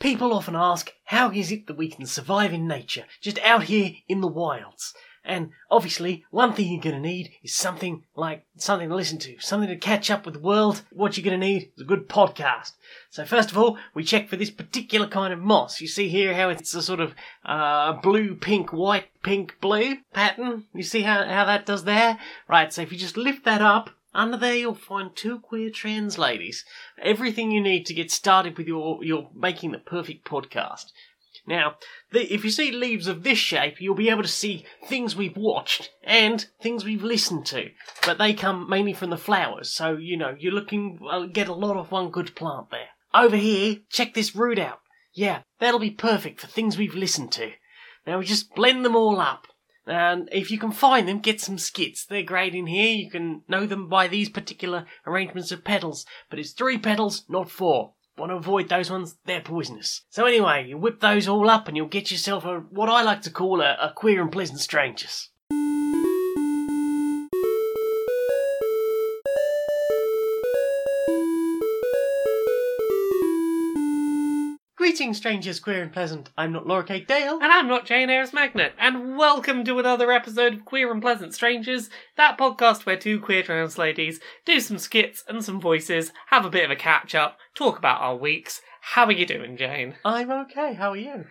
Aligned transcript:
People 0.00 0.32
often 0.32 0.56
ask, 0.56 0.94
how 1.04 1.30
is 1.30 1.52
it 1.52 1.66
that 1.66 1.76
we 1.76 1.88
can 1.88 2.06
survive 2.06 2.54
in 2.54 2.66
nature, 2.66 3.04
just 3.20 3.38
out 3.40 3.64
here 3.64 3.92
in 4.08 4.22
the 4.22 4.26
wilds? 4.26 4.94
And 5.22 5.50
obviously, 5.70 6.24
one 6.30 6.54
thing 6.54 6.72
you're 6.72 6.82
gonna 6.82 6.98
need 6.98 7.32
is 7.42 7.54
something 7.54 8.04
like 8.16 8.46
something 8.56 8.88
to 8.88 8.94
listen 8.94 9.18
to, 9.18 9.38
something 9.38 9.68
to 9.68 9.76
catch 9.76 10.10
up 10.10 10.24
with 10.24 10.32
the 10.32 10.40
world. 10.40 10.80
What 10.90 11.18
you're 11.18 11.24
gonna 11.24 11.36
need 11.36 11.72
is 11.76 11.82
a 11.82 11.84
good 11.84 12.08
podcast. 12.08 12.72
So 13.10 13.26
first 13.26 13.50
of 13.50 13.58
all, 13.58 13.76
we 13.92 14.02
check 14.02 14.30
for 14.30 14.36
this 14.36 14.50
particular 14.50 15.06
kind 15.06 15.34
of 15.34 15.38
moss. 15.38 15.82
You 15.82 15.88
see 15.88 16.08
here 16.08 16.34
how 16.34 16.48
it's 16.48 16.74
a 16.74 16.80
sort 16.80 17.00
of 17.00 17.14
uh, 17.44 17.92
blue, 17.92 18.34
pink, 18.34 18.72
white, 18.72 19.08
pink, 19.22 19.56
blue 19.60 19.98
pattern. 20.14 20.64
You 20.72 20.82
see 20.82 21.02
how 21.02 21.24
how 21.26 21.44
that 21.44 21.66
does 21.66 21.84
there? 21.84 22.18
Right. 22.48 22.72
So 22.72 22.80
if 22.80 22.90
you 22.90 22.96
just 22.96 23.18
lift 23.18 23.44
that 23.44 23.60
up. 23.60 23.90
Under 24.12 24.36
there, 24.36 24.56
you'll 24.56 24.74
find 24.74 25.14
two 25.14 25.38
queer 25.38 25.70
trans 25.70 26.18
ladies. 26.18 26.64
Everything 27.00 27.52
you 27.52 27.60
need 27.60 27.86
to 27.86 27.94
get 27.94 28.10
started 28.10 28.58
with 28.58 28.66
your 28.66 29.04
your 29.04 29.30
making 29.34 29.70
the 29.70 29.78
perfect 29.78 30.24
podcast. 30.24 30.86
Now, 31.46 31.76
the, 32.12 32.32
if 32.32 32.44
you 32.44 32.50
see 32.50 32.70
leaves 32.70 33.06
of 33.06 33.22
this 33.22 33.38
shape, 33.38 33.80
you'll 33.80 33.94
be 33.94 34.10
able 34.10 34.22
to 34.22 34.28
see 34.28 34.64
things 34.86 35.16
we've 35.16 35.36
watched 35.36 35.90
and 36.04 36.46
things 36.60 36.84
we've 36.84 37.02
listened 37.02 37.46
to. 37.46 37.70
But 38.04 38.18
they 38.18 38.34
come 38.34 38.68
mainly 38.68 38.92
from 38.92 39.10
the 39.10 39.16
flowers, 39.16 39.70
so 39.70 39.96
you 39.96 40.16
know 40.16 40.36
you're 40.38 40.52
looking 40.52 40.98
uh, 41.08 41.26
get 41.26 41.48
a 41.48 41.54
lot 41.54 41.76
of 41.76 41.90
one 41.90 42.10
good 42.10 42.34
plant 42.34 42.70
there. 42.70 42.88
Over 43.14 43.36
here, 43.36 43.78
check 43.88 44.14
this 44.14 44.36
root 44.36 44.58
out. 44.58 44.80
Yeah, 45.12 45.42
that'll 45.58 45.80
be 45.80 45.90
perfect 45.90 46.40
for 46.40 46.46
things 46.46 46.76
we've 46.76 46.94
listened 46.94 47.32
to. 47.32 47.52
Now 48.06 48.18
we 48.18 48.24
just 48.24 48.54
blend 48.54 48.84
them 48.84 48.96
all 48.96 49.20
up. 49.20 49.46
And 49.90 50.28
if 50.30 50.52
you 50.52 50.58
can 50.58 50.70
find 50.70 51.08
them, 51.08 51.18
get 51.18 51.40
some 51.40 51.58
skits. 51.58 52.06
They're 52.06 52.22
great 52.22 52.54
in 52.54 52.68
here. 52.68 52.94
You 52.94 53.10
can 53.10 53.42
know 53.48 53.66
them 53.66 53.88
by 53.88 54.06
these 54.06 54.28
particular 54.28 54.86
arrangements 55.04 55.50
of 55.50 55.64
petals. 55.64 56.06
But 56.28 56.38
it's 56.38 56.52
three 56.52 56.78
petals, 56.78 57.24
not 57.28 57.50
four. 57.50 57.94
Want 58.16 58.30
to 58.30 58.36
avoid 58.36 58.68
those 58.68 58.90
ones? 58.90 59.16
They're 59.24 59.40
poisonous. 59.40 60.02
So 60.08 60.26
anyway, 60.26 60.66
you 60.68 60.78
whip 60.78 61.00
those 61.00 61.26
all 61.26 61.50
up 61.50 61.66
and 61.66 61.76
you'll 61.76 61.88
get 61.88 62.12
yourself 62.12 62.44
a 62.44 62.58
what 62.70 62.88
I 62.88 63.02
like 63.02 63.22
to 63.22 63.30
call 63.30 63.60
a, 63.60 63.76
a 63.80 63.92
queer 63.92 64.20
and 64.22 64.30
pleasant 64.30 64.60
strangers. 64.60 65.29
Greetings, 75.00 75.16
strangers, 75.16 75.60
queer 75.60 75.82
and 75.82 75.90
pleasant. 75.90 76.28
I'm 76.36 76.52
not 76.52 76.66
Laura 76.66 76.84
Kate 76.84 77.08
Dale. 77.08 77.38
And 77.40 77.50
I'm 77.50 77.66
not 77.66 77.86
Jane 77.86 78.10
Ayres 78.10 78.34
Magnet, 78.34 78.74
and 78.78 79.16
welcome 79.16 79.64
to 79.64 79.78
another 79.78 80.12
episode 80.12 80.52
of 80.52 80.66
Queer 80.66 80.92
and 80.92 81.00
Pleasant 81.00 81.32
Strangers, 81.32 81.88
that 82.18 82.36
podcast 82.36 82.84
where 82.84 82.98
two 82.98 83.18
queer 83.18 83.42
trans 83.42 83.78
ladies 83.78 84.20
do 84.44 84.60
some 84.60 84.76
skits 84.76 85.24
and 85.26 85.42
some 85.42 85.58
voices, 85.58 86.12
have 86.26 86.44
a 86.44 86.50
bit 86.50 86.66
of 86.66 86.70
a 86.70 86.76
catch 86.76 87.14
up, 87.14 87.38
talk 87.54 87.78
about 87.78 88.02
our 88.02 88.14
weeks. 88.14 88.60
How 88.82 89.06
are 89.06 89.12
you 89.12 89.24
doing, 89.24 89.56
Jane? 89.56 89.94
I'm 90.04 90.30
okay. 90.30 90.74
How 90.74 90.90
are 90.90 90.96
you? 90.98 91.10
I'm 91.12 91.24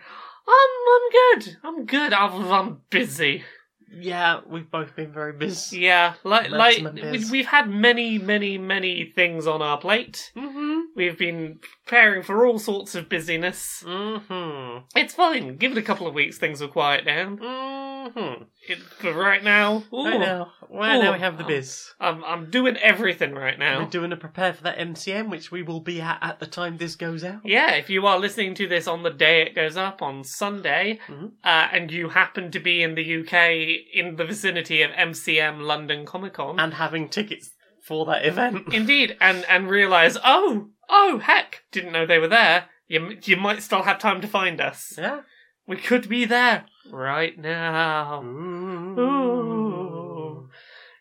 I'm 0.48 1.10
good. 1.12 1.56
I'm 1.62 1.86
good. 1.86 2.12
I'm, 2.12 2.50
I'm 2.50 2.80
busy. 2.90 3.44
Yeah, 3.92 4.40
we've 4.46 4.70
both 4.70 4.94
been 4.94 5.12
very 5.12 5.32
busy. 5.32 5.80
Yeah, 5.80 6.14
like 6.22 6.50
like 6.50 6.82
Maximum 6.82 7.12
we, 7.12 7.24
we've 7.30 7.46
had 7.46 7.68
many 7.68 8.18
many 8.18 8.56
many 8.56 9.12
things 9.14 9.46
on 9.46 9.62
our 9.62 9.78
plate. 9.78 10.32
Mm-hmm. 10.36 10.80
We've 10.94 11.18
been 11.18 11.58
preparing 11.90 12.22
for 12.22 12.46
all 12.46 12.56
sorts 12.58 12.94
of 12.94 13.08
busyness. 13.08 13.82
Mm-hmm. 13.84 14.86
It's 14.96 15.12
fine. 15.14 15.56
Give 15.56 15.72
it 15.72 15.78
a 15.78 15.82
couple 15.82 16.06
of 16.06 16.14
weeks, 16.14 16.38
things 16.38 16.60
will 16.60 16.68
quiet 16.68 17.04
down. 17.04 17.36
Mm-hmm. 17.38 18.44
It, 18.68 18.78
but 19.02 19.14
right 19.14 19.42
now, 19.42 19.82
ooh, 19.92 20.04
Right 20.04 20.20
now, 20.20 20.52
right 20.70 20.98
now 21.02 21.12
we 21.12 21.18
have 21.18 21.36
the 21.36 21.42
biz. 21.44 21.90
I'm 22.00 22.22
I'm 22.24 22.48
doing 22.50 22.76
everything 22.76 23.34
right 23.34 23.58
now. 23.58 23.80
We're 23.80 23.90
doing 23.90 24.10
to 24.10 24.16
prepare 24.16 24.52
for 24.54 24.62
that 24.62 24.78
MCM, 24.78 25.30
which 25.30 25.50
we 25.50 25.62
will 25.62 25.80
be 25.80 26.00
at 26.00 26.18
at 26.22 26.38
the 26.38 26.46
time 26.46 26.78
this 26.78 26.94
goes 26.96 27.24
out. 27.24 27.40
Yeah, 27.44 27.72
if 27.72 27.90
you 27.90 28.06
are 28.06 28.18
listening 28.20 28.54
to 28.54 28.68
this 28.68 28.86
on 28.86 29.02
the 29.02 29.10
day 29.10 29.42
it 29.42 29.54
goes 29.56 29.76
up 29.76 30.00
on 30.00 30.22
Sunday, 30.24 31.00
Mhm. 31.08 31.32
uh, 31.44 31.68
and 31.72 31.90
you 31.90 32.10
happen 32.10 32.50
to 32.52 32.60
be 32.60 32.82
in 32.84 32.94
the 32.94 33.02
UK 33.04 33.84
in 33.92 34.14
the 34.16 34.24
vicinity 34.24 34.82
of 34.82 34.92
MCM 34.92 35.60
London 35.60 36.06
Comic 36.06 36.34
Con, 36.34 36.58
And 36.60 36.74
having 36.74 37.08
tickets 37.08 37.50
for 37.82 38.06
that 38.06 38.24
event. 38.24 38.68
indeed, 38.72 39.16
and 39.20 39.44
and 39.48 39.68
realise, 39.68 40.16
oh, 40.24 40.68
oh, 40.90 41.18
heck, 41.22 41.62
didn't 41.72 41.92
know 41.92 42.04
they 42.06 42.18
were 42.18 42.28
there. 42.28 42.66
You 42.88 43.16
you 43.22 43.36
might 43.36 43.62
still 43.62 43.82
have 43.84 43.98
time 43.98 44.20
to 44.20 44.26
find 44.28 44.60
us. 44.60 44.94
yeah. 44.98 45.20
We 45.66 45.76
could 45.76 46.08
be 46.08 46.24
there 46.24 46.64
right 46.90 47.38
now. 47.38 48.22
Ooh. 48.24 49.00
Ooh. 49.00 50.48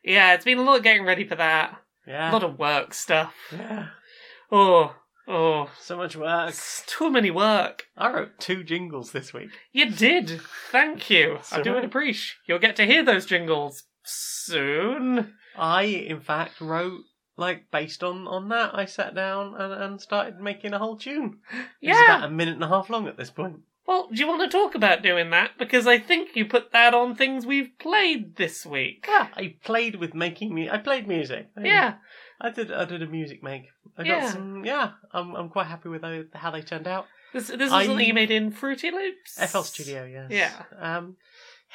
Yeah, 0.03 0.33
it's 0.33 0.45
been 0.45 0.59
a 0.59 0.63
lot 0.63 0.83
getting 0.83 1.05
ready 1.05 1.25
for 1.27 1.35
that. 1.35 1.79
Yeah, 2.07 2.31
a 2.31 2.33
lot 2.33 2.43
of 2.43 2.59
work 2.59 2.93
stuff. 2.93 3.33
yeah. 3.51 3.87
Oh, 4.51 4.95
oh, 5.27 5.69
So 5.79 5.97
much 5.97 6.15
work. 6.15 6.49
it's 6.49 6.83
too 6.87 7.09
many 7.11 7.31
work. 7.31 7.85
I 7.97 8.11
wrote 8.11 8.39
two 8.39 8.63
jingles 8.63 9.11
this 9.11 9.33
week. 9.33 9.49
You 9.71 9.91
did. 9.91 10.39
Thank 10.71 11.09
you. 11.09 11.39
I 11.51 11.61
do 11.61 11.75
appreciate. 11.77 12.35
You'll 12.47 12.59
get 12.59 12.75
to 12.77 12.85
hear 12.85 13.03
those 13.03 13.25
jingles 13.25 13.83
soon. 14.03 15.33
I, 15.57 15.83
in 15.83 16.19
fact, 16.21 16.61
wrote 16.61 17.01
like 17.39 17.71
based 17.71 18.03
on 18.03 18.27
on 18.27 18.49
that. 18.49 18.71
I 18.75 18.85
sat 18.85 19.15
down 19.15 19.55
and, 19.59 19.73
and 19.73 20.01
started 20.01 20.39
making 20.39 20.73
a 20.73 20.79
whole 20.79 20.97
tune. 20.97 21.39
It's 21.51 21.97
Yeah. 21.97 22.17
about 22.17 22.29
a 22.29 22.31
minute 22.31 22.55
and 22.55 22.63
a 22.63 22.67
half 22.67 22.89
long 22.89 23.07
at 23.07 23.17
this 23.17 23.31
point. 23.31 23.61
Well, 23.87 24.07
do 24.13 24.19
you 24.19 24.27
want 24.27 24.41
to 24.51 24.55
talk 24.55 24.75
about 24.75 25.01
doing 25.01 25.31
that? 25.31 25.51
Because 25.57 25.87
I 25.87 25.97
think 25.97 26.35
you 26.35 26.45
put 26.45 26.71
that 26.73 26.93
on 26.93 27.15
things 27.15 27.45
we've 27.47 27.71
played 27.79 28.35
this 28.35 28.63
week. 28.63 29.05
Yeah, 29.07 29.29
I 29.35 29.55
played 29.63 29.95
with 29.95 30.13
making 30.13 30.53
me. 30.53 30.69
I 30.69 30.77
played 30.77 31.07
music. 31.07 31.49
I- 31.57 31.61
Yeah. 31.63 31.93
I 32.41 32.51
did. 32.51 32.71
I 32.71 32.85
did 32.85 33.01
a 33.01 33.07
music 33.07 33.41
make. 33.41 33.63
I 33.97 34.03
got 34.03 34.07
Yeah. 34.21 34.31
some. 34.31 34.63
Yeah, 34.63 34.91
I'm. 35.11 35.35
I'm 35.35 35.49
quite 35.49 35.67
happy 35.67 35.89
with 35.89 36.03
how, 36.03 36.21
how 36.35 36.51
they 36.51 36.61
turned 36.61 36.87
out. 36.87 37.07
This 37.33 37.47
this 37.47 37.67
is 37.67 37.73
I- 37.73 37.85
something 37.85 38.05
you 38.07 38.13
made 38.13 38.31
in 38.31 38.51
Fruity 38.51 38.91
Loops. 38.91 39.37
FL 39.51 39.61
Studio, 39.63 40.05
yes. 40.05 40.27
Yeah. 40.29 40.63
Um. 40.79 41.17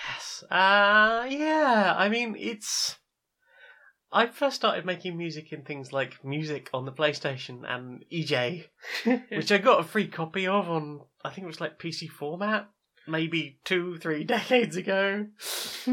Yes. 0.09 0.45
Uh. 0.51 1.27
Yeah. 1.29 1.95
I 1.97 2.09
mean, 2.09 2.35
it's. 2.39 2.97
I 4.15 4.29
first 4.29 4.55
started 4.55 4.87
making 4.87 5.19
music 5.19 5.53
in 5.53 5.63
things 5.63 5.93
like 5.93 6.25
music 6.25 6.71
on 6.73 6.85
the 6.85 6.93
PlayStation 6.93 7.63
and 7.69 8.05
eJay, 8.13 8.67
which 9.05 9.51
I 9.51 9.59
got 9.59 9.81
a 9.81 9.85
free 9.85 10.07
copy 10.07 10.47
of 10.47 10.71
on. 10.71 11.01
I 11.25 11.31
think 11.31 11.45
it 11.45 11.49
was 11.49 11.61
like 11.61 11.81
PC 11.81 12.09
format, 12.09 12.71
maybe 13.09 13.59
two, 13.65 13.99
three 13.99 14.23
decades 14.37 14.77
ago. 14.77 15.27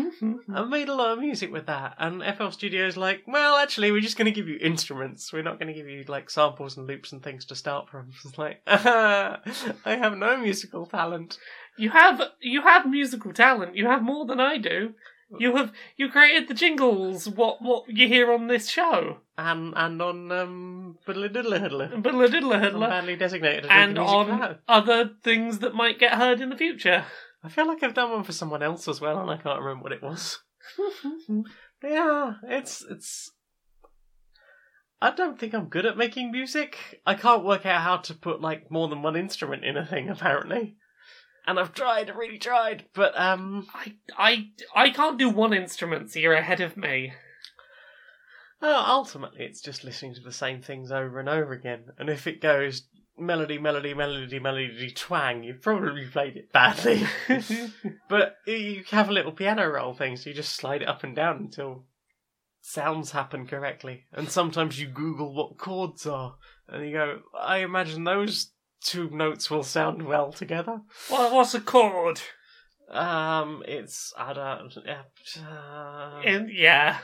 I 0.53 0.63
made 0.65 0.87
a 0.87 0.93
lot 0.93 1.13
of 1.13 1.19
music 1.19 1.51
with 1.51 1.65
that, 1.65 1.95
and 1.97 2.21
FL 2.37 2.49
Studio's 2.49 2.95
like, 2.95 3.23
well, 3.25 3.57
actually, 3.57 3.91
we're 3.91 4.01
just 4.01 4.17
going 4.19 4.31
to 4.31 4.39
give 4.39 4.47
you 4.47 4.59
instruments. 4.61 5.33
We're 5.33 5.41
not 5.41 5.59
going 5.59 5.73
to 5.73 5.79
give 5.79 5.89
you 5.89 6.03
like 6.07 6.29
samples 6.29 6.77
and 6.77 6.85
loops 6.85 7.13
and 7.13 7.23
things 7.23 7.45
to 7.45 7.55
start 7.55 7.89
from. 7.89 8.11
It's 8.23 8.37
like, 8.37 8.61
I 8.67 9.39
have 9.83 10.15
no 10.15 10.37
musical 10.37 10.85
talent. 10.85 11.39
you 11.75 11.89
have 11.89 12.21
you 12.39 12.61
have 12.61 12.85
musical 12.85 13.33
talent. 13.33 13.75
You 13.75 13.87
have 13.87 14.03
more 14.03 14.27
than 14.27 14.39
I 14.39 14.59
do. 14.59 14.93
You 15.39 15.55
have 15.55 15.71
you 15.97 16.09
created 16.09 16.47
the 16.47 16.53
jingles. 16.53 17.27
What 17.29 17.61
what 17.61 17.89
you 17.89 18.07
hear 18.07 18.31
on 18.31 18.47
this 18.47 18.69
show? 18.69 19.17
and 19.37 19.73
and 19.75 20.01
on 20.01 20.31
um 20.31 20.97
Biddle 21.05 21.29
Diddler 21.29 21.59
Hiddler. 21.59 22.01
Biddler 22.01 22.27
diddler 22.27 22.57
I'm 22.57 22.79
badly 22.79 23.15
designated. 23.15 23.65
and 23.69 23.93
music 23.93 24.09
on 24.09 24.57
other 24.67 25.11
things 25.23 25.59
that 25.59 25.73
might 25.73 25.99
get 25.99 26.13
heard 26.13 26.41
in 26.41 26.49
the 26.49 26.57
future. 26.57 27.05
I 27.43 27.49
feel 27.49 27.67
like 27.67 27.81
I've 27.81 27.93
done 27.95 28.11
one 28.11 28.23
for 28.23 28.33
someone 28.33 28.61
else 28.61 28.87
as 28.87 29.01
well, 29.01 29.19
and 29.19 29.31
I 29.31 29.37
can't 29.37 29.59
remember 29.59 29.83
what 29.83 29.91
it 29.93 30.03
was. 30.03 30.39
yeah, 31.83 32.33
it's 32.43 32.85
it's. 32.87 33.31
I 35.01 35.09
don't 35.09 35.39
think 35.39 35.55
I'm 35.55 35.69
good 35.69 35.87
at 35.87 35.97
making 35.97 36.31
music. 36.31 37.01
I 37.07 37.15
can't 37.15 37.43
work 37.43 37.65
out 37.65 37.81
how 37.81 37.97
to 37.97 38.13
put 38.13 38.41
like 38.41 38.69
more 38.69 38.87
than 38.87 39.01
one 39.01 39.15
instrument 39.15 39.65
in 39.65 39.75
a 39.75 39.85
thing, 39.85 40.09
apparently. 40.09 40.75
And 41.45 41.59
I've 41.59 41.73
tried, 41.73 42.09
I 42.09 42.13
really 42.13 42.37
tried, 42.37 42.85
but 42.93 43.19
um, 43.19 43.67
I 43.73 43.95
I 44.17 44.49
I 44.75 44.89
can't 44.91 45.17
do 45.17 45.29
one 45.29 45.53
instrument, 45.53 46.11
so 46.11 46.19
you're 46.19 46.33
ahead 46.33 46.61
of 46.61 46.77
me. 46.77 47.13
well, 48.61 48.83
ultimately, 48.87 49.43
it's 49.43 49.61
just 49.61 49.83
listening 49.83 50.13
to 50.15 50.21
the 50.21 50.31
same 50.31 50.61
things 50.61 50.91
over 50.91 51.19
and 51.19 51.27
over 51.27 51.51
again. 51.53 51.85
And 51.97 52.09
if 52.09 52.27
it 52.27 52.41
goes 52.41 52.83
melody, 53.17 53.57
melody, 53.57 53.93
melody, 53.93 54.39
melody, 54.39 54.91
twang, 54.91 55.43
you've 55.43 55.61
probably 55.61 56.07
played 56.07 56.37
it 56.37 56.51
badly. 56.51 57.03
But 58.09 58.37
you 58.45 58.83
have 58.91 59.09
a 59.09 59.13
little 59.13 59.31
piano 59.31 59.67
roll 59.67 59.93
thing, 59.93 60.17
so 60.17 60.29
you 60.29 60.35
just 60.35 60.55
slide 60.55 60.81
it 60.81 60.87
up 60.87 61.03
and 61.03 61.15
down 61.15 61.37
until 61.37 61.85
sounds 62.61 63.11
happen 63.11 63.47
correctly. 63.47 64.05
And 64.11 64.29
sometimes 64.29 64.79
you 64.79 64.87
Google 64.87 65.33
what 65.33 65.57
chords 65.57 66.05
are, 66.05 66.35
and 66.67 66.85
you 66.85 66.93
go, 66.93 67.19
I 67.39 67.59
imagine 67.59 68.03
those 68.03 68.51
two 68.83 69.09
notes 69.11 69.49
will 69.49 69.63
sound 69.63 70.03
well 70.03 70.31
together. 70.31 70.81
what, 71.09 71.31
what's 71.33 71.53
a 71.53 71.61
chord? 71.61 72.21
Um, 72.89 73.63
it's 73.69 74.13
I 74.17 74.33
don't. 74.33 74.73
Uh, 75.39 76.21
In, 76.25 76.51
yeah, 76.53 76.97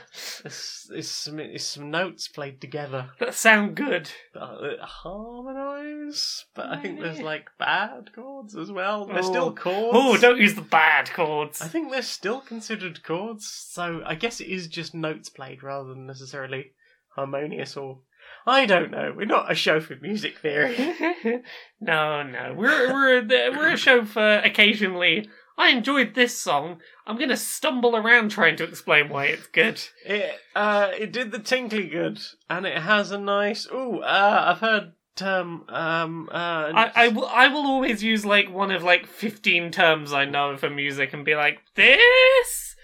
it's, 0.44 0.86
it's 0.92 1.08
some 1.10 1.38
it's 1.40 1.64
some 1.64 1.90
notes 1.90 2.28
played 2.28 2.60
together, 2.60 3.08
that 3.20 3.32
sound 3.34 3.74
good. 3.74 4.10
uh, 4.38 4.76
harmonize. 4.82 6.44
But 6.54 6.66
I 6.66 6.82
think 6.82 7.00
there's 7.00 7.20
like 7.20 7.48
bad 7.58 8.10
chords 8.14 8.56
as 8.56 8.70
well. 8.70 9.06
They're 9.06 9.18
Oh. 9.20 9.22
still 9.22 9.54
chords. 9.54 9.92
Oh, 9.98 10.16
don't 10.18 10.38
use 10.40 10.54
the 10.54 10.60
bad 10.60 11.10
chords. 11.12 11.62
I 11.62 11.68
think 11.68 11.90
they're 11.90 12.02
still 12.02 12.40
considered 12.40 13.02
chords, 13.02 13.46
so 13.50 14.02
I 14.04 14.14
guess 14.14 14.40
it 14.40 14.48
is 14.48 14.68
just 14.68 14.94
notes 14.94 15.28
played 15.30 15.62
rather 15.62 15.88
than 15.88 16.06
necessarily 16.06 16.72
harmonious 17.14 17.76
or. 17.76 18.00
I 18.48 18.66
don't 18.66 18.90
know. 18.90 19.12
We're 19.14 19.26
not 19.26 19.50
a 19.50 19.54
show 19.54 19.80
for 19.80 19.96
music 19.96 20.38
theory. 20.38 20.76
no, 21.80 22.22
no. 22.22 22.54
We're 22.56 22.92
we're 22.92 23.18
a, 23.18 23.50
we're 23.50 23.72
a 23.72 23.76
show 23.76 24.04
for 24.04 24.38
occasionally. 24.38 25.28
I 25.56 25.70
enjoyed 25.70 26.14
this 26.14 26.38
song. 26.38 26.80
I'm 27.06 27.18
gonna 27.18 27.36
stumble 27.36 27.96
around 27.96 28.30
trying 28.30 28.56
to 28.56 28.64
explain 28.64 29.08
why 29.08 29.26
it's 29.26 29.48
good. 29.48 29.82
It 30.06 30.32
uh, 30.54 30.92
it 30.98 31.12
did 31.12 31.32
the 31.32 31.40
tinkly 31.40 31.88
good, 31.88 32.20
and 32.48 32.64
it 32.66 32.78
has 32.78 33.10
a 33.10 33.18
nice. 33.18 33.66
Ooh, 33.72 33.98
uh, 33.98 34.44
I've 34.46 34.60
heard 34.60 34.92
term. 35.16 35.64
Um, 35.68 36.28
uh, 36.32 36.70
I, 36.74 36.92
I, 36.94 37.06
I 37.08 37.48
will 37.48 37.66
always 37.66 38.02
use 38.02 38.24
like 38.24 38.50
one 38.50 38.70
of 38.70 38.84
like 38.84 39.06
15 39.06 39.72
terms 39.72 40.12
I 40.12 40.24
know 40.24 40.56
for 40.56 40.70
music 40.70 41.12
and 41.12 41.24
be 41.24 41.34
like, 41.34 41.58
this? 41.74 42.76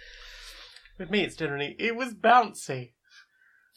with 0.99 1.11
me, 1.11 1.22
it's 1.22 1.37
generally 1.37 1.76
it 1.78 1.96
was 1.96 2.14
bouncy. 2.14 2.93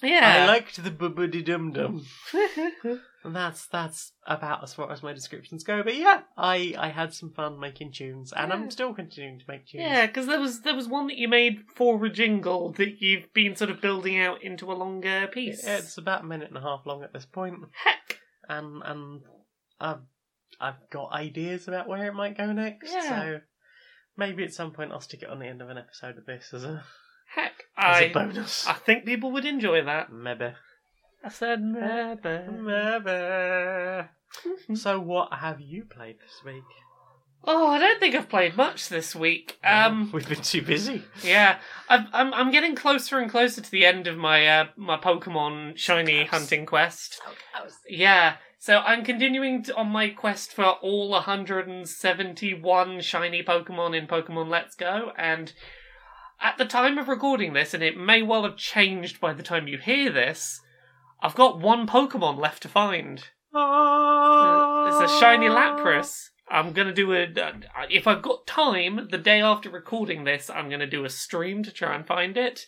Yeah. 0.01 0.43
I 0.43 0.47
liked 0.47 0.81
the 0.83 0.91
bubba 0.91 1.43
dum 1.43 1.71
dum. 1.71 2.05
And 3.23 3.35
that's 3.35 3.67
that's 3.67 4.13
about 4.25 4.63
as 4.63 4.73
far 4.73 4.89
as 4.91 5.03
my 5.03 5.11
descriptions 5.11 5.63
go. 5.63 5.83
But 5.83 5.97
yeah, 5.97 6.21
I 6.37 6.75
I 6.77 6.89
had 6.89 7.13
some 7.13 7.31
fun 7.31 7.59
making 7.59 7.91
tunes, 7.91 8.31
and. 8.31 8.53
I'm 8.53 8.71
still 8.71 8.93
continuing 8.93 9.39
to 9.39 9.45
make 9.49 9.67
tunes. 9.67 9.83
yeah, 9.83 10.05
because 10.05 10.27
there 10.27 10.39
was 10.39 10.61
there 10.61 10.75
was 10.75 10.87
one 10.87 11.07
that 11.07 11.17
you 11.17 11.27
made 11.27 11.63
for 11.75 12.05
a 12.05 12.09
jingle 12.09 12.71
that 12.73 13.01
you've 13.01 13.33
been 13.33 13.55
sort 13.55 13.69
of 13.69 13.81
building 13.81 14.17
out 14.17 14.43
into 14.43 14.71
a 14.71 14.75
longer 14.75 15.27
piece. 15.27 15.65
it's 15.65 15.97
about 15.97 16.21
a 16.23 16.25
minute 16.27 16.47
and 16.47 16.57
a 16.57 16.61
half 16.61 16.85
long 16.85 17.03
at 17.03 17.11
this 17.11 17.25
point, 17.25 17.55
Heck. 17.83 18.19
and 18.47 18.81
and 18.85 19.21
I've 19.79 20.01
I've 20.61 20.89
got 20.89 21.11
ideas 21.11 21.67
about 21.67 21.89
where 21.89 22.07
it 22.07 22.13
might 22.13 22.37
go 22.37 22.53
next. 22.53 22.93
Yeah. 22.93 23.09
So 23.09 23.39
maybe 24.15 24.43
at 24.43 24.53
some 24.53 24.71
point 24.71 24.91
I'll 24.93 25.01
stick 25.01 25.23
it 25.23 25.29
on 25.29 25.39
the 25.39 25.47
end 25.47 25.61
of 25.61 25.69
an 25.69 25.77
episode 25.77 26.17
of 26.17 26.25
this 26.25 26.53
as 26.53 26.63
a 26.63 26.83
Heck. 27.35 27.65
as 27.77 28.01
a 28.01 28.09
I, 28.09 28.13
bonus. 28.13 28.67
I 28.67 28.73
think 28.73 29.05
people 29.05 29.31
would 29.31 29.45
enjoy 29.45 29.83
that. 29.83 30.11
Maybe. 30.11 30.53
I 31.23 31.29
said 31.29 31.61
maybe. 31.61 32.51
Maybe. 32.51 34.07
so 34.75 34.99
what 34.99 35.33
have 35.33 35.59
you 35.59 35.83
played 35.85 36.17
this 36.19 36.41
week? 36.45 36.63
Oh, 37.43 37.67
I 37.67 37.79
don't 37.79 37.99
think 37.99 38.13
I've 38.15 38.29
played 38.29 38.57
much 38.57 38.89
this 38.89 39.15
week. 39.15 39.57
Um, 39.63 40.09
we've 40.11 40.27
been 40.27 40.41
too 40.41 40.61
busy. 40.61 41.03
yeah, 41.23 41.59
I've, 41.87 42.07
I'm 42.11 42.33
I'm 42.33 42.51
getting 42.51 42.75
closer 42.75 43.19
and 43.19 43.31
closer 43.31 43.61
to 43.61 43.71
the 43.71 43.85
end 43.85 44.07
of 44.07 44.17
my 44.17 44.45
uh, 44.45 44.65
my 44.75 44.97
Pokemon 44.97 45.77
shiny 45.77 46.25
hunting 46.25 46.65
quest. 46.65 47.21
Yeah, 47.87 48.35
so 48.59 48.79
I'm 48.79 49.05
continuing 49.05 49.63
to, 49.63 49.75
on 49.75 49.87
my 49.89 50.09
quest 50.09 50.53
for 50.53 50.65
all 50.65 51.09
171 51.11 53.01
shiny 53.01 53.43
Pokemon 53.43 53.97
in 53.97 54.07
Pokemon 54.07 54.49
Let's 54.49 54.75
Go, 54.75 55.11
and 55.17 55.53
at 56.39 56.57
the 56.57 56.65
time 56.65 56.97
of 56.97 57.07
recording 57.07 57.53
this, 57.53 57.73
and 57.73 57.83
it 57.83 57.97
may 57.97 58.21
well 58.21 58.43
have 58.43 58.57
changed 58.57 59.19
by 59.19 59.33
the 59.33 59.43
time 59.43 59.67
you 59.67 59.77
hear 59.77 60.11
this, 60.11 60.61
I've 61.21 61.35
got 61.35 61.59
one 61.59 61.87
Pokemon 61.87 62.37
left 62.39 62.61
to 62.63 62.69
find. 62.69 63.23
Uh, 63.53 64.87
It's 64.87 65.11
a 65.11 65.19
shiny 65.19 65.47
Lapras. 65.47 66.29
I'm 66.49 66.71
gonna 66.71 66.93
do 66.93 67.11
a. 67.13 67.23
Uh, 67.23 67.53
if 67.89 68.07
I've 68.07 68.21
got 68.21 68.47
time, 68.47 69.07
the 69.11 69.17
day 69.17 69.41
after 69.41 69.69
recording 69.69 70.23
this, 70.23 70.49
I'm 70.49 70.69
gonna 70.69 70.87
do 70.87 71.03
a 71.05 71.09
stream 71.09 71.63
to 71.63 71.71
try 71.71 71.95
and 71.95 72.05
find 72.07 72.37
it. 72.37 72.65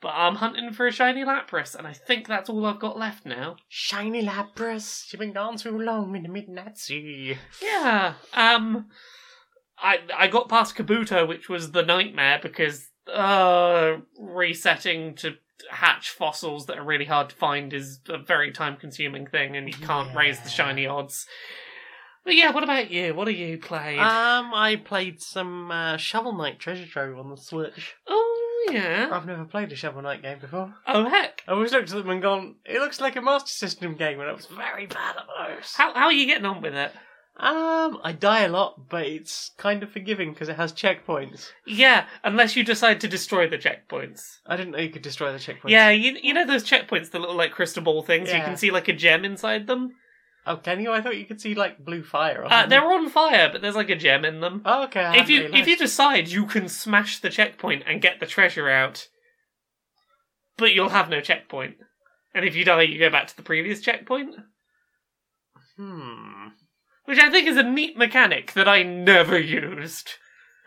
But 0.00 0.14
I'm 0.14 0.36
hunting 0.36 0.72
for 0.72 0.86
a 0.86 0.92
shiny 0.92 1.24
Lapras, 1.24 1.74
and 1.74 1.86
I 1.86 1.92
think 1.92 2.26
that's 2.26 2.48
all 2.48 2.64
I've 2.64 2.78
got 2.80 2.98
left 2.98 3.26
now. 3.26 3.56
Shiny 3.68 4.24
Lapras, 4.24 5.12
you've 5.12 5.20
been 5.20 5.34
gone 5.34 5.58
too 5.58 5.78
long 5.78 6.16
in 6.16 6.22
the 6.22 6.28
midnight 6.30 6.78
sea. 6.78 7.36
Yeah. 7.62 8.14
Um. 8.32 8.86
I 9.82 9.98
I 10.16 10.28
got 10.28 10.48
past 10.48 10.76
Kabuto, 10.76 11.26
which 11.26 11.48
was 11.48 11.72
the 11.72 11.82
nightmare 11.82 12.38
because 12.42 12.89
uh 13.14 13.98
resetting 14.18 15.14
to 15.16 15.34
hatch 15.70 16.10
fossils 16.10 16.66
that 16.66 16.78
are 16.78 16.84
really 16.84 17.04
hard 17.04 17.28
to 17.30 17.36
find 17.36 17.72
is 17.72 18.00
a 18.08 18.18
very 18.18 18.50
time 18.50 18.76
consuming 18.76 19.26
thing, 19.26 19.56
and 19.56 19.68
you 19.68 19.74
can't 19.86 20.14
raise 20.16 20.40
the 20.40 20.48
shiny 20.48 20.86
odds. 20.86 21.26
But 22.24 22.34
yeah, 22.36 22.50
what 22.50 22.64
about 22.64 22.90
you? 22.90 23.14
What 23.14 23.28
have 23.28 23.36
you 23.36 23.58
played? 23.58 23.98
Um, 23.98 24.52
I 24.54 24.76
played 24.76 25.22
some 25.22 25.70
uh, 25.70 25.96
Shovel 25.96 26.34
Knight 26.34 26.58
Treasure 26.58 26.86
Trove 26.86 27.18
on 27.18 27.30
the 27.30 27.36
Switch. 27.36 27.96
oh 28.06 28.68
yeah. 28.70 29.08
I've 29.10 29.26
never 29.26 29.44
played 29.44 29.72
a 29.72 29.76
Shovel 29.76 30.02
Knight 30.02 30.22
game 30.22 30.38
before. 30.38 30.74
Oh 30.86 31.08
heck. 31.08 31.42
I 31.48 31.52
always 31.52 31.72
looked 31.72 31.90
at 31.90 31.96
them 31.96 32.10
and 32.10 32.22
gone, 32.22 32.56
it 32.64 32.78
looks 32.80 33.00
like 33.00 33.16
a 33.16 33.22
Master 33.22 33.48
System 33.50 33.96
game, 33.96 34.20
and 34.20 34.28
I 34.28 34.32
was 34.32 34.46
very 34.46 34.86
bad 34.86 35.16
at 35.16 35.26
those. 35.26 35.74
How 35.74 35.94
how 35.94 36.06
are 36.06 36.12
you 36.12 36.26
getting 36.26 36.44
on 36.44 36.60
with 36.62 36.74
it? 36.74 36.92
Um, 37.36 37.98
I 38.04 38.12
die 38.12 38.40
a 38.42 38.48
lot, 38.48 38.88
but 38.90 39.06
it's 39.06 39.50
kind 39.56 39.82
of 39.82 39.90
forgiving 39.90 40.32
because 40.32 40.50
it 40.50 40.56
has 40.56 40.72
checkpoints. 40.74 41.48
Yeah, 41.66 42.06
unless 42.22 42.54
you 42.54 42.62
decide 42.64 43.00
to 43.00 43.08
destroy 43.08 43.48
the 43.48 43.56
checkpoints. 43.56 44.40
I 44.46 44.56
didn't 44.56 44.72
know 44.72 44.78
you 44.78 44.90
could 44.90 45.00
destroy 45.02 45.32
the 45.32 45.38
checkpoints. 45.38 45.70
Yeah, 45.70 45.88
you 45.88 46.18
you 46.22 46.34
know 46.34 46.44
those 46.46 46.68
checkpoints, 46.68 47.10
the 47.10 47.18
little 47.18 47.36
like 47.36 47.52
crystal 47.52 47.82
ball 47.82 48.02
things. 48.02 48.28
You 48.28 48.36
Yeah. 48.36 48.44
can 48.44 48.56
see 48.58 48.70
like 48.70 48.88
a 48.88 48.92
gem 48.92 49.24
inside 49.24 49.66
them. 49.66 49.92
Oh, 50.46 50.56
can 50.56 50.80
you? 50.80 50.90
I 50.92 51.00
thought 51.00 51.16
you 51.16 51.24
could 51.24 51.40
see 51.40 51.54
like 51.54 51.78
blue 51.82 52.02
fire. 52.02 52.42
Or 52.44 52.52
Uh, 52.52 52.66
they're 52.66 52.92
on 52.92 53.08
fire, 53.08 53.48
but 53.50 53.62
there's 53.62 53.76
like 53.76 53.90
a 53.90 53.96
gem 53.96 54.24
in 54.26 54.40
them. 54.40 54.60
Oh, 54.66 54.84
okay. 54.84 55.00
I 55.04 55.16
if 55.18 55.30
you 55.30 55.42
if 55.44 55.50
you 55.54 55.58
realised. 55.60 55.78
decide 55.78 56.28
you 56.28 56.44
can 56.46 56.68
smash 56.68 57.20
the 57.20 57.30
checkpoint 57.30 57.84
and 57.86 58.02
get 58.02 58.20
the 58.20 58.26
treasure 58.26 58.68
out, 58.68 59.08
but 60.58 60.74
you'll 60.74 60.88
have 60.90 61.08
no 61.08 61.20
checkpoint. 61.22 61.76
And 62.34 62.44
if 62.44 62.54
you 62.54 62.64
die, 62.66 62.82
you 62.82 62.98
go 62.98 63.08
back 63.10 63.28
to 63.28 63.36
the 63.36 63.42
previous 63.42 63.80
checkpoint, 63.80 64.34
Hmm. 65.76 66.29
Which 67.10 67.18
I 67.18 67.28
think 67.30 67.48
is 67.48 67.56
a 67.56 67.62
neat 67.62 67.98
mechanic 67.98 68.52
that 68.52 68.68
I 68.68 68.82
never 68.84 69.38
used. 69.38 70.12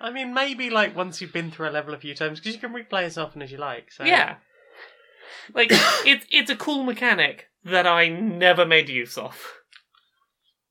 I 0.01 0.11
mean, 0.11 0.33
maybe 0.33 0.69
like 0.69 0.95
once 0.95 1.21
you've 1.21 1.31
been 1.33 1.49
through 1.51 1.69
a 1.69 1.71
level 1.71 1.93
a 1.93 1.97
few 1.97 2.13
times, 2.13 2.39
because 2.39 2.53
you 2.53 2.59
can 2.61 2.73
replay 2.73 3.03
as 3.03 3.17
often 3.17 3.41
as 3.41 3.51
you 3.51 3.57
like. 3.57 3.91
So 3.91 4.03
Yeah, 4.03 4.35
like 5.53 5.69
it's 6.05 6.25
it's 6.29 6.49
a 6.51 6.55
cool 6.55 6.83
mechanic 6.83 7.47
that 7.63 7.87
I 7.87 8.07
never 8.09 8.65
made 8.65 8.89
use 8.89 9.17
of. 9.17 9.41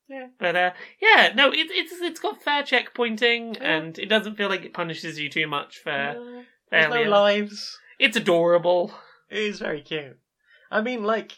Yeah. 0.09 0.27
But 0.39 0.57
uh, 0.57 0.71
yeah, 1.01 1.33
no, 1.35 1.51
it, 1.51 1.69
it's 1.71 1.93
it's 2.01 2.21
got 2.21 2.43
fair 2.43 2.63
checkpointing, 2.63 3.57
Yeah. 3.57 3.77
and 3.77 3.99
it 3.99 4.07
doesn't 4.11 4.37
feel 4.37 4.49
like 4.51 4.65
it 4.65 4.75
punishes 4.75 5.19
you 5.19 5.31
too 5.31 5.47
much 5.47 5.79
for 5.79 5.91
Uh, 5.91 6.43
there's 6.71 6.89
no 6.89 6.91
failure. 6.95 7.09
lives. 7.09 7.79
It's 7.99 8.17
adorable. 8.17 8.93
It 9.31 9.39
is 9.39 9.59
very 9.61 9.81
cute. 9.81 10.19
I 10.71 10.83
mean, 10.83 11.05
like, 11.05 11.33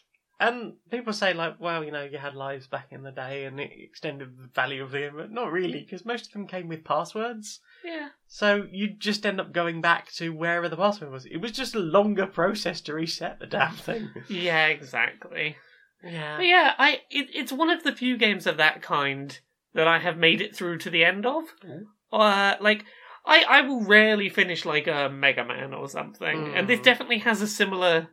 and 0.49 0.75
people 0.91 1.13
say 1.13 1.33
like, 1.35 1.61
well, 1.61 1.85
you 1.85 1.91
know, 1.91 2.03
you 2.05 2.19
had 2.19 2.35
lives 2.35 2.67
back 2.67 2.89
in 2.91 3.03
the 3.03 3.11
day, 3.11 3.45
and 3.45 3.59
it 3.61 3.71
extended 3.75 4.37
the 4.39 4.49
value 4.55 4.83
of 4.83 4.91
the 4.93 4.99
game, 5.01 5.13
but 5.17 5.31
not 5.31 5.53
really, 5.53 5.81
because 5.83 6.05
most 6.05 6.27
of 6.27 6.33
them 6.33 6.47
came 6.47 6.69
with 6.69 6.85
passwords. 6.85 7.61
Yeah. 7.85 8.09
So 8.27 8.67
you 8.71 8.89
just 8.89 9.25
end 9.27 9.41
up 9.41 9.53
going 9.53 9.81
back 9.81 10.11
to 10.15 10.31
wherever 10.33 10.69
the 10.69 10.77
password 10.77 11.11
was. 11.11 11.27
It 11.27 11.39
was 11.39 11.53
just 11.53 11.75
a 11.75 11.79
longer 11.81 12.27
process 12.27 12.81
to 12.83 12.95
reset 12.95 13.39
the 13.39 13.47
damn 13.47 13.75
thing. 13.75 14.11
Yeah, 14.29 14.67
exactly. 14.67 15.57
yeah. 16.03 16.37
But 16.37 16.47
yeah, 16.47 16.75
I 16.79 17.01
it, 17.11 17.29
it's 17.35 17.53
one 17.53 17.71
of 17.71 17.83
the 17.83 17.93
few 17.93 18.17
games 18.17 18.47
of 18.47 18.57
that 18.59 18.83
kind 18.83 19.39
that 19.75 19.89
I 19.89 19.99
have 19.99 20.17
made 20.17 20.41
it 20.41 20.55
through 20.57 20.79
to 20.79 20.91
the 20.91 21.05
end 21.05 21.27
of. 21.27 21.45
Ooh. 21.65 21.87
Uh, 22.17 22.55
like 22.61 22.85
I 23.27 23.43
I 23.49 23.61
will 23.63 23.83
rarely 23.83 24.29
finish 24.29 24.65
like 24.65 24.87
a 24.87 25.09
Mega 25.09 25.45
Man 25.45 25.75
or 25.75 25.89
something, 25.89 26.53
and 26.55 26.69
this 26.69 26.81
Mm. 26.81 26.85
definitely 26.85 27.19
has 27.19 27.43
a 27.43 27.47
similar 27.49 28.09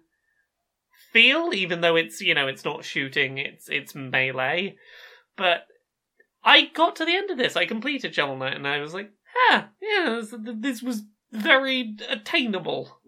feel, 1.11 1.53
even 1.53 1.81
though 1.81 1.95
it's 1.95 2.21
you 2.21 2.33
know 2.33 2.47
it's 2.47 2.65
not 2.65 2.85
shooting, 2.85 3.37
it's 3.37 3.69
it's 3.69 3.95
melee. 3.95 4.75
But 5.37 5.65
I 6.43 6.65
got 6.65 6.95
to 6.97 7.05
the 7.05 7.15
end 7.15 7.29
of 7.29 7.37
this. 7.37 7.55
I 7.55 7.65
completed 7.65 8.13
Shovel 8.13 8.37
Knight, 8.37 8.55
and 8.55 8.67
I 8.67 8.79
was 8.79 8.93
like, 8.93 9.11
ah, 9.49 9.69
yeah, 9.81 10.21
this, 10.21 10.33
this 10.57 10.81
was 10.81 11.03
very 11.31 11.95
attainable. 12.09 12.99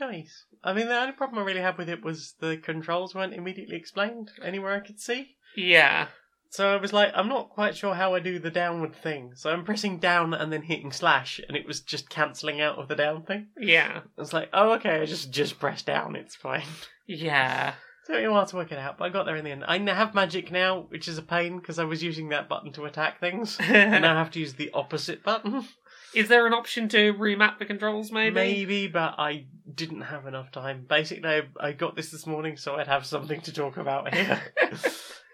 Nice. 0.00 0.44
I 0.62 0.72
mean, 0.72 0.88
the 0.88 0.98
only 0.98 1.12
problem 1.12 1.38
I 1.38 1.46
really 1.46 1.60
had 1.60 1.78
with 1.78 1.88
it 1.88 2.04
was 2.04 2.34
the 2.40 2.56
controls 2.56 3.14
weren't 3.14 3.34
immediately 3.34 3.76
explained 3.76 4.30
anywhere 4.42 4.74
I 4.74 4.86
could 4.86 5.00
see. 5.00 5.36
Yeah, 5.56 6.08
So 6.50 6.68
I 6.68 6.76
was 6.76 6.92
like, 6.92 7.12
I'm 7.14 7.28
not 7.28 7.50
quite 7.50 7.76
sure 7.76 7.94
how 7.94 8.14
I 8.14 8.20
do 8.20 8.38
the 8.38 8.50
downward 8.50 8.94
thing. 8.94 9.32
So 9.34 9.50
I'm 9.50 9.64
pressing 9.64 9.98
down 9.98 10.32
and 10.32 10.52
then 10.52 10.62
hitting 10.62 10.92
slash, 10.92 11.40
and 11.46 11.56
it 11.56 11.66
was 11.66 11.80
just 11.80 12.08
cancelling 12.08 12.60
out 12.60 12.78
of 12.78 12.88
the 12.88 12.96
down 12.96 13.22
thing. 13.22 13.48
yeah, 13.58 14.00
I 14.04 14.20
was 14.20 14.32
like, 14.32 14.48
oh, 14.52 14.72
okay, 14.72 15.00
I 15.00 15.06
just 15.06 15.30
just 15.30 15.58
press 15.58 15.82
down, 15.82 16.16
it's 16.16 16.36
fine. 16.36 16.64
yeah. 17.06 17.74
Took 18.06 18.16
me 18.16 18.24
a 18.24 18.32
while 18.32 18.46
to 18.46 18.56
work 18.56 18.72
it 18.72 18.78
out, 18.78 18.96
but 18.96 19.04
I 19.04 19.08
got 19.10 19.26
there 19.26 19.36
in 19.36 19.44
the 19.44 19.50
end. 19.50 19.64
I 19.66 19.78
have 19.94 20.14
magic 20.14 20.50
now, 20.50 20.86
which 20.88 21.08
is 21.08 21.18
a 21.18 21.22
pain 21.22 21.58
because 21.58 21.78
I 21.78 21.84
was 21.84 22.02
using 22.02 22.30
that 22.30 22.48
button 22.48 22.72
to 22.72 22.86
attack 22.86 23.20
things. 23.20 23.58
and 23.60 24.00
now 24.00 24.14
I 24.14 24.18
have 24.18 24.30
to 24.30 24.40
use 24.40 24.54
the 24.54 24.70
opposite 24.72 25.22
button. 25.22 25.66
Is 26.14 26.28
there 26.28 26.46
an 26.46 26.54
option 26.54 26.88
to 26.88 27.12
remap 27.12 27.58
the 27.58 27.66
controls, 27.66 28.10
maybe? 28.10 28.34
Maybe, 28.34 28.86
but 28.86 29.16
I 29.18 29.44
didn't 29.74 30.00
have 30.00 30.26
enough 30.26 30.50
time. 30.50 30.86
Basically, 30.88 31.28
I, 31.28 31.42
I 31.60 31.72
got 31.72 31.96
this 31.96 32.10
this 32.10 32.26
morning 32.26 32.56
so 32.56 32.76
I'd 32.76 32.88
have 32.88 33.04
something 33.04 33.42
to 33.42 33.52
talk 33.52 33.76
about 33.76 34.14
here. 34.14 34.40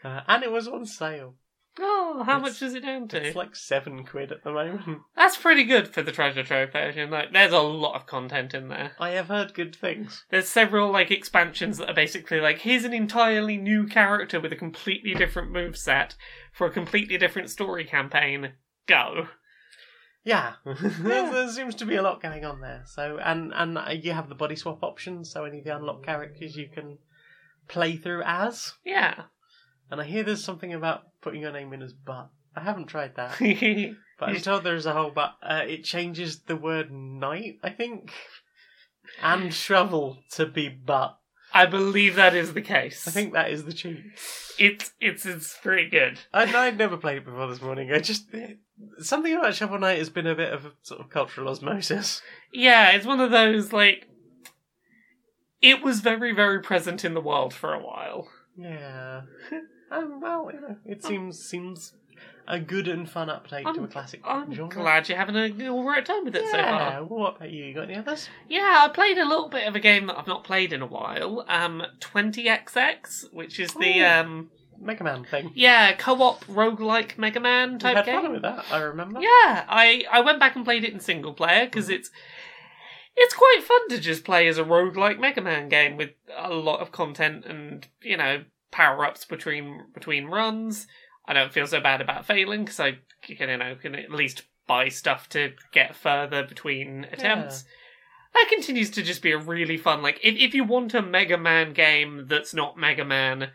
uh, 0.05 0.21
and 0.29 0.43
it 0.45 0.53
was 0.53 0.69
on 0.69 0.87
sale. 0.87 1.35
Oh, 1.77 2.23
how 2.25 2.37
It's- 2.37 2.53
much 2.53 2.63
is 2.63 2.75
it 2.75 2.85
down 2.85 3.09
to? 3.09 3.21
It's 3.27 3.35
like 3.35 3.57
seven 3.57 4.05
quid 4.05 4.31
at 4.31 4.45
the 4.45 4.53
moment. 4.53 5.01
That's 5.17 5.37
pretty 5.37 5.65
good 5.65 5.89
for 5.89 6.03
the 6.03 6.13
treasure 6.13 6.45
trove 6.45 6.71
version. 6.71 7.11
Like, 7.11 7.33
there's 7.33 7.53
a 7.53 7.59
lot 7.59 7.97
of 7.97 8.07
content 8.07 8.55
in 8.55 8.69
there. 8.69 8.93
I 9.01 9.11
have 9.11 9.27
heard 9.27 9.55
good 9.55 9.75
things. 9.75 10.25
There's 10.31 10.49
several 10.49 10.93
like 10.93 11.11
expansions 11.11 11.79
that 11.79 11.91
are 11.91 11.95
basically 11.95 12.39
like, 12.41 12.59
here's 12.61 12.85
an 12.85 12.95
entirely 12.95 13.57
new 13.57 13.89
character 13.89 14.39
with 14.39 14.53
a 14.53 14.57
completely 14.57 15.15
different 15.15 15.51
move 15.51 15.77
set 15.77 16.15
for 16.53 16.69
a 16.69 16.71
completely 16.73 17.19
different 17.19 17.51
story 17.51 17.85
campaign. 17.85 18.53
Go. 18.87 19.27
Yeah, 20.23 20.55
there, 20.65 21.31
there 21.33 21.49
seems 21.49 21.75
to 21.77 21.85
be 21.87 21.97
a 21.97 22.03
lot 22.03 22.23
going 22.23 22.45
on 22.45 22.61
there. 22.61 22.85
So, 22.87 23.19
and 23.23 23.53
and 23.53 23.77
uh, 23.77 23.91
you 23.91 24.13
have 24.13 24.29
the 24.29 24.35
body 24.37 24.57
swap 24.57 24.83
options. 24.83 25.31
So 25.31 25.45
any 25.45 25.59
of 25.59 25.65
the 25.65 25.75
unlocked 25.77 26.07
characters 26.07 26.57
you 26.57 26.69
can 26.73 26.99
play 27.69 27.97
through 27.97 28.23
as. 28.25 28.75
Yeah. 28.85 29.25
And 29.91 30.01
I 30.01 30.05
hear 30.05 30.23
there's 30.23 30.45
something 30.45 30.73
about 30.73 31.03
putting 31.21 31.43
your 31.43 31.53
name 31.53 31.73
in 31.73 31.83
as 31.83 31.93
but. 31.93 32.31
I 32.57 32.61
haven't 32.61 32.87
tried 32.87 33.17
that. 33.17 33.41
But 34.17 34.29
I'm 34.29 34.37
told 34.37 34.63
there's 34.63 34.87
a 34.87 34.93
whole 34.93 35.11
but. 35.11 35.35
Uh, 35.43 35.63
it 35.67 35.83
changes 35.83 36.43
the 36.43 36.55
word 36.55 36.93
night, 36.93 37.59
I 37.65 37.71
think, 37.71 38.13
and 39.21 39.53
shovel 39.53 40.19
to 40.33 40.47
be 40.47 40.69
but. 40.69 41.19
I 41.53 41.67
believe 41.67 42.17
that 42.17 42.35
is 42.35 42.55
the 42.55 42.63
case. 42.63 43.07
I 43.07 43.11
think 43.11 43.33
that 43.33 43.51
is 43.51 43.65
the 43.65 43.73
cheat. 43.73 43.99
it's 44.59 44.93
it's 45.01 45.25
it's 45.25 45.57
pretty 45.63 45.89
good. 45.89 46.19
I, 46.33 46.45
I'd 46.45 46.79
never 46.79 46.97
played 46.97 47.19
it 47.19 47.25
before 47.25 47.47
this 47.49 47.63
morning. 47.63 47.93
I 47.93 47.99
just. 47.99 48.27
Something 48.99 49.35
about 49.35 49.55
Shovel 49.55 49.79
Knight 49.79 49.99
has 49.99 50.11
been 50.11 50.27
a 50.27 50.35
bit 50.35 50.53
of 50.53 50.65
a 50.65 50.73
sort 50.83 51.01
of 51.01 51.11
cultural 51.11 51.49
osmosis. 51.49 52.23
Yeah, 52.53 52.91
it's 52.91 53.07
one 53.07 53.21
of 53.21 53.31
those 53.31 53.73
like 53.73 54.09
it 55.63 55.83
was 55.83 56.01
very 56.01 56.33
very 56.33 56.61
present 56.61 57.05
in 57.05 57.15
the 57.15 57.21
world 57.21 57.55
for 57.55 57.73
a 57.73 57.83
while. 57.83 58.29
Yeah. 58.57 59.23
um, 59.91 60.21
well, 60.21 60.51
you 60.53 60.61
know, 60.61 60.77
it 60.87 61.03
seems 61.05 61.39
seems 61.39 61.93
a 62.47 62.61
good 62.61 62.87
and 62.89 63.09
fun 63.09 63.29
update 63.29 63.63
to 63.63 63.69
I'm- 63.69 63.85
a 63.85 63.89
classic 63.89 64.21
I'm 64.25 64.53
genre. 64.53 64.69
glad 64.75 65.09
you're 65.09 65.17
having 65.19 65.35
a 65.37 65.69
all 65.69 65.83
right 65.85 66.05
time 66.05 66.25
with 66.25 66.37
it 66.37 66.45
so 66.47 66.53
far. 66.53 66.63
yeah. 66.63 67.01
What 67.01 67.37
about 67.37 67.51
you? 67.51 67.65
You 67.65 67.75
got 67.75 67.85
any 67.85 67.97
others? 67.97 68.29
Yeah, 68.49 68.83
I 68.85 68.89
played 68.93 69.19
a 69.19 69.25
little 69.27 69.49
bit 69.49 69.67
of 69.67 69.75
a 69.75 69.81
game 69.81 70.07
that 70.07 70.19
I've 70.19 70.27
not 70.27 70.45
played 70.45 70.73
in 70.73 70.83
a 70.83 70.87
while. 70.87 71.45
Um, 71.49 71.83
20XX, 72.01 73.33
which 73.33 73.59
is 73.59 73.73
the 73.75 74.01
Ooh. 74.01 74.07
um, 74.07 74.51
Mega 74.81 75.05
Man 75.05 75.25
thing. 75.25 75.53
yeah 75.55 75.93
co-op 75.95 76.45
roguelike 76.47 77.17
Mega 77.17 77.41
Man 77.41 77.75
We 77.75 77.79
type 77.79 77.97
had 77.97 78.07
game. 78.07 78.23
fun 78.23 78.33
with 78.33 78.43
that. 78.43 78.65
I 78.71 78.79
remember. 78.79 79.21
Yeah, 79.21 79.65
I 79.69 80.05
I 80.11 80.21
went 80.21 80.41
back 80.41 80.57
and 80.57 80.65
played 80.65 80.85
it 80.85 80.93
in 80.93 81.01
single 81.01 81.33
player 81.33 81.65
because 81.65 81.89
it's 81.89 82.11
it's 83.17 83.35
quite 83.35 83.63
fun 83.63 83.89
to 83.89 83.99
just 83.99 84.25
play 84.25 84.49
as 84.49 84.59
a 84.59 84.65
roguelike 84.65 85.19
Mega 85.19 85.41
Man 85.41 85.69
game 85.69 85.97
with 85.97 86.11
a 86.37 86.53
lot 86.53 86.81
of 86.81 86.93
content 86.93 87.45
and 87.47 87.87
you 88.03 88.17
know 88.17 88.45
power 88.71 89.05
ups 89.05 89.25
between 89.25 89.83
between 89.93 90.27
runs. 90.27 90.87
I 91.27 91.33
don't 91.33 91.53
feel 91.53 91.67
so 91.67 91.81
bad 91.81 92.01
about 92.01 92.27
failing 92.27 92.65
because 92.65 92.81
I 92.81 92.99
can 93.23 93.49
you 93.49 93.57
know 93.57 93.77
can 93.77 93.95
at 93.95 94.11
least 94.11 94.43
buy 94.67 94.89
stuff 94.89 95.29
to 95.31 95.53
get 95.73 95.95
further 95.95 96.43
between 96.43 97.07
attempts. 97.13 97.65
That 98.35 98.49
continues 98.51 98.91
to 98.91 99.03
just 99.03 99.23
be 99.23 99.31
a 99.31 99.39
really 99.39 99.77
fun 99.77 100.03
like 100.03 100.19
if 100.23 100.35
if 100.37 100.55
you 100.55 100.65
want 100.65 100.95
a 100.95 101.03
Mega 101.03 101.39
Man 101.39 101.73
game 101.73 102.27
that's 102.29 102.53
not 102.53 102.77
Mega 102.77 103.05
Man 103.05 103.51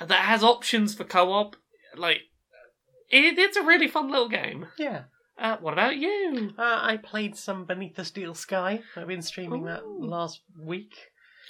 that 0.00 0.20
has 0.24 0.42
options 0.42 0.94
for 0.94 1.04
co-op 1.04 1.54
like 1.96 2.22
it, 3.10 3.38
it's 3.38 3.56
a 3.56 3.62
really 3.62 3.86
fun 3.86 4.10
little 4.10 4.28
game. 4.28 4.66
Yeah. 4.78 5.04
Uh, 5.38 5.56
what 5.58 5.72
about 5.72 5.96
you? 5.96 6.52
Uh, 6.56 6.78
I 6.80 6.96
played 6.96 7.36
some 7.36 7.64
Beneath 7.64 7.96
the 7.96 8.04
Steel 8.04 8.34
Sky. 8.34 8.80
I've 8.96 9.08
been 9.08 9.22
streaming 9.22 9.64
that 9.64 9.86
last 9.86 10.40
week. 10.58 10.94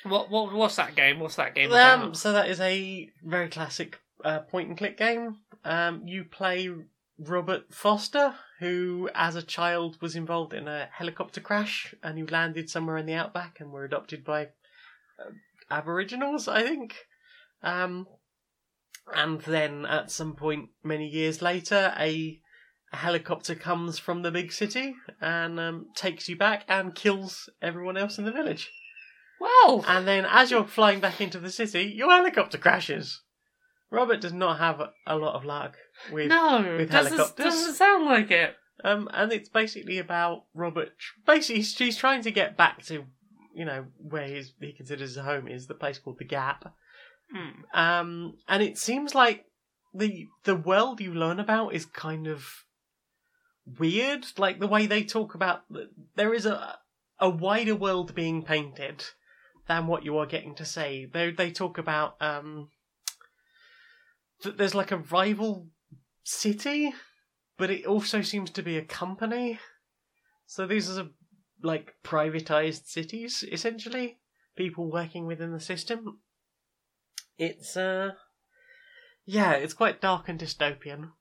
What 0.05 0.31
what 0.31 0.53
what's 0.53 0.77
that 0.77 0.95
game? 0.95 1.21
What's 1.21 1.37
that 1.37 1.55
game 1.55 1.71
about? 1.71 2.03
Um, 2.03 2.15
so 2.15 2.33
that 2.33 2.49
is 2.49 2.61
a 2.61 3.09
very 3.23 3.49
classic 3.49 3.99
uh, 4.25 4.41
point 4.41 4.69
and 4.69 4.79
click 4.79 4.97
game. 4.99 5.37
Um, 5.65 6.03
you 6.07 6.25
play 6.25 6.71
Robert 7.19 7.73
Foster, 7.73 8.35
who, 8.59 9.09
as 9.15 9.37
a 9.37 9.43
child, 9.43 10.01
was 10.01 10.17
involved 10.17 10.53
in 10.53 10.67
a 10.67 10.89
helicopter 10.93 11.41
crash, 11.41 11.95
and 12.03 12.19
you 12.19 12.27
landed 12.27 12.69
somewhere 12.69 12.97
in 12.97 13.07
the 13.07 13.15
outback 13.15 13.61
and 13.61 13.71
were 13.71 13.85
adopted 13.85 14.25
by 14.25 14.45
uh, 15.19 15.31
Aboriginals, 15.71 16.49
I 16.49 16.63
think. 16.63 17.07
Um, 17.63 18.07
and 19.15 19.41
then 19.43 19.87
at 19.87 20.11
some 20.11 20.35
point, 20.35 20.71
many 20.83 21.07
years 21.09 21.41
later, 21.41 21.95
a, 21.99 22.41
a 22.95 22.97
helicopter 22.97 23.57
comes 23.57 23.99
from 23.99 24.23
the 24.23 24.31
big 24.31 24.53
city 24.53 24.95
and 25.21 25.59
um, 25.59 25.87
takes 25.97 26.29
you 26.29 26.37
back 26.37 26.65
and 26.69 26.95
kills 26.95 27.51
everyone 27.61 27.97
else 27.97 28.19
in 28.19 28.25
the 28.25 28.31
village. 28.31 28.71
well, 29.41 29.85
And 29.89 30.07
then, 30.07 30.25
as 30.31 30.53
you're 30.53 30.65
flying 30.65 31.01
back 31.01 31.21
into 31.21 31.41
the 31.41 31.51
city, 31.51 31.83
your 31.83 32.11
helicopter 32.11 32.57
crashes. 32.57 33.21
Robert 33.91 34.21
does 34.21 34.33
not 34.33 34.59
have 34.59 34.81
a 35.07 35.17
lot 35.17 35.35
of 35.35 35.45
luck 35.45 35.77
with, 36.13 36.29
no, 36.29 36.77
with 36.79 36.91
doesn't 36.91 37.13
helicopters. 37.13 37.45
doesn't 37.45 37.75
sound 37.75 38.07
like 38.07 38.31
it. 38.31 38.55
um, 38.85 39.09
and 39.13 39.33
it's 39.33 39.49
basically 39.49 39.99
about 39.99 40.45
Robert. 40.55 40.91
Basically, 41.27 41.57
he's, 41.57 41.77
he's 41.77 41.97
trying 41.97 42.23
to 42.23 42.31
get 42.31 42.57
back 42.57 42.85
to, 42.85 43.05
you 43.55 43.65
know, 43.65 43.87
where 43.99 44.27
his, 44.29 44.53
he 44.61 44.73
considers 44.73 45.15
his 45.15 45.25
home 45.25 45.49
is 45.49 45.67
the 45.67 45.75
place 45.75 45.99
called 45.99 46.19
the 46.19 46.25
Gap. 46.25 46.73
Hmm. 47.33 47.79
Um, 47.79 48.35
and 48.49 48.63
it 48.63 48.79
seems 48.79 49.17
like 49.17 49.47
the 49.93 50.27
the 50.45 50.57
world 50.57 51.01
you 51.01 51.13
learn 51.15 51.41
about 51.41 51.75
is 51.75 51.87
kind 51.87 52.27
of 52.27 52.65
weird. 53.79 54.27
Like 54.37 54.61
the 54.61 54.67
way 54.67 54.87
they 54.87 55.05
talk 55.05 55.35
about 55.35 55.63
there 56.15 56.35
is 56.35 56.47
a 56.47 56.79
a 57.21 57.29
wider 57.29 57.75
world 57.75 58.15
being 58.15 58.43
painted 58.43 59.05
than 59.67 59.87
what 59.87 60.05
you 60.05 60.19
are 60.19 60.27
getting 60.27 60.55
to 60.57 60.65
say. 60.65 61.07
They 61.07 61.31
they 61.31 61.51
talk 61.51 61.79
about 61.79 62.21
um 62.21 62.71
that 64.43 64.59
there's 64.59 64.75
like 64.75 64.93
a 64.93 64.99
rival 64.99 65.69
city, 66.23 66.93
but 67.57 67.71
it 67.71 67.87
also 67.87 68.23
seems 68.23 68.51
to 68.51 68.63
be 68.63 68.77
a 68.77 68.85
company. 68.85 69.59
So 70.47 70.67
these 70.67 70.99
are 70.99 71.09
like 71.63 71.95
privatized 72.05 72.87
cities 72.87 73.45
essentially, 73.51 74.19
people 74.57 74.91
working 74.91 75.27
within 75.27 75.53
the 75.53 75.61
system. 75.61 76.21
It's 77.39 77.77
uh 77.77 78.13
yeah, 79.27 79.53
it's 79.53 79.75
quite 79.75 80.03
dark 80.03 80.29
and 80.29 80.39
dystopian. 80.39 81.13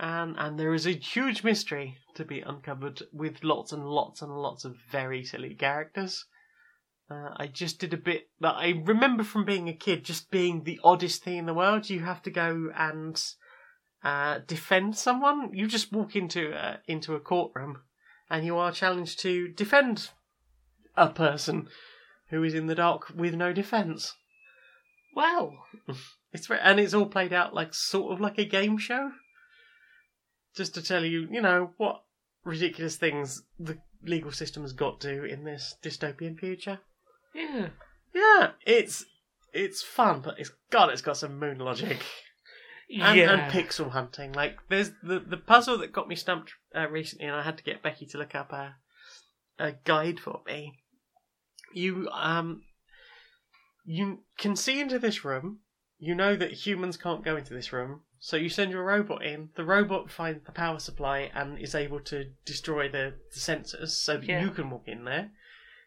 And 0.00 0.34
and 0.38 0.58
there 0.58 0.72
is 0.72 0.86
a 0.86 0.92
huge 0.92 1.44
mystery 1.44 1.98
to 2.14 2.24
be 2.24 2.40
uncovered 2.40 3.02
with 3.12 3.44
lots 3.44 3.70
and 3.70 3.84
lots 3.86 4.22
and 4.22 4.32
lots 4.32 4.64
of 4.64 4.78
very 4.90 5.22
silly 5.22 5.54
characters. 5.54 6.24
Uh, 7.10 7.34
I 7.36 7.48
just 7.48 7.78
did 7.78 7.92
a 7.92 7.98
bit 7.98 8.30
that 8.40 8.54
I 8.54 8.82
remember 8.84 9.24
from 9.24 9.44
being 9.44 9.68
a 9.68 9.74
kid, 9.74 10.04
just 10.04 10.30
being 10.30 10.64
the 10.64 10.80
oddest 10.82 11.22
thing 11.22 11.36
in 11.36 11.46
the 11.46 11.54
world. 11.54 11.90
You 11.90 12.00
have 12.00 12.22
to 12.22 12.30
go 12.30 12.72
and 12.74 13.22
uh, 14.02 14.38
defend 14.46 14.96
someone. 14.96 15.52
You 15.52 15.66
just 15.66 15.92
walk 15.92 16.16
into 16.16 16.54
uh, 16.54 16.78
into 16.86 17.14
a 17.14 17.20
courtroom, 17.20 17.82
and 18.30 18.46
you 18.46 18.56
are 18.56 18.72
challenged 18.72 19.20
to 19.20 19.48
defend 19.48 20.10
a 20.96 21.08
person 21.08 21.68
who 22.30 22.42
is 22.42 22.54
in 22.54 22.68
the 22.68 22.74
dark 22.74 23.12
with 23.14 23.34
no 23.34 23.52
defense. 23.52 24.14
Well, 25.14 25.58
It's 26.32 26.48
and 26.48 26.78
it's 26.78 26.94
all 26.94 27.06
played 27.06 27.32
out 27.32 27.54
like 27.54 27.74
sort 27.74 28.12
of 28.12 28.20
like 28.20 28.38
a 28.38 28.44
game 28.44 28.78
show, 28.78 29.12
just 30.56 30.74
to 30.74 30.82
tell 30.82 31.04
you, 31.04 31.28
you 31.30 31.40
know, 31.40 31.70
what 31.76 32.02
ridiculous 32.44 32.96
things 32.96 33.42
the 33.58 33.78
legal 34.02 34.32
system 34.32 34.62
has 34.62 34.72
got 34.72 35.00
to 35.00 35.24
in 35.24 35.44
this 35.44 35.76
dystopian 35.82 36.38
future. 36.38 36.80
yeah, 37.34 37.68
Yeah, 38.14 38.50
it's 38.64 39.04
it's 39.52 39.82
fun, 39.82 40.20
but 40.20 40.38
it's 40.38 40.50
God, 40.70 40.90
it's 40.90 41.02
got 41.02 41.16
some 41.16 41.38
moon 41.38 41.58
logic 41.58 42.04
and, 42.90 43.18
yeah. 43.18 43.32
and 43.32 43.52
pixel 43.52 43.90
hunting. 43.90 44.32
Like 44.32 44.58
there's 44.68 44.90
the 45.02 45.20
the 45.20 45.36
puzzle 45.36 45.78
that 45.78 45.92
got 45.92 46.08
me 46.08 46.16
stumped 46.16 46.52
uh, 46.74 46.88
recently, 46.88 47.26
and 47.26 47.36
I 47.36 47.42
had 47.42 47.58
to 47.58 47.64
get 47.64 47.82
Becky 47.82 48.06
to 48.06 48.18
look 48.18 48.34
up 48.34 48.52
a 48.52 48.76
a 49.58 49.72
guide 49.84 50.18
for 50.20 50.40
me. 50.46 50.74
You 51.72 52.08
um 52.12 52.62
you 53.84 54.20
can 54.38 54.56
see 54.56 54.80
into 54.80 54.98
this 54.98 55.24
room. 55.24 55.60
You 55.98 56.14
know 56.14 56.34
that 56.34 56.52
humans 56.52 56.96
can't 56.96 57.24
go 57.24 57.36
into 57.36 57.52
this 57.52 57.72
room, 57.72 58.02
so 58.22 58.36
you 58.36 58.48
send 58.50 58.70
your 58.70 58.84
robot 58.84 59.24
in. 59.24 59.48
The 59.56 59.64
robot 59.64 60.10
finds 60.10 60.44
the 60.44 60.52
power 60.52 60.78
supply 60.78 61.30
and 61.34 61.58
is 61.58 61.74
able 61.74 62.00
to 62.00 62.26
destroy 62.44 62.88
the, 62.88 63.14
the 63.32 63.40
sensors 63.40 63.88
so 63.90 64.18
that 64.18 64.24
Yeah. 64.26 64.42
you 64.44 64.50
can 64.50 64.68
walk 64.70 64.84
in 64.86 65.04
there. 65.04 65.30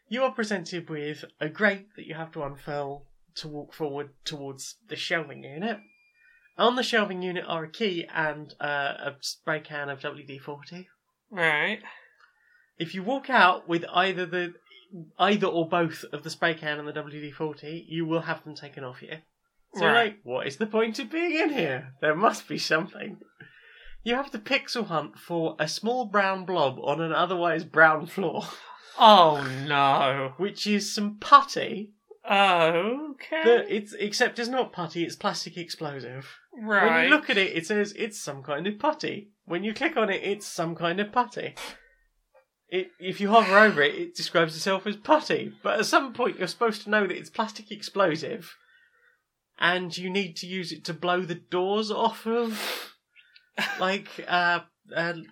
You 0.08 0.22
are 0.24 0.32
presented 0.32 0.90
with 0.90 1.24
a 1.40 1.48
grate 1.48 1.94
that 1.96 2.06
you 2.06 2.14
have 2.14 2.32
to 2.32 2.42
unfurl 2.42 3.06
to 3.36 3.48
walk 3.48 3.72
forward 3.72 4.10
towards 4.24 4.76
the 4.88 4.96
shelving 4.96 5.44
unit. 5.44 5.78
On 6.58 6.76
the 6.76 6.82
shelving 6.82 7.22
unit 7.22 7.44
are 7.48 7.64
a 7.64 7.70
key 7.70 8.06
and 8.14 8.54
uh, 8.60 8.94
a 8.98 9.14
spray 9.20 9.60
can 9.60 9.88
of 9.88 10.00
WD 10.00 10.40
forty. 10.40 10.88
right. 11.30 11.80
If 12.78 12.94
you 12.94 13.02
walk 13.04 13.30
out 13.30 13.68
with 13.68 13.84
either 13.92 14.26
the 14.26 14.54
either 15.18 15.46
or 15.46 15.68
both 15.68 16.04
of 16.12 16.22
the 16.24 16.30
spray 16.30 16.54
can 16.54 16.78
and 16.78 16.86
the 16.88 16.92
WD 16.92 17.32
forty, 17.32 17.84
you 17.88 18.04
will 18.06 18.22
have 18.22 18.44
them 18.44 18.54
taken 18.54 18.84
off 18.84 19.00
you. 19.02 19.18
So 19.76 19.86
Right. 19.86 19.94
like, 19.94 20.20
what 20.22 20.46
is 20.46 20.56
the 20.56 20.66
point 20.66 20.98
of 20.98 21.10
being 21.10 21.32
in 21.38 21.50
here? 21.50 21.94
There 22.00 22.14
must 22.14 22.46
be 22.48 22.58
something. 22.58 23.18
You 24.02 24.14
have 24.16 24.30
to 24.32 24.38
pixel 24.38 24.86
hunt 24.86 25.18
for 25.18 25.56
a 25.58 25.66
small 25.66 26.04
brown 26.04 26.44
blob 26.44 26.78
on 26.82 27.00
an 27.00 27.12
otherwise 27.12 27.64
brown 27.64 28.06
floor, 28.06 28.44
Oh 28.98 29.42
no. 29.66 30.34
which 30.36 30.66
is 30.66 30.94
some 30.94 31.16
putty. 31.18 31.92
Okay. 32.26 33.42
That 33.44 33.66
it's 33.68 33.92
except 33.94 34.38
it's 34.38 34.48
not 34.48 34.72
putty; 34.72 35.04
it's 35.04 35.16
plastic 35.16 35.56
explosive. 35.56 36.26
right. 36.58 36.84
When 36.90 37.04
you 37.04 37.10
look 37.10 37.28
at 37.30 37.38
it, 37.38 37.56
it 37.56 37.66
says 37.66 37.92
it's 37.96 38.20
some 38.20 38.42
kind 38.42 38.66
of 38.66 38.78
putty. 38.78 39.30
When 39.46 39.64
you 39.64 39.74
click 39.74 39.96
on 39.96 40.08
it, 40.10 40.22
it's 40.22 40.46
some 40.46 40.74
kind 40.74 41.00
of 41.00 41.12
putty. 41.12 41.54
It, 42.68 42.88
if 42.98 43.20
you 43.20 43.28
hover 43.30 43.58
over 43.58 43.82
it, 43.82 43.94
it 43.94 44.14
describes 44.16 44.56
itself 44.56 44.86
as 44.86 44.96
putty. 44.96 45.52
But 45.62 45.78
at 45.80 45.86
some 45.86 46.12
point, 46.12 46.38
you're 46.38 46.48
supposed 46.48 46.82
to 46.84 46.90
know 46.90 47.06
that 47.06 47.16
it's 47.16 47.30
plastic 47.30 47.70
explosive, 47.70 48.56
and 49.58 49.96
you 49.96 50.10
need 50.10 50.36
to 50.36 50.46
use 50.46 50.72
it 50.72 50.84
to 50.84 50.94
blow 50.94 51.22
the 51.22 51.34
doors 51.34 51.90
off 51.90 52.26
of, 52.26 52.92
like, 53.80 54.08
uh, 54.26 54.60
an 54.94 55.26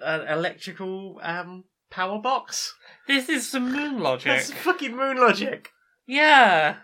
electrical 0.00 1.20
um, 1.22 1.64
power 1.90 2.20
box. 2.20 2.74
This 3.06 3.28
is 3.28 3.48
some 3.48 3.72
moon 3.72 4.00
logic. 4.00 4.26
That's 4.26 4.52
fucking 4.52 4.96
moon 4.96 5.18
logic. 5.18 5.70
Yeah. 6.06 6.76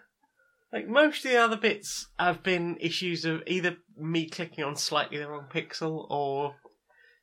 Like 0.73 0.89
most 0.89 1.25
of 1.25 1.31
the 1.31 1.37
other 1.37 1.57
bits 1.57 2.09
have 2.19 2.43
been 2.43 2.79
issues 2.81 3.25
of 3.25 3.43
either 3.47 3.77
me 3.97 4.29
clicking 4.29 4.65
on 4.65 4.77
slightly 4.77 5.19
the 5.19 5.29
wrong 5.29 5.47
pixel 5.53 6.11
or 6.11 6.55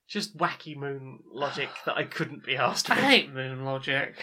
just 0.07 0.37
wacky 0.37 0.75
moon 0.75 1.19
logic 1.33 1.69
that 1.85 1.97
I 1.97 2.03
couldn't 2.03 2.45
be 2.45 2.55
asked 2.55 2.89
I 2.89 2.95
hate 2.95 3.33
moon 3.33 3.65
logic. 3.65 4.15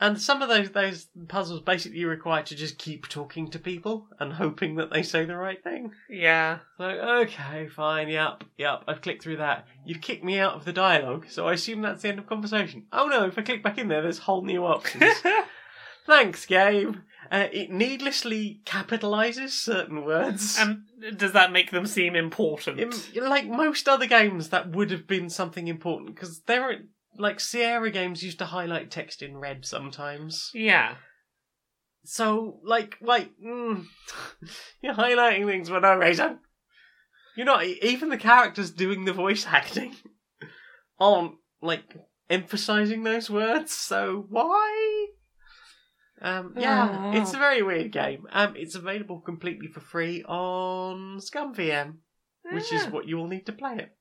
And 0.00 0.20
some 0.20 0.40
of 0.40 0.48
those 0.48 0.70
those 0.70 1.08
puzzles 1.28 1.60
basically 1.60 1.98
you 1.98 2.08
require 2.08 2.42
to 2.44 2.56
just 2.56 2.78
keep 2.78 3.06
talking 3.08 3.48
to 3.50 3.58
people 3.58 4.06
and 4.18 4.32
hoping 4.32 4.76
that 4.76 4.90
they 4.90 5.02
say 5.02 5.26
the 5.26 5.36
right 5.36 5.62
thing. 5.62 5.92
Yeah. 6.08 6.60
So 6.78 6.84
okay, 6.84 7.68
fine, 7.68 8.08
yep, 8.08 8.42
yep, 8.56 8.82
I've 8.88 9.02
clicked 9.02 9.22
through 9.22 9.36
that. 9.36 9.66
You've 9.84 10.00
kicked 10.00 10.24
me 10.24 10.38
out 10.38 10.54
of 10.54 10.64
the 10.64 10.72
dialogue, 10.72 11.26
so 11.28 11.46
I 11.46 11.52
assume 11.52 11.82
that's 11.82 12.02
the 12.02 12.08
end 12.08 12.18
of 12.18 12.26
conversation. 12.26 12.86
Oh 12.92 13.06
no, 13.06 13.26
if 13.26 13.38
I 13.38 13.42
click 13.42 13.62
back 13.62 13.76
in 13.76 13.88
there, 13.88 14.00
there's 14.00 14.18
whole 14.18 14.42
new 14.42 14.64
options. 14.64 15.04
Thanks, 16.06 16.46
game. 16.46 17.02
Uh, 17.30 17.46
it 17.52 17.70
needlessly 17.70 18.60
capitalizes 18.64 19.50
certain 19.50 20.04
words. 20.04 20.58
and 20.58 20.82
does 21.16 21.32
that 21.32 21.52
make 21.52 21.70
them 21.70 21.86
seem 21.86 22.16
important? 22.16 23.14
Like 23.14 23.46
most 23.46 23.88
other 23.88 24.06
games, 24.06 24.48
that 24.48 24.70
would 24.70 24.90
have 24.90 25.06
been 25.06 25.30
something 25.30 25.68
important 25.68 26.14
because 26.14 26.40
there 26.42 26.64
are 26.64 26.74
like 27.18 27.40
Sierra 27.40 27.90
games 27.90 28.22
used 28.22 28.38
to 28.38 28.46
highlight 28.46 28.90
text 28.90 29.22
in 29.22 29.36
red 29.36 29.64
sometimes. 29.66 30.50
yeah. 30.54 30.94
So, 32.02 32.60
like, 32.64 32.96
like 33.02 33.30
mm, 33.44 33.84
you're 34.82 34.94
highlighting 34.94 35.44
things 35.46 35.68
for 35.68 35.80
no 35.80 35.96
reason. 35.96 36.38
You're 37.36 37.46
not 37.46 37.64
even 37.64 38.08
the 38.08 38.16
characters 38.16 38.70
doing 38.70 39.04
the 39.04 39.12
voice 39.12 39.44
acting 39.46 39.94
aren't 40.98 41.34
like 41.60 41.84
emphasizing 42.30 43.02
those 43.02 43.28
words. 43.28 43.72
So 43.72 44.24
why? 44.30 45.06
Um, 46.22 46.54
yeah, 46.58 47.12
it's 47.14 47.32
a 47.34 47.38
very 47.38 47.62
weird 47.62 47.92
game. 47.92 48.26
Um, 48.32 48.54
it's 48.56 48.74
available 48.74 49.20
completely 49.20 49.68
for 49.68 49.80
free 49.80 50.22
on 50.24 51.18
ScummVM, 51.18 51.94
which 52.52 52.72
is 52.72 52.84
Yeah. 52.84 52.90
what 52.90 53.06
you 53.08 53.16
will 53.16 53.28
need 53.28 53.46
to 53.46 53.52
play 53.52 53.76
it. 53.76 53.96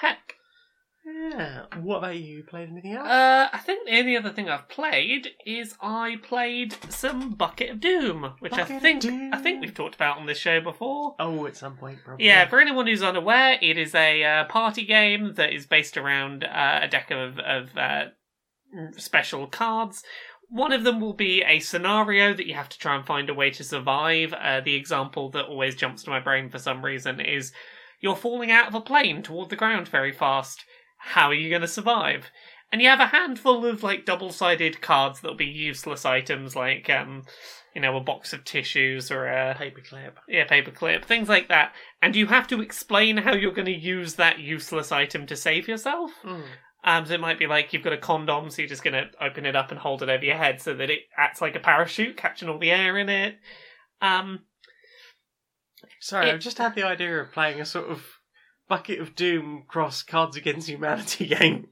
Heck. 0.00 0.34
Yeah. 1.06 1.66
What 1.80 1.98
about 1.98 2.16
you? 2.16 2.42
Played 2.42 2.70
anything 2.70 2.94
else? 2.94 3.08
Uh, 3.08 3.48
I 3.52 3.58
think 3.58 3.86
the 3.86 3.96
only 3.98 4.16
other 4.16 4.30
thing 4.30 4.48
I've 4.48 4.68
played 4.68 5.28
is 5.46 5.76
I 5.80 6.16
played 6.20 6.76
some 6.88 7.34
Bucket 7.34 7.70
of 7.70 7.80
Doom, 7.80 8.32
which 8.40 8.50
Bucket 8.50 8.76
I 8.76 8.78
think 8.80 9.04
I 9.32 9.38
think 9.38 9.60
we've 9.60 9.74
talked 9.74 9.94
about 9.94 10.18
on 10.18 10.26
this 10.26 10.38
show 10.38 10.60
before. 10.60 11.14
oh, 11.20 11.46
at 11.46 11.56
some 11.56 11.76
point, 11.76 11.98
probably. 12.04 12.26
Yeah, 12.26 12.48
for 12.48 12.58
anyone 12.58 12.88
who's 12.88 13.04
unaware, 13.04 13.56
it 13.62 13.78
is 13.78 13.94
a 13.94 14.24
uh, 14.24 14.44
party 14.46 14.84
game 14.84 15.34
that 15.34 15.52
is 15.52 15.66
based 15.66 15.96
around 15.96 16.42
uh, 16.42 16.80
a 16.82 16.88
deck 16.88 17.12
of, 17.12 17.38
of 17.38 17.76
uh, 17.76 18.06
special 18.96 19.46
cards. 19.46 20.02
One 20.48 20.72
of 20.72 20.84
them 20.84 21.00
will 21.00 21.14
be 21.14 21.42
a 21.42 21.60
scenario 21.60 22.34
that 22.34 22.46
you 22.46 22.54
have 22.54 22.68
to 22.68 22.78
try 22.78 22.96
and 22.96 23.06
find 23.06 23.30
a 23.30 23.34
way 23.34 23.50
to 23.50 23.64
survive. 23.64 24.32
Uh, 24.32 24.60
the 24.60 24.74
example 24.74 25.30
that 25.30 25.46
always 25.46 25.76
jumps 25.76 26.02
to 26.04 26.10
my 26.10 26.20
brain 26.20 26.50
for 26.50 26.58
some 26.58 26.84
reason 26.84 27.20
is 27.20 27.52
you're 28.00 28.16
falling 28.16 28.50
out 28.50 28.68
of 28.68 28.74
a 28.74 28.80
plane 28.80 29.22
toward 29.22 29.50
the 29.50 29.56
ground 29.56 29.88
very 29.88 30.12
fast. 30.12 30.64
How 31.06 31.28
are 31.28 31.34
you 31.34 31.48
going 31.50 31.62
to 31.62 31.68
survive? 31.68 32.30
And 32.72 32.82
you 32.82 32.88
have 32.88 33.00
a 33.00 33.06
handful 33.06 33.64
of 33.64 33.82
like 33.82 34.04
double-sided 34.04 34.80
cards 34.82 35.20
that'll 35.20 35.36
be 35.36 35.44
useless 35.46 36.04
items, 36.04 36.56
like 36.56 36.90
um, 36.90 37.22
you 37.74 37.80
know, 37.80 37.96
a 37.96 38.00
box 38.00 38.32
of 38.32 38.44
tissues 38.44 39.10
or 39.10 39.26
a 39.26 39.54
Paperclip. 39.54 40.12
yeah, 40.28 40.46
paperclip, 40.46 41.04
things 41.04 41.28
like 41.28 41.48
that. 41.48 41.72
And 42.02 42.16
you 42.16 42.26
have 42.26 42.48
to 42.48 42.60
explain 42.60 43.18
how 43.18 43.34
you're 43.34 43.52
going 43.52 43.66
to 43.66 43.72
use 43.72 44.14
that 44.14 44.40
useless 44.40 44.90
item 44.90 45.26
to 45.26 45.36
save 45.36 45.68
yourself. 45.68 46.10
Mm. 46.24 46.42
Um, 46.84 47.06
so 47.06 47.14
it 47.14 47.20
might 47.20 47.38
be 47.38 47.46
like 47.46 47.72
you've 47.72 47.82
got 47.84 47.92
a 47.92 47.98
condom, 47.98 48.50
so 48.50 48.62
you're 48.62 48.68
just 48.68 48.82
going 48.84 48.94
to 48.94 49.10
open 49.24 49.46
it 49.46 49.54
up 49.56 49.70
and 49.70 49.78
hold 49.78 50.02
it 50.02 50.08
over 50.08 50.24
your 50.24 50.36
head 50.36 50.60
so 50.60 50.74
that 50.74 50.90
it 50.90 51.00
acts 51.16 51.40
like 51.40 51.54
a 51.54 51.60
parachute, 51.60 52.16
catching 52.16 52.48
all 52.48 52.58
the 52.58 52.70
air 52.70 52.98
in 52.98 53.08
it. 53.08 53.36
Um, 54.02 54.40
Sorry, 56.00 56.28
It- 56.30 56.34
I've 56.34 56.40
just 56.40 56.58
had 56.58 56.74
the 56.74 56.82
idea 56.84 57.20
of 57.20 57.32
playing 57.32 57.60
a 57.60 57.64
sort 57.64 57.88
of 57.90 58.02
bucket 58.68 59.00
of 59.00 59.14
doom 59.14 59.64
cross 59.68 60.02
Cards 60.02 60.36
Against 60.36 60.68
Humanity 60.68 61.26
game, 61.38 61.68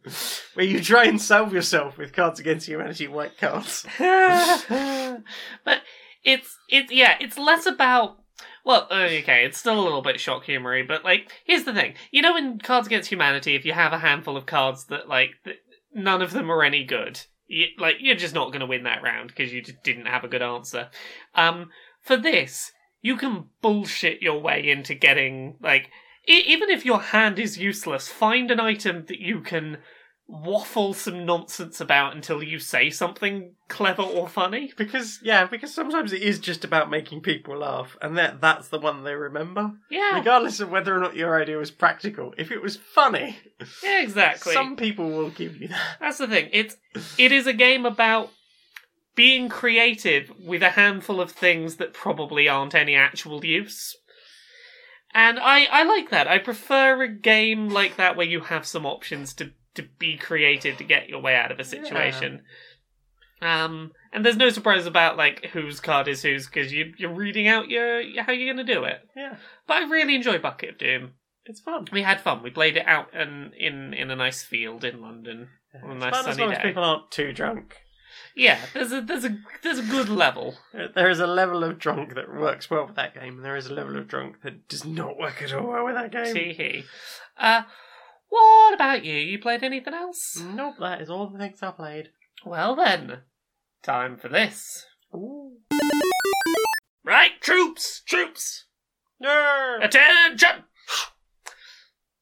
where 0.55 0.67
you 0.67 0.81
try 0.81 1.05
and 1.05 1.21
solve 1.21 1.53
yourself 1.53 1.99
with 1.99 2.13
Cards 2.13 2.41
Against 2.41 2.69
Humanity 2.69 3.09
white 3.09 3.37
cards. 3.39 3.87
but 3.99 5.83
it's 6.25 6.59
it's 6.69 6.93
yeah, 6.93 7.17
it's 7.21 7.39
less 7.39 7.67
about. 7.67 8.19
Well, 8.65 8.89
okay, 8.91 9.45
it's 9.45 9.59
still 9.59 9.79
a 9.79 9.83
little 9.83 10.03
bit 10.03 10.19
shock 10.19 10.45
humory, 10.45 10.83
but 10.83 11.05
like, 11.05 11.31
here's 11.45 11.65
the 11.65 11.75
thing: 11.75 11.95
you 12.11 12.23
know, 12.23 12.37
in 12.37 12.59
Cards 12.59 12.87
Against 12.87 13.11
Humanity, 13.11 13.55
if 13.55 13.65
you 13.65 13.73
have 13.73 13.93
a 13.93 13.99
handful 13.99 14.37
of 14.37 14.47
cards 14.47 14.87
that 14.87 15.09
like 15.09 15.31
th- 15.45 15.59
none 15.93 16.23
of 16.23 16.33
them 16.33 16.51
are 16.51 16.63
any 16.63 16.85
good, 16.85 17.21
you, 17.47 17.67
like 17.79 17.97
you're 18.01 18.17
just 18.17 18.35
not 18.35 18.49
going 18.49 18.61
to 18.61 18.67
win 18.67 18.85
that 18.85 19.03
round 19.03 19.29
because 19.29 19.53
you 19.53 19.63
just 19.63 19.83
didn't 19.83 20.07
have 20.07 20.25
a 20.25 20.29
good 20.29 20.43
answer. 20.43 20.89
Um, 21.35 21.71
for 22.01 22.17
this, 22.17 22.73
you 23.05 23.17
can 23.17 23.45
bullshit 23.61 24.23
your 24.23 24.41
way 24.41 24.69
into 24.69 24.95
getting 24.95 25.57
like, 25.61 25.91
even 26.27 26.71
if 26.71 26.85
your 26.85 27.01
hand 27.01 27.39
is 27.39 27.59
useless, 27.59 28.09
find 28.09 28.51
an 28.51 28.61
item 28.61 29.05
that 29.07 29.21
you 29.21 29.41
can 29.41 29.79
waffle 30.27 30.95
some 30.95 31.27
nonsense 31.27 31.81
about 31.81 32.15
until 32.15 32.43
you 32.43 32.59
say 32.59 32.89
something 32.89 33.55
clever 33.69 34.03
or 34.03 34.29
funny. 34.29 34.73
Because 34.77 35.21
yeah, 35.23 35.47
because 35.47 35.75
sometimes 35.75 36.13
it 36.13 36.23
is 36.23 36.39
just 36.39 36.65
about 36.65 36.91
making 36.91 37.21
people 37.21 37.59
laugh, 37.59 37.97
and 38.01 38.17
that 38.17 38.41
that's 38.41 38.69
the 38.69 38.79
one 38.79 39.05
they 39.05 39.15
remember, 39.15 39.73
Yeah, 39.91 40.19
regardless 40.19 40.61
of 40.61 40.71
whether 40.71 40.97
or 40.97 41.01
not 41.01 41.17
your 41.17 41.41
idea 41.41 41.59
was 41.59 41.71
practical. 41.71 42.35
If 42.39 42.51
it 42.51 42.63
was 42.63 42.77
funny, 42.77 43.37
yeah, 43.83 44.03
exactly. 44.03 44.55
some 44.55 44.77
people 44.77 45.11
will 45.11 45.31
give 45.31 45.57
you 45.57 45.69
that. 45.69 45.97
That's 46.01 46.19
the 46.19 46.29
thing. 46.29 46.49
It's 46.53 46.77
it 47.19 47.33
is 47.33 47.47
a 47.47 47.53
game 47.53 47.85
about 47.85 48.31
being 49.15 49.49
creative 49.49 50.33
with 50.41 50.63
a 50.63 50.71
handful 50.71 51.21
of 51.21 51.31
things 51.31 51.77
that 51.77 51.93
probably 51.95 52.49
aren't 52.49 52.75
any 52.75 52.97
actual 52.97 53.45
use. 53.45 53.97
And 55.15 55.39
I, 55.39 55.67
I 55.71 55.85
like 55.85 56.11
that. 56.11 56.27
I 56.27 56.39
prefer 56.39 57.03
a 57.03 57.09
game 57.09 57.69
like 57.69 57.97
that 57.97 58.17
where 58.17 58.27
you 58.27 58.41
have 58.41 58.67
some 58.67 58.85
options 58.85 59.33
to, 59.35 59.53
to 59.75 59.85
be 59.99 60.17
creative 60.17 60.77
to 60.79 60.85
get 60.85 61.09
your 61.09 61.21
way 61.21 61.37
out 61.37 61.53
of 61.53 61.61
a 61.61 61.65
situation. 61.65 62.43
Um, 63.41 63.93
and 64.13 64.25
there's 64.25 64.37
no 64.37 64.49
surprise 64.51 64.87
about 64.87 65.17
like 65.17 65.47
whose 65.53 65.79
card 65.81 66.09
is 66.09 66.23
whose 66.23 66.47
because 66.47 66.73
you 66.73 66.95
you're 66.97 67.13
reading 67.15 67.47
out 67.47 67.69
your 67.69 68.01
how 68.23 68.33
you're 68.33 68.53
going 68.53 68.67
to 68.67 68.73
do 68.75 68.85
it. 68.85 69.01
Yeah, 69.15 69.37
But 69.67 69.77
I 69.83 69.89
really 69.89 70.15
enjoy 70.15 70.39
Bucket 70.39 70.71
of 70.71 70.79
Doom. 70.79 71.13
it's 71.45 71.61
fun. 71.61 71.87
We 71.93 72.03
had 72.03 72.21
fun. 72.21 72.43
We 72.43 72.51
played 72.51 72.77
it 72.77 72.87
out 72.87 73.13
in 73.15 73.53
in, 73.59 73.93
in 73.93 74.11
a 74.11 74.17
nice 74.17 74.43
field 74.43 74.83
in 74.85 75.01
London. 75.03 75.49
On 75.83 75.91
a 75.91 75.95
It's 75.97 76.01
nice 76.05 76.11
fun 76.15 76.29
as 76.31 76.37
sunny 76.37 76.43
long 76.47 76.53
as 76.53 76.59
day. 76.59 76.65
people 76.69 76.85
aren't 76.85 77.11
too 77.11 77.33
drunk. 77.33 77.77
Yeah, 78.37 78.59
there's 78.75 78.91
a 78.93 79.01
there's 79.01 79.25
a 79.25 79.39
there's 79.63 79.79
a 79.79 79.83
good 79.83 80.09
level. 80.09 80.57
There- 80.73 81.09
is 81.09 81.21
a 81.21 81.27
level 81.27 81.63
of 81.63 81.79
drunk 81.79 82.15
that 82.17 82.33
works 82.35 82.69
well 82.69 82.87
with 82.87 82.97
that 82.97 83.15
game, 83.15 83.37
and 83.37 83.45
there 83.45 83.57
is 83.57 83.67
a 83.67 83.75
level 83.75 83.97
of 83.97 84.09
drunk 84.09 84.43
that 84.43 84.67
does 84.69 84.85
not 84.85 85.17
work 85.19 85.41
at 85.41 85.53
all 85.53 85.69
well 85.69 85.85
with 85.85 85.95
that 85.95 86.11
game. 86.11 86.35
Tee 86.35 86.53
hee. 86.53 86.85
Uh, 87.39 87.63
what 88.29 88.75
about 88.75 89.05
you? 89.05 89.15
You 89.15 89.39
played 89.39 89.63
anything 89.63 89.95
else? 89.95 90.41
Nope, 90.45 90.75
that 90.81 91.01
is 91.01 91.11
all 91.11 91.29
the 91.29 91.39
things 91.39 91.63
I 91.63 91.71
played. 91.71 92.09
Well 92.45 92.75
then, 92.75 93.21
time 93.85 94.17
for 94.17 94.29
this. 94.29 94.85
Ooh. 95.15 95.53
Right, 97.05 97.41
troops, 97.41 98.03
troops, 98.05 98.65
No! 99.21 99.79
attention. 99.81 100.65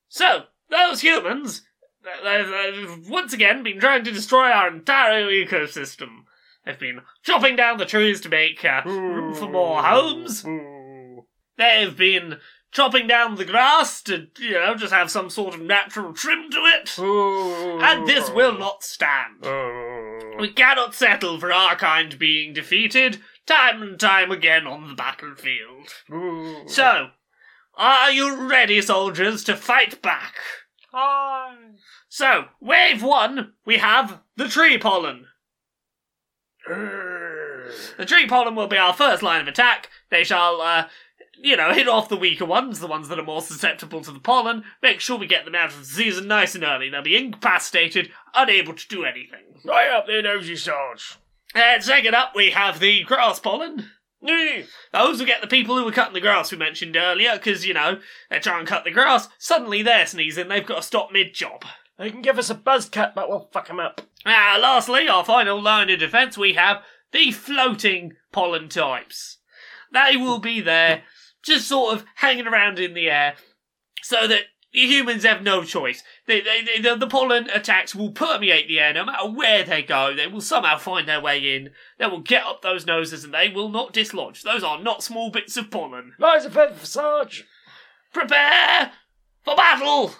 So 0.08 0.44
those 0.68 1.00
humans, 1.00 1.62
they've, 2.24 2.48
they've 2.48 3.08
once 3.08 3.32
again 3.32 3.62
been 3.62 3.80
trying 3.80 4.04
to 4.04 4.12
destroy 4.12 4.50
our 4.50 4.68
entire 4.68 5.28
ecosystem. 5.28 6.24
They've 6.64 6.78
been 6.78 7.00
chopping 7.22 7.56
down 7.56 7.78
the 7.78 7.84
trees 7.84 8.20
to 8.22 8.28
make 8.28 8.64
uh, 8.64 8.82
room 8.84 9.34
for 9.34 9.48
more 9.48 9.82
homes. 9.82 10.44
They've 11.58 11.96
been 11.96 12.38
chopping 12.70 13.06
down 13.06 13.34
the 13.34 13.44
grass 13.44 14.00
to, 14.02 14.28
you 14.38 14.52
know, 14.52 14.74
just 14.74 14.92
have 14.92 15.10
some 15.10 15.28
sort 15.28 15.54
of 15.54 15.60
natural 15.60 16.12
trim 16.12 16.50
to 16.50 16.58
it. 16.58 16.98
And 17.82 18.06
this 18.06 18.30
will 18.30 18.56
not 18.58 18.82
stand. 18.82 19.44
We 20.38 20.48
cannot 20.52 20.94
settle 20.94 21.38
for 21.38 21.52
our 21.52 21.76
kind 21.76 22.18
being 22.18 22.52
defeated 22.54 23.20
time 23.46 23.82
and 23.82 23.98
time 24.00 24.30
again 24.30 24.66
on 24.66 24.88
the 24.88 24.94
battlefield. 24.94 25.88
So, 26.68 27.08
are 27.74 28.10
you 28.10 28.48
ready, 28.48 28.80
soldiers, 28.80 29.44
to 29.44 29.56
fight 29.56 30.00
back? 30.00 30.34
Hi. 30.92 31.56
So, 32.14 32.48
wave 32.60 33.02
one, 33.02 33.54
we 33.64 33.78
have 33.78 34.20
the 34.36 34.46
tree 34.46 34.76
pollen. 34.76 35.28
The 36.68 38.04
tree 38.04 38.26
pollen 38.26 38.54
will 38.54 38.66
be 38.66 38.76
our 38.76 38.92
first 38.92 39.22
line 39.22 39.40
of 39.40 39.48
attack. 39.48 39.88
They 40.10 40.22
shall, 40.22 40.60
uh, 40.60 40.88
you 41.42 41.56
know, 41.56 41.72
hit 41.72 41.88
off 41.88 42.10
the 42.10 42.18
weaker 42.18 42.44
ones, 42.44 42.80
the 42.80 42.86
ones 42.86 43.08
that 43.08 43.18
are 43.18 43.24
more 43.24 43.40
susceptible 43.40 44.02
to 44.02 44.12
the 44.12 44.20
pollen. 44.20 44.62
Make 44.82 45.00
sure 45.00 45.16
we 45.16 45.26
get 45.26 45.46
them 45.46 45.54
out 45.54 45.70
of 45.70 45.78
the 45.78 45.86
season 45.86 46.28
nice 46.28 46.54
and 46.54 46.64
early. 46.64 46.90
They'll 46.90 47.00
be 47.00 47.16
incapacitated, 47.16 48.10
unable 48.34 48.74
to 48.74 48.88
do 48.88 49.06
anything. 49.06 49.62
Right 49.64 49.90
up 49.90 50.06
there, 50.06 50.20
nosy 50.20 50.56
Sarge. 50.56 51.16
And 51.54 51.82
second 51.82 52.14
up, 52.14 52.36
we 52.36 52.50
have 52.50 52.78
the 52.78 53.04
grass 53.04 53.40
pollen. 53.40 53.86
Those 54.20 55.18
will 55.18 55.24
get 55.24 55.40
the 55.40 55.46
people 55.46 55.78
who 55.78 55.86
were 55.86 55.92
cutting 55.92 56.12
the 56.12 56.20
grass 56.20 56.52
we 56.52 56.58
mentioned 56.58 56.94
earlier, 56.94 57.38
because, 57.38 57.64
you 57.64 57.72
know, 57.72 58.00
they 58.28 58.38
try 58.38 58.58
and 58.58 58.68
cut 58.68 58.84
the 58.84 58.90
grass, 58.90 59.28
suddenly 59.38 59.82
they're 59.82 60.06
sneezing, 60.06 60.48
they've 60.48 60.66
got 60.66 60.76
to 60.76 60.82
stop 60.82 61.10
mid 61.10 61.32
job. 61.32 61.64
They 61.98 62.10
can 62.10 62.22
give 62.22 62.38
us 62.38 62.50
a 62.50 62.54
buzz 62.54 62.88
cut, 62.88 63.14
but 63.14 63.28
we'll 63.28 63.48
fuck 63.52 63.68
them 63.68 63.80
up. 63.80 64.00
Ah, 64.24 64.58
lastly, 64.60 65.08
our 65.08 65.24
final 65.24 65.60
line 65.60 65.90
of 65.90 65.98
defence, 65.98 66.38
we 66.38 66.54
have 66.54 66.82
the 67.12 67.30
floating 67.30 68.14
pollen 68.32 68.68
types. 68.68 69.38
They 69.92 70.16
will 70.16 70.38
be 70.38 70.60
there, 70.60 71.02
just 71.44 71.68
sort 71.68 71.94
of 71.94 72.04
hanging 72.16 72.46
around 72.46 72.78
in 72.78 72.94
the 72.94 73.10
air, 73.10 73.34
so 74.02 74.26
that 74.26 74.44
humans 74.72 75.24
have 75.24 75.42
no 75.42 75.64
choice. 75.64 76.02
They, 76.26 76.40
they, 76.40 76.62
they, 76.62 76.80
the, 76.80 76.96
the 76.96 77.06
pollen 77.06 77.50
attacks 77.50 77.94
will 77.94 78.10
permeate 78.10 78.68
the 78.68 78.80
air 78.80 78.94
no 78.94 79.04
matter 79.04 79.28
where 79.28 79.64
they 79.64 79.82
go. 79.82 80.14
They 80.14 80.26
will 80.26 80.40
somehow 80.40 80.78
find 80.78 81.06
their 81.06 81.20
way 81.20 81.56
in. 81.56 81.70
They 81.98 82.06
will 82.06 82.20
get 82.20 82.44
up 82.44 82.62
those 82.62 82.86
noses 82.86 83.22
and 83.22 83.34
they 83.34 83.48
will 83.48 83.68
not 83.68 83.92
dislodge. 83.92 84.42
Those 84.42 84.64
are 84.64 84.82
not 84.82 85.02
small 85.02 85.30
bits 85.30 85.56
of 85.56 85.70
pollen. 85.70 86.14
Rise 86.18 86.46
of 86.46 86.86
Sarge! 86.86 87.44
Prepare 88.12 88.92
for 89.44 89.54
battle! 89.56 90.14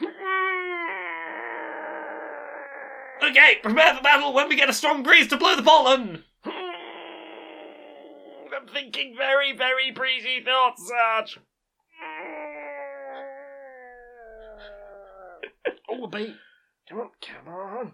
Okay, 3.22 3.56
prepare 3.62 3.94
for 3.94 4.02
battle 4.02 4.32
when 4.32 4.48
we 4.48 4.56
get 4.56 4.68
a 4.68 4.72
strong 4.72 5.02
breeze 5.02 5.28
to 5.28 5.36
blow 5.36 5.56
the 5.56 5.62
pollen! 5.62 6.24
I'm 6.44 6.52
thinking 8.72 9.14
very, 9.16 9.56
very 9.56 9.90
breezy 9.90 10.42
thoughts, 10.44 10.88
Sarge. 10.88 11.38
oh, 15.90 16.04
a 16.04 16.08
bee. 16.08 16.34
Come 16.88 17.00
on, 17.00 17.10
come 17.20 17.52
on. 17.52 17.92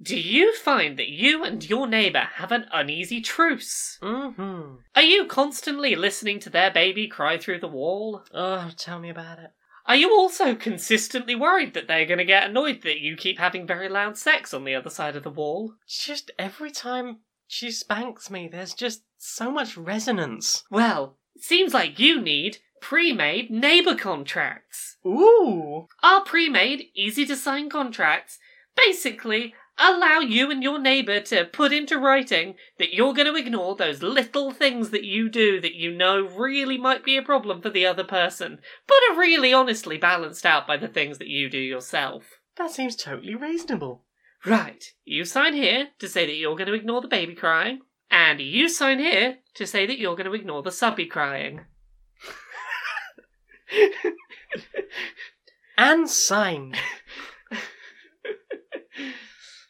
Do 0.00 0.18
you 0.18 0.54
find 0.54 0.98
that 0.98 1.08
you 1.08 1.44
and 1.44 1.68
your 1.68 1.86
neighbour 1.86 2.28
have 2.34 2.52
an 2.52 2.66
uneasy 2.72 3.20
truce? 3.20 3.98
Mm-hmm. 4.00 4.76
Are 4.94 5.02
you 5.02 5.26
constantly 5.26 5.96
listening 5.96 6.38
to 6.40 6.50
their 6.50 6.70
baby 6.70 7.08
cry 7.08 7.36
through 7.36 7.60
the 7.60 7.68
wall? 7.68 8.22
Oh, 8.32 8.70
tell 8.76 9.00
me 9.00 9.10
about 9.10 9.38
it. 9.38 9.50
Are 9.88 9.96
you 9.96 10.12
also 10.12 10.54
consistently 10.54 11.34
worried 11.34 11.72
that 11.72 11.88
they're 11.88 12.04
going 12.04 12.18
to 12.18 12.24
get 12.26 12.50
annoyed 12.50 12.82
that 12.82 13.00
you 13.00 13.16
keep 13.16 13.38
having 13.38 13.66
very 13.66 13.88
loud 13.88 14.18
sex 14.18 14.52
on 14.52 14.64
the 14.64 14.74
other 14.74 14.90
side 14.90 15.16
of 15.16 15.22
the 15.22 15.30
wall? 15.30 15.72
Just 15.88 16.30
every 16.38 16.70
time 16.70 17.20
she 17.46 17.70
spanks 17.70 18.30
me, 18.30 18.48
there's 18.48 18.74
just 18.74 19.04
so 19.16 19.50
much 19.50 19.78
resonance. 19.78 20.64
Well, 20.70 21.16
it 21.34 21.42
seems 21.42 21.72
like 21.72 21.98
you 21.98 22.20
need 22.20 22.58
pre 22.82 23.14
made 23.14 23.50
neighbour 23.50 23.94
contracts. 23.94 24.98
Ooh. 25.06 25.86
Our 26.02 26.22
pre 26.22 26.50
made, 26.50 26.88
easy 26.94 27.24
to 27.24 27.34
sign 27.34 27.70
contracts 27.70 28.38
basically 28.76 29.54
allow 29.78 30.20
you 30.20 30.50
and 30.50 30.62
your 30.62 30.78
neighbour 30.78 31.20
to 31.20 31.44
put 31.44 31.72
into 31.72 31.98
writing 31.98 32.54
that 32.78 32.94
you're 32.94 33.14
going 33.14 33.26
to 33.26 33.34
ignore 33.38 33.76
those 33.76 34.02
little 34.02 34.50
things 34.50 34.90
that 34.90 35.04
you 35.04 35.28
do 35.28 35.60
that 35.60 35.74
you 35.74 35.92
know 35.92 36.26
really 36.26 36.78
might 36.78 37.04
be 37.04 37.16
a 37.16 37.22
problem 37.22 37.62
for 37.62 37.70
the 37.70 37.86
other 37.86 38.04
person, 38.04 38.58
but 38.86 38.98
are 39.10 39.18
really 39.18 39.52
honestly 39.52 39.98
balanced 39.98 40.44
out 40.44 40.66
by 40.66 40.76
the 40.76 40.88
things 40.88 41.18
that 41.18 41.28
you 41.28 41.48
do 41.48 41.58
yourself. 41.58 42.40
That 42.56 42.70
seems 42.70 42.96
totally 42.96 43.34
reasonable. 43.34 44.04
Right, 44.44 44.84
you 45.04 45.24
sign 45.24 45.54
here 45.54 45.88
to 45.98 46.08
say 46.08 46.26
that 46.26 46.36
you're 46.36 46.56
going 46.56 46.68
to 46.68 46.74
ignore 46.74 47.00
the 47.00 47.08
baby 47.08 47.34
crying, 47.34 47.80
and 48.10 48.40
you 48.40 48.68
sign 48.68 48.98
here 48.98 49.38
to 49.54 49.66
say 49.66 49.86
that 49.86 49.98
you're 49.98 50.16
going 50.16 50.26
to 50.26 50.34
ignore 50.34 50.62
the 50.62 50.72
subby 50.72 51.06
crying. 51.06 51.62
And 55.78 56.10
signed. 56.10 56.76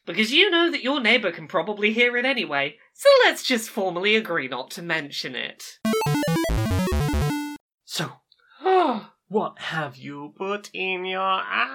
because 0.08 0.32
you 0.32 0.50
know 0.50 0.70
that 0.70 0.82
your 0.82 1.00
neighbour 1.00 1.30
can 1.30 1.46
probably 1.46 1.92
hear 1.92 2.16
it 2.16 2.24
anyway, 2.24 2.78
so 2.94 3.08
let's 3.26 3.42
just 3.42 3.68
formally 3.68 4.16
agree 4.16 4.48
not 4.48 4.70
to 4.72 4.80
mention 4.80 5.36
it. 5.36 5.78
So, 7.84 8.12
Oh, 8.62 9.10
what 9.28 9.58
have 9.58 9.96
you 9.98 10.32
put 10.36 10.70
in 10.72 11.04
your 11.04 11.20
eyes? 11.20 11.74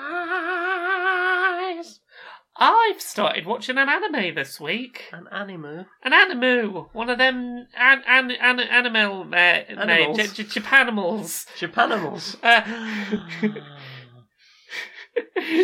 I've 2.57 3.01
started 3.01 3.45
watching 3.45 3.77
an 3.77 3.87
anime 3.89 4.33
this 4.35 4.59
week. 4.59 5.05
An 5.11 5.27
animal. 5.31 5.85
An 6.03 6.11
animu, 6.11 6.89
one 6.93 7.09
of 7.09 7.17
them 7.19 7.67
an, 7.77 8.03
an, 8.07 8.31
an, 8.31 8.59
animal 8.59 9.27
uh, 9.31 9.35
Animals. 9.35 10.17
J- 10.17 10.43
J- 10.43 10.59
Japanimals. 10.61 11.45
Japanimals. 11.57 12.35
Uh, 12.43 12.61
Just 13.09 13.53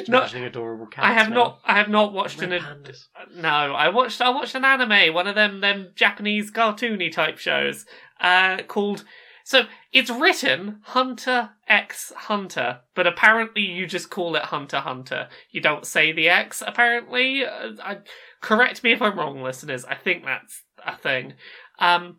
not, 0.08 0.34
adorable 0.34 0.88
cats. 0.88 1.08
I 1.08 1.14
have 1.14 1.30
now. 1.30 1.36
not. 1.36 1.60
I 1.66 1.78
have 1.78 1.90
not 1.90 2.14
watched 2.14 2.42
Red 2.42 2.52
an. 2.54 2.62
pandas. 2.62 3.06
No, 3.36 3.48
I 3.50 3.90
watched. 3.90 4.22
I 4.22 4.30
watched 4.30 4.56
an 4.56 4.66
anime, 4.66 5.14
one 5.14 5.28
of 5.28 5.36
them 5.36 5.62
them 5.62 5.90
Japanese 5.96 6.52
cartoony 6.52 7.12
type 7.12 7.38
shows, 7.38 7.86
uh, 8.20 8.58
called. 8.68 9.06
So 9.44 9.64
it's 9.92 10.12
written 10.12 10.80
Hunter 10.84 11.50
X 11.68 12.14
Hunter, 12.16 12.82
but 12.94 13.08
apparently 13.08 13.64
you 13.64 13.88
just 13.88 14.12
call 14.12 14.36
it 14.36 14.44
Hunter 14.44 14.80
Hunter. 14.80 15.28
You 15.50 15.60
don't 15.62 15.88
say 15.88 16.12
the 16.12 16.30
X. 16.30 16.62
Apparently, 16.66 17.44
uh, 17.44 17.72
I, 17.84 17.98
correct 18.42 18.84
me 18.84 18.92
if 18.92 19.02
I'm 19.02 19.18
wrong, 19.18 19.42
listeners. 19.42 19.86
I 19.86 19.96
think 19.96 20.24
that's 20.24 20.62
a 20.86 20.96
thing. 20.96 21.34
Um, 21.80 22.18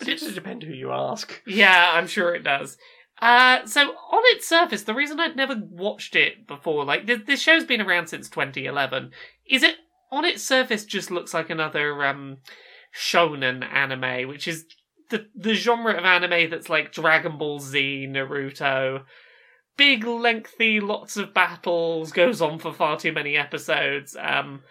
but 0.00 0.08
It 0.08 0.18
does 0.18 0.34
depend 0.34 0.64
who 0.64 0.72
you 0.72 0.90
ask. 0.90 1.40
yeah, 1.46 1.90
I'm 1.92 2.08
sure 2.08 2.34
it 2.34 2.42
does. 2.42 2.76
Uh, 3.22 3.64
so 3.66 3.80
on 3.82 4.22
its 4.34 4.48
surface, 4.48 4.82
the 4.82 4.94
reason 4.94 5.20
I'd 5.20 5.36
never 5.36 5.54
watched 5.70 6.16
it 6.16 6.44
before, 6.48 6.84
like 6.84 7.06
this, 7.06 7.20
this 7.24 7.40
show's 7.40 7.64
been 7.64 7.80
around 7.80 8.08
since 8.08 8.28
2011, 8.28 9.12
is 9.48 9.62
it 9.62 9.76
on 10.10 10.24
its 10.24 10.42
surface 10.42 10.84
just 10.84 11.12
looks 11.12 11.32
like 11.32 11.48
another 11.48 12.04
um 12.04 12.38
shonen 12.92 13.64
anime, 13.64 14.28
which 14.28 14.48
is 14.48 14.66
the 15.10 15.28
the 15.36 15.54
genre 15.54 15.94
of 15.96 16.04
anime 16.04 16.50
that's 16.50 16.68
like 16.68 16.90
Dragon 16.90 17.38
Ball 17.38 17.60
Z, 17.60 18.08
Naruto, 18.10 19.04
big, 19.76 20.04
lengthy, 20.04 20.80
lots 20.80 21.16
of 21.16 21.32
battles, 21.32 22.10
goes 22.10 22.42
on 22.42 22.58
for 22.58 22.72
far 22.72 22.98
too 22.98 23.12
many 23.12 23.36
episodes. 23.36 24.16
Um, 24.20 24.62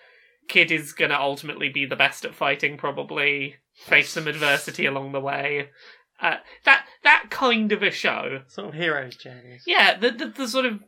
kid 0.49 0.73
is 0.73 0.91
gonna 0.91 1.17
ultimately 1.17 1.69
be 1.69 1.85
the 1.85 1.95
best 1.95 2.25
at 2.25 2.35
fighting, 2.35 2.75
probably 2.77 3.55
face 3.75 4.09
some 4.09 4.27
adversity 4.27 4.85
along 4.85 5.13
the 5.13 5.21
way. 5.21 5.69
Uh, 6.21 6.37
that 6.65 6.85
that 7.03 7.25
kind 7.29 7.71
of 7.71 7.81
a 7.81 7.89
show. 7.89 8.41
Sort 8.47 8.69
of 8.69 8.73
hero's 8.75 9.15
journey. 9.15 9.59
Yeah, 9.65 9.97
the, 9.97 10.11
the 10.11 10.27
the 10.27 10.47
sort 10.47 10.65
of 10.65 10.79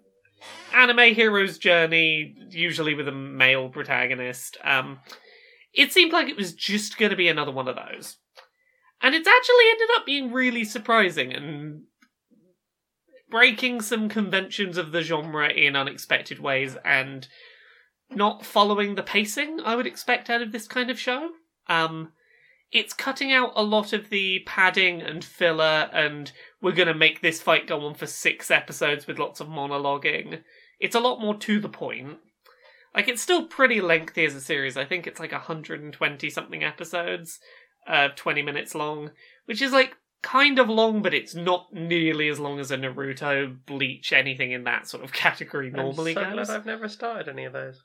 anime 0.74 1.16
hero's 1.16 1.58
journey, 1.58 2.36
usually 2.50 2.94
with 2.94 3.08
a 3.08 3.14
male 3.14 3.70
protagonist. 3.70 4.58
Um, 4.64 5.00
it 5.74 5.92
seemed 5.92 6.14
like 6.14 6.30
it 6.30 6.38
was 6.38 6.54
just 6.54 6.98
going 6.98 7.10
to 7.10 7.16
be 7.16 7.28
another 7.28 7.52
one 7.52 7.68
of 7.68 7.76
those, 7.76 8.18
and 9.02 9.16
it's 9.16 9.28
actually 9.28 9.70
ended 9.72 9.90
up 9.96 10.06
being 10.06 10.32
really 10.32 10.64
surprising 10.64 11.34
and 11.34 11.84
breaking 13.32 13.82
some 13.82 14.10
conventions 14.10 14.78
of 14.78 14.92
the 14.92 15.02
genre 15.02 15.50
in 15.50 15.76
unexpected 15.76 16.40
ways, 16.40 16.78
and 16.86 17.28
not 18.12 18.46
following 18.46 18.94
the 18.94 19.02
pacing 19.02 19.60
I 19.66 19.76
would 19.76 19.88
expect 19.88 20.30
out 20.30 20.44
of 20.44 20.52
this 20.52 20.68
kind 20.68 20.92
of 20.92 21.00
show. 21.00 21.30
Um, 21.68 22.12
it's 22.74 22.94
cutting 22.94 23.32
out 23.32 23.54
a 23.56 23.64
lot 23.64 23.94
of 23.94 24.10
the 24.10 24.40
padding 24.48 25.00
and 25.02 25.24
filler 25.24 25.90
and 25.94 26.32
we're 26.60 26.72
going 26.72 26.88
to 26.88 26.94
make 26.94 27.22
this 27.22 27.40
fight 27.40 27.68
go 27.68 27.86
on 27.86 27.94
for 27.94 28.08
six 28.08 28.50
episodes 28.50 29.06
with 29.06 29.20
lots 29.20 29.40
of 29.40 29.48
monologuing. 29.48 30.42
It's 30.80 30.96
a 30.96 31.00
lot 31.00 31.22
more 31.22 31.36
to 31.38 31.60
the 31.60 31.70
point. 31.70 32.18
Like, 32.96 33.08
it's 33.08 33.22
still 33.22 33.46
pretty 33.46 33.80
lengthy 33.80 34.26
as 34.26 34.36
a 34.36 34.42
series. 34.42 34.76
I 34.76 34.86
think 34.86 35.06
it's 35.06 35.20
like 35.20 35.32
120 35.32 36.30
something 36.30 36.64
episodes, 36.64 37.40
uh, 37.88 38.10
20 38.16 38.42
minutes 38.42 38.74
long, 38.74 39.12
which 39.46 39.62
is 39.62 39.72
like 39.72 39.96
kind 40.24 40.58
of 40.58 40.68
long, 40.68 41.04
but 41.04 41.14
it's 41.14 41.36
not 41.36 41.72
nearly 41.74 42.28
as 42.28 42.40
long 42.40 42.60
as 42.60 42.72
a 42.72 42.78
Naruto, 42.78 43.56
Bleach, 43.68 44.12
anything 44.14 44.52
in 44.52 44.64
that 44.64 44.88
sort 44.88 45.04
of 45.04 45.14
category 45.14 45.70
normally 45.70 46.18
I'm 46.18 46.24
so 46.24 46.36
goes. 46.38 46.48
glad 46.48 46.58
I've 46.58 46.66
never 46.66 46.88
started 46.88 47.30
any 47.30 47.46
of 47.46 47.54
those. 47.54 47.84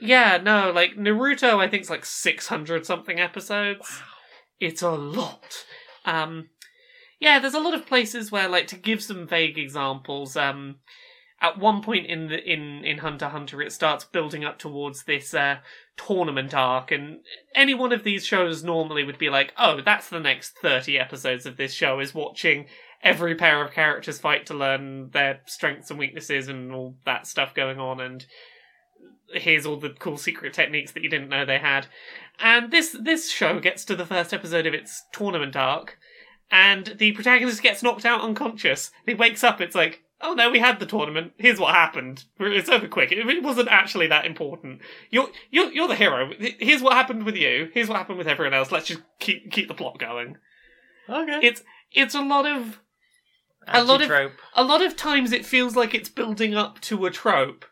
Yeah, 0.00 0.38
no, 0.40 0.70
like 0.70 0.94
Naruto, 0.94 1.58
I 1.58 1.68
think 1.68 1.80
it's 1.80 1.90
like 1.90 2.04
600 2.04 2.86
something 2.86 3.18
episodes. 3.18 4.00
It's 4.60 4.82
a 4.82 4.90
lot. 4.90 5.64
Um, 6.04 6.50
yeah, 7.20 7.38
there's 7.38 7.54
a 7.54 7.60
lot 7.60 7.74
of 7.74 7.86
places 7.86 8.32
where, 8.32 8.48
like, 8.48 8.66
to 8.68 8.76
give 8.76 9.02
some 9.02 9.26
vague 9.26 9.58
examples, 9.58 10.36
um, 10.36 10.76
at 11.40 11.58
one 11.58 11.82
point 11.82 12.06
in 12.06 12.28
the 12.28 12.42
in 12.42 12.84
in 12.84 12.98
Hunter 12.98 13.28
Hunter, 13.28 13.62
it 13.62 13.72
starts 13.72 14.04
building 14.04 14.44
up 14.44 14.58
towards 14.58 15.04
this 15.04 15.32
uh, 15.34 15.58
tournament 15.96 16.52
arc, 16.52 16.90
and 16.90 17.20
any 17.54 17.74
one 17.74 17.92
of 17.92 18.02
these 18.02 18.26
shows 18.26 18.64
normally 18.64 19.04
would 19.04 19.18
be 19.18 19.30
like, 19.30 19.52
oh, 19.56 19.80
that's 19.80 20.08
the 20.08 20.20
next 20.20 20.58
thirty 20.58 20.98
episodes 20.98 21.46
of 21.46 21.56
this 21.56 21.72
show 21.72 22.00
is 22.00 22.14
watching 22.14 22.66
every 23.02 23.36
pair 23.36 23.64
of 23.64 23.72
characters 23.72 24.18
fight 24.18 24.46
to 24.46 24.54
learn 24.54 25.10
their 25.10 25.40
strengths 25.46 25.90
and 25.90 25.98
weaknesses 25.98 26.48
and 26.48 26.72
all 26.72 26.96
that 27.04 27.26
stuff 27.26 27.54
going 27.54 27.78
on, 27.78 28.00
and 28.00 28.26
here's 29.32 29.66
all 29.66 29.76
the 29.76 29.90
cool 29.90 30.16
secret 30.16 30.52
techniques 30.54 30.92
that 30.92 31.02
you 31.02 31.10
didn't 31.10 31.28
know 31.28 31.44
they 31.44 31.58
had. 31.58 31.86
And 32.38 32.70
this 32.70 32.96
this 33.00 33.30
show 33.30 33.60
gets 33.60 33.84
to 33.86 33.96
the 33.96 34.06
first 34.06 34.32
episode 34.32 34.66
of 34.66 34.74
its 34.74 35.02
tournament 35.12 35.56
arc, 35.56 35.98
and 36.50 36.94
the 36.98 37.12
protagonist 37.12 37.62
gets 37.62 37.82
knocked 37.82 38.04
out 38.04 38.22
unconscious. 38.22 38.90
He 39.06 39.14
wakes 39.14 39.42
up. 39.42 39.60
It's 39.60 39.74
like, 39.74 40.02
oh 40.20 40.34
no, 40.34 40.50
we 40.50 40.60
had 40.60 40.78
the 40.78 40.86
tournament. 40.86 41.32
Here's 41.36 41.58
what 41.58 41.74
happened. 41.74 42.24
It's 42.38 42.68
over 42.68 42.88
quick. 42.88 43.12
It, 43.12 43.42
wasn't 43.42 43.68
actually 43.68 44.06
that 44.08 44.24
important. 44.26 44.80
You're 45.10 45.28
you're 45.50 45.72
you're 45.72 45.88
the 45.88 45.96
hero. 45.96 46.30
Here's 46.38 46.82
what 46.82 46.94
happened 46.94 47.24
with 47.24 47.36
you. 47.36 47.70
Here's 47.74 47.88
what 47.88 47.98
happened 47.98 48.18
with 48.18 48.28
everyone 48.28 48.54
else. 48.54 48.70
Let's 48.70 48.86
just 48.86 49.02
keep 49.18 49.50
keep 49.50 49.68
the 49.68 49.74
plot 49.74 49.98
going. 49.98 50.36
Okay. 51.08 51.40
It's 51.42 51.62
it's 51.92 52.14
a 52.14 52.22
lot 52.22 52.46
of 52.46 52.80
a 53.66 53.82
lot 53.84 54.00
of- 54.02 54.08
a 54.54 54.64
lot 54.64 54.82
of 54.82 54.96
times 54.96 55.32
it 55.32 55.44
feels 55.44 55.76
like 55.76 55.94
it's 55.94 56.08
building 56.08 56.54
up 56.54 56.80
to 56.82 57.04
a 57.06 57.10
trope, 57.10 57.64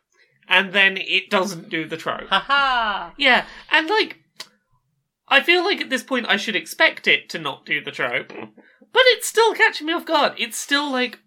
and 0.48 0.72
then 0.72 0.96
it 0.96 1.30
doesn't 1.30 1.68
do 1.68 1.86
the 1.86 1.96
trope. 1.96 2.28
Ha 2.28 2.40
ha! 2.40 3.14
Yeah, 3.16 3.46
and 3.70 3.88
like 3.88 4.18
I 5.28 5.42
feel 5.42 5.64
like 5.64 5.80
at 5.80 5.90
this 5.90 6.02
point 6.02 6.26
I 6.28 6.36
should 6.36 6.56
expect 6.56 7.06
it 7.06 7.28
to 7.30 7.38
not 7.38 7.66
do 7.66 7.82
the 7.82 7.90
trope, 7.90 8.28
but 8.28 9.02
it's 9.06 9.26
still 9.26 9.54
catching 9.54 9.86
me 9.86 9.92
off 9.92 10.06
guard. 10.06 10.34
It's 10.38 10.56
still 10.58 10.90
like 10.90 11.18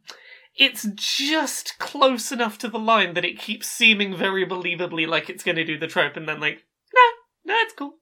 it's 0.56 0.88
just 0.96 1.78
close 1.80 2.32
enough 2.32 2.58
to 2.60 2.68
the 2.68 2.80
line 2.80 3.14
that 3.14 3.26
it 3.26 3.40
keeps 3.40 3.68
seeming 3.68 4.16
very 4.16 4.46
believably 4.46 5.08
like 5.08 5.30
it's 5.30 5.44
going 5.44 5.56
to 5.56 5.64
do 5.64 5.78
the 5.78 5.88
trope, 5.88 6.18
and 6.18 6.28
then 6.28 6.40
like, 6.40 6.64
no, 6.94 7.54
no, 7.54 7.60
it's 7.62 7.74
cool. 7.74 7.96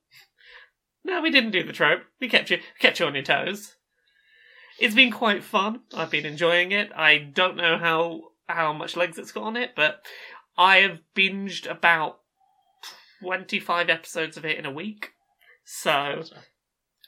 No, 1.03 1.21
we 1.21 1.32
didn't 1.32 1.51
do 1.51 1.63
the 1.63 1.73
trope. 1.73 2.01
We 2.19 2.27
kept 2.27 2.49
you 2.49 2.60
kept 2.80 2.99
you 2.99 3.06
on 3.06 3.15
your 3.15 3.23
toes. 3.23 3.75
It's 4.80 4.95
been 4.95 5.12
quite 5.12 5.43
fun. 5.43 5.82
I've 5.95 6.12
been 6.12 6.25
enjoying 6.25 6.71
it. 6.71 6.91
I 6.95 7.17
don't 7.17 7.58
know 7.58 7.77
how 7.77 8.21
how 8.47 8.73
much 8.73 8.95
legs 8.95 9.17
it's 9.17 9.32
got 9.32 9.43
on 9.43 9.58
it, 9.58 9.71
but 9.75 10.06
I 10.57 10.77
have 10.77 10.99
binged 11.15 11.69
about 11.69 12.19
twenty 13.21 13.59
five 13.59 13.89
episodes 13.89 14.37
of 14.37 14.45
it 14.45 14.57
in 14.57 14.65
a 14.65 14.71
week. 14.71 15.11
So 15.63 16.23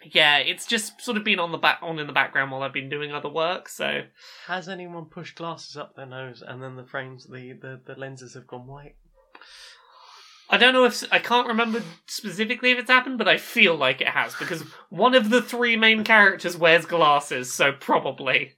yeah, 0.03 0.37
it's 0.37 0.65
just 0.65 1.01
sort 1.01 1.17
of 1.17 1.23
been 1.23 1.39
on 1.39 1.51
the 1.51 1.57
back 1.57 1.79
on 1.81 1.99
in 1.99 2.07
the 2.07 2.13
background 2.13 2.51
while 2.51 2.63
I've 2.63 2.73
been 2.73 2.89
doing 2.89 3.11
other 3.11 3.29
work. 3.29 3.67
So 3.67 4.03
Has 4.47 4.69
anyone 4.69 5.05
pushed 5.05 5.35
glasses 5.35 5.75
up 5.75 5.95
their 5.95 6.05
nose 6.05 6.41
and 6.45 6.63
then 6.63 6.75
the 6.75 6.85
frames, 6.85 7.25
the, 7.25 7.53
the, 7.53 7.81
the 7.85 7.99
lenses 7.99 8.33
have 8.35 8.47
gone 8.47 8.65
white? 8.67 8.95
I 10.49 10.57
don't 10.57 10.73
know 10.73 10.85
if 10.85 11.03
I 11.11 11.19
can't 11.19 11.47
remember 11.47 11.83
specifically 12.07 12.71
if 12.71 12.79
it's 12.79 12.89
happened, 12.89 13.17
but 13.17 13.27
I 13.27 13.37
feel 13.37 13.75
like 13.75 14.01
it 14.01 14.07
has 14.07 14.35
because 14.35 14.63
one 14.89 15.13
of 15.13 15.29
the 15.29 15.41
three 15.41 15.75
main 15.75 16.03
characters 16.03 16.57
wears 16.57 16.85
glasses, 16.85 17.53
so 17.53 17.71
probably. 17.71 18.53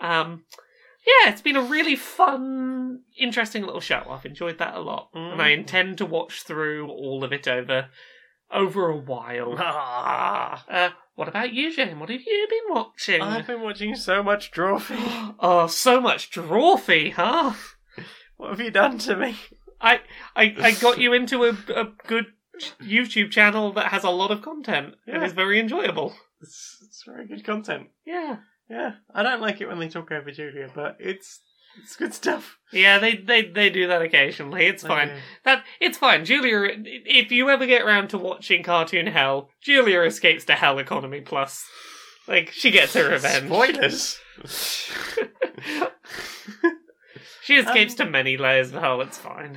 Um, 0.00 0.44
yeah, 1.06 1.30
it's 1.30 1.42
been 1.42 1.56
a 1.56 1.62
really 1.62 1.96
fun, 1.96 3.00
interesting 3.18 3.62
little 3.64 3.80
show. 3.80 4.02
I've 4.10 4.26
enjoyed 4.26 4.58
that 4.58 4.74
a 4.74 4.80
lot, 4.80 5.10
and 5.14 5.40
I 5.40 5.50
Mm. 5.50 5.58
intend 5.58 5.98
to 5.98 6.06
watch 6.06 6.42
through 6.42 6.88
all 6.88 7.22
of 7.24 7.32
it 7.32 7.46
over 7.48 7.88
over 8.50 8.88
a 8.88 8.96
while. 8.96 9.54
Uh, 10.68 10.90
what 11.14 11.28
about 11.28 11.52
you, 11.52 11.74
Jane? 11.74 11.98
What 11.98 12.10
have 12.10 12.20
you 12.26 12.46
been 12.48 12.74
watching? 12.74 13.22
I've 13.22 13.46
been 13.46 13.62
watching 13.62 13.94
so 13.94 14.22
much 14.22 14.50
Drawfee. 14.52 15.34
oh, 15.40 15.66
so 15.66 16.00
much 16.00 16.30
drawfee, 16.30 17.12
huh? 17.12 17.54
What 18.36 18.50
have 18.50 18.60
you 18.60 18.70
done 18.70 18.98
to 18.98 19.16
me? 19.16 19.36
I, 19.80 20.00
I, 20.34 20.54
I 20.60 20.70
got 20.80 20.98
you 20.98 21.12
into 21.12 21.44
a, 21.44 21.50
a 21.74 21.84
good 22.06 22.26
YouTube 22.82 23.30
channel 23.30 23.72
that 23.74 23.86
has 23.92 24.04
a 24.04 24.10
lot 24.10 24.30
of 24.30 24.42
content 24.42 24.94
and 25.06 25.22
is 25.24 25.32
very 25.32 25.58
enjoyable. 25.58 26.14
It's, 26.42 26.78
it's 26.84 27.02
very 27.06 27.26
good 27.26 27.44
content. 27.44 27.88
Yeah. 28.04 28.36
Yeah, 28.68 28.94
I 29.14 29.22
don't 29.22 29.40
like 29.40 29.60
it 29.60 29.68
when 29.68 29.78
they 29.78 29.88
talk 29.88 30.10
over 30.12 30.30
Julia, 30.30 30.68
but 30.74 30.96
it's 30.98 31.40
it's 31.82 31.94
good 31.94 32.14
stuff. 32.14 32.56
Yeah, 32.72 32.98
they, 32.98 33.16
they, 33.16 33.42
they 33.42 33.68
do 33.70 33.86
that 33.88 34.00
occasionally. 34.02 34.64
It's 34.66 34.82
fine. 34.82 35.08
do. 35.08 35.14
That 35.44 35.62
it's 35.80 35.98
fine. 35.98 36.24
Julia, 36.24 36.70
if 36.84 37.30
you 37.30 37.50
ever 37.50 37.66
get 37.66 37.82
around 37.82 38.08
to 38.08 38.18
watching 38.18 38.62
Cartoon 38.62 39.06
Hell, 39.08 39.50
Julia 39.60 40.00
escapes 40.02 40.44
to 40.46 40.54
Hell 40.54 40.78
Economy 40.78 41.20
Plus. 41.20 41.64
Like 42.26 42.50
she 42.50 42.70
gets 42.70 42.94
her 42.94 43.08
revenge. 43.10 43.46
Spoilers. 43.46 44.18
She 47.42 47.54
escapes 47.58 47.92
Um, 48.00 48.06
to 48.06 48.10
many 48.10 48.36
layers 48.36 48.72
of 48.72 48.80
hell. 48.82 49.00
It's 49.02 49.18
fine. 49.18 49.56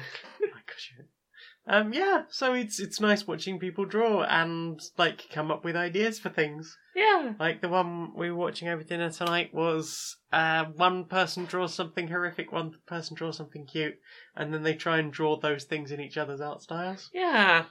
My 1.70 1.84
gosh, 1.84 1.94
yeah. 1.94 1.94
Um, 1.94 1.94
yeah. 1.94 2.24
So 2.30 2.54
it's 2.54 2.80
it's 2.80 3.00
nice 3.00 3.28
watching 3.28 3.60
people 3.60 3.86
draw 3.86 4.24
and 4.24 4.80
like 4.98 5.30
come 5.32 5.52
up 5.52 5.64
with 5.64 5.76
ideas 5.76 6.20
for 6.20 6.30
things. 6.30 6.78
Yeah. 6.96 7.34
Like 7.40 7.62
the 7.62 7.70
one 7.70 8.14
we 8.16 8.30
were 8.32 8.38
watching 8.38 8.68
over 8.68 8.84
dinner 8.84 9.10
tonight 9.10 9.54
was 9.54 10.18
uh, 10.34 10.66
one 10.66 11.06
person 11.06 11.46
draws 11.46 11.74
something 11.74 12.08
horrific, 12.08 12.52
one 12.52 12.74
person 12.88 13.16
draws 13.16 13.38
something 13.38 13.66
cute, 13.66 13.96
and 14.36 14.54
then 14.54 14.64
they 14.64 14.74
try 14.74 15.00
and 15.00 15.12
draw 15.12 15.40
those 15.40 15.64
things 15.64 15.92
in 15.92 16.02
each 16.02 16.18
other's 16.18 16.42
art 16.42 16.62
styles. 16.62 17.10
Yeah. 17.14 17.66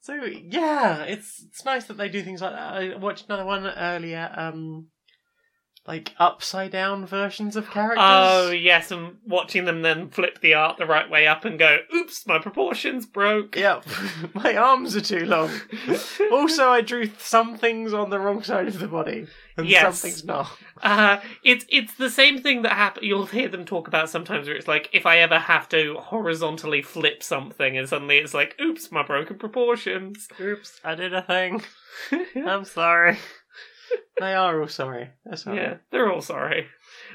So 0.00 0.14
yeah, 0.24 1.02
it's 1.02 1.44
it's 1.48 1.64
nice 1.64 1.86
that 1.86 1.96
they 1.96 2.08
do 2.08 2.22
things 2.22 2.40
like 2.40 2.52
that. 2.52 2.72
I 2.74 2.96
watched 2.96 3.26
another 3.26 3.44
one 3.44 3.66
earlier, 3.66 4.30
um, 4.36 4.88
like 5.88 6.12
upside 6.18 6.70
down 6.70 7.06
versions 7.06 7.56
of 7.56 7.70
characters. 7.70 7.96
Oh 8.06 8.50
yes, 8.50 8.90
and 8.90 9.16
watching 9.26 9.64
them 9.64 9.80
then 9.80 10.10
flip 10.10 10.40
the 10.42 10.52
art 10.52 10.76
the 10.76 10.84
right 10.86 11.08
way 11.10 11.26
up 11.26 11.46
and 11.46 11.58
go, 11.58 11.78
"Oops, 11.94 12.26
my 12.26 12.38
proportions 12.38 13.06
broke." 13.06 13.56
Yep, 13.56 13.84
my 14.34 14.54
arms 14.54 14.94
are 14.94 15.00
too 15.00 15.24
long. 15.24 15.50
also, 16.30 16.68
I 16.68 16.82
drew 16.82 17.08
some 17.18 17.56
things 17.56 17.94
on 17.94 18.10
the 18.10 18.20
wrong 18.20 18.42
side 18.42 18.68
of 18.68 18.78
the 18.78 18.86
body, 18.86 19.26
and 19.56 19.66
Yes. 19.66 19.98
some 19.98 20.10
things 20.10 20.24
not. 20.24 20.50
Uh, 20.82 21.20
it's 21.42 21.64
it's 21.70 21.94
the 21.94 22.10
same 22.10 22.42
thing 22.42 22.62
that 22.62 22.72
happen. 22.72 23.02
You'll 23.02 23.24
hear 23.26 23.48
them 23.48 23.64
talk 23.64 23.88
about 23.88 24.10
sometimes, 24.10 24.46
where 24.46 24.56
it's 24.56 24.68
like, 24.68 24.90
if 24.92 25.06
I 25.06 25.18
ever 25.18 25.38
have 25.38 25.70
to 25.70 25.96
horizontally 25.98 26.82
flip 26.82 27.22
something, 27.22 27.78
and 27.78 27.88
suddenly 27.88 28.18
it's 28.18 28.34
like, 28.34 28.54
"Oops, 28.60 28.92
my 28.92 29.02
broken 29.02 29.38
proportions." 29.38 30.28
Oops, 30.38 30.80
I 30.84 30.94
did 30.94 31.14
a 31.14 31.22
thing. 31.22 31.62
I'm 32.36 32.66
sorry. 32.66 33.18
they 34.20 34.34
are 34.34 34.60
all 34.60 34.68
sorry. 34.68 35.10
That's 35.24 35.46
all 35.46 35.54
yeah, 35.54 35.68
right. 35.68 35.80
they're 35.90 36.12
all 36.12 36.22
sorry. 36.22 36.66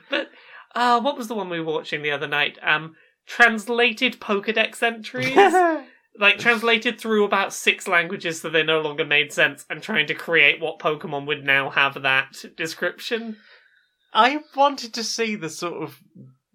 But 0.10 0.30
uh, 0.76 1.02
what 1.02 1.18
was 1.18 1.28
the 1.28 1.36
one 1.36 1.50
we 1.50 1.60
were 1.60 1.74
watching 1.74 2.02
the 2.02 2.12
other 2.12 2.28
night? 2.28 2.58
Um, 2.62 2.96
translated 3.26 4.20
Pokedex 4.20 4.82
entries. 4.82 5.36
like 6.20 6.38
translated 6.38 7.00
through 7.00 7.26
about 7.26 7.52
six 7.52 7.88
languages 7.88 8.40
so 8.40 8.48
they 8.48 8.62
no 8.62 8.80
longer 8.82 9.04
made 9.04 9.34
sense 9.34 9.66
and 9.68 9.82
trying 9.82 10.06
to 10.06 10.14
create 10.14 10.62
what 10.62 10.78
pokemon 10.78 11.26
would 11.26 11.44
now 11.44 11.72
have 11.72 12.04
that 12.04 12.36
description 12.56 13.36
I 14.14 14.42
wanted 14.56 14.94
to 14.94 15.04
see 15.04 15.36
the 15.36 15.50
sort 15.50 15.82
of 15.82 16.00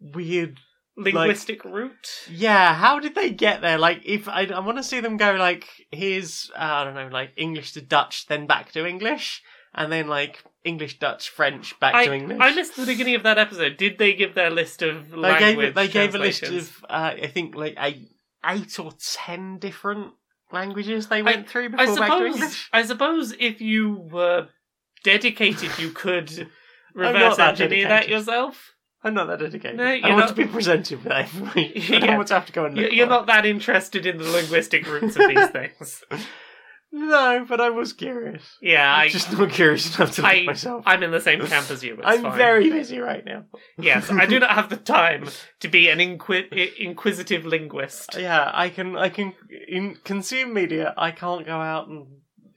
weird. 0.01 0.61
linguistic 0.97 1.65
route 1.65 2.27
Yeah, 2.31 2.75
how 2.75 3.01
did 3.01 3.15
they 3.15 3.31
get 3.31 3.61
there? 3.61 3.79
Like, 3.79 4.03
if 4.05 4.29
I, 4.29 4.45
I 4.47 4.61
want 4.61 4.79
to 4.79 4.85
see 4.85 5.01
them 5.01 5.17
go 5.17 5.33
like, 5.35 5.67
here's 5.91 6.51
uh, 6.55 6.63
I 6.63 6.85
don't 6.85 6.95
know, 6.95 7.09
like 7.09 7.33
English 7.37 7.73
to 7.73 7.81
Dutch, 7.81 8.27
then 8.27 8.47
back 8.47 8.73
to 8.73 8.87
English, 8.87 9.43
and 9.79 9.93
then 9.93 10.09
like 10.09 10.45
English, 10.65 10.99
Dutch, 10.99 11.31
French, 11.31 11.79
back 11.79 11.95
I, 11.95 12.07
to 12.07 12.13
English. 12.13 12.39
I 12.41 12.55
missed 12.55 12.77
the 12.77 12.85
beginning 12.85 13.15
of 13.15 13.23
that 13.23 13.39
episode 13.39 13.77
did 13.77 13.97
they 13.97 14.13
give 14.13 14.35
their 14.35 14.51
list 14.51 14.83
of 14.83 15.11
They 15.11 15.39
gave 15.39 15.75
they 15.75 15.89
gave 15.89 16.15
a 16.15 16.19
list 16.19 16.43
of 16.43 16.85
uh, 16.91 17.15
I 17.23 17.29
think 17.29 17.55
like 17.55 17.77
eight 17.79 18.11
eight 18.45 18.79
or 18.79 18.93
ten 19.01 19.59
different 19.59 20.13
languages 20.53 21.07
they 21.07 21.23
went 21.23 21.49
through 21.49 21.71
before 21.71 21.85
I 21.85 21.87
back 21.87 21.95
to 21.97 22.03
suppose 22.03 22.35
English. 22.35 22.69
I 22.73 22.83
suppose 22.83 23.35
if 23.39 23.61
you 23.61 24.09
were 24.11 24.49
dedicated 25.05 25.79
you 25.79 25.91
could 25.91 26.51
reverse 26.95 27.37
that 27.37 27.61
engineer 27.61 27.89
that 27.89 28.09
yourself 28.09 28.75
I'm 29.05 29.15
not 29.15 29.29
that 29.29 29.39
dedicated. 29.39 29.77
No, 29.77 29.85
I 29.85 29.95
you're 29.95 30.09
want 30.09 30.19
not- 30.19 30.29
to 30.31 30.35
be 30.35 30.47
presented 30.47 31.05
with 31.05 31.09
that. 31.09 31.29
I 31.55 31.99
don't 32.01 32.17
want 32.17 32.29
to 32.29 32.35
have 32.35 32.47
to 32.47 32.53
go 32.53 32.65
and 32.65 32.77
you're 32.77 33.07
for 33.07 33.11
not 33.11 33.27
that 33.27 33.47
interested 33.47 34.07
in 34.07 34.19
the 34.19 34.25
linguistic 34.25 34.89
roots 34.89 35.15
of 35.15 35.29
these 35.29 35.49
things. 35.51 36.03
No, 36.91 37.45
but 37.49 37.61
I 37.61 37.71
was 37.71 37.93
curious. 37.93 38.43
yeah 38.63 38.93
I'm 38.95 39.03
I, 39.03 39.09
just 39.09 39.31
not 39.33 39.51
curious 39.51 39.95
enough 39.97 40.13
to 40.17 40.23
look 40.23 40.31
I 40.31 40.43
myself. 40.45 40.85
I'm 40.87 41.03
in 41.03 41.11
the 41.11 41.21
same 41.21 41.41
camp 41.47 41.71
as 41.71 41.85
you 41.85 41.95
it's 41.95 42.03
I'm 42.05 42.23
fine. 42.23 42.39
very 42.39 42.71
busy 42.71 42.99
right 42.99 43.25
now. 43.25 43.45
Yes, 43.79 44.11
I 44.11 44.27
do 44.27 44.39
not 44.41 44.51
have 44.51 44.71
the 44.71 44.77
time 44.77 45.29
to 45.61 45.69
be 45.69 45.89
an 45.91 45.99
inqui- 45.99 46.77
inquisitive 46.79 47.45
linguist. 47.45 48.17
Yeah, 48.19 48.51
I 48.53 48.71
can 48.71 48.97
I 48.97 49.11
can 49.11 49.35
in, 49.69 49.97
consume 50.03 50.55
media. 50.55 50.95
I 50.97 51.11
can't 51.11 51.45
go 51.45 51.61
out 51.61 51.89
and 51.89 52.07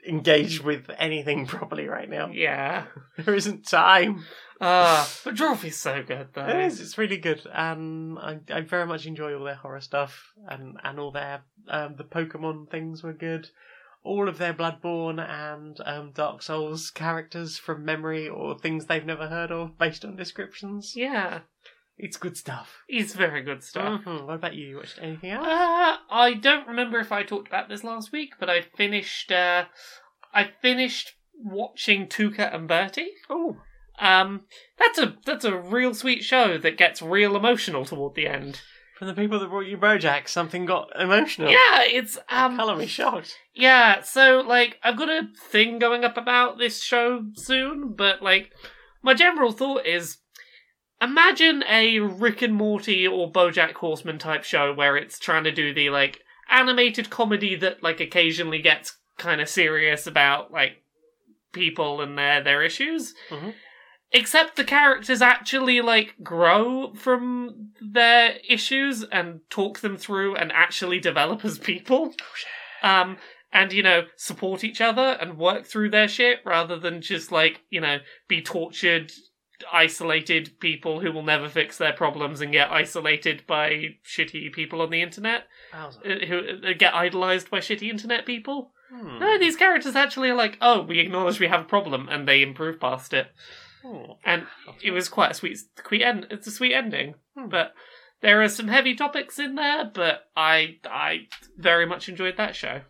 engage 0.07 0.63
with 0.63 0.89
anything 0.97 1.45
properly 1.45 1.87
right 1.87 2.09
now. 2.09 2.29
Yeah. 2.31 2.85
There 3.17 3.35
isn't 3.35 3.67
time. 3.67 4.23
Ah, 4.63 5.09
but 5.25 5.35
Drawfee's 5.35 5.75
so 5.75 6.03
good 6.03 6.29
though. 6.33 6.45
It 6.47 6.65
is. 6.67 6.79
It's 6.79 6.97
really 6.97 7.17
good. 7.17 7.41
Um, 7.51 8.17
I, 8.17 8.39
I 8.49 8.61
very 8.61 8.85
much 8.85 9.05
enjoy 9.07 9.35
all 9.35 9.43
their 9.43 9.55
horror 9.55 9.81
stuff, 9.81 10.31
and 10.47 10.77
and 10.83 10.99
all 10.99 11.11
their 11.11 11.41
um 11.67 11.95
the 11.97 12.03
Pokemon 12.03 12.69
things 12.71 13.03
were 13.03 13.13
good. 13.13 13.49
All 14.03 14.27
of 14.27 14.37
their 14.39 14.53
Bloodborne 14.53 15.19
and 15.19 15.77
um, 15.85 16.11
Dark 16.13 16.41
Souls 16.41 16.89
characters 16.89 17.57
from 17.57 17.85
memory 17.85 18.27
or 18.27 18.57
things 18.57 18.85
they've 18.87 19.05
never 19.05 19.27
heard 19.27 19.51
of 19.51 19.77
based 19.77 20.03
on 20.03 20.15
descriptions. 20.15 20.95
Yeah, 20.95 21.41
It's 21.97 22.17
good 22.17 22.35
stuff. 22.35 22.79
It's 22.87 23.13
very 23.13 23.43
good 23.43 23.63
stuff. 23.63 24.01
Mhm. 24.03 24.25
What 24.25 24.33
about 24.35 24.55
you? 24.55 24.67
You 24.69 24.77
watched 24.77 24.97
anything 24.99 25.29
else? 25.29 25.45
Uh, 25.45 25.97
I 26.09 26.33
don't 26.33 26.67
remember 26.67 26.97
if 26.99 27.11
I 27.11 27.21
talked 27.21 27.47
about 27.47 27.69
this 27.69 27.83
last 27.83 28.11
week, 28.11 28.33
but 28.39 28.49
I 28.49 28.61
finished. 28.61 29.31
Uh, 29.31 29.65
I 30.33 30.45
finished 30.63 31.13
watching 31.35 32.07
Tuca 32.07 32.53
and 32.55 32.67
Bertie. 32.67 33.11
Oh, 33.29 33.57
Um, 33.99 34.45
that's 34.79 34.97
a 34.97 35.15
that's 35.25 35.45
a 35.45 35.55
real 35.55 35.93
sweet 35.93 36.23
show 36.23 36.57
that 36.57 36.75
gets 36.77 37.03
real 37.03 37.35
emotional 37.35 37.85
toward 37.85 38.15
the 38.15 38.25
end. 38.25 38.61
From 39.01 39.07
the 39.07 39.15
people 39.15 39.39
that 39.39 39.49
brought 39.49 39.65
you 39.65 39.79
BoJack, 39.79 40.29
something 40.29 40.63
got 40.67 40.91
emotional. 40.95 41.49
Yeah, 41.49 41.81
it's 41.85 42.19
um, 42.29 42.55
Colour 42.55 42.75
me 42.75 42.85
shocked. 42.85 43.35
Yeah, 43.51 44.01
so 44.01 44.41
like 44.47 44.77
I've 44.83 44.95
got 44.95 45.09
a 45.09 45.27
thing 45.49 45.79
going 45.79 46.03
up 46.05 46.17
about 46.17 46.59
this 46.59 46.83
show 46.83 47.25
soon, 47.33 47.93
but 47.93 48.21
like 48.21 48.51
my 49.01 49.15
general 49.15 49.53
thought 49.53 49.87
is 49.87 50.17
imagine 51.01 51.63
a 51.67 51.97
Rick 51.97 52.43
and 52.43 52.53
Morty 52.53 53.07
or 53.07 53.31
BoJack 53.31 53.73
Horseman 53.73 54.19
type 54.19 54.43
show 54.43 54.71
where 54.71 54.95
it's 54.95 55.17
trying 55.17 55.45
to 55.45 55.51
do 55.51 55.73
the 55.73 55.89
like 55.89 56.19
animated 56.47 57.09
comedy 57.09 57.55
that 57.55 57.81
like 57.81 57.99
occasionally 58.01 58.61
gets 58.61 58.99
kind 59.17 59.41
of 59.41 59.49
serious 59.49 60.05
about 60.05 60.51
like 60.51 60.73
people 61.53 62.01
and 62.01 62.15
their 62.19 62.43
their 62.43 62.61
issues. 62.61 63.15
Mhm. 63.31 63.55
Except 64.13 64.55
the 64.55 64.63
characters 64.63 65.21
actually 65.21 65.79
like 65.81 66.15
grow 66.21 66.93
from 66.93 67.71
their 67.79 68.35
issues 68.47 69.03
and 69.03 69.39
talk 69.49 69.79
them 69.79 69.97
through 69.97 70.35
and 70.35 70.51
actually 70.51 70.99
develop 70.99 71.45
as 71.45 71.57
people. 71.57 72.13
Um, 72.83 73.17
and 73.53 73.73
you 73.73 73.83
know 73.83 74.03
support 74.15 74.63
each 74.63 74.81
other 74.81 75.17
and 75.19 75.37
work 75.37 75.65
through 75.65 75.89
their 75.89 76.07
shit 76.07 76.39
rather 76.45 76.79
than 76.79 77.01
just 77.01 77.31
like 77.31 77.61
you 77.69 77.81
know 77.81 77.97
be 78.27 78.41
tortured 78.41 79.11
isolated 79.71 80.59
people 80.59 81.01
who 81.01 81.11
will 81.11 81.21
never 81.21 81.47
fix 81.47 81.77
their 81.77 81.93
problems 81.93 82.41
and 82.41 82.51
get 82.51 82.71
isolated 82.71 83.43
by 83.45 83.89
shitty 84.03 84.51
people 84.53 84.81
on 84.81 84.89
the 84.89 85.01
internet 85.01 85.43
uh, 86.05 86.25
who 86.25 86.39
uh, 86.65 86.73
get 86.77 86.95
idolized 86.95 87.49
by 87.51 87.59
shitty 87.59 87.89
internet 87.89 88.25
people 88.25 88.71
Hmm. 88.91 89.19
no 89.19 89.37
these 89.39 89.55
characters 89.55 89.95
actually 89.95 90.29
are 90.31 90.35
like 90.35 90.57
oh 90.59 90.81
we 90.81 90.99
acknowledge 90.99 91.39
we 91.39 91.47
have 91.47 91.61
a 91.61 91.65
problem 91.65 92.09
and 92.09 92.27
they 92.27 92.41
improve 92.41 92.77
past 92.77 93.13
it 93.13 93.27
Hmm. 93.83 94.11
and 94.23 94.43
it 94.83 94.91
was 94.91 95.09
quite 95.09 95.31
a 95.31 95.33
sweet 95.33 95.57
sweet 95.87 96.03
end 96.03 96.27
it's 96.29 96.47
a 96.47 96.51
sweet 96.51 96.73
ending 96.73 97.15
Hmm. 97.35 97.47
but 97.49 97.73
there 98.21 98.41
are 98.43 98.49
some 98.49 98.67
heavy 98.67 98.93
topics 98.95 99.39
in 99.39 99.55
there 99.55 99.89
but 99.93 100.25
i 100.35 100.77
i 100.85 101.27
very 101.57 101.85
much 101.85 102.07
enjoyed 102.09 102.37
that 102.37 102.55
show 102.55 102.81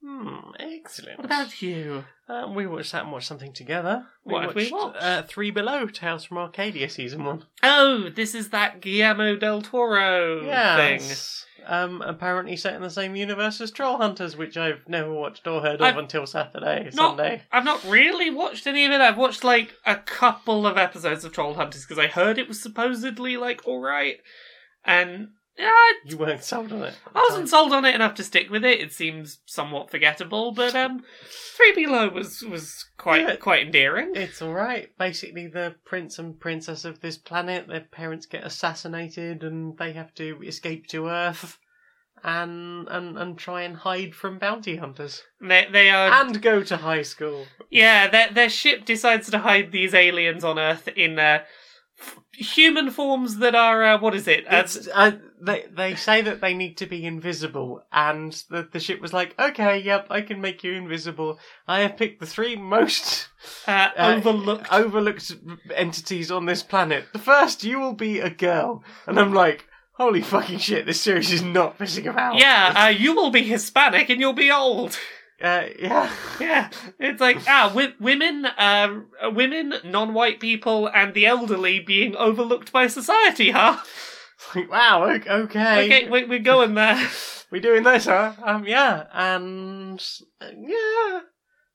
Hmm, 0.00 0.52
excellent. 0.60 1.18
what 1.18 1.24
about 1.24 1.60
you 1.60 2.04
Uh, 2.28 2.46
we 2.54 2.66
watched 2.68 2.92
that 2.92 3.02
and 3.04 3.10
watched 3.12 3.26
something 3.26 3.52
together. 3.54 4.06
What 4.22 4.44
have 4.44 4.54
we 4.54 4.70
watched? 4.70 5.02
Uh, 5.02 5.22
Three 5.22 5.50
Below, 5.50 5.86
Tales 5.86 6.24
from 6.24 6.36
Arcadia, 6.38 6.88
season 6.90 7.24
one. 7.24 7.44
oh 7.64 8.08
this 8.14 8.32
is 8.34 8.50
that 8.50 8.80
guillermo 8.80 9.34
del 9.36 9.60
toro 9.62 10.40
thing 10.40 10.48
Yes. 11.00 11.44
Um, 11.66 12.02
apparently 12.02 12.56
set 12.56 12.74
in 12.74 12.82
the 12.82 12.90
same 12.90 13.14
universe 13.16 13.60
as 13.60 13.70
Troll 13.70 13.98
Hunters, 13.98 14.36
which 14.36 14.56
I've 14.56 14.88
never 14.88 15.12
watched 15.12 15.46
or 15.46 15.60
heard 15.60 15.76
of 15.76 15.82
I've 15.82 15.96
until 15.96 16.26
Saturday, 16.26 16.84
not- 16.94 17.16
Sunday. 17.16 17.42
I've 17.52 17.64
not 17.64 17.84
really 17.84 18.30
watched 18.30 18.66
any 18.66 18.84
of 18.86 18.92
it. 18.92 19.00
I've 19.00 19.18
watched 19.18 19.44
like 19.44 19.74
a 19.84 19.96
couple 19.96 20.66
of 20.66 20.76
episodes 20.78 21.24
of 21.24 21.32
Troll 21.32 21.54
Hunters 21.54 21.84
because 21.84 21.98
I 22.02 22.06
heard 22.06 22.38
it 22.38 22.48
was 22.48 22.62
supposedly 22.62 23.36
like 23.36 23.66
all 23.66 23.80
right, 23.80 24.18
and 24.84 25.28
yeah, 25.58 25.72
You 26.04 26.16
weren't 26.18 26.44
sold 26.44 26.72
on 26.72 26.82
it. 26.82 26.94
at 27.06 27.12
the 27.14 27.18
I 27.18 27.22
wasn't 27.28 27.48
sold 27.48 27.72
on 27.72 27.84
it 27.84 27.94
enough 27.94 28.14
to 28.14 28.22
stick 28.24 28.48
with 28.50 28.64
it. 28.64 28.80
It 28.80 28.92
seems 28.92 29.38
somewhat 29.46 29.90
forgettable, 29.90 30.52
but 30.52 30.74
um, 30.76 31.02
Three 31.56 31.72
Below 31.74 32.10
was 32.10 32.42
was 32.42 32.84
quite 32.96 33.22
Yeah. 33.28 33.36
quite 33.36 33.66
endearing. 33.66 34.12
It's 34.14 34.40
alright. 34.40 34.96
Basically, 34.98 35.46
the 35.48 35.74
prince 35.84 36.18
and 36.18 36.38
princess 36.38 36.84
of 36.84 37.00
this 37.00 37.18
planet, 37.18 37.66
their 37.66 37.80
parents 37.90 38.26
get 38.26 38.44
assassinated 38.44 39.42
and 39.42 39.76
they 39.78 39.92
have 39.92 40.14
to 40.14 40.40
escape 40.46 40.86
to 40.88 41.08
Earth 41.08 41.58
and 42.24 42.88
and, 42.88 43.16
and 43.18 43.38
try 43.38 43.62
and 43.62 43.76
hide 43.76 44.14
from 44.14 44.38
bounty 44.38 44.76
hunters. 44.76 45.22
They 45.40 45.66
they 45.72 45.90
are 45.90 46.10
And 46.10 46.40
go 46.42 46.62
to 46.62 46.76
high 46.76 47.02
school. 47.02 47.46
yeah. 47.70 48.08
Their 48.08 48.30
their 48.32 48.48
ship 48.50 48.84
decides 48.84 49.30
to 49.30 49.38
hide 49.38 49.72
these 49.72 49.94
aliens 49.94 50.44
on 50.44 50.58
Earth 50.58 50.88
in 50.88 51.18
uh, 51.18 51.40
f- 52.00 52.18
human 52.32 52.90
forms 52.90 53.38
that 53.38 53.54
are 53.54 53.84
uh, 53.84 53.98
what 54.00 54.14
is 54.14 54.26
it? 54.26 54.44
Uh, 54.52 54.56
It's, 54.64 54.88
uh, 54.92 55.12
they 55.40 55.64
they 55.70 55.94
say 55.94 56.22
that 56.22 56.40
they 56.40 56.54
need 56.54 56.76
to 56.78 56.86
be 56.86 57.04
invisible, 57.04 57.82
and 57.92 58.32
the 58.50 58.68
the 58.70 58.80
ship 58.80 59.00
was 59.00 59.12
like, 59.12 59.34
okay, 59.38 59.78
yep, 59.78 60.06
I 60.10 60.20
can 60.22 60.40
make 60.40 60.64
you 60.64 60.72
invisible. 60.72 61.38
I 61.66 61.80
have 61.80 61.96
picked 61.96 62.20
the 62.20 62.26
three 62.26 62.56
most 62.56 63.28
uh, 63.66 63.88
uh, 63.96 64.14
overlooked. 64.16 64.66
overlooked 64.72 65.32
entities 65.74 66.30
on 66.30 66.46
this 66.46 66.62
planet. 66.62 67.06
The 67.12 67.18
first, 67.18 67.64
you 67.64 67.78
will 67.78 67.94
be 67.94 68.20
a 68.20 68.30
girl, 68.30 68.82
and 69.06 69.18
I'm 69.18 69.32
like, 69.32 69.66
holy 69.92 70.22
fucking 70.22 70.58
shit, 70.58 70.86
this 70.86 71.00
series 71.00 71.32
is 71.32 71.42
not 71.42 71.78
pissing 71.78 72.06
about. 72.06 72.38
yeah, 72.38 72.72
uh, 72.76 72.88
you 72.88 73.14
will 73.14 73.30
be 73.30 73.42
Hispanic 73.42 74.08
and 74.10 74.20
you'll 74.20 74.32
be 74.32 74.50
old. 74.50 74.98
uh, 75.42 75.66
yeah. 75.78 76.10
Yeah, 76.40 76.70
it's 76.98 77.20
like 77.20 77.38
ah, 77.48 77.68
wi- 77.68 77.94
women, 78.00 78.46
uh, 78.46 79.00
women, 79.32 79.74
non-white 79.84 80.40
people, 80.40 80.88
and 80.88 81.14
the 81.14 81.26
elderly 81.26 81.80
being 81.80 82.16
overlooked 82.16 82.72
by 82.72 82.86
society, 82.86 83.50
huh? 83.50 83.78
Like, 84.54 84.70
wow, 84.70 85.04
okay, 85.10 85.84
Okay, 85.84 86.08
we- 86.08 86.24
we're 86.24 86.38
going 86.38 86.74
there. 86.74 87.08
we're 87.50 87.60
doing 87.60 87.82
this, 87.82 88.06
huh? 88.06 88.32
Um, 88.42 88.64
yeah, 88.66 89.04
and 89.12 90.00
uh, 90.40 90.46
yeah. 90.56 91.20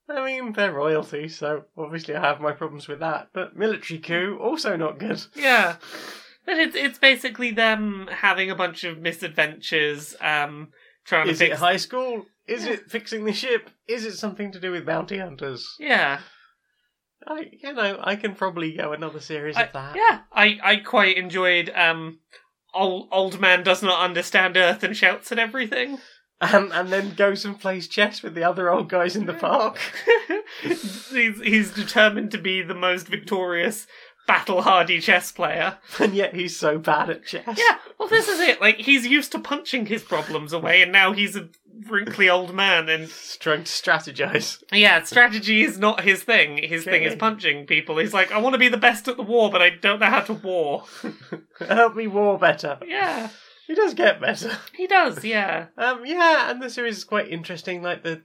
I 0.06 0.22
mean, 0.24 0.52
they're 0.52 0.72
royalty, 0.72 1.28
so 1.28 1.64
obviously 1.78 2.14
I 2.14 2.20
have 2.20 2.40
my 2.40 2.52
problems 2.52 2.88
with 2.88 3.00
that. 3.00 3.28
But 3.32 3.56
military 3.56 3.98
coup, 4.00 4.38
also 4.40 4.76
not 4.76 4.98
good. 4.98 5.22
Yeah, 5.34 5.76
but 6.46 6.58
it's 6.58 6.76
it's 6.76 6.98
basically 6.98 7.50
them 7.52 8.08
having 8.10 8.50
a 8.50 8.54
bunch 8.54 8.84
of 8.84 8.98
misadventures, 8.98 10.14
um, 10.20 10.68
trying 11.04 11.28
Is 11.28 11.38
to 11.38 11.44
it 11.46 11.48
fix. 11.50 11.60
high 11.60 11.76
school? 11.78 12.26
Is 12.46 12.66
it 12.66 12.90
fixing 12.90 13.24
the 13.24 13.32
ship? 13.32 13.70
Is 13.88 14.04
it 14.04 14.16
something 14.16 14.52
to 14.52 14.60
do 14.60 14.70
with 14.72 14.84
bounty 14.84 15.16
hunters? 15.18 15.66
yeah, 15.78 16.20
I, 17.26 17.50
you 17.52 17.72
know, 17.72 17.98
I 18.02 18.16
can 18.16 18.34
probably 18.34 18.72
go 18.76 18.92
another 18.92 19.20
series 19.20 19.56
I, 19.56 19.62
of 19.62 19.72
that. 19.72 19.96
yeah. 19.96 20.20
I 20.32 20.58
I 20.62 20.76
quite 20.76 21.16
enjoyed 21.16 21.70
um. 21.74 22.18
Old, 22.74 23.08
old 23.12 23.40
man 23.40 23.62
does 23.62 23.82
not 23.82 24.00
understand 24.02 24.56
Earth 24.56 24.82
and 24.82 24.96
shouts 24.96 25.30
at 25.32 25.38
everything. 25.38 25.98
And 26.40 26.72
and 26.72 26.92
then 26.92 27.14
goes 27.14 27.44
and 27.44 27.58
plays 27.58 27.86
chess 27.86 28.22
with 28.22 28.34
the 28.34 28.42
other 28.42 28.68
old 28.68 28.88
guys 28.88 29.14
in 29.14 29.26
the 29.26 29.32
park. 29.34 29.78
he's 30.62 31.40
he's 31.40 31.72
determined 31.72 32.32
to 32.32 32.38
be 32.38 32.60
the 32.60 32.74
most 32.74 33.06
victorious, 33.06 33.86
battle 34.26 34.62
hardy 34.62 35.00
chess 35.00 35.30
player. 35.30 35.78
and 36.00 36.14
yet 36.14 36.34
he's 36.34 36.56
so 36.56 36.78
bad 36.78 37.08
at 37.08 37.24
chess. 37.24 37.56
Yeah, 37.56 37.78
well, 37.98 38.08
this 38.08 38.28
is 38.28 38.40
it. 38.40 38.60
Like 38.60 38.76
he's 38.78 39.06
used 39.06 39.32
to 39.32 39.38
punching 39.38 39.86
his 39.86 40.02
problems 40.02 40.52
away, 40.52 40.82
and 40.82 40.90
now 40.90 41.12
he's 41.12 41.36
a 41.36 41.48
wrinkly 41.88 42.28
old 42.28 42.54
man. 42.54 42.88
And 42.88 43.04
He's 43.04 43.36
trying 43.38 43.64
to 43.64 43.70
strategize. 43.70 44.62
yeah, 44.72 45.02
strategy 45.02 45.62
is 45.62 45.78
not 45.78 46.02
his 46.02 46.22
thing. 46.22 46.58
His 46.62 46.84
thing 46.84 47.02
is 47.02 47.14
punching 47.14 47.66
people. 47.66 47.98
He's 47.98 48.14
like, 48.14 48.32
I 48.32 48.38
want 48.38 48.54
to 48.54 48.58
be 48.58 48.68
the 48.68 48.76
best 48.76 49.08
at 49.08 49.16
the 49.16 49.22
war, 49.22 49.50
but 49.50 49.62
I 49.62 49.70
don't 49.70 50.00
know 50.00 50.06
how 50.06 50.20
to 50.20 50.32
war. 50.34 50.84
Help 51.60 51.94
me 51.96 52.06
war 52.06 52.38
better. 52.38 52.78
Yeah, 52.86 53.28
He 53.66 53.74
does 53.74 53.94
get 53.94 54.20
better. 54.20 54.56
he 54.76 54.86
does. 54.86 55.24
Yeah, 55.24 55.66
Um, 55.76 56.02
yeah, 56.04 56.50
and 56.50 56.62
the 56.62 56.70
series 56.70 56.98
is 56.98 57.04
quite 57.04 57.28
interesting. 57.28 57.82
Like 57.82 58.02
the, 58.02 58.22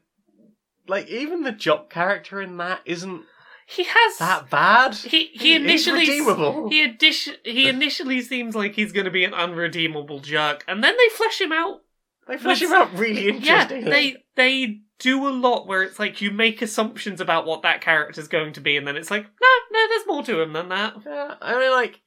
like 0.87 1.07
even 1.07 1.43
the 1.43 1.51
jock 1.51 1.89
character 1.89 2.41
in 2.41 2.57
that 2.57 2.81
isn't 2.85 3.23
he 3.67 3.83
has. 3.83 4.17
that 4.17 4.49
bad. 4.49 4.95
he 4.95 5.27
he 5.27 5.53
He's 5.59 5.85
initially 5.87 5.99
redeemable. 5.99 6.69
he 6.69 6.83
addition 6.83 7.35
he 7.45 7.67
initially 7.69 8.19
seems 8.21 8.55
like 8.55 8.73
he's 8.73 8.91
going 8.91 9.05
to 9.05 9.11
be 9.11 9.23
an 9.23 9.33
unredeemable 9.35 10.19
jerk, 10.21 10.63
and 10.67 10.83
then 10.83 10.95
they 10.97 11.09
flesh 11.15 11.39
him 11.39 11.51
out 11.51 11.81
They 12.29 12.37
flesh 12.37 12.61
him 12.61 12.71
out 12.71 12.93
really 12.93 13.39
Yeah, 13.39 13.65
they 13.65 14.17
they 14.35 14.81
do 14.99 15.27
a 15.27 15.31
lot 15.31 15.65
where 15.65 15.81
it's 15.81 15.97
like 15.97 16.21
you 16.21 16.29
make 16.29 16.61
assumptions 16.61 17.19
about 17.19 17.47
what 17.47 17.63
that 17.63 17.81
character's 17.81 18.27
going 18.27 18.53
to 18.53 18.61
be, 18.61 18.77
and 18.77 18.87
then 18.87 18.97
it's 18.97 19.09
like, 19.09 19.23
no, 19.23 19.47
no, 19.71 19.87
there's 19.89 20.07
more 20.07 20.23
to 20.23 20.41
him 20.41 20.53
than 20.53 20.69
that. 20.69 20.93
Yeah, 21.03 21.35
I 21.41 21.59
mean, 21.59 21.71
like, 21.71 22.01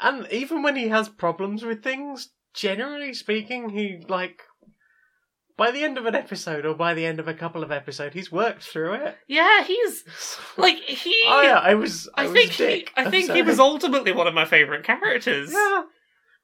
and 0.00 0.26
even 0.32 0.62
when 0.62 0.74
he 0.76 0.88
has 0.88 1.10
problems 1.10 1.62
with 1.64 1.82
things, 1.82 2.30
generally 2.54 3.12
speaking, 3.12 3.68
he 3.68 4.02
like 4.08 4.40
by 5.58 5.70
the 5.70 5.84
end 5.84 5.98
of 5.98 6.06
an 6.06 6.14
episode 6.14 6.64
or 6.64 6.74
by 6.74 6.94
the 6.94 7.04
end 7.04 7.20
of 7.20 7.28
a 7.28 7.34
couple 7.34 7.62
of 7.62 7.70
episodes, 7.70 8.14
he's 8.14 8.32
worked 8.32 8.62
through 8.62 8.94
it. 8.94 9.16
Yeah, 9.28 9.64
he's 9.64 10.04
like 10.56 10.78
he. 10.78 11.14
oh 11.26 11.42
yeah, 11.42 11.58
I 11.58 11.74
was. 11.74 12.08
I, 12.14 12.22
I 12.22 12.26
was 12.28 12.32
think 12.32 12.52
he. 12.52 12.86
I 12.96 13.04
I'm 13.04 13.10
think 13.10 13.30
he 13.30 13.42
was 13.42 13.58
ultimately 13.58 14.12
one 14.12 14.26
of 14.26 14.32
my 14.32 14.46
favorite 14.46 14.84
characters. 14.84 15.52
Yeah, 15.52 15.82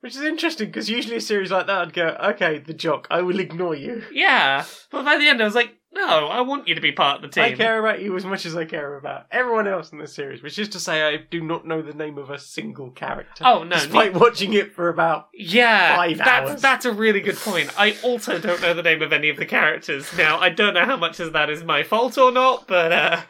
which 0.00 0.14
is 0.16 0.22
interesting 0.22 0.68
because 0.68 0.88
usually 0.90 1.16
a 1.16 1.20
series 1.20 1.50
like 1.50 1.66
that, 1.66 1.78
I'd 1.80 1.92
go, 1.92 2.16
okay, 2.30 2.58
the 2.58 2.74
jock, 2.74 3.06
I 3.10 3.22
will 3.22 3.40
ignore 3.40 3.74
you. 3.74 4.02
Yeah, 4.12 4.64
but 4.90 5.04
by 5.04 5.16
the 5.18 5.28
end, 5.28 5.40
I 5.40 5.44
was 5.44 5.54
like, 5.54 5.74
no, 5.92 6.28
I 6.28 6.42
want 6.42 6.68
you 6.68 6.74
to 6.74 6.80
be 6.82 6.92
part 6.92 7.16
of 7.16 7.22
the 7.22 7.28
team. 7.28 7.44
I 7.44 7.52
care 7.56 7.78
about 7.80 8.02
you 8.02 8.14
as 8.14 8.24
much 8.24 8.44
as 8.44 8.54
I 8.54 8.66
care 8.66 8.96
about 8.98 9.24
everyone 9.32 9.66
else 9.66 9.90
in 9.90 9.98
this 9.98 10.14
series, 10.14 10.42
which 10.42 10.58
is 10.58 10.68
to 10.70 10.78
say, 10.80 11.02
I 11.02 11.16
do 11.16 11.40
not 11.40 11.66
know 11.66 11.80
the 11.80 11.94
name 11.94 12.18
of 12.18 12.28
a 12.30 12.38
single 12.38 12.90
character. 12.90 13.42
Oh 13.46 13.64
no, 13.64 13.74
despite 13.76 14.12
watching 14.14 14.52
it 14.52 14.74
for 14.74 14.90
about 14.90 15.28
Yeah, 15.32 15.96
Five 15.96 16.18
that's 16.18 16.50
hours. 16.50 16.62
that's 16.62 16.84
a 16.84 16.92
really 16.92 17.20
good 17.20 17.36
point. 17.36 17.70
I 17.78 17.96
also 18.04 18.38
don't 18.38 18.60
know 18.60 18.74
the 18.74 18.82
name 18.82 19.00
of 19.02 19.12
any 19.14 19.30
of 19.30 19.38
the 19.38 19.46
characters. 19.46 20.06
Now, 20.16 20.38
I 20.38 20.50
don't 20.50 20.74
know 20.74 20.84
how 20.84 20.96
much 20.98 21.20
of 21.20 21.32
that 21.32 21.48
is 21.48 21.64
my 21.64 21.82
fault 21.82 22.18
or 22.18 22.30
not, 22.30 22.66
but 22.68 22.92
uh 22.92 23.20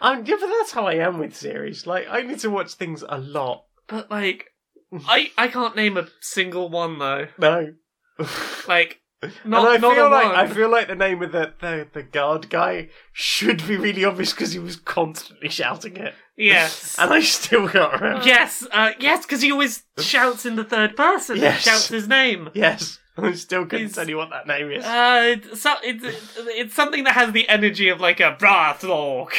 Um, 0.00 0.24
yeah, 0.26 0.36
but 0.38 0.46
that's 0.46 0.72
how 0.72 0.86
I 0.86 0.94
am 0.94 1.18
with 1.18 1.34
series. 1.34 1.86
Like, 1.86 2.06
I 2.08 2.22
need 2.22 2.38
to 2.40 2.50
watch 2.50 2.74
things 2.74 3.02
a 3.06 3.18
lot. 3.18 3.64
but 3.88 4.10
like 4.10 4.52
I 5.08 5.30
I 5.36 5.48
can't 5.48 5.76
name 5.76 5.96
a 5.96 6.06
single 6.20 6.68
one 6.68 6.98
though. 6.98 7.28
No. 7.38 7.74
Like 8.68 9.00
not 9.44 9.66
and 9.66 9.68
I 9.68 9.76
not 9.78 9.94
feel 9.94 10.06
a 10.06 10.08
like 10.08 10.26
one. 10.26 10.34
I 10.36 10.46
feel 10.46 10.70
like 10.70 10.86
the 10.88 10.94
name 10.94 11.22
of 11.22 11.32
the 11.32 11.52
the, 11.60 11.88
the 11.92 12.02
guard 12.02 12.50
guy 12.50 12.88
should 13.12 13.66
be 13.66 13.76
really 13.76 14.04
obvious 14.04 14.32
because 14.32 14.52
he 14.52 14.58
was 14.58 14.76
constantly 14.76 15.48
shouting 15.48 15.96
it, 15.96 16.14
yes. 16.36 16.96
and 16.98 17.12
I 17.12 17.20
still 17.22 17.68
can't 17.68 17.92
remember. 17.94 18.26
Yes, 18.26 18.66
uh, 18.70 18.90
yes, 19.00 19.24
because 19.24 19.40
he 19.42 19.50
always 19.50 19.84
shouts 19.98 20.44
in 20.44 20.56
the 20.56 20.64
third 20.64 20.94
person. 20.96 21.38
Yes. 21.38 21.62
Shouts 21.62 21.88
his 21.88 22.06
name. 22.06 22.50
Yes, 22.54 22.98
I 23.16 23.32
still 23.32 23.64
couldn't 23.64 23.86
He's- 23.86 23.94
tell 23.94 24.08
you 24.08 24.16
what 24.18 24.28
that 24.30 24.46
name 24.46 24.70
is. 24.70 24.84
Uh, 24.84 25.36
it's, 25.38 25.60
so, 25.62 25.74
it's 25.82 26.04
it's 26.48 26.74
something 26.74 27.04
that 27.04 27.14
has 27.14 27.32
the 27.32 27.48
energy 27.48 27.88
of 27.88 28.00
like 28.00 28.20
a 28.20 28.36
Brathorg, 28.38 29.30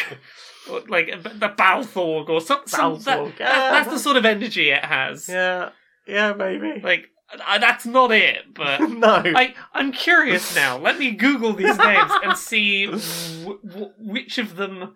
or 0.69 0.81
like 0.87 1.07
the 1.23 1.49
Balthorg 1.49 2.29
or 2.29 2.41
something. 2.41 2.67
some 2.67 2.93
that, 2.99 3.37
that- 3.37 3.37
that's 3.37 3.89
the 3.89 3.99
sort 3.99 4.17
of 4.17 4.25
energy 4.25 4.69
it 4.69 4.83
has. 4.83 5.27
yeah, 5.29 5.69
yeah, 6.07 6.33
maybe. 6.33 6.81
Like 6.83 7.09
uh, 7.47 7.57
that's 7.57 7.85
not 7.85 8.11
it, 8.11 8.53
but 8.53 8.79
no, 8.89 9.21
I 9.25 9.53
I'm 9.73 9.91
curious 9.91 10.55
now. 10.55 10.77
Let 10.77 10.99
me 10.99 11.11
Google 11.11 11.53
these 11.53 11.77
names 11.77 12.11
and 12.23 12.37
see 12.37 12.85
w- 12.85 13.59
w- 13.67 13.93
which 13.99 14.37
of 14.37 14.55
them 14.55 14.95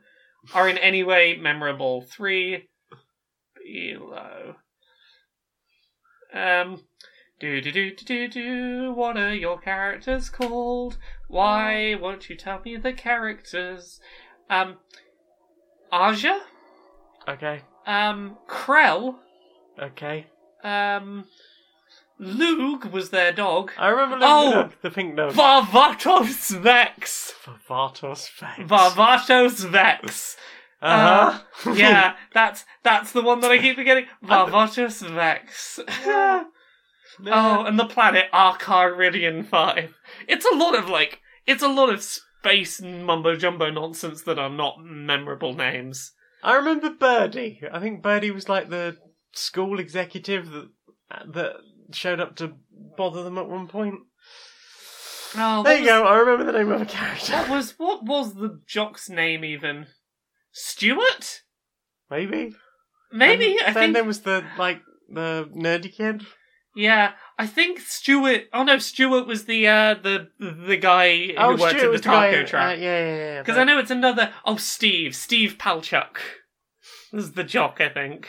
are 0.54 0.70
in 0.70 0.78
any 0.78 1.04
way 1.04 1.36
memorable. 1.36 2.02
Three 2.04 2.70
below. 3.66 4.56
Um, 6.34 6.84
Do 7.40 7.62
do 7.62 7.72
do 7.72 7.96
do 7.96 8.06
do 8.06 8.28
do. 8.28 8.94
What 8.94 9.18
are 9.18 9.34
your 9.34 9.60
characters 9.60 10.30
called? 10.30 10.98
Why 11.28 11.96
won't 11.96 12.30
you 12.30 12.36
tell 12.36 12.62
me 12.64 12.78
the 12.78 12.94
characters? 12.94 14.00
Um, 14.50 14.78
Aja, 15.92 16.40
Okay. 17.28 17.62
um, 17.86 18.38
Krel, 18.48 19.16
Okay. 19.82 20.28
um, 20.64 21.26
Luug 22.20 22.86
was 22.86 23.12
their 23.12 23.32
dog. 23.32 23.72
I 23.78 23.88
remember 23.88 24.20
the, 24.20 24.26
Oh! 24.28 24.52
dog, 24.54 24.74
the 24.82 24.92
pink 24.92 25.16
dog. 25.16 25.34
Varvatos 25.34 26.50
Vex. 26.58 27.34
Varvatos 27.46 28.28
face. 28.28 28.68
Varvatos 28.68 29.66
Vex. 29.70 30.36
Uh-huh. 30.82 31.40
Yeah, 31.74 32.16
that's 32.34 32.66
that's 32.84 33.12
the 33.12 33.22
one 33.22 33.40
that 33.42 33.52
I 33.52 33.58
keep 33.58 33.76
forgetting. 33.76 34.06
Varvatos 34.24 35.02
Vex. 35.10 35.80
Oh, 37.26 37.64
and 37.66 37.78
the 37.80 37.86
planet 37.86 38.26
Akiridion 38.34 39.46
Five. 39.46 39.94
It's 40.28 40.46
a 40.46 40.56
lot 40.56 40.78
of 40.78 40.90
like, 40.90 41.20
it's 41.46 41.64
a 41.64 41.68
lot 41.68 41.90
of 41.90 42.06
space 42.40 42.82
mumbo 42.82 43.36
jumbo 43.36 43.70
nonsense 43.70 44.24
that 44.24 44.40
are 44.40 44.50
not 44.50 44.76
memorable 44.82 45.54
names. 45.54 46.14
I 46.44 46.56
remember 46.56 46.90
Birdie. 46.92 47.62
I 47.72 47.80
think 47.80 48.02
Birdie 48.02 48.32
was 48.32 48.48
like 48.48 48.70
the 48.70 48.98
school 49.34 49.80
executive 49.80 50.50
that 50.52 50.70
that 51.34 51.54
showed 51.92 52.20
up 52.20 52.36
to 52.38 52.54
bother 52.98 53.24
them 53.24 53.38
at 53.38 53.50
one 53.50 53.68
point. 53.68 53.96
Oh, 55.36 55.64
there 55.64 55.74
what 55.76 55.80
you 55.82 55.86
go. 55.86 56.06
I 56.06 56.18
remember 56.18 56.52
the 56.52 56.58
name 56.58 56.72
of 56.72 56.82
a 56.82 56.86
character. 56.86 57.34
What 57.34 57.50
was 57.50 57.72
what 57.78 58.04
was 58.04 58.34
the 58.36 58.62
jock's 58.66 59.10
name 59.10 59.44
even? 59.44 59.88
Stuart? 60.52 61.42
Maybe. 62.10 62.56
Maybe 63.12 63.58
And 63.58 63.62
I 63.62 63.66
then 63.66 63.74
think. 63.74 63.94
there 63.96 64.04
was 64.04 64.22
the 64.22 64.44
like 64.58 64.82
the 65.10 65.50
nerdy 65.56 65.94
kid. 65.94 66.26
Yeah, 66.76 67.14
I 67.42 67.48
think 67.48 67.80
Stuart. 67.80 68.50
Oh 68.54 68.64
no, 68.64 68.78
Stuart 68.80 69.26
was 69.26 69.46
the 69.46 69.66
uh 69.68 69.94
the 69.96 70.28
the 70.40 70.76
guy 70.78 71.28
who 71.28 71.34
oh, 71.38 71.50
worked 71.52 71.80
Stuart 71.80 71.84
at 71.86 71.92
the 71.94 71.98
the 71.98 72.04
guy- 72.04 72.44
taco 72.44 72.58
uh, 72.58 72.70
yeah, 72.72 72.76
yeah, 72.78 73.16
yeah. 73.16 73.42
Because 73.42 73.56
that- 73.56 73.62
I 73.62 73.64
know 73.64 73.80
it's 73.80 73.92
another. 73.92 74.34
Oh, 74.46 74.58
Steve. 74.58 75.16
Steve 75.16 75.56
Palchuk. 75.58 76.18
This 77.14 77.24
is 77.24 77.32
the 77.32 77.44
jock, 77.46 77.80
I 77.80 77.88
think. 77.90 78.28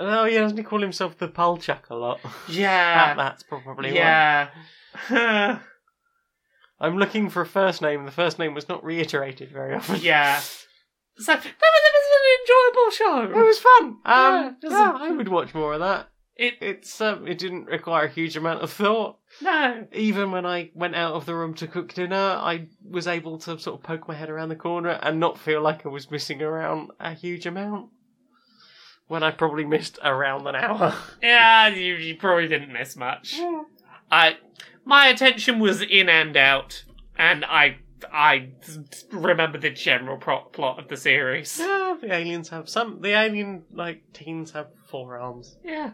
Oh 0.00 0.24
yeah, 0.24 0.40
doesn't 0.40 0.58
he 0.58 0.64
call 0.64 0.80
himself 0.82 1.16
the 1.16 1.28
Palchuk 1.28 1.88
a 1.88 1.94
lot? 1.94 2.20
that, 2.22 2.32
Yeah. 2.48 3.14
that's 3.14 3.42
probably 3.44 3.94
yeah. 3.94 4.48
I'm 6.78 6.98
looking 6.98 7.30
for 7.30 7.40
a 7.42 7.46
first 7.46 7.80
name. 7.80 8.04
The 8.04 8.10
first 8.10 8.38
name 8.38 8.52
was 8.54 8.68
not 8.68 8.84
reiterated 8.84 9.50
very 9.52 9.74
often. 9.74 10.00
yeah. 10.02 10.40
So 11.18 11.32
that 11.32 11.42
was, 11.42 11.50
that 11.50 11.92
was 11.94 12.06
an 12.12 12.26
enjoyable 12.42 12.90
show. 13.30 13.40
It 13.40 13.46
was 13.46 13.58
fun. 13.58 13.96
Yeah, 14.04 14.36
Um, 14.48 14.56
yeah, 14.62 14.92
a- 14.92 15.04
I 15.04 15.10
would 15.12 15.28
watch 15.28 15.54
more 15.54 15.72
of 15.72 15.80
that. 15.80 16.10
It 16.36 16.54
It's 16.60 17.00
um, 17.00 17.26
it 17.26 17.38
didn't 17.38 17.64
require 17.66 18.04
a 18.06 18.10
huge 18.10 18.36
amount 18.36 18.62
of 18.62 18.70
thought. 18.72 19.16
no. 19.40 19.86
Even 19.92 20.30
when 20.32 20.44
I 20.44 20.70
went 20.74 20.94
out 20.94 21.14
of 21.14 21.24
the 21.26 21.34
room 21.34 21.54
to 21.54 21.66
cook 21.66 21.94
dinner, 21.94 22.14
I 22.16 22.66
was 22.88 23.06
able 23.06 23.38
to 23.38 23.58
sort 23.58 23.78
of 23.80 23.82
poke 23.82 24.06
my 24.06 24.14
head 24.14 24.28
around 24.28 24.50
the 24.50 24.56
corner 24.56 24.98
and 25.02 25.18
not 25.18 25.38
feel 25.38 25.62
like 25.62 25.86
I 25.86 25.88
was 25.88 26.10
missing 26.10 26.42
around 26.42 26.90
a 27.00 27.12
huge 27.14 27.46
amount. 27.46 27.90
When 29.08 29.22
I 29.22 29.30
probably 29.30 29.64
missed 29.64 29.98
around 30.02 30.46
an 30.48 30.56
hour. 30.56 30.94
Yeah, 31.22 31.68
you, 31.68 31.94
you 31.94 32.16
probably 32.16 32.48
didn't 32.48 32.72
miss 32.72 32.96
much. 32.96 33.38
I 34.10 34.36
my 34.84 35.06
attention 35.08 35.58
was 35.60 35.80
in 35.80 36.08
and 36.08 36.36
out, 36.36 36.84
and 37.16 37.44
I 37.44 37.78
I 38.12 38.50
remember 39.10 39.58
the 39.58 39.70
general 39.70 40.18
pro- 40.18 40.44
plot 40.52 40.78
of 40.78 40.88
the 40.88 40.96
series. 40.96 41.58
yeah, 41.58 41.96
the 42.00 42.12
aliens 42.12 42.48
have 42.50 42.68
some. 42.68 43.00
The 43.00 43.10
alien 43.12 43.62
like 43.72 44.12
teens 44.12 44.50
have 44.52 44.68
forearms. 44.86 45.56
Yeah, 45.64 45.92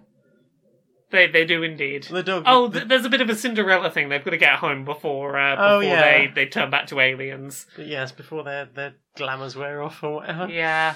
they 1.13 1.29
they 1.29 1.45
do 1.45 1.63
indeed. 1.63 2.05
The 2.05 2.23
dog. 2.25 2.43
Oh, 2.47 2.67
the- 2.67 2.81
there's 2.85 3.05
a 3.05 3.09
bit 3.11 3.21
of 3.21 3.31
a 3.31 3.37
Cinderella 3.37 3.91
thing. 3.91 4.09
They've 4.09 4.25
got 4.25 4.31
to 4.33 4.37
get 4.37 4.57
home 4.57 4.85
before 4.85 5.39
uh, 5.39 5.55
Oh, 5.57 5.81
before 5.81 5.95
yeah. 5.95 6.03
they, 6.27 6.33
they 6.35 6.47
turn 6.47 6.71
back 6.71 6.89
to 6.89 6.99
aliens. 6.99 7.67
yes, 7.79 8.11
before 8.11 8.43
their 8.43 8.65
their 8.67 8.95
glamours 9.17 9.55
wear 9.55 9.83
off 9.83 10.03
or 10.03 10.15
whatever. 10.17 10.49
Yeah. 10.49 10.95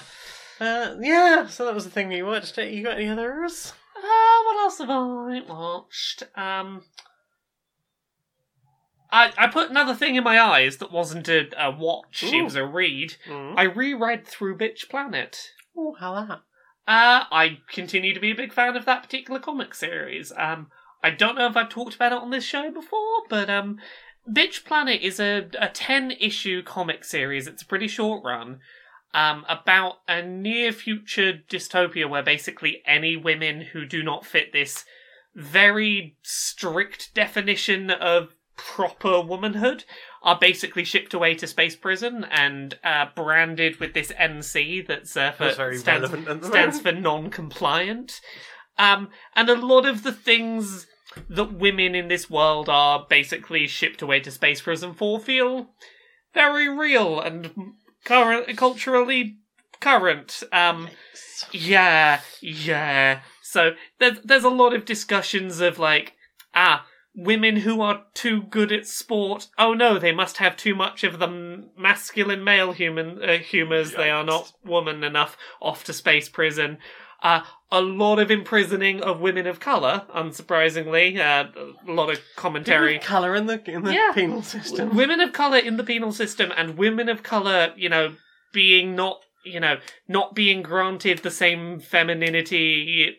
Uh, 0.59 0.95
yeah, 0.99 1.45
so 1.47 1.65
that 1.65 1.73
was 1.75 1.83
the 1.85 1.91
thing 1.91 2.09
we 2.09 2.23
watched. 2.23 2.57
You 2.57 2.83
got 2.83 2.97
any 2.97 3.07
others? 3.07 3.73
Uh, 3.95 4.01
what 4.45 4.59
else 4.59 4.79
have 4.79 4.89
I 4.89 5.41
watched? 5.47 6.23
Um, 6.35 6.81
I 9.11 9.31
I 9.37 9.47
put 9.47 9.69
another 9.69 9.93
thing 9.93 10.15
in 10.15 10.23
my 10.23 10.39
eyes 10.39 10.77
that 10.77 10.91
wasn't 10.91 11.27
a, 11.29 11.47
a 11.57 11.71
watch. 11.71 12.23
It 12.23 12.43
was 12.43 12.55
a 12.55 12.65
read. 12.65 13.15
Mm. 13.27 13.53
I 13.55 13.63
reread 13.63 14.25
Through 14.27 14.57
Bitch 14.57 14.89
Planet. 14.89 15.51
Oh, 15.77 15.95
how 15.99 16.15
that? 16.15 16.39
Uh, 16.87 17.25
I 17.31 17.59
continue 17.69 18.13
to 18.13 18.19
be 18.19 18.31
a 18.31 18.35
big 18.35 18.53
fan 18.53 18.77
of 18.77 18.85
that 18.85 19.03
particular 19.03 19.39
comic 19.39 19.75
series. 19.75 20.31
Um, 20.37 20.67
I 21.03 21.09
don't 21.11 21.35
know 21.35 21.47
if 21.47 21.57
I've 21.57 21.69
talked 21.69 21.95
about 21.95 22.13
it 22.13 22.19
on 22.19 22.29
this 22.29 22.45
show 22.45 22.71
before, 22.71 23.23
but 23.29 23.49
um, 23.49 23.77
Bitch 24.31 24.63
Planet 24.63 25.01
is 25.01 25.19
a, 25.19 25.49
a 25.59 25.67
10 25.67 26.11
issue 26.11 26.63
comic 26.63 27.03
series. 27.03 27.45
It's 27.45 27.61
a 27.61 27.65
pretty 27.65 27.89
short 27.89 28.23
run. 28.23 28.59
Um, 29.13 29.45
about 29.49 29.95
a 30.07 30.21
near 30.21 30.71
future 30.71 31.41
dystopia 31.49 32.09
where 32.09 32.23
basically 32.23 32.81
any 32.85 33.17
women 33.17 33.61
who 33.73 33.85
do 33.85 34.03
not 34.03 34.25
fit 34.25 34.53
this 34.53 34.85
very 35.35 36.15
strict 36.23 37.13
definition 37.13 37.89
of 37.89 38.35
proper 38.55 39.21
womanhood 39.21 39.85
are 40.23 40.37
basically 40.39 40.83
shipped 40.83 41.13
away 41.13 41.35
to 41.35 41.47
space 41.47 41.75
prison 41.75 42.25
and 42.29 42.77
uh, 42.83 43.05
branded 43.15 43.79
with 43.79 43.93
this 43.93 44.11
NC 44.19 44.87
that's 44.87 45.15
uh, 45.15 45.31
for, 45.31 45.45
That's 45.45 45.79
stands, 45.79 46.11
relevant 46.11 46.27
at 46.27 46.41
the 46.41 46.47
stands 46.47 46.79
for 46.79 46.91
non-compliant. 46.91 48.19
Um, 48.77 49.09
and 49.35 49.49
a 49.49 49.55
lot 49.55 49.85
of 49.85 50.03
the 50.03 50.11
things 50.11 50.87
that 51.29 51.53
women 51.53 51.95
in 51.95 52.07
this 52.07 52.29
world 52.29 52.69
are 52.69 53.05
basically 53.09 53.67
shipped 53.67 54.01
away 54.01 54.19
to 54.19 54.31
space 54.31 54.61
prison 54.61 54.93
for 54.93 55.19
feel 55.19 55.69
very 56.33 56.69
real 56.69 57.19
and 57.19 57.73
current, 58.05 58.55
culturally 58.57 59.37
current. 59.79 60.43
Um, 60.51 60.89
yeah, 61.51 62.21
yeah. 62.41 63.21
So 63.41 63.71
there's 63.99 64.19
there's 64.21 64.43
a 64.43 64.49
lot 64.49 64.73
of 64.73 64.85
discussions 64.85 65.59
of 65.61 65.79
like, 65.79 66.13
ah, 66.53 66.85
women 67.17 67.57
who 67.57 67.81
are 67.81 68.03
too 68.13 68.43
good 68.43 68.71
at 68.71 68.87
sport. 68.87 69.47
Oh 69.57 69.73
no, 69.73 69.97
they 69.97 70.11
must 70.11 70.37
have 70.37 70.55
too 70.55 70.75
much 70.75 71.03
of 71.03 71.17
the 71.19 71.63
masculine 71.77 72.43
male 72.43 72.71
human 72.71 73.21
uh, 73.23 73.37
humors. 73.39 73.91
They 73.93 74.09
are 74.11 74.23
not 74.23 74.53
woman 74.63 75.03
enough. 75.03 75.35
Off 75.59 75.83
to 75.85 75.93
space 75.93 76.29
prison. 76.29 76.77
Uh, 77.23 77.41
a 77.71 77.81
lot 77.81 78.19
of 78.19 78.29
imprisoning 78.29 79.01
of 79.01 79.19
women 79.19 79.47
of 79.47 79.59
color, 79.59 80.05
unsurprisingly. 80.15 81.17
Uh, 81.19 81.49
a 81.87 81.91
lot 81.91 82.11
of 82.11 82.19
commentary. 82.35 82.99
Colour 82.99 83.35
in 83.35 83.47
the 83.47 83.59
in 83.69 83.83
the 83.83 83.93
Yeah. 83.93 84.11
penal 84.13 84.43
system. 84.43 84.95
women 84.95 85.19
of 85.19 85.33
color 85.33 85.57
in 85.57 85.77
the 85.77 85.83
penal 85.83 86.11
system 86.11 86.53
and 86.55 86.77
women 86.77 87.09
of 87.09 87.23
color, 87.23 87.73
you 87.75 87.89
know, 87.89 88.15
being 88.53 88.95
not, 88.95 89.21
you 89.43 89.59
know, 89.59 89.77
not 90.07 90.35
being 90.35 90.61
granted 90.61 91.19
the 91.19 91.31
same 91.31 91.79
femininity 91.79 93.17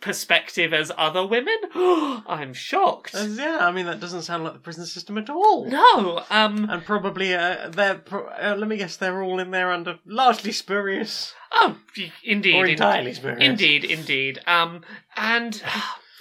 perspective 0.00 0.72
as 0.72 0.92
other 0.96 1.26
women. 1.26 1.56
I'm 1.74 2.52
shocked. 2.52 3.14
As- 3.14 3.36
yeah, 3.38 3.58
I 3.60 3.70
mean 3.72 3.86
that 3.86 4.00
doesn't 4.00 4.22
sound 4.22 4.44
like 4.44 4.52
the 4.54 4.58
prison 4.58 4.86
system 4.86 5.18
at 5.18 5.30
all. 5.30 5.66
No, 5.66 6.22
um, 6.30 6.68
And 6.70 6.84
probably 6.84 7.34
uh, 7.34 7.68
they're. 7.70 7.96
Pro- 7.96 8.28
uh, 8.28 8.56
let 8.58 8.68
me 8.68 8.76
guess, 8.76 8.96
they're 8.96 9.22
all 9.22 9.38
in 9.40 9.50
there 9.50 9.72
under 9.72 9.98
largely 10.06 10.52
spurious 10.52 11.34
oh, 11.52 11.78
indeed, 12.24 12.54
or 12.54 12.64
indeed. 12.64 12.72
entirely 12.72 13.14
spurious. 13.14 13.42
Indeed, 13.42 13.84
indeed. 13.84 14.40
Um, 14.46 14.82
and 15.16 15.62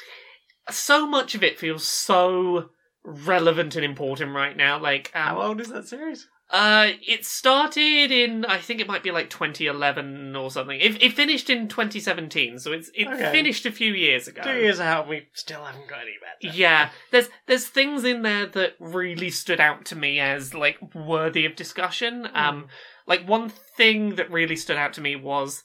so 0.69 1.05
much 1.07 1.35
of 1.35 1.43
it 1.43 1.59
feels 1.59 1.87
so 1.87 2.69
relevant 3.03 3.75
and 3.75 3.85
important 3.85 4.33
right 4.33 4.55
now. 4.57 4.79
Like, 4.79 5.11
um, 5.13 5.21
How 5.21 5.41
old 5.41 5.61
is 5.61 5.69
that 5.69 5.87
series? 5.87 6.27
Uh, 6.51 6.89
it 7.05 7.25
started 7.25 8.11
in 8.11 8.45
I 8.45 8.59
think 8.59 8.79
it 8.79 8.87
might 8.87 9.01
be 9.01 9.09
like 9.11 9.29
2011 9.31 10.35
or 10.35 10.51
something. 10.51 10.79
It, 10.79 11.01
it 11.01 11.13
finished 11.13 11.49
in 11.49 11.67
2017, 11.67 12.59
so 12.59 12.71
it's 12.71 12.89
it 12.93 13.07
Okay. 13.07 13.31
finished 13.31 13.65
a 13.65 13.71
few 13.71 13.93
years 13.93 14.27
ago. 14.27 14.43
Two 14.43 14.59
years 14.59 14.79
out, 14.79 15.07
we 15.07 15.27
still 15.33 15.63
haven't 15.63 15.87
got 15.87 16.01
any 16.01 16.13
better. 16.21 16.55
Yeah, 16.55 16.89
there's 17.11 17.29
there's 17.47 17.67
things 17.67 18.03
in 18.03 18.21
there 18.21 18.45
that 18.45 18.75
really 18.79 19.31
stood 19.31 19.59
out 19.59 19.85
to 19.85 19.95
me 19.95 20.19
as 20.19 20.53
like 20.53 20.77
worthy 20.93 21.45
of 21.45 21.55
discussion. 21.55 22.27
Um, 22.33 22.67
like 23.07 23.27
one 23.27 23.49
thing 23.49 24.15
that 24.15 24.29
really 24.31 24.55
stood 24.55 24.77
out 24.77 24.93
to 24.93 25.01
me 25.01 25.15
was 25.15 25.63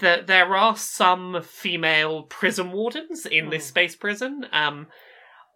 that 0.00 0.26
there 0.26 0.56
are 0.56 0.76
some 0.76 1.40
female 1.42 2.24
prison 2.24 2.72
wardens 2.72 3.26
in 3.26 3.50
this 3.50 3.64
Hmm. 3.66 3.68
space 3.68 3.94
prison. 3.94 4.46
Um, 4.50 4.88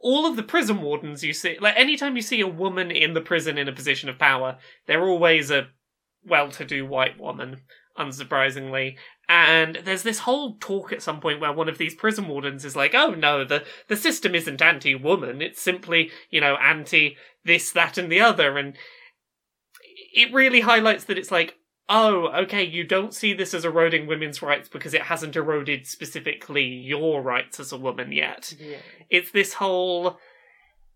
all 0.00 0.26
of 0.26 0.36
the 0.36 0.42
prison 0.42 0.80
wardens 0.80 1.22
you 1.22 1.32
see, 1.32 1.58
like 1.60 1.76
anytime 1.76 2.16
you 2.16 2.22
see 2.22 2.40
a 2.40 2.46
woman 2.46 2.90
in 2.90 3.14
the 3.14 3.20
prison 3.20 3.58
in 3.58 3.68
a 3.68 3.72
position 3.72 4.08
of 4.08 4.18
power, 4.18 4.58
they're 4.86 5.06
always 5.06 5.50
a 5.50 5.68
well-to-do 6.24 6.86
white 6.86 7.18
woman, 7.18 7.62
unsurprisingly. 7.98 8.96
And 9.28 9.80
there's 9.84 10.02
this 10.02 10.20
whole 10.20 10.56
talk 10.58 10.92
at 10.92 11.02
some 11.02 11.20
point 11.20 11.40
where 11.40 11.52
one 11.52 11.68
of 11.68 11.78
these 11.78 11.94
prison 11.94 12.28
wardens 12.28 12.64
is 12.64 12.74
like, 12.74 12.94
"Oh 12.94 13.10
no, 13.10 13.44
the 13.44 13.64
the 13.88 13.96
system 13.96 14.34
isn't 14.34 14.62
anti-woman; 14.62 15.40
it's 15.40 15.62
simply, 15.62 16.10
you 16.30 16.40
know, 16.40 16.56
anti 16.56 17.16
this, 17.44 17.70
that, 17.72 17.96
and 17.96 18.10
the 18.10 18.20
other." 18.20 18.58
And 18.58 18.76
it 20.12 20.32
really 20.32 20.60
highlights 20.60 21.04
that 21.04 21.18
it's 21.18 21.30
like, 21.30 21.56
oh, 21.90 22.28
okay, 22.44 22.62
you 22.62 22.84
don't 22.84 23.12
see 23.12 23.34
this 23.34 23.52
as 23.52 23.64
eroding 23.64 24.06
women's 24.06 24.40
rights 24.40 24.68
because 24.68 24.94
it 24.94 25.02
hasn't 25.02 25.36
eroded 25.36 25.86
specifically 25.86 26.64
your 26.64 27.20
rights 27.20 27.58
as 27.58 27.72
a 27.72 27.76
woman 27.76 28.12
yet. 28.12 28.54
Yeah. 28.58 28.78
It's 29.10 29.32
this 29.32 29.54
whole. 29.54 30.18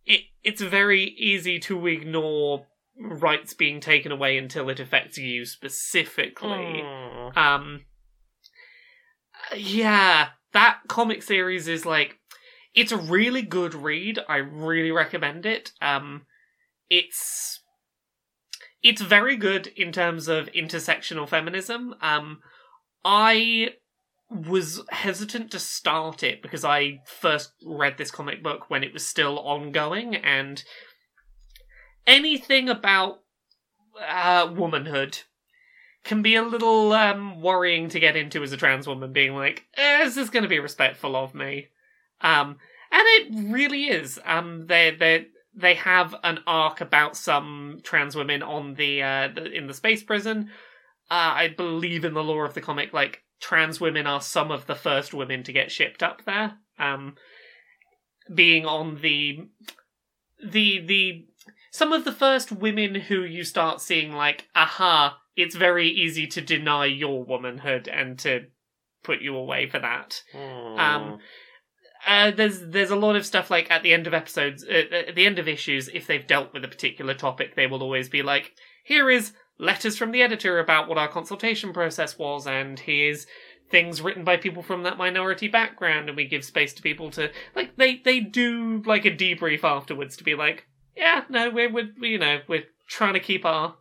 It, 0.06 0.20
it's 0.42 0.62
very 0.62 1.02
easy 1.02 1.58
to 1.60 1.86
ignore 1.86 2.66
rights 2.96 3.54
being 3.54 3.80
taken 3.80 4.12
away 4.12 4.38
until 4.38 4.70
it 4.70 4.78
affects 4.78 5.18
you 5.18 5.44
specifically. 5.44 6.82
Mm. 6.84 7.36
Um, 7.36 7.80
yeah, 9.56 10.28
that 10.52 10.78
comic 10.88 11.22
series 11.22 11.66
is 11.66 11.84
like, 11.84 12.18
it's 12.74 12.92
a 12.92 12.96
really 12.96 13.42
good 13.42 13.74
read. 13.74 14.20
I 14.28 14.36
really 14.36 14.92
recommend 14.92 15.46
it. 15.46 15.72
Um, 15.80 16.26
it's 16.88 17.60
it's 18.84 19.00
very 19.00 19.36
good 19.36 19.68
in 19.68 19.90
terms 19.90 20.28
of 20.28 20.52
intersectional 20.52 21.26
feminism. 21.26 21.94
Um, 22.02 22.40
I 23.02 23.70
was 24.30 24.82
hesitant 24.90 25.50
to 25.52 25.58
start 25.58 26.22
it 26.22 26.42
because 26.42 26.64
I 26.64 27.00
first 27.06 27.52
read 27.64 27.96
this 27.96 28.10
comic 28.10 28.42
book 28.42 28.68
when 28.68 28.84
it 28.84 28.92
was 28.92 29.06
still 29.06 29.38
ongoing, 29.38 30.14
and 30.14 30.62
anything 32.06 32.68
about 32.68 33.20
uh, 34.06 34.52
womanhood 34.54 35.20
can 36.04 36.20
be 36.20 36.36
a 36.36 36.42
little 36.42 36.92
um, 36.92 37.40
worrying 37.40 37.88
to 37.88 38.00
get 38.00 38.16
into 38.16 38.42
as 38.42 38.52
a 38.52 38.58
trans 38.58 38.86
woman, 38.86 39.14
being 39.14 39.34
like, 39.34 39.64
eh, 39.78 40.02
"Is 40.02 40.14
this 40.14 40.28
going 40.28 40.42
to 40.42 40.48
be 40.48 40.60
respectful 40.60 41.16
of 41.16 41.34
me?" 41.34 41.68
Um, 42.20 42.58
and 42.92 43.02
it 43.02 43.50
really 43.50 43.84
is. 43.84 44.20
Um, 44.26 44.66
they 44.66 44.90
they 44.90 45.28
they 45.56 45.74
have 45.74 46.14
an 46.24 46.40
arc 46.46 46.80
about 46.80 47.16
some 47.16 47.80
trans 47.82 48.16
women 48.16 48.42
on 48.42 48.74
the, 48.74 49.02
uh, 49.02 49.28
the 49.34 49.50
in 49.52 49.66
the 49.66 49.74
space 49.74 50.02
prison. 50.02 50.50
Uh, 51.10 51.34
I 51.36 51.54
believe 51.56 52.04
in 52.04 52.14
the 52.14 52.24
lore 52.24 52.46
of 52.46 52.54
the 52.54 52.60
comic, 52.60 52.92
like 52.92 53.22
trans 53.40 53.80
women 53.80 54.06
are 54.06 54.20
some 54.20 54.50
of 54.50 54.66
the 54.66 54.74
first 54.74 55.12
women 55.12 55.42
to 55.44 55.52
get 55.52 55.70
shipped 55.70 56.02
up 56.02 56.24
there. 56.24 56.54
Um, 56.78 57.16
being 58.32 58.64
on 58.64 59.00
the 59.00 59.48
the 60.42 60.80
the 60.80 61.26
some 61.70 61.92
of 61.92 62.04
the 62.04 62.12
first 62.12 62.52
women 62.52 62.94
who 62.94 63.22
you 63.24 63.44
start 63.44 63.80
seeing 63.80 64.12
like, 64.12 64.48
aha, 64.54 65.18
it's 65.36 65.56
very 65.56 65.88
easy 65.88 66.26
to 66.28 66.40
deny 66.40 66.86
your 66.86 67.24
womanhood 67.24 67.88
and 67.88 68.18
to 68.20 68.46
put 69.02 69.20
you 69.20 69.36
away 69.36 69.68
for 69.68 69.78
that. 69.78 70.22
Mm. 70.32 70.78
Um, 70.78 71.18
uh, 72.06 72.30
there's 72.30 72.60
there's 72.60 72.90
a 72.90 72.96
lot 72.96 73.16
of 73.16 73.26
stuff 73.26 73.50
like 73.50 73.70
at 73.70 73.82
the 73.82 73.92
end 73.92 74.06
of 74.06 74.14
episodes, 74.14 74.64
uh, 74.64 74.94
at 75.08 75.14
the 75.14 75.26
end 75.26 75.38
of 75.38 75.48
issues, 75.48 75.88
if 75.88 76.06
they've 76.06 76.26
dealt 76.26 76.52
with 76.52 76.64
a 76.64 76.68
particular 76.68 77.14
topic, 77.14 77.54
they 77.54 77.66
will 77.66 77.82
always 77.82 78.08
be 78.08 78.22
like, 78.22 78.52
"Here 78.84 79.10
is 79.10 79.32
letters 79.58 79.96
from 79.96 80.10
the 80.10 80.22
editor 80.22 80.58
about 80.58 80.88
what 80.88 80.98
our 80.98 81.08
consultation 81.08 81.72
process 81.72 82.18
was, 82.18 82.46
and 82.46 82.78
here's 82.78 83.26
things 83.70 84.02
written 84.02 84.24
by 84.24 84.36
people 84.36 84.62
from 84.62 84.82
that 84.82 84.98
minority 84.98 85.48
background, 85.48 86.08
and 86.08 86.16
we 86.16 86.26
give 86.26 86.44
space 86.44 86.72
to 86.74 86.82
people 86.82 87.10
to 87.10 87.30
like 87.54 87.76
they 87.76 87.96
they 88.04 88.20
do 88.20 88.82
like 88.84 89.04
a 89.04 89.10
debrief 89.10 89.64
afterwards 89.64 90.16
to 90.16 90.24
be 90.24 90.34
like, 90.34 90.66
yeah, 90.96 91.24
no, 91.28 91.50
we're 91.50 91.72
we're 91.72 91.92
you 92.00 92.18
know 92.18 92.40
we're 92.48 92.64
trying 92.86 93.14
to 93.14 93.20
keep 93.20 93.44
our 93.44 93.76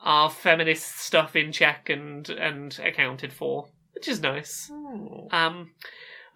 our 0.00 0.30
feminist 0.30 0.98
stuff 0.98 1.36
in 1.36 1.52
check 1.52 1.88
and 1.88 2.28
and 2.28 2.78
accounted 2.82 3.32
for, 3.32 3.68
which 3.94 4.08
is 4.08 4.20
nice. 4.20 4.70
Mm. 4.72 5.32
Um, 5.32 5.70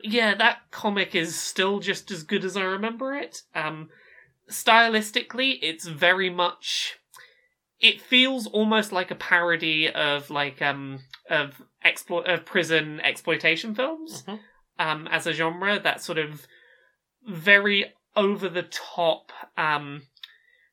yeah, 0.02 0.34
that 0.34 0.70
comic 0.70 1.14
is 1.14 1.38
still 1.38 1.80
just 1.80 2.10
as 2.10 2.22
good 2.22 2.44
as 2.44 2.56
I 2.56 2.62
remember 2.62 3.14
it. 3.14 3.42
Um, 3.54 3.88
stylistically, 4.50 5.58
it's 5.62 5.86
very 5.86 6.30
much. 6.30 6.98
It 7.78 8.00
feels 8.00 8.46
almost 8.46 8.90
like 8.92 9.10
a 9.10 9.14
parody 9.16 9.90
of 9.90 10.30
like 10.30 10.62
um 10.62 11.00
of 11.28 11.60
exploit 11.84 12.26
of 12.26 12.46
prison 12.46 13.00
exploitation 13.00 13.74
films 13.74 14.24
Mhm. 14.26 14.40
um 14.78 15.08
as 15.08 15.26
a 15.26 15.32
genre. 15.32 15.78
That 15.78 16.02
sort 16.02 16.18
of 16.18 16.46
very 17.26 17.92
over 18.14 18.48
the 18.48 18.62
top. 18.62 19.30
Um, 19.58 20.02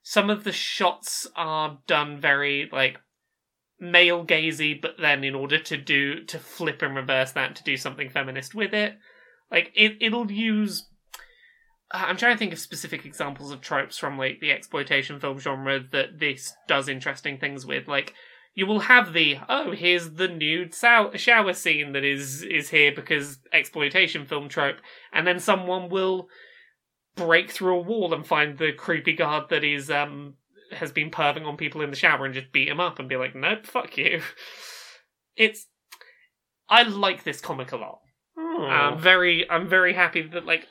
some 0.02 0.30
of 0.30 0.44
the 0.44 0.52
shots 0.52 1.28
are 1.36 1.80
done 1.88 2.20
very 2.20 2.70
like 2.72 3.00
male 3.80 4.26
gazy, 4.26 4.80
but 4.80 4.98
then 4.98 5.24
in 5.24 5.36
order 5.36 5.60
to 5.60 5.78
do 5.78 6.24
to 6.26 6.40
flip 6.40 6.82
and 6.82 6.96
reverse 6.96 7.34
that 7.34 7.56
to 7.58 7.64
do 7.64 7.76
something 7.76 8.10
feminist 8.10 8.56
with 8.56 8.74
it, 8.74 8.98
like 9.54 9.72
it 9.76 9.98
it'll 10.02 10.30
use. 10.32 10.90
uh, 11.92 12.06
I'm 12.08 12.18
trying 12.18 12.34
to 12.36 12.40
think 12.40 12.52
of 12.52 12.60
specific 12.60 13.06
examples 13.06 13.52
of 13.52 13.62
tropes 13.62 13.98
from 13.98 14.18
like 14.18 14.40
the 14.42 14.52
exploitation 14.52 15.20
film 15.20 15.40
genre 15.40 15.80
that 15.92 16.20
this 16.20 16.54
does 16.68 16.90
interesting 16.90 17.38
things 17.38 17.66
with. 17.66 17.88
Like 17.88 18.14
you 18.56 18.66
will 18.66 18.82
have 18.82 19.14
the 19.14 19.38
oh 19.48 19.72
here's 19.72 20.12
the 20.12 20.28
nude 20.28 20.74
sow- 20.74 21.12
shower 21.16 21.54
scene 21.54 21.94
that 21.94 22.04
is 22.04 22.44
is 22.44 22.70
here 22.70 22.92
because 22.94 23.40
exploitation 23.54 24.26
film 24.26 24.50
trope, 24.50 24.78
and 25.14 25.26
then 25.26 25.40
someone 25.40 25.90
will 25.90 26.28
break 27.16 27.52
through 27.52 27.78
a 27.78 27.82
wall 27.82 28.14
and 28.14 28.26
find 28.26 28.58
the 28.58 28.74
creepy 28.74 29.14
guard 29.14 29.50
that 29.50 29.64
is 29.64 29.90
um 29.92 30.34
has 30.72 30.92
been 30.92 31.12
perving 31.12 31.46
on 31.46 31.56
people 31.58 31.82
in 31.82 31.92
the 31.92 31.96
shower 31.96 32.26
and 32.26 32.34
just 32.34 32.52
beat 32.52 32.68
him 32.68 32.80
up 32.80 32.98
and 32.98 33.08
be 33.08 33.16
like, 33.16 33.36
nope, 33.36 33.66
fuck 33.66 33.98
you. 33.98 34.22
It's 35.36 35.66
I 36.70 36.84
like 36.84 37.24
this 37.24 37.42
comic 37.42 37.72
a 37.72 37.78
lot. 37.78 38.03
I'm 38.70 39.00
very 39.00 39.50
I'm 39.50 39.68
very 39.68 39.94
happy 39.94 40.22
that 40.22 40.46
like 40.46 40.68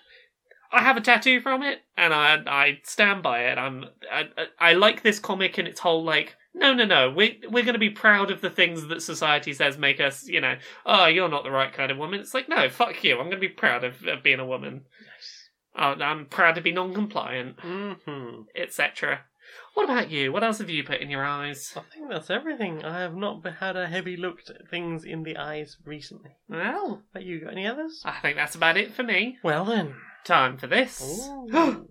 I 0.73 0.83
have 0.83 0.97
a 0.97 1.01
tattoo 1.03 1.41
from 1.41 1.63
it 1.63 1.81
and 1.97 2.15
I 2.15 2.37
I 2.47 2.79
stand 2.85 3.23
by 3.23 3.45
it. 3.47 3.59
I'm 3.59 3.85
I 4.11 4.29
I 4.59 4.73
like 4.75 5.03
this 5.03 5.19
comic 5.19 5.59
and 5.59 5.69
its 5.69 5.81
whole 5.81 6.03
like 6.05 6.37
no 6.55 6.75
no 6.75 6.85
no 6.85 7.11
we 7.11 7.41
we're 7.49 7.65
going 7.65 7.73
to 7.75 7.79
be 7.79 7.91
proud 7.91 8.31
of 8.31 8.41
the 8.43 8.51
things 8.51 8.87
that 8.89 9.03
society 9.03 9.53
says 9.55 9.79
make 9.79 10.01
us 10.01 10.29
you 10.29 10.41
know 10.41 10.57
oh 10.85 11.07
you're 11.07 11.29
not 11.29 11.45
the 11.45 11.51
right 11.51 11.73
kind 11.73 11.91
of 11.91 11.99
woman. 11.99 12.21
It's 12.21 12.35
like 12.35 12.49
no 12.49 12.69
fuck 12.69 13.03
you. 13.05 13.13
I'm 13.15 13.27
going 13.29 13.31
to 13.33 13.37
be 13.39 13.49
proud 13.49 13.85
of, 13.85 14.07
of 14.07 14.23
being 14.23 14.41
a 14.41 14.47
woman. 14.47 14.83
Uh, 15.75 15.95
I'm 16.01 16.27
proud 16.27 16.57
to 16.57 16.61
be 16.61 16.71
non-compliant, 16.73 17.57
Mhm. 17.57 18.45
etc. 18.55 19.21
What 19.75 19.85
about 19.85 20.11
you? 20.11 20.33
What 20.33 20.45
else 20.45 20.59
have 20.59 20.69
you 20.71 20.85
put 20.85 21.01
in 21.01 21.09
your 21.11 21.25
eyes? 21.25 21.73
I 21.77 21.81
think 21.95 22.11
that's 22.11 22.31
everything. 22.31 22.85
I 22.85 23.01
have 23.01 23.15
not 23.15 23.45
had 23.59 23.77
a 23.77 23.89
heavy 23.89 24.17
look 24.17 24.41
at 24.49 24.69
things 24.69 25.05
in 25.05 25.23
the 25.23 25.37
eyes 25.37 25.77
recently. 25.85 26.33
Well, 26.49 27.03
But 27.13 27.25
you 27.25 27.41
got 27.41 27.53
any 27.53 27.67
others? 27.67 28.03
I 28.05 28.19
think 28.21 28.37
that's 28.37 28.55
about 28.55 28.77
it 28.77 28.93
for 28.95 29.03
me. 29.03 29.39
Well 29.43 29.65
then. 29.65 29.95
Time 30.25 30.57
for 30.59 30.67
this. 30.67 31.01
Laura, 31.51 31.85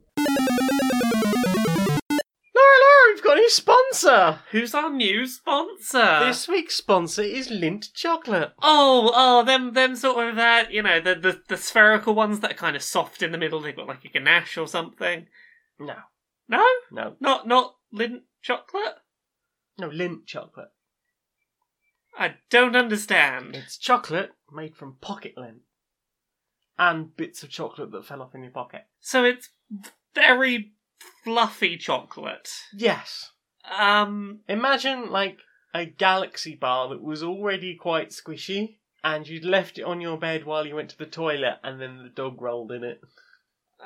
Laura, 2.54 3.14
we've 3.14 3.24
got 3.24 3.38
a 3.38 3.42
new 3.42 3.50
sponsor. 3.50 4.40
Who's 4.52 4.74
our 4.76 4.90
new 4.90 5.26
sponsor? 5.26 6.20
this 6.24 6.48
week's 6.48 6.76
sponsor 6.76 7.24
is 7.24 7.50
Lint 7.50 7.90
Chocolate. 7.94 8.52
Oh, 8.62 9.12
oh, 9.14 9.44
them, 9.44 9.74
them 9.74 9.96
sort 9.96 10.28
of 10.30 10.36
that, 10.36 10.72
you 10.72 10.84
know, 10.84 11.00
the, 11.02 11.16
the 11.16 11.42
the 11.48 11.58
spherical 11.58 12.14
ones 12.14 12.40
that 12.42 12.52
are 12.52 12.56
kind 12.56 12.76
of 12.76 12.84
soft 12.84 13.22
in 13.24 13.32
the 13.32 13.38
middle. 13.38 13.60
They've 13.62 13.76
got 13.76 13.88
like 13.88 14.06
a 14.06 14.10
ganache 14.10 14.58
or 14.58 14.68
something. 14.68 15.26
No, 15.80 15.96
No, 16.52 16.66
no, 16.92 17.16
not 17.20 17.48
not 17.48 17.76
lint 17.92 18.24
chocolate. 18.42 18.96
no, 19.80 19.88
Lint 19.88 20.28
Chocolate. 20.28 20.70
I 22.18 22.36
don't 22.50 22.76
understand. 22.76 23.56
It's 23.56 23.78
chocolate 23.78 24.32
made 24.52 24.76
from 24.76 24.98
pocket 25.00 25.34
lint 25.38 25.62
and 26.78 27.16
bits 27.16 27.42
of 27.42 27.50
chocolate 27.50 27.92
that 27.92 28.06
fell 28.06 28.22
off 28.22 28.36
in 28.36 28.44
your 28.44 28.52
pocket. 28.52 28.82
So 29.00 29.24
it's 29.24 29.50
very 30.14 30.74
fluffy 31.24 31.78
chocolate. 31.78 32.50
Yes. 32.74 33.32
Um, 33.80 34.42
Imagine 34.50 35.10
like 35.10 35.38
a 35.74 35.86
galaxy 35.86 36.56
bar 36.56 36.90
that 36.90 37.02
was 37.02 37.24
already 37.24 37.76
quite 37.76 38.10
squishy, 38.10 38.80
and 39.04 39.26
you'd 39.28 39.46
left 39.46 39.78
it 39.80 39.84
on 39.84 40.02
your 40.02 40.18
bed 40.18 40.46
while 40.46 40.68
you 40.68 40.76
went 40.76 40.90
to 40.90 40.98
the 40.98 41.06
toilet, 41.06 41.60
and 41.64 41.80
then 41.80 42.04
the 42.04 42.10
dog 42.10 42.42
rolled 42.42 42.74
in 42.74 42.84
it. 42.84 43.00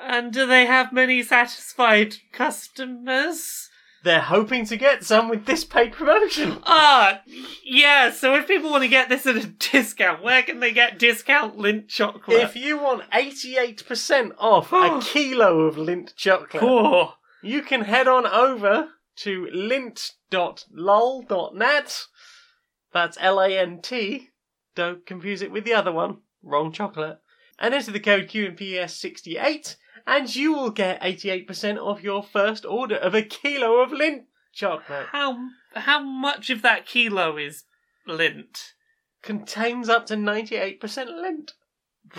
And 0.00 0.32
do 0.32 0.46
they 0.46 0.66
have 0.66 0.92
many 0.92 1.22
satisfied 1.22 2.16
customers? 2.32 3.70
They're 4.04 4.20
hoping 4.20 4.66
to 4.66 4.76
get 4.76 5.04
some 5.04 5.28
with 5.28 5.46
this 5.46 5.64
paid 5.64 5.92
promotion. 5.92 6.58
Ah, 6.64 7.22
yeah. 7.64 8.12
So 8.12 8.36
if 8.36 8.46
people 8.46 8.70
want 8.70 8.84
to 8.84 8.88
get 8.88 9.08
this 9.08 9.26
at 9.26 9.34
a 9.34 9.46
discount, 9.46 10.22
where 10.22 10.44
can 10.44 10.60
they 10.60 10.72
get 10.72 10.98
discount 10.98 11.58
lint 11.58 11.88
chocolate? 11.88 12.40
If 12.40 12.54
you 12.54 12.78
want 12.78 13.10
88% 13.10 14.32
off 14.38 14.72
a 14.72 15.00
kilo 15.02 15.62
of 15.62 15.76
lint 15.76 16.14
chocolate, 16.14 16.62
oh, 16.62 17.14
you 17.42 17.62
can 17.62 17.80
head 17.80 18.06
on 18.06 18.26
over 18.26 18.90
to 19.16 19.48
lint.lol.net. 19.52 20.16
That's 22.92 23.18
L 23.20 23.40
A 23.40 23.58
N 23.58 23.80
T. 23.82 24.28
Don't 24.76 25.04
confuse 25.04 25.42
it 25.42 25.50
with 25.50 25.64
the 25.64 25.74
other 25.74 25.90
one. 25.90 26.18
Wrong 26.44 26.70
chocolate. 26.70 27.18
And 27.58 27.74
enter 27.74 27.90
the 27.90 27.98
code 27.98 28.28
QNPS68 28.28 29.76
and 30.06 30.34
you 30.34 30.52
will 30.52 30.70
get 30.70 31.00
88% 31.02 31.78
off 31.78 32.02
your 32.02 32.22
first 32.22 32.64
order 32.64 32.96
of 32.96 33.14
a 33.14 33.22
kilo 33.22 33.80
of 33.80 33.92
lint 33.92 34.24
chocolate. 34.52 35.06
how 35.12 35.48
how 35.74 36.02
much 36.02 36.48
of 36.50 36.62
that 36.62 36.86
kilo 36.86 37.36
is 37.36 37.64
lint? 38.06 38.72
Contains 39.22 39.88
up 39.88 40.06
to 40.06 40.14
98% 40.14 40.80
lint. 41.20 41.54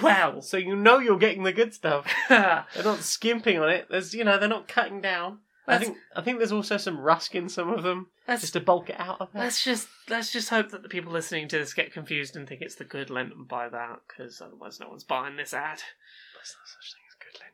Well, 0.02 0.42
So 0.42 0.58
you 0.58 0.76
know 0.76 1.00
you're 1.00 1.18
getting 1.18 1.44
the 1.44 1.54
good 1.54 1.74
stuff. 1.74 2.06
that's 2.30 2.74
They're 2.76 2.84
not 2.84 3.00
skimping 3.00 3.58
on 3.58 3.70
it. 3.70 3.88
There's, 3.90 4.14
you 4.14 4.26
know, 4.26 4.38
they're 4.38 4.50
not 4.50 4.68
cutting 4.68 5.00
down. 5.02 5.40
I 5.66 5.74
That's- 5.74 5.88
think 5.90 5.98
I 6.16 6.22
think 6.22 6.38
there's 6.38 6.52
also 6.52 6.78
some 6.78 7.00
rusk 7.00 7.36
in 7.36 7.50
some 7.50 7.70
of 7.70 7.84
them. 7.84 8.08
Let's 8.28 8.42
just 8.42 8.54
to 8.54 8.60
bulk 8.62 8.90
it 8.90 9.00
out 9.00 9.20
of 9.22 9.30
it. 9.34 9.38
let's 9.38 9.64
just 9.64 9.88
let's 10.10 10.32
just 10.32 10.50
hope 10.50 10.70
that 10.72 10.82
the 10.84 10.90
people 10.90 11.12
listening 11.12 11.48
to 11.50 11.58
this 11.58 11.74
get 11.74 11.92
confused 11.94 12.36
and 12.36 12.48
think 12.48 12.62
it's 12.62 12.76
the 12.76 12.84
good 12.86 13.10
lint 13.10 13.34
and 13.34 13.48
buy 13.48 13.68
that, 13.70 14.00
because 14.08 14.40
otherwise 14.42 14.80
no 14.80 14.88
one's 14.90 15.04
buying 15.06 15.36
this 15.38 15.54
ad. 15.54 15.80
There's 16.36 16.56
no 16.56 16.66
such 16.66 16.94
thing 16.94 17.04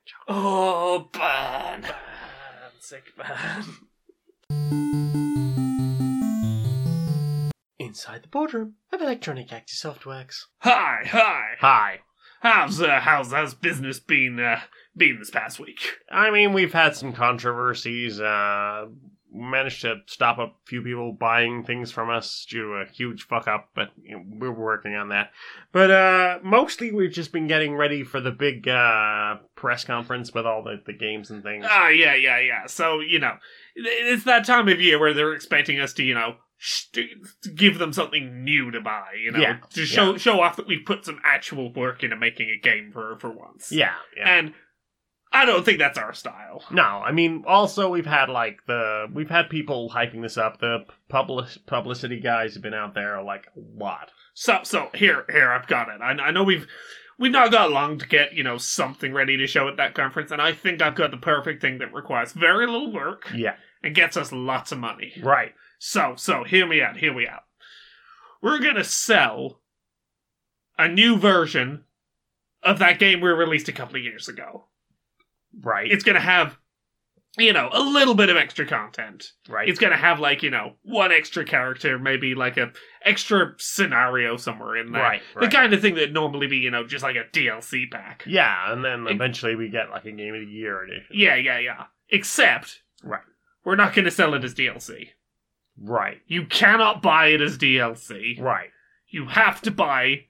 as 0.05 0.11
good 0.25 0.31
lint 0.31 0.41
chocolate. 0.41 0.45
Oh, 0.45 1.09
burn! 1.11 1.81
Burn, 1.81 2.71
sick 2.79 3.13
burn. 3.17 3.65
Inside 7.79 8.23
the 8.23 8.27
boardroom 8.29 8.75
of 8.91 9.01
Electronic 9.01 9.51
Active 9.53 9.75
Softworks. 9.77 10.45
Hi, 10.59 11.03
hi. 11.05 11.43
Hi. 11.59 11.99
How's 12.41 12.81
uh, 12.81 12.99
how's 12.99 13.31
how's 13.31 13.53
business 13.53 13.99
been 13.99 14.39
uh, 14.39 14.61
been 14.97 15.19
this 15.19 15.29
past 15.29 15.59
week? 15.59 15.79
I 16.11 16.29
mean, 16.31 16.51
we've 16.53 16.73
had 16.73 16.95
some 16.95 17.13
controversies. 17.13 18.19
Uh, 18.19 18.87
managed 19.33 19.81
to 19.81 20.01
stop 20.05 20.37
a 20.37 20.51
few 20.65 20.81
people 20.81 21.11
buying 21.11 21.63
things 21.63 21.91
from 21.91 22.09
us 22.09 22.45
due 22.49 22.61
to 22.61 22.73
a 22.81 22.85
huge 22.85 23.23
fuck 23.27 23.47
up, 23.47 23.69
but 23.75 23.89
you 24.03 24.15
know, 24.15 24.23
we're 24.27 24.51
working 24.51 24.95
on 24.95 25.09
that. 25.09 25.31
But 25.71 25.91
uh, 25.91 26.39
mostly, 26.43 26.91
we've 26.91 27.11
just 27.11 27.31
been 27.31 27.47
getting 27.47 27.75
ready 27.75 28.03
for 28.03 28.21
the 28.21 28.31
big 28.31 28.67
uh, 28.67 29.37
press 29.55 29.83
conference 29.83 30.33
with 30.33 30.45
all 30.45 30.63
the, 30.63 30.81
the 30.85 30.93
games 30.93 31.31
and 31.31 31.43
things. 31.43 31.65
Ah, 31.67 31.89
yeah, 31.89 32.15
yeah, 32.15 32.39
yeah. 32.39 32.65
So 32.67 32.99
you 32.99 33.19
know, 33.19 33.33
it's 33.75 34.23
that 34.25 34.45
time 34.45 34.67
of 34.67 34.79
year 34.79 34.99
where 34.99 35.13
they're 35.13 35.33
expecting 35.33 35.79
us 35.79 35.93
to, 35.93 36.03
you 36.03 36.13
know, 36.13 36.35
to 36.93 37.07
give 37.55 37.77
them 37.77 37.91
something 37.91 38.43
new 38.43 38.71
to 38.71 38.79
buy. 38.79 39.07
You 39.21 39.31
know, 39.31 39.39
Yeah, 39.39 39.57
to 39.71 39.85
show 39.85 40.17
show 40.17 40.41
off 40.41 40.55
that 40.57 40.67
we've 40.67 40.85
put 40.85 41.05
some 41.05 41.19
actual 41.25 41.73
work 41.73 42.03
into 42.03 42.15
making 42.15 42.49
a 42.49 42.57
game 42.59 42.91
for 42.91 43.17
for 43.19 43.29
once. 43.31 43.71
yeah, 43.71 43.93
yeah. 44.15 44.37
and 44.37 44.53
I 45.35 45.45
don't 45.45 45.65
think 45.65 45.79
that's 45.79 45.97
our 45.97 46.13
style. 46.13 46.63
No, 46.69 46.83
I 46.83 47.11
mean, 47.11 47.43
also 47.47 47.89
we've 47.89 48.05
had 48.05 48.29
like 48.29 48.59
the 48.67 49.07
we've 49.11 49.29
had 49.31 49.49
people 49.49 49.89
hyping 49.89 50.21
this 50.21 50.37
up. 50.37 50.59
The 50.59 50.85
public 51.09 51.47
publicity 51.65 52.19
guys 52.19 52.53
have 52.53 52.61
been 52.61 52.75
out 52.75 52.93
there 52.93 53.21
like 53.23 53.47
a 53.47 53.59
lot. 53.83 54.11
So 54.35 54.59
so 54.63 54.89
here 54.93 55.25
here 55.31 55.51
I've 55.51 55.67
got 55.67 55.89
it. 55.89 56.01
I, 56.01 56.11
I 56.11 56.31
know 56.31 56.43
we've 56.43 56.67
we've 57.17 57.31
not 57.31 57.51
got 57.51 57.71
long 57.71 57.97
to 57.97 58.07
get 58.07 58.33
you 58.33 58.43
know 58.43 58.57
something 58.59 59.11
ready 59.11 59.35
to 59.37 59.47
show 59.47 59.67
at 59.67 59.77
that 59.77 59.95
conference, 59.95 60.29
and 60.31 60.41
I 60.41 60.51
think 60.53 60.81
I've 60.81 60.95
got 60.95 61.09
the 61.11 61.17
perfect 61.17 61.61
thing 61.61 61.79
that 61.79 61.93
requires 61.93 62.31
very 62.33 62.67
little 62.67 62.91
work 62.93 63.31
Yeah, 63.33 63.55
and 63.81 63.95
gets 63.95 64.15
us 64.15 64.31
lots 64.31 64.71
of 64.71 64.77
money. 64.77 65.13
right. 65.23 65.53
So 65.79 66.13
so 66.15 66.43
hear 66.43 66.67
me 66.67 66.81
out. 66.81 66.97
Hear 66.97 67.13
me 67.13 67.27
out. 67.27 67.41
We're 68.41 68.59
gonna 68.59 68.83
sell 68.83 69.61
a 70.77 70.87
new 70.87 71.17
version 71.17 71.85
of 72.61 72.79
that 72.79 72.99
game 72.99 73.19
we 73.19 73.29
released 73.29 73.67
a 73.67 73.73
couple 73.73 73.95
of 73.95 74.03
years 74.03 74.27
ago. 74.27 74.65
Right. 75.61 75.91
It's 75.91 76.03
gonna 76.03 76.19
have. 76.19 76.57
You 77.35 77.51
know, 77.51 77.67
a 77.73 77.81
little 77.81 78.13
bit 78.13 78.29
of 78.29 78.37
extra 78.37 78.63
content. 78.63 79.31
right. 79.49 79.67
It's 79.67 79.79
gonna 79.79 79.97
have 79.97 80.19
like 80.19 80.43
you 80.43 80.51
know 80.51 80.73
one 80.83 81.11
extra 81.11 81.43
character, 81.43 81.97
maybe 81.97 82.35
like 82.35 82.57
a 82.57 82.71
extra 83.03 83.55
scenario 83.57 84.37
somewhere 84.37 84.77
in 84.77 84.91
there. 84.91 85.01
right. 85.01 85.21
The 85.39 85.47
kind 85.47 85.73
of 85.73 85.81
thing 85.81 85.95
that 85.95 86.11
normally 86.13 86.45
be, 86.45 86.57
you 86.57 86.69
know, 86.69 86.85
just 86.85 87.01
like 87.03 87.15
a 87.15 87.23
DLC 87.35 87.89
pack. 87.89 88.23
yeah, 88.27 88.71
and 88.71 88.85
then 88.85 89.07
It- 89.07 89.13
eventually 89.15 89.55
we 89.55 89.69
get 89.69 89.89
like 89.89 90.05
a 90.05 90.11
game 90.11 90.35
of 90.35 90.41
the 90.41 90.45
year 90.45 90.83
edition. 90.83 91.07
Yeah, 91.11 91.33
yeah, 91.35 91.57
yeah. 91.57 91.85
Except, 92.09 92.81
Right. 93.03 93.23
we're 93.65 93.77
not 93.77 93.95
going 93.95 94.05
to 94.05 94.11
sell 94.11 94.35
it 94.35 94.43
as 94.43 94.53
DLC. 94.53 95.09
Right. 95.75 96.21
You 96.27 96.45
cannot 96.45 97.01
buy 97.01 97.29
it 97.29 97.41
as 97.41 97.57
DLC. 97.57 98.39
Right. 98.39 98.69
You 99.07 99.25
have 99.29 99.59
to 99.63 99.71
buy 99.71 100.25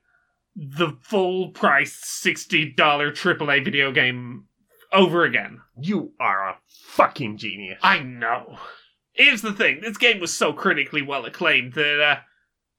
the 0.56 0.98
full 1.02 1.50
price 1.50 2.00
$60 2.26 2.76
AAA 2.78 3.60
video 3.66 3.92
game 3.92 4.46
over 4.94 5.24
again. 5.24 5.62
You 5.80 6.14
are 6.20 6.50
a 6.50 6.58
fucking 6.68 7.38
genius. 7.38 7.80
I 7.82 8.00
know. 8.00 8.60
Here's 9.14 9.42
the 9.42 9.54
thing 9.54 9.82
this 9.82 9.98
game 9.98 10.20
was 10.20 10.34
so 10.34 10.54
critically 10.54 11.02
well 11.02 11.26
acclaimed 11.26 11.74
that 11.74 12.02
uh, 12.02 12.16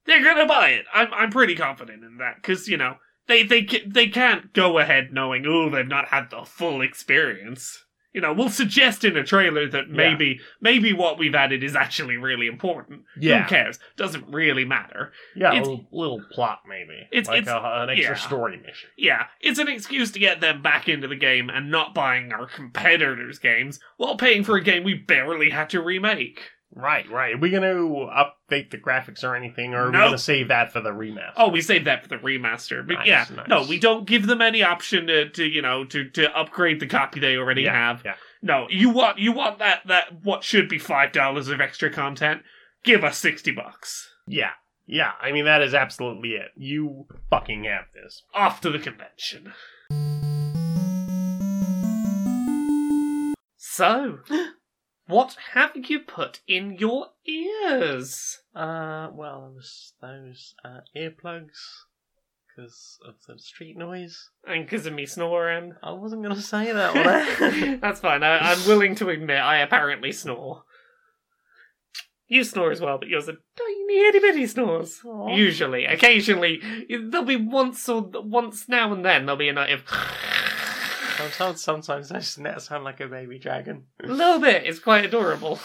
they're 0.07 0.23
to 0.37 0.47
buy 0.47 0.71
it. 0.71 0.87
I'm, 0.93 1.09
I'm 1.13 1.31
pretty 1.31 1.55
confident 1.55 2.03
in 2.03 2.19
that 2.19 2.37
because, 2.37 2.69
you 2.69 2.77
know, 2.77 2.97
they, 3.27 3.43
they, 3.43 3.67
they 3.87 4.09
can't 4.09 4.53
go 4.53 4.79
ahead 4.79 5.13
knowing, 5.13 5.45
oh, 5.47 5.71
they've 5.71 5.87
not 5.87 6.09
had 6.09 6.31
the 6.31 6.45
full 6.45 6.83
experience. 6.83 7.84
You 8.15 8.21
know, 8.21 8.33
we'll 8.33 8.49
suggest 8.49 9.03
in 9.05 9.17
a 9.17 9.25
trailer 9.25 9.69
that 9.69 9.91
maybe 9.91 10.39
maybe 10.61 10.93
what 10.93 11.19
we've 11.19 11.35
added 11.35 11.65
is 11.65 11.75
actually 11.75 12.17
really 12.17 12.47
important. 12.47 13.03
yeah. 13.19 13.43
Who 13.43 13.49
cares? 13.49 13.79
Doesn't 13.97 14.33
really 14.33 14.65
matter. 14.65 15.13
Yeah. 15.35 15.53
A 15.53 15.59
little, 15.59 15.85
little 15.93 16.23
plot 16.31 16.61
maybe. 16.69 17.09
It's- 17.11 17.27
like 17.27 17.43
it's- 17.43 17.53
a, 17.55 17.83
an 17.83 17.91
extra 17.91 18.15
yeah. 18.15 18.21
story 18.21 18.57
mission. 18.57 18.89
Yeah, 18.97 19.25
it's 19.41 19.59
an 19.59 19.67
excuse 19.69 20.13
to 20.13 20.21
get 20.21 20.41
them 20.41 20.63
back 20.63 20.89
into 20.89 21.09
the 21.09 21.17
game 21.17 21.51
and 21.51 21.71
not 21.73 21.93
buying 21.93 22.33
our 22.33 22.47
competitors' 22.47 23.39
games 23.41 23.81
while 23.97 24.17
paying 24.17 24.45
for 24.45 24.57
a 24.57 24.63
game 24.63 24.85
we 24.85 24.95
barely 24.95 25.51
had 25.51 25.69
to 25.71 25.83
remake. 25.83 26.41
Right. 26.73 27.09
Right. 27.11 27.35
Are 27.35 27.39
we 27.39 27.51
gonna 27.51 27.85
update 28.51 28.71
the 28.71 28.79
graphics 28.79 29.23
or 29.25 29.35
anything, 29.35 29.75
or 29.75 29.83
are 29.83 29.87
we 29.87 29.93
Nope. 29.93 30.03
gonna 30.09 30.19
save 30.19 30.49
that 30.49 30.73
for 30.73 30.81
the 30.81 30.91
remaster? 30.91 31.33
Oh, 31.37 31.49
we 31.49 31.61
saved 31.61 31.87
that 31.87 32.03
for 32.03 32.09
the 32.09 32.17
remaster. 32.19 32.87
But 32.87 32.95
Nice, 32.99 33.07
yeah, 33.07 33.27
nice. 33.35 33.49
no, 33.49 33.65
we 33.67 33.79
don't 33.79 34.07
give 34.07 34.27
them 34.27 34.41
any 34.43 34.63
option 34.63 35.07
to, 35.07 35.29
to 35.31 35.45
you 35.45 35.63
know 35.63 35.85
to, 35.87 36.09
to 36.11 36.37
upgrade 36.37 36.81
the 36.81 36.87
copy 36.87 37.21
they 37.21 37.37
already 37.37 37.63
Yeah, 37.63 37.73
have. 37.75 38.03
yeah. 38.05 38.15
No, 38.43 38.67
you 38.71 38.91
want 38.91 39.19
you 39.19 39.33
want 39.33 39.59
that 39.59 39.87
that 39.87 40.23
what 40.23 40.45
should 40.45 40.69
be 40.69 40.79
five 40.79 41.13
dollars 41.13 41.49
of 41.49 41.61
extra 41.61 41.91
content. 41.91 42.43
Give 42.85 43.03
us 43.05 43.19
sixty 43.19 43.51
bucks. 43.51 44.09
Yeah. 44.27 44.51
Yeah. 44.87 45.13
I 45.21 45.33
mean, 45.33 45.47
that 45.47 45.63
is 45.63 45.73
absolutely 45.75 46.31
it. 46.33 46.51
You 46.57 47.07
fucking 47.31 47.65
have 47.65 47.87
this. 47.95 48.23
Off 48.35 48.61
to 48.63 48.71
the 48.71 48.79
convention. 48.79 49.53
So, 53.57 54.19
what 55.07 55.37
have 55.53 55.73
you 55.75 56.01
put 56.01 56.41
in 56.49 56.77
your 56.79 57.09
ears? 57.27 58.41
Uh, 58.55 59.09
well, 59.13 59.43
there 59.43 59.51
was 59.51 59.93
those 60.01 60.55
uh, 60.65 60.81
earplugs 60.97 61.85
because 62.57 62.99
of 63.07 63.15
the 63.27 63.39
street 63.39 63.77
noise. 63.77 64.31
And 64.47 64.65
because 64.65 64.87
of 64.87 64.95
me 64.95 65.07
snoring. 65.07 65.75
I 65.83 65.93
wasn't 65.93 66.23
gonna 66.23 66.41
say 66.41 66.73
that 66.73 66.95
one. 66.95 67.81
That's 67.81 68.01
fine. 68.01 68.23
I, 68.23 68.53
I'm 68.53 68.67
willing 68.67 68.95
to 68.97 69.09
admit 69.11 69.39
I 69.39 69.59
apparently 69.59 70.13
snore. 70.13 70.63
You 72.27 72.43
snore 72.43 72.73
as 72.73 72.81
well, 72.81 72.99
but 72.99 73.09
yours 73.09 73.29
are 73.29 73.37
tiny 73.57 74.09
itty 74.09 74.19
bitty 74.19 74.47
snores. 74.47 75.01
Aw. 75.05 75.37
Usually, 75.37 75.85
occasionally, 75.85 76.61
there'll 76.89 77.27
be 77.27 77.37
once 77.37 77.87
or 77.89 78.11
once 78.15 78.69
now 78.69 78.93
and 78.93 79.05
then 79.05 79.27
there'll 79.27 79.37
be 79.37 79.49
a 79.49 79.53
night 79.53 79.73
of 79.73 79.85
sometimes, 81.31 81.63
sometimes 81.63 82.13
I 82.13 82.21
sn- 82.21 82.59
sound 82.61 82.85
like 82.85 83.01
a 83.01 83.09
baby 83.09 83.39
dragon. 83.39 83.85
a 84.03 84.07
little 84.07 84.41
bit. 84.41 84.65
It's 84.65 84.79
quite 84.79 85.05
adorable. 85.05 85.59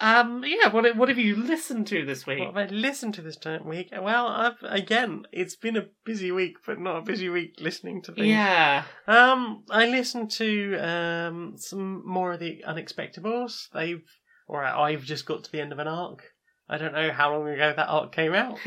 Um, 0.00 0.44
yeah. 0.44 0.70
What 0.70 0.96
what 0.96 1.08
have 1.08 1.18
you 1.18 1.36
listened 1.36 1.86
to 1.88 2.04
this 2.04 2.26
week? 2.26 2.40
What 2.40 2.56
have 2.56 2.56
I 2.56 2.74
listened 2.74 3.14
to 3.14 3.22
this 3.22 3.38
week? 3.64 3.90
Well, 3.92 4.26
I've 4.26 4.56
again, 4.62 5.26
it's 5.30 5.54
been 5.56 5.76
a 5.76 5.86
busy 6.04 6.32
week, 6.32 6.56
but 6.66 6.80
not 6.80 6.96
a 6.96 7.02
busy 7.02 7.28
week 7.28 7.54
listening 7.60 8.02
to 8.02 8.12
things. 8.12 8.26
Yeah. 8.26 8.84
Um, 9.06 9.62
I 9.70 9.86
listened 9.86 10.32
to 10.32 10.76
um 10.78 11.54
some 11.56 12.02
more 12.04 12.32
of 12.32 12.40
the 12.40 12.64
Unexpectables. 12.66 13.68
They've, 13.72 14.02
or 14.48 14.64
I've 14.64 15.04
just 15.04 15.26
got 15.26 15.44
to 15.44 15.52
the 15.52 15.60
end 15.60 15.72
of 15.72 15.78
an 15.78 15.88
arc. 15.88 16.24
I 16.68 16.78
don't 16.78 16.94
know 16.94 17.12
how 17.12 17.32
long 17.32 17.48
ago 17.48 17.72
that 17.76 17.88
arc 17.88 18.12
came 18.12 18.34
out. 18.34 18.58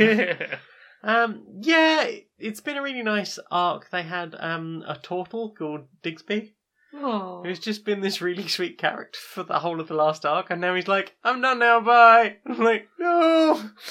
um, 1.04 1.46
yeah, 1.62 2.04
it- 2.04 2.24
it's 2.40 2.62
been 2.62 2.78
a 2.78 2.84
really 2.84 3.02
nice 3.02 3.40
arc. 3.50 3.90
They 3.90 4.04
had 4.04 4.36
um 4.40 4.84
a 4.88 4.96
turtle 4.96 5.56
called 5.58 5.88
Digsby, 6.04 6.54
oh. 6.94 7.42
who's 7.44 7.60
just 7.60 7.84
been 7.84 8.02
this 8.02 8.22
really 8.22 8.48
sweet 8.48 8.78
character 8.78 9.18
for 9.20 9.44
the 9.44 9.60
whole 9.60 9.80
of 9.82 9.88
the 9.88 9.96
last 9.96 10.24
arc, 10.26 10.50
and 10.52 10.62
now 10.62 10.76
he's 10.76 10.88
like, 10.88 11.16
"I'm 11.24 11.42
done 11.42 11.60
now, 11.60 11.80
bye." 11.82 12.38
I'm 12.46 12.60
like, 12.60 12.90
"No, 13.00 13.60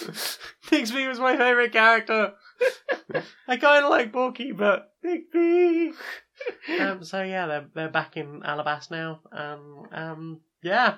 Digsby 0.68 1.08
was 1.08 1.18
my 1.18 1.36
favorite 1.36 1.72
character." 1.72 2.34
I 3.48 3.56
kind 3.56 3.84
of 3.84 3.90
like 3.90 4.12
Borky, 4.12 4.56
but 4.56 4.92
Digby. 5.02 5.92
um, 6.80 7.02
so 7.04 7.22
yeah, 7.22 7.46
they're 7.46 7.66
they're 7.74 7.88
back 7.90 8.16
in 8.16 8.42
Alabas 8.44 8.90
now. 8.90 9.20
Um, 9.32 9.88
um, 9.92 10.40
yeah. 10.62 10.96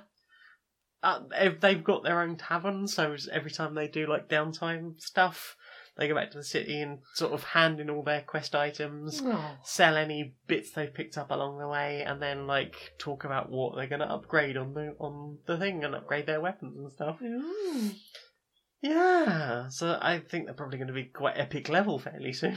Uh, 1.03 1.21
they've 1.61 1.85
got 1.85 2.03
their 2.03 2.21
own 2.23 2.37
tavern, 2.37 2.89
so 2.89 3.15
every 3.31 3.53
time 3.53 3.75
they 3.75 3.87
do 3.87 4.07
like 4.07 4.29
downtime 4.29 5.01
stuff, 5.01 5.57
they 5.99 6.09
go 6.09 6.15
back 6.15 6.31
to 6.31 6.39
the 6.39 6.45
city 6.45 6.81
and 6.81 7.01
sort 7.15 7.33
of 7.33 7.43
hand 7.43 7.81
in 7.81 7.91
all 7.91 8.03
their 8.03 8.23
quest 8.23 8.55
items, 8.55 9.21
Oh. 9.25 9.59
sell 9.65 9.97
any 9.97 10.35
bits 10.47 10.71
they've 10.71 10.95
picked 10.95 11.19
up 11.19 11.31
along 11.31 11.59
the 11.59 11.69
way, 11.69 12.03
and 12.03 12.23
then 12.23 12.47
like 12.47 12.95
talk 12.99 13.25
about 13.25 13.51
what 13.51 13.75
they're 13.77 13.89
going 13.89 14.01
to 14.01 14.11
upgrade 14.11 14.57
on 14.57 14.75
the 14.75 14.95
on 15.01 15.39
the 15.47 15.59
thing 15.59 15.85
and 15.85 15.95
upgrade 15.95 16.27
their 16.27 16.41
weapons 16.41 16.79
and 16.79 16.91
stuff. 16.93 17.21
Ooh. 17.21 17.91
Yeah, 18.81 19.69
so 19.71 19.99
I 20.01 20.21
think 20.21 20.45
they're 20.47 20.55
probably 20.55 20.79
going 20.79 20.89
to 20.89 20.95
be 20.95 21.05
quite 21.05 21.37
epic 21.37 21.69
level 21.69 21.99
fairly 21.99 22.33
soon. 22.33 22.57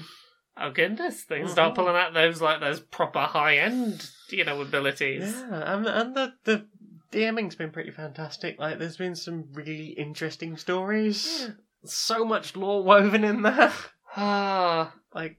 Oh 0.57 0.69
goodness, 0.69 1.23
they 1.25 1.39
can 1.39 1.47
start 1.47 1.71
Mhm. 1.71 1.75
pulling 1.75 1.95
out 1.95 2.13
those 2.13 2.41
like 2.41 2.59
those 2.59 2.79
proper 2.79 3.21
high 3.21 3.57
end, 3.57 4.07
you 4.29 4.43
know, 4.43 4.61
abilities. 4.61 5.23
Yeah, 5.33 5.73
and 5.75 5.87
and 5.87 6.15
the 6.15 6.33
the 6.43 6.67
DMing's 7.11 7.55
been 7.55 7.71
pretty 7.71 7.91
fantastic. 7.91 8.57
Like, 8.59 8.77
there's 8.79 8.95
been 8.97 9.15
some 9.15 9.45
really 9.53 9.87
interesting 9.87 10.55
stories. 10.57 11.49
So 11.85 12.23
much 12.25 12.55
lore 12.55 12.83
woven 12.83 13.23
in 13.23 13.41
there. 13.43 13.71
Ah, 14.17 14.93
Like, 15.15 15.37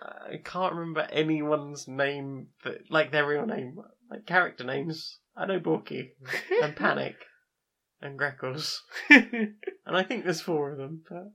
I 0.00 0.36
can't 0.44 0.74
remember 0.74 1.00
anyone's 1.10 1.88
name, 1.88 2.46
that, 2.62 2.88
like 2.88 3.10
their 3.10 3.26
real 3.26 3.44
name, 3.46 3.78
like 4.08 4.26
character 4.26 4.62
names. 4.62 5.18
I 5.36 5.46
know 5.46 5.58
Borky 5.58 6.10
and 6.62 6.76
Panic. 6.76 7.16
and 8.00 8.16
Greckles. 8.16 8.78
And 9.88 9.96
I 9.96 10.02
think 10.02 10.22
there's 10.24 10.40
four 10.40 10.72
of 10.72 10.78
them, 10.78 11.02
but 11.08 11.32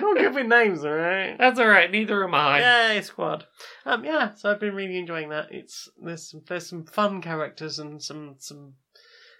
not 0.00 0.16
good 0.16 0.34
with 0.34 0.46
names, 0.46 0.84
alright? 0.84 1.36
That's 1.38 1.60
alright, 1.60 1.90
neither 1.90 2.24
am 2.24 2.34
I. 2.34 2.92
Yay, 2.94 3.00
squad. 3.02 3.46
Um, 3.84 4.04
yeah, 4.04 4.34
so 4.34 4.50
I've 4.50 4.60
been 4.60 4.74
really 4.74 4.98
enjoying 4.98 5.28
that. 5.30 5.48
It's 5.50 5.86
there's 6.02 6.30
some 6.30 6.40
there's 6.48 6.66
some 6.66 6.84
fun 6.86 7.20
characters 7.20 7.78
and 7.78 8.02
some 8.02 8.36
some 8.38 8.74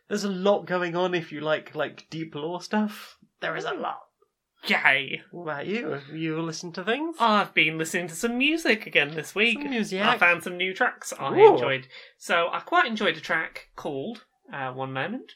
there's 0.08 0.24
a 0.24 0.28
lot 0.30 0.66
going 0.66 0.94
on 0.94 1.14
if 1.14 1.32
you 1.32 1.40
like 1.40 1.74
like 1.74 2.06
deep 2.10 2.34
lore 2.34 2.60
stuff. 2.60 3.16
There 3.42 3.56
is 3.56 3.64
a 3.64 3.74
lot. 3.74 3.98
Yay. 4.68 5.20
What 5.32 5.42
about 5.42 5.66
you? 5.66 5.90
Have 5.90 6.08
you 6.14 6.40
listened 6.40 6.76
to 6.76 6.84
things? 6.84 7.16
I've 7.18 7.52
been 7.52 7.76
listening 7.76 8.06
to 8.06 8.14
some 8.14 8.38
music 8.38 8.86
again 8.86 9.14
this 9.16 9.34
week. 9.34 9.58
Some 9.60 9.70
music. 9.70 10.00
I 10.00 10.16
found 10.16 10.44
some 10.44 10.56
new 10.56 10.72
tracks 10.72 11.12
I 11.18 11.36
Ooh. 11.36 11.52
enjoyed. 11.52 11.88
So 12.16 12.48
I 12.52 12.60
quite 12.60 12.86
enjoyed 12.86 13.16
a 13.16 13.20
track 13.20 13.70
called 13.74 14.24
uh, 14.52 14.70
one 14.72 14.92
moment. 14.92 15.32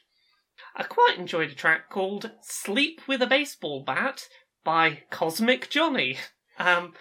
I 0.75 0.83
quite 0.83 1.17
enjoyed 1.17 1.51
a 1.51 1.55
track 1.55 1.89
called 1.89 2.31
"Sleep 2.41 3.01
with 3.07 3.21
a 3.21 3.27
Baseball 3.27 3.83
Bat" 3.85 4.29
by 4.63 5.03
Cosmic 5.11 5.69
Johnny. 5.69 6.17
Um, 6.57 6.93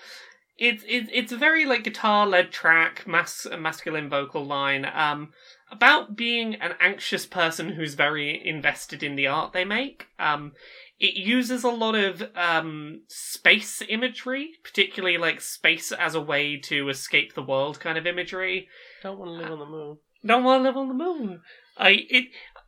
it's 0.58 0.82
it, 0.88 1.08
it's 1.12 1.32
a 1.32 1.36
very 1.36 1.64
like 1.64 1.84
guitar 1.84 2.26
led 2.26 2.50
track, 2.50 3.04
mas- 3.06 3.46
masculine 3.56 4.08
vocal 4.08 4.44
line. 4.44 4.84
Um, 4.84 5.32
about 5.70 6.16
being 6.16 6.54
an 6.56 6.74
anxious 6.80 7.26
person 7.26 7.70
who's 7.70 7.94
very 7.94 8.46
invested 8.46 9.02
in 9.02 9.16
the 9.16 9.26
art 9.26 9.52
they 9.52 9.64
make. 9.64 10.06
Um, 10.18 10.52
it 10.98 11.14
uses 11.14 11.62
a 11.62 11.68
lot 11.68 11.94
of 11.94 12.22
um, 12.34 13.02
space 13.08 13.82
imagery, 13.88 14.52
particularly 14.64 15.18
like 15.18 15.40
space 15.40 15.92
as 15.92 16.14
a 16.14 16.20
way 16.20 16.56
to 16.56 16.88
escape 16.88 17.34
the 17.34 17.42
world 17.42 17.80
kind 17.80 17.98
of 17.98 18.06
imagery. 18.06 18.68
Don't 19.02 19.18
want 19.18 19.30
to 19.30 19.42
live 19.42 19.52
on 19.52 19.58
the 19.58 19.66
moon. 19.66 19.98
Don't 20.24 20.44
want 20.44 20.60
to 20.60 20.62
live 20.62 20.76
on 20.76 20.88
the 20.88 20.94
moon. 20.94 21.42
I 21.76 22.06
it 22.08 22.24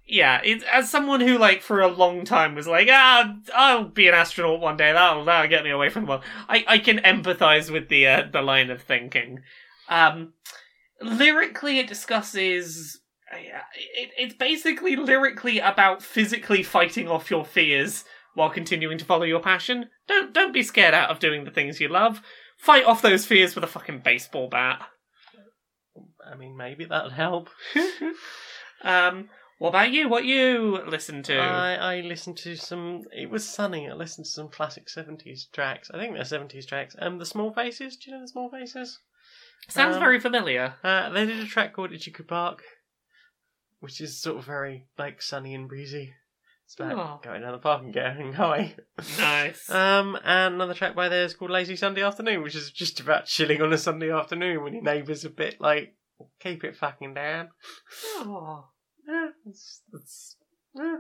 yeah. 0.07 0.41
It 0.45 0.63
as 0.65 0.91
someone 0.91 1.21
who 1.21 1.39
like 1.39 1.63
for 1.63 1.81
a 1.81 1.89
long 1.89 2.25
time 2.25 2.55
was 2.55 2.67
like 2.67 2.89
ah 2.91 3.35
I'll 3.55 3.85
be 3.85 4.07
an 4.09 4.15
astronaut 4.15 4.61
one 4.61 4.77
day. 4.77 4.93
That'll 4.93 5.25
that'll 5.25 5.49
get 5.49 5.65
me 5.65 5.71
away 5.71 5.89
from 5.89 6.05
the 6.05 6.11
world. 6.11 6.25
I 6.49 6.65
I 6.69 6.79
can 6.79 6.99
empathize 6.99 7.71
with 7.71 7.89
the 7.89 8.07
uh, 8.07 8.23
the 8.31 8.43
line 8.43 8.71
of 8.71 8.83
thinking. 8.83 9.41
Um, 9.89 10.35
lyrically, 11.01 11.79
it 11.79 11.89
discusses. 11.89 13.01
uh, 13.33 13.39
It, 13.97 14.11
it's 14.19 14.35
basically 14.35 14.97
lyrically 14.97 15.59
about 15.59 16.03
physically 16.03 16.63
fighting 16.63 17.09
off 17.09 17.31
your 17.31 17.47
fears 17.47 18.05
while 18.39 18.51
continuing 18.51 18.97
to 18.97 19.05
follow 19.05 19.25
your 19.25 19.41
passion. 19.41 19.91
Don't 20.07 20.33
don't 20.33 20.55
be 20.55 20.63
scared 20.63 20.95
out 20.95 21.11
of 21.11 21.19
doing 21.19 21.45
the 21.45 21.51
things 21.51 21.81
you 21.81 21.89
love. 21.89 22.23
Fight 22.57 22.85
off 22.85 23.03
those 23.03 23.27
fears 23.27 23.57
with 23.57 23.65
a 23.65 23.69
fucking 23.69 24.03
baseball 24.05 24.49
bat. 24.49 24.81
I 26.25 26.37
mean, 26.37 26.57
maybe 26.57 26.85
that'd 26.85 27.13
help. 27.13 27.51
um, 28.85 29.29
what 29.59 29.71
about 29.71 29.91
you? 29.91 30.09
What 30.09 30.25
you 30.25 30.81
listen 30.87 31.25
to? 31.25 31.37
I, 31.37 31.97
I 31.97 32.01
listened 32.03 32.37
to 32.39 32.55
some. 32.55 33.03
It 33.13 33.29
was 33.29 33.49
sunny. 33.49 33.91
I 33.91 33.95
listened 33.95 34.27
to 34.27 34.31
some 34.31 34.49
classic 34.49 34.89
seventies 34.89 35.49
tracks. 35.53 35.91
I 35.93 35.99
think 35.99 36.15
they're 36.15 36.25
seventies 36.25 36.65
tracks. 36.65 36.95
Um, 37.01 37.19
the 37.19 37.27
Small 37.27 37.53
Faces. 37.53 37.97
Do 37.97 38.09
you 38.09 38.17
know 38.17 38.23
the 38.23 38.29
Small 38.29 38.51
Faces? 38.51 39.01
Sounds 39.69 39.97
um, 39.97 40.01
very 40.01 40.21
familiar. 40.21 40.77
Uh, 40.85 41.11
they 41.11 41.27
did 41.27 41.41
a 41.41 41.47
track 41.47 41.73
called 41.75 41.91
Itchycoo 41.91 42.29
Park, 42.29 42.63
which 43.81 44.01
is 44.01 44.23
sort 44.23 44.39
of 44.39 44.45
very 44.45 44.87
like 44.97 45.21
sunny 45.21 45.57
and 45.57 45.69
breezy. 45.69 46.15
It's 46.69 46.75
about 46.79 46.99
Oh. 46.99 47.21
going 47.25 47.41
down 47.41 47.53
the 47.53 47.59
park 47.59 47.83
and 47.83 47.95
getting 47.95 48.35
high. 48.35 48.75
Nice. 49.19 49.71
Um, 49.71 50.19
and 50.23 50.55
another 50.57 50.75
track 50.75 50.95
by 50.95 51.09
theirs 51.09 51.33
called 51.33 51.51
Lazy 51.51 51.77
Sunday 51.77 52.03
Afternoon, 52.03 52.43
which 52.43 52.55
is 52.55 52.71
just 52.71 53.01
about 53.01 53.25
chilling 53.25 53.63
on 53.63 53.73
a 53.73 53.79
Sunday 53.79 54.11
afternoon 54.13 54.63
when 54.63 54.75
your 54.75 54.83
neighbour's 54.83 55.25
a 55.25 55.31
bit 55.31 55.59
like, 55.63 55.95
keep 56.41 56.65
it 56.65 56.77
fucking 56.77 57.15
down. 57.15 57.49
Oh, 58.17 58.67
Yeah, 59.09 59.29
it's, 59.47 59.81
it's, 59.95 60.37
yeah, 60.75 60.97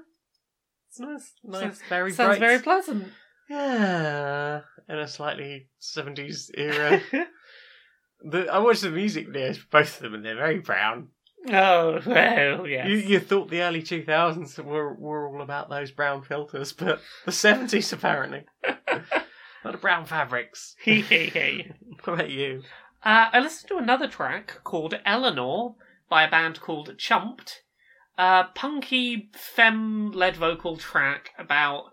it's 0.88 1.00
nice. 1.00 1.32
Nice, 1.44 1.60
Sounds- 1.60 1.82
very 1.90 2.12
sounds 2.12 2.38
bright. 2.38 2.40
very 2.40 2.58
pleasant. 2.62 3.08
Yeah, 3.50 4.60
in 4.88 4.98
a 4.98 5.06
slightly 5.06 5.68
70s 5.82 6.50
era. 6.56 7.02
the, 8.22 8.48
I 8.50 8.58
watched 8.58 8.82
the 8.82 8.90
music 8.90 9.28
videos 9.28 9.58
for 9.58 9.66
both 9.70 9.96
of 9.96 10.02
them 10.02 10.14
and 10.14 10.24
they're 10.24 10.34
very 10.34 10.60
brown. 10.60 11.08
Oh 11.48 12.00
well, 12.06 12.66
yes. 12.66 12.88
You, 12.88 12.96
you 12.96 13.20
thought 13.20 13.50
the 13.50 13.62
early 13.62 13.82
2000s 13.82 14.62
were, 14.64 14.94
were 14.94 15.28
all 15.28 15.42
about 15.42 15.70
those 15.70 15.90
brown 15.90 16.22
filters, 16.22 16.72
but 16.72 17.00
the 17.24 17.32
70s 17.32 17.92
apparently. 17.92 18.44
Not 19.64 19.72
the 19.72 19.78
brown 19.78 20.06
fabrics. 20.06 20.76
Hee 20.82 21.02
hee 21.02 21.26
hee. 21.26 21.72
What 22.04 22.14
about 22.14 22.30
you? 22.30 22.62
Uh, 23.02 23.28
I 23.32 23.40
listened 23.40 23.68
to 23.68 23.76
another 23.76 24.08
track 24.08 24.60
called 24.64 24.98
Eleanor 25.04 25.74
by 26.08 26.24
a 26.24 26.30
band 26.30 26.60
called 26.60 26.96
Chumped. 26.98 27.62
A 28.16 28.46
punky 28.54 29.30
femme 29.34 30.10
led 30.10 30.36
vocal 30.36 30.76
track 30.76 31.30
about. 31.38 31.92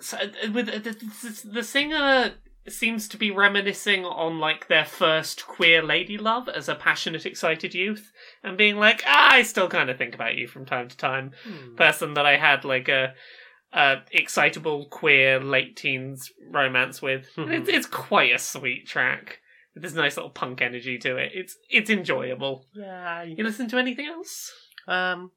So, 0.00 0.16
uh, 0.16 0.50
with 0.52 0.66
the, 0.66 0.78
the, 0.80 1.50
the 1.52 1.62
singer 1.62 2.34
seems 2.68 3.08
to 3.08 3.16
be 3.16 3.30
reminiscing 3.30 4.04
on 4.04 4.38
like 4.38 4.68
their 4.68 4.84
first 4.84 5.46
queer 5.46 5.82
lady 5.82 6.18
love 6.18 6.48
as 6.48 6.68
a 6.68 6.74
passionate, 6.74 7.26
excited 7.26 7.74
youth, 7.74 8.12
and 8.42 8.58
being 8.58 8.76
like, 8.76 9.02
ah, 9.06 9.32
I 9.32 9.42
still 9.42 9.68
kind 9.68 9.90
of 9.90 9.98
think 9.98 10.14
about 10.14 10.36
you 10.36 10.46
from 10.46 10.66
time 10.66 10.88
to 10.88 10.96
time. 10.96 11.32
Hmm. 11.44 11.74
Person 11.76 12.14
that 12.14 12.26
I 12.26 12.36
had 12.36 12.64
like 12.64 12.88
a, 12.88 13.14
a 13.72 13.98
excitable 14.12 14.86
queer 14.86 15.40
late 15.40 15.76
teens 15.76 16.30
romance 16.50 17.00
with. 17.00 17.28
It's 17.36 17.68
it's 17.68 17.86
quite 17.86 18.34
a 18.34 18.38
sweet 18.38 18.86
track 18.86 19.38
with 19.74 19.82
this 19.82 19.94
nice 19.94 20.16
little 20.16 20.30
punk 20.30 20.60
energy 20.60 20.98
to 20.98 21.16
it. 21.16 21.32
It's 21.34 21.56
it's 21.70 21.90
enjoyable. 21.90 22.66
Yeah. 22.74 23.22
You 23.22 23.44
listen 23.44 23.68
to 23.68 23.78
anything 23.78 24.06
else? 24.06 24.52
Um, 24.86 25.30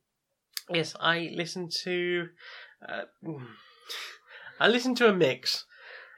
yes, 0.69 0.95
I 0.99 1.31
listen 1.33 1.69
to. 1.83 2.27
Uh, 2.87 3.03
I 4.59 4.67
listen 4.67 4.93
to 4.95 5.07
a 5.07 5.13
mix 5.13 5.65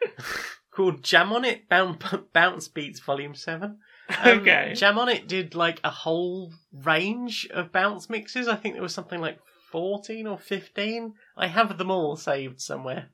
called 0.75 1.03
Jam 1.03 1.31
on 1.33 1.45
It 1.45 1.63
Bounce 2.33 2.67
Beats 2.67 2.99
Volume 2.99 3.33
7. 3.35 3.77
Um, 4.09 4.39
okay. 4.39 4.73
Jam 4.75 4.99
on 4.99 5.09
It 5.09 5.27
did 5.27 5.55
like 5.55 5.79
a 5.83 5.89
whole 5.89 6.53
range 6.71 7.47
of 7.51 7.71
bounce 7.71 8.09
mixes. 8.09 8.47
I 8.47 8.55
think 8.55 8.75
there 8.75 8.83
was 8.83 8.93
something 8.93 9.21
like 9.21 9.39
14 9.71 10.27
or 10.27 10.37
15. 10.37 11.13
I 11.37 11.47
have 11.47 11.77
them 11.77 11.89
all 11.91 12.15
saved 12.15 12.61
somewhere. 12.61 13.09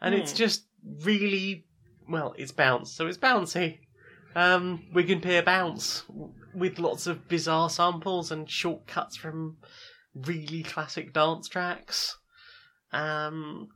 And 0.00 0.14
it's 0.14 0.32
Hmm. 0.32 0.36
just 0.38 0.64
really. 1.02 1.64
Well, 2.08 2.34
it's 2.38 2.52
bounce, 2.52 2.92
so 2.92 3.06
it's 3.06 3.18
bouncy. 3.18 3.80
Um, 4.36 4.86
Wigan 4.94 5.20
Pier 5.20 5.42
Bounce 5.42 6.04
with 6.54 6.78
lots 6.78 7.06
of 7.06 7.28
bizarre 7.28 7.68
samples 7.68 8.30
and 8.30 8.48
shortcuts 8.48 9.16
from 9.16 9.56
really 10.14 10.62
classic 10.62 11.12
dance 11.12 11.48
tracks. 11.48 12.16
Um, 12.92 13.68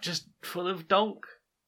just 0.00 0.26
full 0.42 0.66
of 0.66 0.88
donk. 0.88 1.24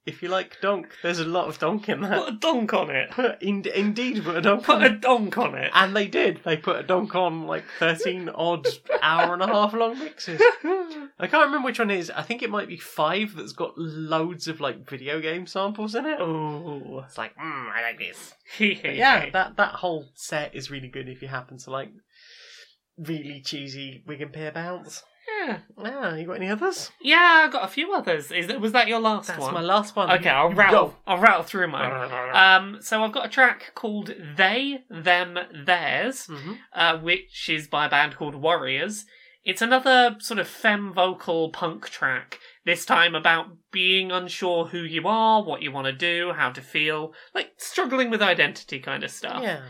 If 0.06 0.22
you 0.22 0.28
like 0.28 0.60
donk, 0.60 0.88
there's 1.02 1.18
a 1.18 1.24
lot 1.24 1.48
of 1.48 1.58
donk 1.58 1.88
in 1.88 2.02
that. 2.02 2.18
Put 2.18 2.28
a 2.28 2.36
donk 2.36 2.74
on 2.74 2.90
it. 2.90 3.10
In- 3.40 3.64
indeed, 3.74 4.22
put 4.22 4.36
a 4.36 4.42
donk 4.42 4.64
Put 4.64 4.76
on 4.76 4.82
a 4.82 4.86
it. 4.86 5.00
donk 5.00 5.38
on 5.38 5.54
it. 5.54 5.70
And 5.74 5.96
they 5.96 6.06
did. 6.08 6.40
They 6.44 6.58
put 6.58 6.76
a 6.78 6.82
donk 6.82 7.14
on 7.14 7.46
like 7.46 7.64
13 7.78 8.28
odd 8.28 8.66
hour 9.00 9.32
and 9.32 9.42
a 9.42 9.46
half 9.46 9.72
long 9.72 9.98
mixes. 9.98 10.42
I 10.62 11.26
can't 11.26 11.46
remember 11.46 11.64
which 11.64 11.78
one 11.78 11.90
it 11.90 11.98
is. 11.98 12.10
I 12.10 12.20
think 12.20 12.42
it 12.42 12.50
might 12.50 12.68
be 12.68 12.76
five 12.76 13.34
that's 13.34 13.52
got 13.52 13.78
loads 13.78 14.46
of 14.46 14.60
like 14.60 14.86
video 14.86 15.22
game 15.22 15.46
samples 15.46 15.94
in 15.94 16.04
it. 16.04 16.20
oh. 16.20 17.02
It's 17.06 17.16
like, 17.16 17.34
mm, 17.36 17.72
I 17.74 17.80
like 17.80 17.98
this. 17.98 18.34
Hee 18.58 18.74
But 18.82 18.90
hee 18.90 18.98
yeah, 18.98 19.30
that 19.30 19.56
that 19.56 19.72
whole 19.76 20.10
set 20.14 20.54
is 20.54 20.70
really 20.70 20.88
good 20.88 21.08
if 21.08 21.22
you 21.22 21.28
happen 21.28 21.56
to 21.58 21.70
like 21.70 21.88
really 22.98 23.40
cheesy 23.40 24.02
Wigan 24.06 24.28
Pier 24.28 24.52
bounce. 24.52 25.02
Yeah. 25.28 25.58
Ah, 25.78 26.14
you 26.14 26.26
got 26.26 26.36
any 26.36 26.48
others? 26.48 26.90
Yeah, 27.00 27.44
I 27.46 27.48
got 27.50 27.64
a 27.64 27.68
few 27.68 27.92
others. 27.92 28.30
Is 28.30 28.46
that 28.48 28.60
was 28.60 28.72
that 28.72 28.88
your 28.88 29.00
last 29.00 29.28
one? 29.28 29.36
That's 29.38 29.44
one? 29.52 29.54
my 29.54 29.60
last 29.60 29.96
one. 29.96 30.10
Okay, 30.10 30.28
I'll 30.30 30.50
rattle. 30.52 30.88
go. 30.88 30.94
I'll 31.06 31.18
rattle 31.18 31.42
through 31.42 31.68
mine. 31.68 31.90
Um, 32.34 32.78
so 32.80 33.02
I've 33.04 33.12
got 33.12 33.26
a 33.26 33.28
track 33.28 33.72
called 33.74 34.12
"They, 34.36 34.80
Them, 34.90 35.38
Theirs," 35.64 36.26
Mhm. 36.26 36.58
uh, 36.72 36.98
which 36.98 37.48
is 37.48 37.68
by 37.68 37.86
a 37.86 37.90
band 37.90 38.16
called 38.16 38.34
Warriors. 38.34 39.04
It's 39.44 39.60
another 39.62 40.16
sort 40.20 40.40
of 40.40 40.48
femme 40.48 40.92
vocal 40.94 41.50
punk 41.50 41.90
track. 41.90 42.38
This 42.64 42.86
time 42.86 43.14
about 43.14 43.48
being 43.70 44.10
unsure 44.10 44.66
who 44.66 44.78
you 44.78 45.06
are, 45.06 45.42
what 45.42 45.60
you 45.60 45.70
want 45.70 45.84
to 45.86 45.92
do, 45.92 46.32
how 46.32 46.50
to 46.50 46.62
feel, 46.62 47.12
like 47.34 47.50
struggling 47.58 48.08
with 48.08 48.22
identity 48.22 48.80
kind 48.80 49.04
of 49.04 49.10
stuff. 49.10 49.42
Yeah. 49.42 49.60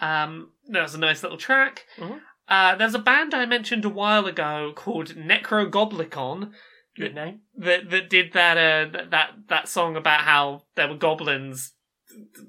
Um, 0.00 0.50
that 0.68 0.82
was 0.82 0.94
a 0.94 0.98
nice 0.98 1.22
little 1.22 1.38
track. 1.38 1.86
Mhm. 1.96 2.20
Uh, 2.52 2.74
there's 2.74 2.94
a 2.94 2.98
band 2.98 3.32
I 3.32 3.46
mentioned 3.46 3.86
a 3.86 3.88
while 3.88 4.26
ago 4.26 4.74
called 4.76 5.14
Necrogoblikon 5.14 6.50
Good 6.94 7.14
name. 7.14 7.40
that 7.56 7.88
that 7.88 8.10
did 8.10 8.34
that 8.34 8.58
uh 8.58 9.06
that 9.10 9.30
that 9.48 9.68
song 9.68 9.96
about 9.96 10.20
how 10.20 10.64
there 10.74 10.86
were 10.86 10.96
goblins 10.96 11.72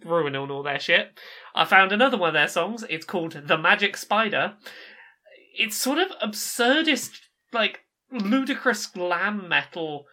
ruining 0.04 0.52
all 0.52 0.62
their 0.62 0.78
shit. 0.82 1.18
I 1.56 1.64
found 1.64 1.94
another 1.94 2.18
one 2.18 2.28
of 2.28 2.34
their 2.34 2.50
songs. 2.50 2.84
It's 2.90 3.06
called 3.06 3.44
The 3.48 3.58
Magic 3.58 3.96
Spider. 3.96 4.56
It's 5.58 5.78
sort 5.78 6.00
of 6.00 6.10
absurdist, 6.22 7.12
like 7.54 7.86
ludicrous 8.12 8.86
glam 8.88 9.48
metal 9.48 10.06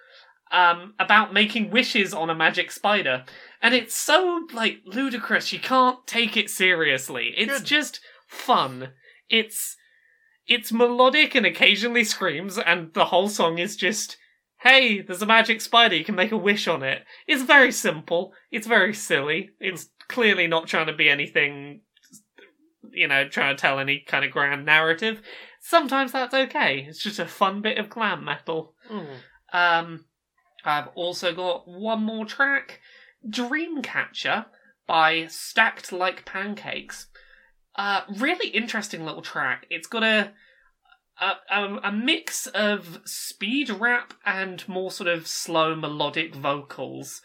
um 0.52 0.94
about 1.00 1.34
making 1.34 1.72
wishes 1.72 2.14
on 2.14 2.30
a 2.30 2.34
magic 2.34 2.70
spider. 2.70 3.24
And 3.60 3.74
it's 3.74 3.96
so 3.96 4.46
like 4.54 4.82
ludicrous 4.84 5.52
you 5.52 5.58
can't 5.58 6.06
take 6.06 6.36
it 6.36 6.48
seriously. 6.48 7.34
It's 7.36 7.58
Good. 7.58 7.66
just 7.66 8.00
fun. 8.28 8.90
It's 9.28 9.76
it's 10.50 10.72
melodic 10.72 11.36
and 11.36 11.46
occasionally 11.46 12.02
screams, 12.02 12.58
and 12.58 12.92
the 12.92 13.06
whole 13.06 13.28
song 13.28 13.58
is 13.58 13.76
just, 13.76 14.18
hey, 14.62 15.00
there's 15.00 15.22
a 15.22 15.26
magic 15.26 15.60
spider, 15.60 15.94
you 15.94 16.04
can 16.04 16.16
make 16.16 16.32
a 16.32 16.36
wish 16.36 16.66
on 16.66 16.82
it. 16.82 17.04
It's 17.28 17.44
very 17.44 17.70
simple. 17.70 18.32
It's 18.50 18.66
very 18.66 18.92
silly. 18.92 19.50
It's 19.60 19.90
clearly 20.08 20.48
not 20.48 20.66
trying 20.66 20.88
to 20.88 20.92
be 20.92 21.08
anything, 21.08 21.82
you 22.90 23.06
know, 23.06 23.28
trying 23.28 23.56
to 23.56 23.60
tell 23.60 23.78
any 23.78 24.00
kind 24.00 24.24
of 24.24 24.32
grand 24.32 24.66
narrative. 24.66 25.22
Sometimes 25.60 26.10
that's 26.10 26.34
okay. 26.34 26.84
It's 26.88 27.02
just 27.02 27.20
a 27.20 27.26
fun 27.26 27.62
bit 27.62 27.78
of 27.78 27.88
glam 27.88 28.24
metal. 28.24 28.74
Um, 29.52 30.06
I've 30.64 30.88
also 30.96 31.32
got 31.32 31.68
one 31.68 32.02
more 32.02 32.26
track, 32.26 32.80
Dreamcatcher 33.24 34.46
by 34.88 35.26
Stacked 35.28 35.92
Like 35.92 36.24
Pancakes. 36.24 37.06
Uh, 37.80 38.02
really 38.18 38.50
interesting 38.50 39.06
little 39.06 39.22
track. 39.22 39.64
It's 39.70 39.86
got 39.86 40.02
a, 40.02 40.32
a 41.18 41.78
a 41.82 41.90
mix 41.90 42.46
of 42.48 43.00
speed 43.06 43.70
rap 43.70 44.12
and 44.26 44.68
more 44.68 44.90
sort 44.90 45.08
of 45.08 45.26
slow 45.26 45.74
melodic 45.74 46.34
vocals 46.34 47.22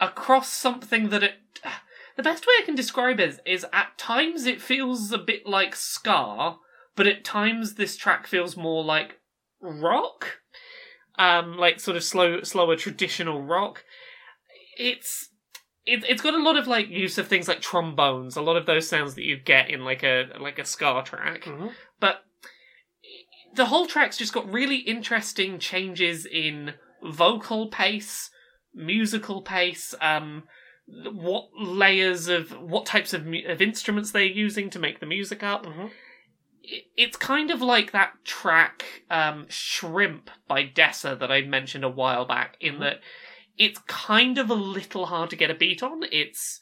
across 0.00 0.52
something 0.52 1.10
that 1.10 1.22
it. 1.22 1.34
The 2.14 2.22
best 2.22 2.46
way 2.46 2.52
I 2.60 2.66
can 2.66 2.74
describe 2.74 3.20
it 3.20 3.28
is, 3.30 3.40
is 3.46 3.66
at 3.72 3.96
times 3.96 4.44
it 4.44 4.60
feels 4.60 5.12
a 5.12 5.18
bit 5.18 5.46
like 5.46 5.74
ska, 5.74 6.56
but 6.94 7.06
at 7.06 7.24
times 7.24 7.76
this 7.76 7.96
track 7.96 8.26
feels 8.26 8.54
more 8.54 8.84
like 8.84 9.20
rock 9.62 10.40
um, 11.16 11.56
like 11.56 11.80
sort 11.80 11.96
of 11.96 12.04
slow, 12.04 12.42
slower 12.42 12.76
traditional 12.76 13.40
rock. 13.40 13.84
It's 14.76 15.30
it, 15.84 16.04
it's 16.08 16.22
got 16.22 16.34
a 16.34 16.42
lot 16.42 16.56
of 16.56 16.66
like 16.66 16.88
use 16.88 17.18
of 17.18 17.26
things 17.28 17.48
like 17.48 17.60
trombones, 17.60 18.36
a 18.36 18.42
lot 18.42 18.56
of 18.56 18.66
those 18.66 18.88
sounds 18.88 19.14
that 19.14 19.24
you 19.24 19.36
get 19.36 19.70
in 19.70 19.84
like 19.84 20.02
a 20.02 20.26
like 20.40 20.58
a 20.58 20.64
ska 20.64 21.02
track. 21.04 21.42
Mhm. 21.42 21.72
But 22.00 22.24
the 23.54 23.66
whole 23.66 23.86
track's 23.86 24.16
just 24.16 24.32
got 24.32 24.50
really 24.50 24.76
interesting 24.76 25.58
changes 25.58 26.24
in 26.26 26.74
vocal 27.02 27.68
pace, 27.68 28.30
musical 28.74 29.42
pace, 29.42 29.94
um, 30.00 30.44
what 30.86 31.48
layers 31.58 32.28
of 32.28 32.50
what 32.60 32.86
types 32.86 33.12
of 33.12 33.24
mu- 33.26 33.46
of 33.46 33.60
instruments 33.60 34.10
they're 34.10 34.22
using 34.24 34.70
to 34.70 34.78
make 34.78 35.00
the 35.00 35.06
music 35.06 35.42
up 35.42 35.64
Mhm. 35.64 35.90
it- 36.64 36.86
it's 36.96 37.16
kind 37.16 37.50
of 37.50 37.60
like 37.60 37.92
that 37.92 38.12
track 38.24 39.02
um, 39.10 39.46
Shrimp 39.48 40.30
by 40.48 40.64
Dessa 40.66 41.18
that 41.18 41.30
I 41.30 41.42
mentioned 41.42 41.84
a 41.84 41.88
while 41.88 42.24
back, 42.24 42.56
in 42.60 42.78
that 42.80 43.00
it's 43.58 43.78
kind 43.86 44.38
of 44.38 44.50
a 44.50 44.54
little 44.54 45.06
hard 45.06 45.30
to 45.30 45.36
get 45.36 45.50
a 45.50 45.54
beat 45.54 45.82
on. 45.82 46.02
It's 46.10 46.60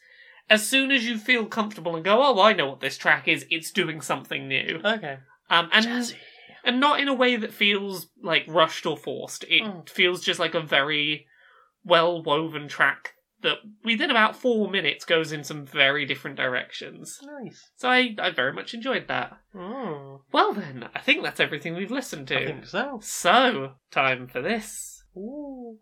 as 0.49 0.67
soon 0.67 0.91
as 0.91 1.05
you 1.07 1.17
feel 1.19 1.47
comfortable 1.47 1.95
and 1.97 2.05
go, 2.05 2.21
oh, 2.23 2.41
I 2.41 2.53
know 2.53 2.67
what 2.69 2.81
this 2.81 2.99
track 2.99 3.29
is, 3.29 3.47
it's 3.51 3.71
doing 3.71 4.01
something 4.01 4.49
new. 4.49 4.81
Okay. 4.85 5.19
Um, 5.49 5.69
and 5.73 5.87
Jazzy. 5.87 6.17
and 6.65 6.81
not 6.81 7.01
in 7.01 7.09
a 7.09 7.15
way 7.15 7.37
that 7.37 7.53
feels 7.53 8.09
like 8.23 8.45
rushed 8.49 8.85
or 8.87 8.97
forced. 8.97 9.45
It 9.45 9.63
Mm. 9.63 9.89
feels 9.89 10.23
just 10.25 10.41
like 10.41 10.55
a 10.55 10.61
very 10.61 11.27
well 11.85 12.23
woven 12.23 12.69
track 12.69 13.15
that 13.43 13.57
within 13.85 14.11
about 14.11 14.37
four 14.37 14.69
minutes 14.71 15.05
goes 15.07 15.33
in 15.33 15.43
some 15.45 15.65
very 15.65 16.05
different 16.05 16.37
directions. 16.37 17.19
Nice. 17.23 17.71
So 17.77 17.89
I, 17.89 18.15
I 18.19 18.31
very 18.31 18.53
much 18.53 18.75
enjoyed 18.75 19.09
that. 19.09 19.39
Mm, 19.55 20.21
Well 20.31 20.53
then, 20.53 20.89
I 20.95 20.99
think 21.01 21.23
that's 21.23 21.41
everything 21.41 21.75
we've 21.75 21.91
listened 21.91 22.29
to. 22.29 22.39
I 22.39 22.45
think 22.47 22.67
so. 22.67 22.99
So, 23.03 23.75
time 23.91 24.27
for 24.29 24.43
this. 24.43 25.03
Ooh. 25.17 25.79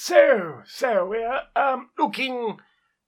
So, 0.00 0.62
so 0.64 1.08
we're 1.08 1.40
um 1.56 1.90
looking 1.98 2.58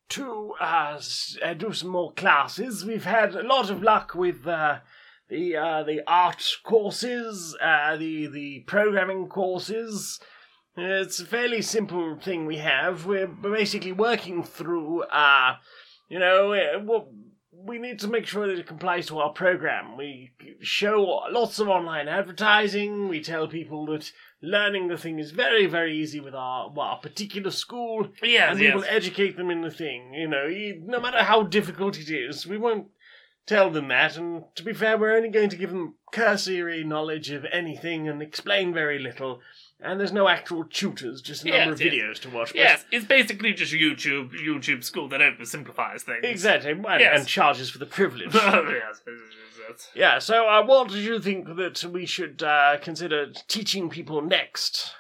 to 0.08 0.54
uh, 0.60 1.00
uh, 1.40 1.54
do 1.54 1.72
some 1.72 1.90
more 1.90 2.12
classes. 2.12 2.84
We've 2.84 3.04
had 3.04 3.36
a 3.36 3.44
lot 3.44 3.70
of 3.70 3.80
luck 3.80 4.16
with 4.16 4.44
uh, 4.44 4.80
the 5.28 5.56
uh, 5.56 5.84
the 5.84 6.02
art 6.08 6.44
courses, 6.64 7.56
uh, 7.62 7.96
the 7.96 8.26
the 8.26 8.64
programming 8.66 9.28
courses. 9.28 10.18
It's 10.76 11.20
a 11.20 11.26
fairly 11.26 11.62
simple 11.62 12.18
thing 12.18 12.44
we 12.44 12.56
have. 12.56 13.06
We're 13.06 13.28
basically 13.28 13.92
working 13.92 14.42
through, 14.42 15.02
uh, 15.04 15.58
you 16.08 16.18
know, 16.18 16.80
what 16.82 17.06
we 17.52 17.78
need 17.78 18.00
to 18.00 18.08
make 18.08 18.26
sure 18.26 18.48
that 18.48 18.58
it 18.58 18.66
complies 18.66 19.06
to 19.06 19.18
our 19.20 19.30
program. 19.30 19.96
We 19.96 20.32
show 20.60 21.22
lots 21.30 21.60
of 21.60 21.68
online 21.68 22.08
advertising. 22.08 23.08
We 23.08 23.20
tell 23.20 23.46
people 23.46 23.86
that 23.86 24.10
learning 24.42 24.88
the 24.88 24.96
thing 24.96 25.18
is 25.18 25.32
very, 25.32 25.66
very 25.66 25.96
easy 25.96 26.20
with 26.20 26.34
our, 26.34 26.70
well, 26.70 26.86
our 26.86 26.98
particular 26.98 27.50
school, 27.50 28.08
Yes, 28.22 28.52
and 28.52 28.60
we 28.60 28.70
will 28.72 28.84
educate 28.88 29.36
them 29.36 29.50
in 29.50 29.60
the 29.62 29.70
thing. 29.70 30.14
You 30.14 30.28
know, 30.28 30.48
no 30.84 31.00
matter 31.00 31.22
how 31.22 31.42
difficult 31.42 31.98
it 31.98 32.10
is, 32.10 32.46
we 32.46 32.58
won't 32.58 32.88
tell 33.46 33.70
them 33.70 33.88
that. 33.88 34.16
And 34.16 34.44
to 34.54 34.62
be 34.62 34.72
fair, 34.72 34.96
we're 34.96 35.16
only 35.16 35.28
going 35.28 35.50
to 35.50 35.56
give 35.56 35.70
them 35.70 35.96
cursory 36.12 36.84
knowledge 36.84 37.30
of 37.30 37.44
anything 37.52 38.08
and 38.08 38.22
explain 38.22 38.72
very 38.72 38.98
little. 38.98 39.40
And 39.82 39.98
there's 39.98 40.12
no 40.12 40.28
actual 40.28 40.64
tutors, 40.64 41.22
just 41.22 41.42
a 41.44 41.48
number 41.48 41.58
Yes, 41.58 41.72
of 41.72 41.80
yes. 41.80 41.94
videos 41.94 42.20
to 42.22 42.30
watch. 42.30 42.48
but- 42.48 42.56
Yes, 42.56 42.84
it's 42.92 43.06
basically 43.06 43.52
just 43.54 43.72
YouTube 43.72 44.32
YouTube 44.32 44.84
school 44.84 45.08
that 45.08 45.20
oversimplifies 45.20 46.02
things. 46.02 46.20
Exactly, 46.22 46.72
and, 46.72 46.84
Yes. 47.00 47.18
and 47.20 47.26
charges 47.28 47.70
for 47.70 47.78
the 47.78 47.86
privilege. 47.86 48.34
yes, 48.34 48.44
yes, 48.44 49.00
yes, 49.06 49.20
yes. 49.68 49.88
yeah, 49.94 50.18
so 50.18 50.46
uh, 50.48 50.62
what 50.64 50.88
do 50.90 50.98
you 50.98 51.18
think 51.20 51.56
that 51.56 51.82
we 51.84 52.04
should 52.04 52.42
uh, 52.42 52.76
consider 52.82 53.32
teaching 53.48 53.88
people 53.88 54.20
next? 54.20 54.92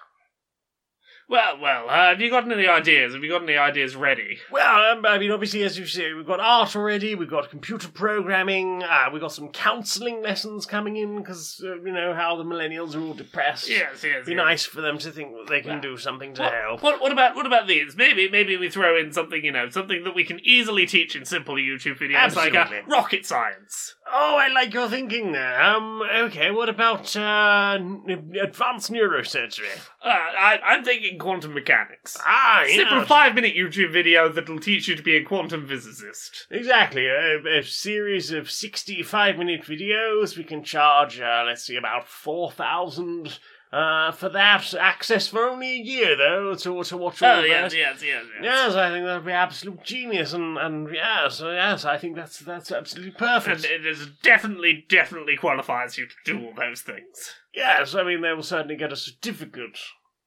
Well, 1.30 1.60
well, 1.60 1.88
uh, 1.88 2.08
have 2.08 2.20
you 2.20 2.28
got 2.28 2.50
any 2.50 2.66
ideas? 2.66 3.14
Have 3.14 3.22
you 3.22 3.30
got 3.30 3.44
any 3.44 3.56
ideas 3.56 3.94
ready? 3.94 4.40
Well, 4.50 4.98
um, 4.98 5.06
I 5.06 5.16
mean, 5.16 5.30
obviously, 5.30 5.62
as 5.62 5.78
you 5.78 5.86
say, 5.86 6.12
we've 6.12 6.26
got 6.26 6.40
art 6.40 6.74
already, 6.74 7.14
we've 7.14 7.30
got 7.30 7.50
computer 7.50 7.86
programming, 7.88 8.82
uh, 8.82 9.10
we've 9.12 9.22
got 9.22 9.32
some 9.32 9.48
counselling 9.50 10.22
lessons 10.22 10.66
coming 10.66 10.96
in 10.96 11.18
because, 11.18 11.62
uh, 11.64 11.76
you 11.82 11.92
know, 11.92 12.14
how 12.14 12.34
the 12.36 12.42
millennials 12.42 12.96
are 12.96 13.00
all 13.00 13.14
depressed. 13.14 13.68
Yes, 13.68 14.02
yes. 14.02 14.04
It'd 14.04 14.26
be 14.26 14.32
yes. 14.32 14.38
nice 14.38 14.66
for 14.66 14.80
them 14.80 14.98
to 14.98 15.12
think 15.12 15.30
that 15.36 15.46
they 15.48 15.60
can 15.60 15.74
Well, 15.74 15.80
do 15.82 15.96
something 15.96 16.34
to 16.34 16.42
What, 16.42 16.52
help. 16.52 16.82
what, 16.82 17.00
what 17.00 17.12
about 17.12 17.36
what 17.36 17.46
about 17.46 17.68
these? 17.68 17.94
Maybe 17.96 18.28
maybe 18.28 18.56
we 18.56 18.68
throw 18.68 18.98
in 18.98 19.12
something 19.12 19.44
you 19.44 19.52
know 19.52 19.68
something 19.70 20.02
that 20.02 20.16
we 20.16 20.24
can 20.24 20.40
easily 20.42 20.84
teach 20.84 21.14
in 21.14 21.24
simple 21.24 21.54
YouTube 21.54 21.98
videos 21.98 22.34
like 22.34 22.56
uh, 22.56 22.66
rocket 22.88 23.24
science. 23.24 23.94
Oh, 24.12 24.36
I 24.38 24.48
like 24.52 24.74
your 24.74 24.88
thinking 24.88 25.32
there. 25.32 25.62
Um, 25.62 26.02
okay, 26.02 26.50
what 26.50 26.68
about 26.68 27.14
uh, 27.16 27.76
n- 27.78 28.32
advanced 28.42 28.90
neurosurgery? 28.90 29.68
Uh, 30.04 30.08
I, 30.08 30.58
I'm 30.64 30.84
thinking 30.84 31.18
quantum 31.18 31.54
mechanics. 31.54 32.16
Ah, 32.26 32.64
Simple 32.66 32.98
yeah. 32.98 33.04
five 33.04 33.34
minute 33.34 33.54
YouTube 33.54 33.92
video 33.92 34.28
that'll 34.28 34.58
teach 34.58 34.88
you 34.88 34.96
to 34.96 35.02
be 35.02 35.16
a 35.16 35.24
quantum 35.24 35.66
physicist. 35.68 36.46
Exactly, 36.50 37.06
a, 37.06 37.58
a 37.58 37.62
series 37.62 38.32
of 38.32 38.50
65 38.50 39.38
minute 39.38 39.62
videos. 39.62 40.36
We 40.36 40.44
can 40.44 40.64
charge, 40.64 41.20
uh, 41.20 41.44
let's 41.46 41.62
see, 41.64 41.76
about 41.76 42.08
4,000 42.08 43.38
uh, 43.72 44.10
for 44.12 44.28
that. 44.30 44.74
Access 44.74 45.28
for 45.28 45.48
only 45.48 45.70
a 45.70 45.82
year, 45.82 46.16
though, 46.16 46.54
to, 46.54 46.82
to 46.84 46.96
watch 46.96 47.22
all 47.22 47.36
Oh 47.36 47.40
of 47.40 47.46
yes, 47.46 47.72
that. 47.72 47.78
yes, 47.78 48.02
yes, 48.02 48.24
yes. 48.34 48.42
Yes, 48.42 48.74
I 48.74 48.90
think 48.90 49.04
that'd 49.06 49.24
be 49.24 49.32
absolute 49.32 49.82
genius, 49.84 50.32
and, 50.32 50.58
and 50.58 50.88
yes, 50.92 51.40
yes, 51.44 51.84
I 51.84 51.96
think 51.98 52.16
that's 52.16 52.38
that's 52.40 52.72
absolutely 52.72 53.10
And 53.10 53.18
perfect. 53.18 53.64
it 53.64 53.86
is 53.86 54.06
definitely, 54.22 54.84
definitely 54.88 55.36
qualifies 55.36 55.96
you 55.98 56.06
to 56.06 56.14
do 56.24 56.44
all 56.46 56.52
those 56.56 56.82
things. 56.82 57.34
yes, 57.54 57.94
I 57.94 58.02
mean 58.02 58.20
they 58.22 58.32
will 58.32 58.42
certainly 58.42 58.76
get 58.76 58.92
a 58.92 58.96
certificate. 58.96 59.78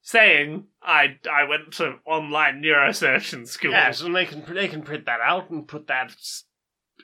Saying, 0.06 0.66
I 0.82 1.18
I 1.32 1.46
went 1.46 1.72
to 1.76 2.00
online 2.06 2.62
neurosurgeon 2.62 3.48
school. 3.48 3.72
Yes, 3.72 4.02
and 4.02 4.14
they 4.14 4.26
can 4.26 4.44
they 4.54 4.68
can 4.68 4.82
print 4.84 5.06
that 5.06 5.22
out 5.22 5.50
and 5.50 5.66
put 5.66 5.88
that, 5.88 6.14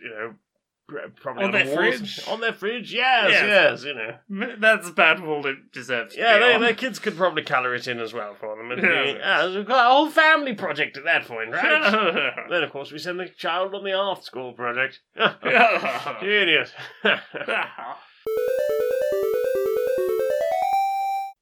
you 0.02 0.10
know, 0.10 0.34
probably 1.16 1.44
On 1.46 1.52
the 1.52 1.58
their 1.60 1.68
walls- 1.76 1.96
fridge? 1.98 2.20
On 2.28 2.40
their 2.42 2.54
fridge, 2.54 2.94
yes, 2.94 3.30
Yes. 3.32 3.44
yes, 3.48 3.84
you 3.84 3.94
know. 3.94 4.56
That's 4.60 4.90
about 4.90 5.22
all 5.24 5.46
it 5.46 5.72
deserves. 5.72 6.14
To 6.16 6.20
Yeah, 6.20 6.38
be 6.38 6.44
they, 6.54 6.58
their 6.60 6.74
kids 6.76 7.00
could 7.00 7.16
probably 7.18 7.44
colour 7.44 7.74
it 7.76 7.88
in 7.88 8.00
as 8.00 8.14
well 8.14 8.36
for 8.36 8.56
them. 8.58 8.72
It'd 8.72 8.84
be, 8.84 9.58
we've 9.58 9.68
got 9.68 9.86
a 9.86 9.90
whole 9.90 10.10
family 10.10 10.54
project 10.54 10.98
at 10.98 11.04
that 11.06 11.26
point, 11.26 11.52
right? 11.52 12.34
then, 12.50 12.64
of 12.64 12.72
course, 12.72 12.92
we 12.92 13.00
send 13.00 13.20
the 13.20 13.28
child 13.30 13.74
on 13.76 13.84
the 13.84 13.94
art 13.94 14.24
school 14.24 14.54
project. 14.54 15.00
Genius. 16.22 16.72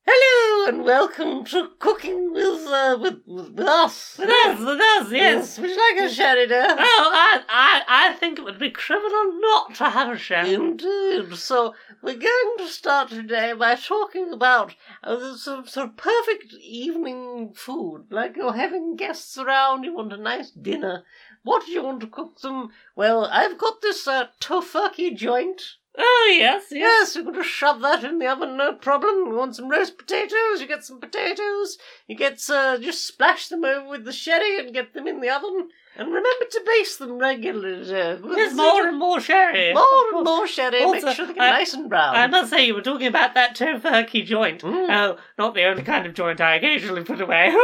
Hello 0.09 0.36
and 0.67 0.83
welcome 0.83 1.45
to 1.45 1.69
cooking 1.79 2.33
with 2.33 2.67
uh, 2.67 2.97
with, 2.99 3.21
with 3.25 3.57
us. 3.57 4.17
With 4.19 4.29
us, 4.29 4.59
with 4.59 4.81
us, 4.81 5.11
yes. 5.13 5.57
Would 5.57 5.69
you 5.69 5.77
like 5.77 6.05
a 6.05 6.13
sherry, 6.13 6.45
dear? 6.45 6.67
Oh, 6.69 6.75
I, 7.13 7.41
I, 7.47 8.09
I 8.09 8.13
think 8.15 8.37
it 8.37 8.43
would 8.43 8.59
be 8.59 8.69
criminal 8.69 9.39
not 9.39 9.75
to 9.75 9.85
have 9.85 10.13
a 10.13 10.17
show. 10.17 10.41
Indeed. 10.41 11.33
So 11.37 11.73
we're 12.01 12.15
going 12.15 12.57
to 12.57 12.67
start 12.67 13.07
today 13.07 13.53
by 13.53 13.75
talking 13.75 14.33
about 14.33 14.75
uh, 15.05 15.37
some 15.37 15.65
sort 15.67 15.87
of 15.87 15.95
perfect 15.95 16.53
evening 16.61 17.53
food. 17.55 18.07
Like 18.09 18.35
you're 18.35 18.51
having 18.51 18.97
guests 18.97 19.37
around, 19.37 19.85
you 19.85 19.95
want 19.95 20.11
a 20.11 20.17
nice 20.17 20.51
dinner. 20.51 21.05
What 21.43 21.65
do 21.65 21.71
you 21.71 21.81
want 21.81 22.01
to 22.01 22.07
cook 22.07 22.41
them? 22.41 22.71
Well, 22.93 23.23
I've 23.31 23.57
got 23.57 23.81
this 23.81 24.05
uh, 24.05 24.25
tofurkey 24.41 25.15
joint. 25.15 25.76
Oh, 25.99 26.35
yes, 26.37 26.65
yes. 26.69 26.79
Yes, 26.79 27.15
you're 27.15 27.23
going 27.23 27.35
to 27.35 27.43
shove 27.43 27.81
that 27.81 28.03
in 28.03 28.19
the 28.19 28.27
oven, 28.27 28.55
no 28.55 28.73
problem. 28.73 29.35
Want 29.35 29.55
some 29.55 29.69
roast 29.69 29.97
potatoes? 29.97 30.61
You 30.61 30.67
get 30.67 30.83
some 30.83 30.99
potatoes. 30.99 31.77
You 32.07 32.15
get 32.15 32.47
uh, 32.49 32.77
just 32.77 33.05
splash 33.07 33.47
them 33.47 33.65
over 33.65 33.87
with 33.87 34.05
the 34.05 34.11
sherry 34.11 34.59
and 34.59 34.73
get 34.73 34.93
them 34.93 35.07
in 35.07 35.21
the 35.21 35.29
oven. 35.29 35.69
And 35.97 36.07
remember 36.07 36.45
to 36.51 36.61
baste 36.65 36.99
them 36.99 37.17
regularly. 37.17 37.93
Uh, 37.93 38.17
with 38.17 38.35
There's 38.35 38.53
more 38.53 38.87
and 38.87 38.97
more 38.99 39.19
sherry. 39.19 39.73
more 39.73 39.85
and 40.13 40.23
more 40.23 40.47
sherry. 40.47 40.83
Also, 40.83 41.05
Make 41.07 41.15
sure 41.15 41.25
they 41.25 41.33
get 41.33 41.41
I- 41.43 41.49
nice 41.57 41.73
and 41.73 41.89
brown. 41.89 42.15
I 42.15 42.27
must 42.27 42.49
say, 42.51 42.65
you 42.65 42.75
were 42.75 42.81
talking 42.81 43.07
about 43.07 43.33
that 43.33 43.55
tofurkey 43.55 44.23
joint. 44.25 44.61
Mm. 44.61 44.89
Oh, 44.89 45.17
not 45.37 45.53
the 45.55 45.63
only 45.65 45.83
kind 45.83 46.05
of 46.05 46.13
joint 46.13 46.39
I 46.39 46.55
occasionally 46.55 47.03
put 47.03 47.19
away. 47.21 47.51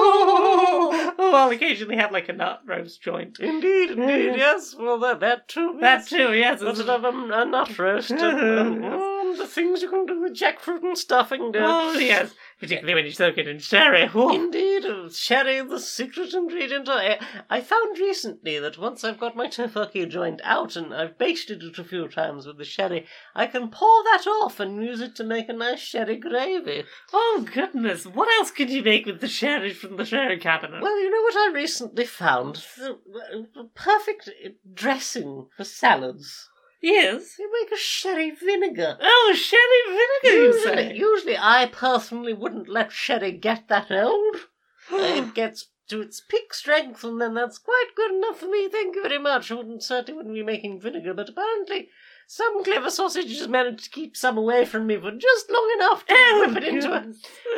oh, 0.00 1.32
I'll 1.34 1.50
occasionally 1.50 1.96
have 1.96 2.12
like 2.12 2.28
a 2.28 2.32
nut 2.32 2.60
roast 2.66 3.00
joint. 3.02 3.38
Indeed, 3.40 3.90
indeed, 3.92 4.36
yes. 4.36 4.74
Well, 4.78 4.98
that 5.00 5.20
that 5.20 5.48
too. 5.48 5.76
That 5.80 6.00
yes. 6.00 6.08
too, 6.10 6.32
yes. 6.34 6.60
That's 6.60 6.78
it's- 6.80 6.98
another 6.98 7.16
a 7.32 7.44
nut 7.44 7.78
roast. 7.78 8.10
and, 8.10 8.20
um, 8.20 8.80
oh, 8.84 9.34
the 9.36 9.46
things 9.46 9.82
you 9.82 9.90
can 9.90 10.06
do 10.06 10.20
with 10.20 10.34
jackfruit 10.34 10.82
and 10.82 10.96
stuffing. 10.96 11.52
dear. 11.52 11.62
Oh, 11.64 11.92
yes. 11.92 12.34
Particularly 12.60 12.94
when 12.94 13.04
you 13.04 13.12
soak 13.12 13.38
it 13.38 13.46
in 13.46 13.58
sherry. 13.58 14.08
Oh. 14.18 14.34
Indeed, 14.34 14.84
sherry, 15.12 15.60
the 15.62 15.78
secret 15.78 16.34
ingredient. 16.34 16.88
I, 16.88 17.20
I 17.48 17.60
found 17.60 17.98
recently 17.98 18.58
that 18.58 18.78
once 18.78 19.04
I've 19.04 19.20
got 19.20 19.36
my 19.36 19.46
tofurkey 19.46 20.08
joint 20.08 20.40
out 20.42 20.74
and 20.74 20.92
I've 20.92 21.16
basted 21.18 21.62
it 21.62 21.78
a 21.78 21.84
few 21.84 22.08
times 22.08 22.46
with 22.46 22.58
the 22.58 22.64
sherry, 22.64 23.06
I 23.34 23.46
can 23.46 23.70
pour 23.70 24.02
that 24.04 24.26
off 24.26 24.58
and 24.58 24.82
use 24.82 25.00
it 25.00 25.14
to 25.16 25.24
make 25.24 25.48
a 25.48 25.52
nice 25.52 25.78
sherry 25.78 26.16
gravy. 26.16 26.84
Oh, 27.12 27.46
goodness. 27.52 28.06
What 28.06 28.28
else 28.38 28.50
could 28.50 28.70
you 28.70 28.82
make 28.82 29.06
with 29.06 29.20
the 29.20 29.28
sherry 29.28 29.72
from 29.72 29.96
the 29.96 30.04
sherry 30.04 30.38
cabinet? 30.38 30.82
Well, 30.82 31.00
you 31.00 31.10
know 31.10 31.22
what 31.22 31.36
I 31.36 31.52
recently 31.54 32.06
found? 32.06 32.56
The 32.76 33.70
perfect 33.74 34.30
dressing 34.74 35.46
for 35.56 35.62
salads. 35.62 36.48
Yes. 36.80 37.38
You 37.38 37.50
make 37.60 37.72
a 37.72 37.76
sherry 37.80 38.30
vinegar. 38.30 38.96
Oh, 39.00 39.34
sherry 39.36 39.96
vinegar, 39.96 40.42
you 40.42 40.54
Usually, 40.54 40.88
say? 40.90 40.96
usually, 40.96 41.38
I 41.38 41.66
personally 41.66 42.32
wouldn't 42.32 42.68
let 42.68 42.92
sherry 42.92 43.32
get 43.32 43.68
that 43.68 43.90
old. 43.90 44.36
it 44.92 45.34
gets 45.34 45.66
to 45.88 46.00
its 46.00 46.20
peak 46.20 46.52
strength, 46.54 47.02
and 47.04 47.20
then 47.20 47.34
that's 47.34 47.58
quite 47.58 47.88
good 47.96 48.12
enough 48.12 48.40
for 48.40 48.46
me. 48.48 48.68
Thank 48.68 48.94
you 48.96 49.02
very 49.02 49.18
much. 49.18 49.50
I 49.50 49.54
wouldn't 49.54 49.82
certainly 49.82 50.16
wouldn't 50.16 50.34
be 50.34 50.42
making 50.42 50.80
vinegar, 50.80 51.14
but 51.14 51.28
apparently. 51.28 51.88
Some 52.30 52.62
clever 52.62 52.90
sausages 52.90 53.48
managed 53.48 53.84
to 53.84 53.90
keep 53.90 54.14
some 54.14 54.36
away 54.36 54.66
from 54.66 54.86
me 54.86 55.00
for 55.00 55.12
just 55.12 55.50
long 55.50 55.72
enough 55.78 56.04
to 56.04 56.14
Oh, 56.14 56.44
whip 56.46 56.58
it 56.58 56.64
into 56.68 56.92
a 56.92 57.00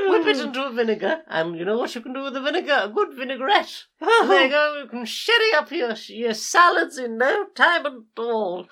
whip 0.08 0.26
it 0.28 0.36
into 0.38 0.64
a 0.64 0.70
vinegar. 0.70 1.22
And 1.26 1.58
you 1.58 1.64
know 1.64 1.76
what 1.76 1.92
you 1.92 2.00
can 2.00 2.12
do 2.12 2.22
with 2.22 2.36
a 2.36 2.40
vinegar? 2.40 2.82
A 2.84 2.88
good 2.88 3.12
vinaigrette. 3.12 3.86
Oh. 4.00 4.26
There 4.28 4.44
you 4.44 4.48
go. 4.48 4.80
You 4.80 4.88
can 4.88 5.04
sherry 5.06 5.52
up 5.56 5.72
your 5.72 5.94
your 6.06 6.34
salads 6.34 6.98
in 6.98 7.18
no 7.18 7.46
time 7.56 7.84
at 7.84 7.94
all. 8.16 8.68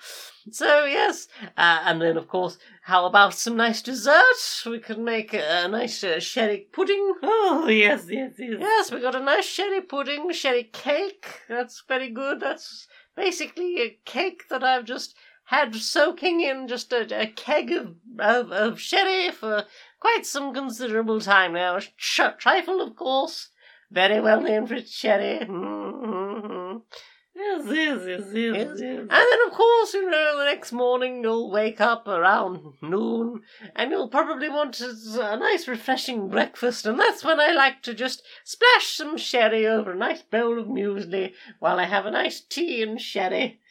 So 0.51 0.85
yes, 0.85 1.27
uh, 1.57 1.81
and 1.83 2.01
then 2.01 2.15
of 2.15 2.29
course, 2.29 2.57
how 2.83 3.05
about 3.05 3.33
some 3.33 3.57
nice 3.57 3.81
dessert? 3.81 4.39
We 4.65 4.79
could 4.79 4.99
make 4.99 5.33
a, 5.33 5.67
nice 5.67 6.01
uh, 6.01 6.21
sherry 6.21 6.67
pudding. 6.71 7.13
Oh, 7.21 7.67
yes, 7.67 8.05
yes, 8.09 8.35
yes. 8.39 8.57
Yes, 8.57 8.91
we 8.91 9.01
got 9.01 9.15
a 9.15 9.19
nice 9.19 9.45
sherry 9.45 9.81
pudding, 9.81 10.31
sherry 10.31 10.63
cake. 10.63 11.27
That's 11.49 11.83
very 11.89 12.09
good. 12.09 12.39
That's 12.39 12.87
basically 13.17 13.81
a 13.81 13.99
cake 14.05 14.43
that 14.49 14.63
I've 14.63 14.85
just 14.85 15.13
had 15.49 15.75
soaking 15.75 16.41
in 16.41 16.67
just 16.67 16.93
a, 16.93 17.21
a 17.21 17.25
keg 17.27 17.71
of, 17.71 17.95
of 18.19 18.51
of 18.51 18.79
sherry 18.79 19.31
for 19.31 19.65
quite 19.99 20.25
some 20.25 20.53
considerable 20.53 21.19
time 21.19 21.53
now. 21.53 21.79
Sh- 21.97 22.19
trifle, 22.37 22.81
of 22.81 22.95
course. 22.95 23.49
Very 23.91 24.21
well 24.21 24.41
named 24.41 24.69
for 24.69 24.79
sherry. 24.81 25.39
Mm-hmm. 25.45 26.77
Yes, 27.35 27.63
yes, 27.67 28.01
yes, 28.05 28.21
yes, 28.33 28.55
Yes. 28.55 28.67
yes. 28.81 28.99
And 28.99 29.09
then, 29.09 29.39
of 29.47 29.53
course, 29.53 29.93
you 29.93 30.09
know, 30.09 30.37
the 30.37 30.45
next 30.45 30.71
morning 30.71 31.23
you'll 31.23 31.49
wake 31.49 31.79
up 31.79 32.07
around 32.07 32.59
noon 32.81 33.41
and 33.75 33.91
you'll 33.91 34.09
probably 34.09 34.49
want 34.49 34.79
a, 34.81 34.89
a 35.21 35.37
nice, 35.37 35.67
refreshing 35.67 36.27
breakfast. 36.27 36.85
And 36.85 36.99
that's 36.99 37.23
when 37.23 37.39
I 37.39 37.51
like 37.51 37.81
to 37.83 37.93
just 37.93 38.23
splash 38.43 38.87
some 38.87 39.17
sherry 39.17 39.65
over 39.65 39.91
a 39.91 39.95
nice 39.97 40.21
bowl 40.21 40.59
of 40.59 40.67
muesli 40.67 41.33
while 41.59 41.79
I 41.79 41.85
have 41.85 42.05
a 42.05 42.11
nice 42.11 42.41
tea 42.41 42.83
and 42.83 42.99
sherry 43.01 43.61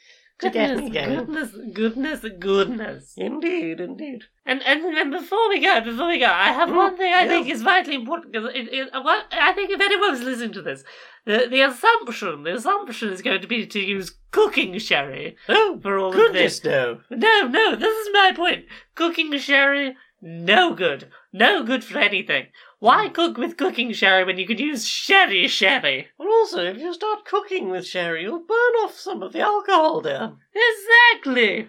to 0.40 0.50
get 0.50 0.76
me 0.76 0.88
Goodness, 0.90 1.50
going. 1.50 1.72
goodness, 1.72 1.74
goodness, 1.74 2.24
goodness. 2.38 3.14
Indeed, 3.16 3.80
indeed. 3.80 4.24
And 4.46 4.62
and 4.62 4.84
then 4.96 5.10
before 5.10 5.48
we 5.48 5.60
go, 5.60 5.80
before 5.80 6.06
we 6.08 6.18
go, 6.18 6.26
I 6.26 6.52
have 6.52 6.68
Mm, 6.68 6.76
one 6.76 6.96
thing 6.96 7.12
I 7.12 7.22
yeah. 7.22 7.28
think 7.28 7.48
is 7.48 7.62
vitally 7.62 7.96
important 7.96 8.32
because 8.32 8.50
it, 8.54 8.68
it, 8.72 8.88
what, 8.92 9.26
I 9.32 9.52
think 9.52 9.70
if 9.70 9.80
anyone's 9.80 10.22
listening 10.22 10.52
to 10.52 10.62
this, 10.62 10.84
the 11.26 11.46
the 11.50 11.62
assumption 11.62 12.44
the 12.44 12.54
assumption 12.54 13.12
is 13.12 13.22
going 13.22 13.40
to 13.40 13.48
be 13.48 13.66
to 13.66 13.80
use 13.80 14.16
cooking 14.30 14.78
sherry 14.78 15.36
Oh, 15.48 15.78
for 15.82 15.98
all 15.98 16.12
of 16.12 16.32
this. 16.32 16.62
no. 16.64 17.00
No, 17.10 17.46
no, 17.48 17.76
this 17.76 17.96
is 17.96 18.08
my 18.12 18.32
point. 18.34 18.66
Cooking 18.94 19.36
sherry, 19.38 19.96
no 20.22 20.74
good, 20.74 21.10
no 21.32 21.62
good 21.64 21.82
for 21.84 21.98
anything. 21.98 22.46
Why 22.80 23.08
cook 23.08 23.36
with 23.36 23.56
cooking 23.56 23.92
sherry 23.92 24.22
when 24.24 24.38
you 24.38 24.46
could 24.46 24.60
use 24.60 24.86
sherry 24.86 25.48
sherry? 25.48 26.08
Well, 26.16 26.28
also, 26.28 26.64
if 26.64 26.78
you 26.78 26.94
start 26.94 27.24
cooking 27.24 27.70
with 27.70 27.84
sherry, 27.86 28.22
you'll 28.22 28.38
burn 28.46 28.74
off 28.84 28.94
some 28.94 29.20
of 29.22 29.32
the 29.32 29.40
alcohol 29.40 30.00
there. 30.00 30.32
Exactly. 30.54 31.68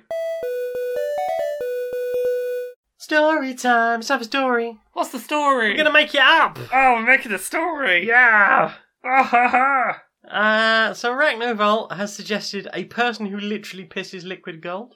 Story 2.99 3.55
time. 3.55 3.99
Let's 3.99 4.09
have 4.09 4.21
a 4.21 4.25
story. 4.25 4.77
What's 4.93 5.11
the 5.11 5.19
story? 5.19 5.71
We're 5.71 5.77
gonna 5.77 5.91
make 5.91 6.13
it 6.13 6.21
up. 6.21 6.59
Oh, 6.71 6.93
we're 6.95 7.05
making 7.07 7.31
a 7.31 7.39
story. 7.39 8.05
Yeah. 8.07 8.73
Ah, 9.03 9.23
ha, 9.23 9.47
ha. 9.47 10.03
Uh, 10.29 10.93
so 10.93 11.11
Arachnoval 11.11 11.91
has 11.95 12.15
suggested 12.15 12.67
a 12.73 12.83
person 12.85 13.25
who 13.25 13.39
literally 13.39 13.85
pisses 13.87 14.23
liquid 14.25 14.61
gold. 14.61 14.93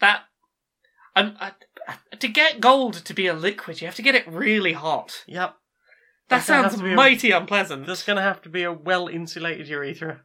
that 0.00 0.24
um, 1.16 1.34
uh, 1.40 1.50
to 2.18 2.28
get 2.28 2.60
gold 2.60 2.94
to 2.94 3.14
be 3.14 3.26
a 3.26 3.34
liquid, 3.34 3.80
you 3.80 3.86
have 3.86 3.96
to 3.96 4.02
get 4.02 4.14
it 4.14 4.26
really 4.28 4.72
hot. 4.72 5.24
Yep. 5.26 5.54
That 6.28 6.36
That's 6.36 6.48
gonna 6.48 6.62
have 6.62 6.72
sounds 6.72 6.80
to 6.80 6.84
be 6.86 6.92
a- 6.92 6.96
mighty 6.96 7.30
unpleasant. 7.30 7.86
There's 7.86 8.02
gonna 8.02 8.22
have 8.22 8.42
to 8.42 8.48
be 8.48 8.62
a 8.62 8.72
well 8.72 9.08
insulated 9.08 9.68
urethra. 9.68 10.20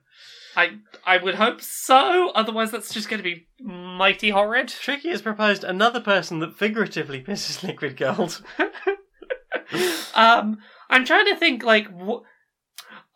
I 0.55 0.77
I 1.05 1.17
would 1.17 1.35
hope 1.35 1.61
so. 1.61 2.29
Otherwise, 2.35 2.71
that's 2.71 2.93
just 2.93 3.09
going 3.09 3.17
to 3.17 3.23
be 3.23 3.47
mighty 3.59 4.29
horrid. 4.29 4.67
Tricky 4.67 5.09
has 5.09 5.21
proposed 5.21 5.63
another 5.63 5.99
person 5.99 6.39
that 6.39 6.55
figuratively 6.55 7.23
pisses 7.23 7.63
liquid 7.63 7.97
gold. 7.97 8.43
um, 10.15 10.57
I'm 10.89 11.05
trying 11.05 11.25
to 11.25 11.35
think 11.35 11.63
like 11.63 11.87
wh- 11.87 12.21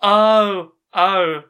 oh 0.02 0.72
oh, 0.94 1.44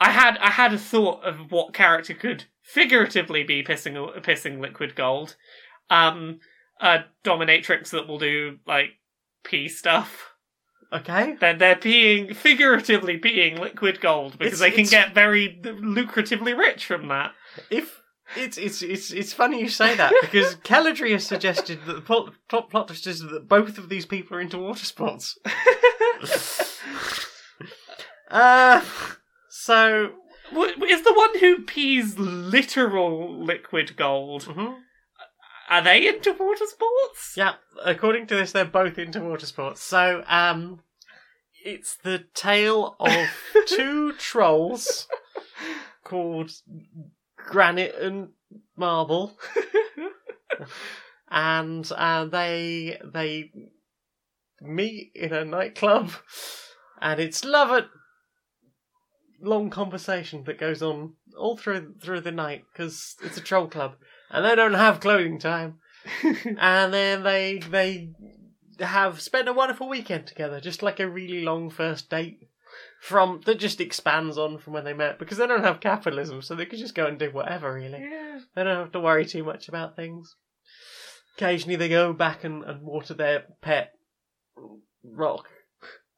I 0.00 0.10
had 0.10 0.38
I 0.38 0.50
had 0.50 0.72
a 0.72 0.78
thought 0.78 1.24
of 1.24 1.50
what 1.50 1.74
character 1.74 2.14
could 2.14 2.44
figuratively 2.62 3.42
be 3.42 3.62
pissing 3.62 3.94
pissing 4.22 4.58
liquid 4.60 4.94
gold. 4.96 5.36
Um, 5.90 6.40
a 6.80 7.04
dominatrix 7.24 7.90
that 7.90 8.06
will 8.08 8.18
do 8.18 8.58
like 8.66 8.90
pee 9.44 9.68
stuff. 9.68 10.32
Okay. 10.92 11.36
They're, 11.40 11.54
they're 11.56 11.74
peeing, 11.76 12.34
figuratively 12.36 13.18
peeing 13.18 13.58
liquid 13.58 14.00
gold 14.00 14.38
because 14.38 14.60
It's- 14.60 14.60
they 14.60 14.70
can 14.70 14.84
it's- 14.86 14.90
get 14.90 15.14
very 15.14 15.58
lucratively 15.62 16.56
rich 16.56 16.86
from 16.86 17.08
that. 17.08 17.32
If 17.70 18.02
it's 18.36 18.58
it's 18.58 18.82
it's 18.82 19.12
it's 19.12 19.32
funny 19.32 19.60
you 19.60 19.68
say 19.68 19.94
that 19.96 20.12
because 20.20 20.56
Caladry 20.64 21.12
has 21.12 21.24
suggested 21.24 21.78
that 21.86 21.92
the 21.94 22.00
plot, 22.00 22.32
plot, 22.48 22.70
plot 22.70 22.88
twist 22.88 23.06
is 23.06 23.20
that 23.20 23.48
both 23.48 23.78
of 23.78 23.88
these 23.88 24.04
people 24.04 24.36
are 24.36 24.40
into 24.40 24.58
water 24.58 24.84
sports. 24.84 25.38
Uh, 28.28 28.82
so 29.48 30.10
W- 30.52 30.84
Is 30.84 31.02
the 31.04 31.14
one 31.14 31.38
who 31.38 31.62
pees 31.62 32.18
literal 32.18 33.36
liquid 33.44 33.96
gold, 33.96 34.44
mhm. 34.46 34.76
Are 35.68 35.82
they 35.82 36.06
into 36.06 36.32
water 36.32 36.64
sports? 36.66 37.34
yeah, 37.36 37.54
according 37.84 38.26
to 38.28 38.36
this, 38.36 38.52
they're 38.52 38.64
both 38.64 38.98
into 38.98 39.20
water 39.20 39.46
sports. 39.46 39.82
So 39.82 40.24
um, 40.26 40.80
it's 41.64 41.96
the 41.96 42.24
tale 42.34 42.96
of 43.00 43.28
two 43.66 44.12
trolls 44.12 45.08
called 46.04 46.52
Granite 47.36 47.96
and 47.96 48.28
Marble, 48.76 49.38
and 51.30 51.90
uh, 51.92 52.24
they 52.26 52.98
they 53.04 53.50
meet 54.60 55.12
in 55.14 55.32
a 55.32 55.44
nightclub, 55.44 56.12
and 57.00 57.20
it's 57.20 57.44
love 57.44 57.70
at 57.70 57.88
long 59.40 59.70
conversation 59.70 60.44
that 60.44 60.58
goes 60.58 60.82
on 60.82 61.14
all 61.36 61.56
through 61.56 61.94
through 62.00 62.20
the 62.20 62.32
night 62.32 62.64
because 62.72 63.16
it's 63.22 63.36
a 63.36 63.42
troll 63.42 63.68
club 63.68 63.96
and 64.30 64.44
they 64.44 64.54
don't 64.54 64.74
have 64.74 65.00
clothing 65.00 65.38
time, 65.38 65.78
and 66.22 66.92
then 66.92 67.22
they 67.22 67.60
they 67.70 68.10
have 68.80 69.20
spent 69.20 69.48
a 69.48 69.52
wonderful 69.52 69.88
weekend 69.88 70.26
together, 70.26 70.60
just 70.60 70.82
like 70.82 71.00
a 71.00 71.08
really 71.08 71.42
long 71.42 71.70
first 71.70 72.10
date. 72.10 72.38
From 73.00 73.40
that 73.46 73.58
just 73.58 73.80
expands 73.80 74.36
on 74.36 74.58
from 74.58 74.72
when 74.72 74.84
they 74.84 74.92
met 74.92 75.18
because 75.18 75.38
they 75.38 75.46
don't 75.46 75.64
have 75.64 75.80
capitalism, 75.80 76.42
so 76.42 76.54
they 76.54 76.66
can 76.66 76.78
just 76.78 76.94
go 76.94 77.06
and 77.06 77.18
do 77.18 77.30
whatever 77.30 77.72
really. 77.72 78.00
Yeah. 78.00 78.40
They 78.54 78.64
don't 78.64 78.78
have 78.78 78.92
to 78.92 79.00
worry 79.00 79.24
too 79.24 79.44
much 79.44 79.68
about 79.68 79.96
things. 79.96 80.34
Occasionally 81.36 81.76
they 81.76 81.88
go 81.88 82.12
back 82.12 82.44
and, 82.44 82.64
and 82.64 82.82
water 82.82 83.14
their 83.14 83.44
pet 83.62 83.92
rock, 85.04 85.48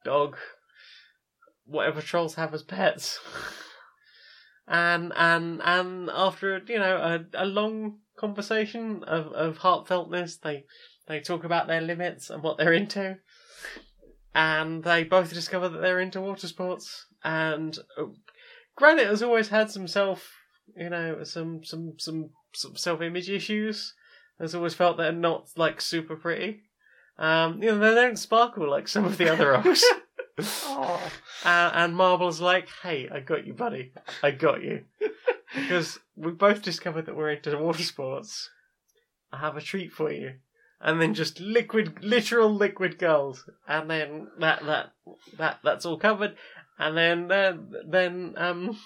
dog, 0.03 0.37
whatever 1.65 2.01
trolls 2.01 2.35
have 2.35 2.53
as 2.53 2.63
pets. 2.63 3.19
And 4.69 5.11
and 5.15 5.61
and 5.63 6.09
after 6.13 6.61
you 6.67 6.77
know 6.77 6.95
a, 6.97 7.43
a 7.43 7.45
long 7.45 7.97
conversation 8.15 9.03
of, 9.05 9.27
of 9.33 9.57
heartfeltness, 9.57 10.39
they 10.41 10.65
they 11.07 11.19
talk 11.19 11.43
about 11.43 11.67
their 11.67 11.81
limits 11.81 12.29
and 12.29 12.43
what 12.43 12.57
they're 12.57 12.73
into. 12.73 13.17
And 14.35 14.83
they 14.83 15.03
both 15.03 15.33
discover 15.33 15.69
that 15.69 15.81
they're 15.81 15.99
into 15.99 16.21
water 16.21 16.47
sports. 16.47 17.07
and 17.23 17.77
uh, 17.97 18.05
Granite 18.75 19.07
has 19.07 19.23
always 19.23 19.49
had 19.49 19.71
some 19.71 19.87
self, 19.87 20.31
you 20.77 20.89
know, 20.89 21.23
some 21.23 21.63
some 21.63 21.95
some, 21.97 22.29
some 22.53 22.75
self 22.75 23.01
image 23.01 23.29
issues. 23.29 23.95
Has 24.39 24.55
always 24.55 24.75
felt 24.75 24.97
they're 24.97 25.11
not 25.11 25.49
like 25.57 25.81
super 25.81 26.15
pretty. 26.15 26.61
Um, 27.17 27.61
you 27.61 27.71
know, 27.71 27.79
they 27.79 27.93
don't 27.93 28.17
sparkle 28.17 28.69
like 28.69 28.87
some 28.87 29.03
of 29.03 29.17
the 29.17 29.29
other 29.33 29.51
rocks. 29.51 29.83
Oh. 30.47 31.01
Uh, 31.45 31.71
and 31.73 31.95
Marble's 31.95 32.41
like, 32.41 32.67
hey, 32.83 33.09
I 33.11 33.19
got 33.19 33.45
you, 33.47 33.53
buddy. 33.53 33.93
I 34.23 34.31
got 34.31 34.61
you. 34.63 34.83
because 35.55 35.99
we 36.15 36.31
both 36.31 36.61
discovered 36.61 37.05
that 37.05 37.15
we're 37.15 37.31
into 37.31 37.57
water 37.57 37.83
sports. 37.83 38.49
I 39.31 39.37
have 39.39 39.57
a 39.57 39.61
treat 39.61 39.91
for 39.91 40.11
you. 40.11 40.33
And 40.81 41.01
then 41.01 41.13
just 41.13 41.39
liquid, 41.39 42.03
literal 42.03 42.53
liquid 42.53 42.97
gold. 42.99 43.43
And 43.67 43.89
then 43.89 44.27
that, 44.39 44.65
that, 44.65 44.91
that, 45.37 45.59
that's 45.63 45.85
all 45.85 45.97
covered. 45.97 46.35
And 46.77 46.95
then, 46.95 47.31
uh, 47.31 47.57
then, 47.87 48.33
um, 48.37 48.77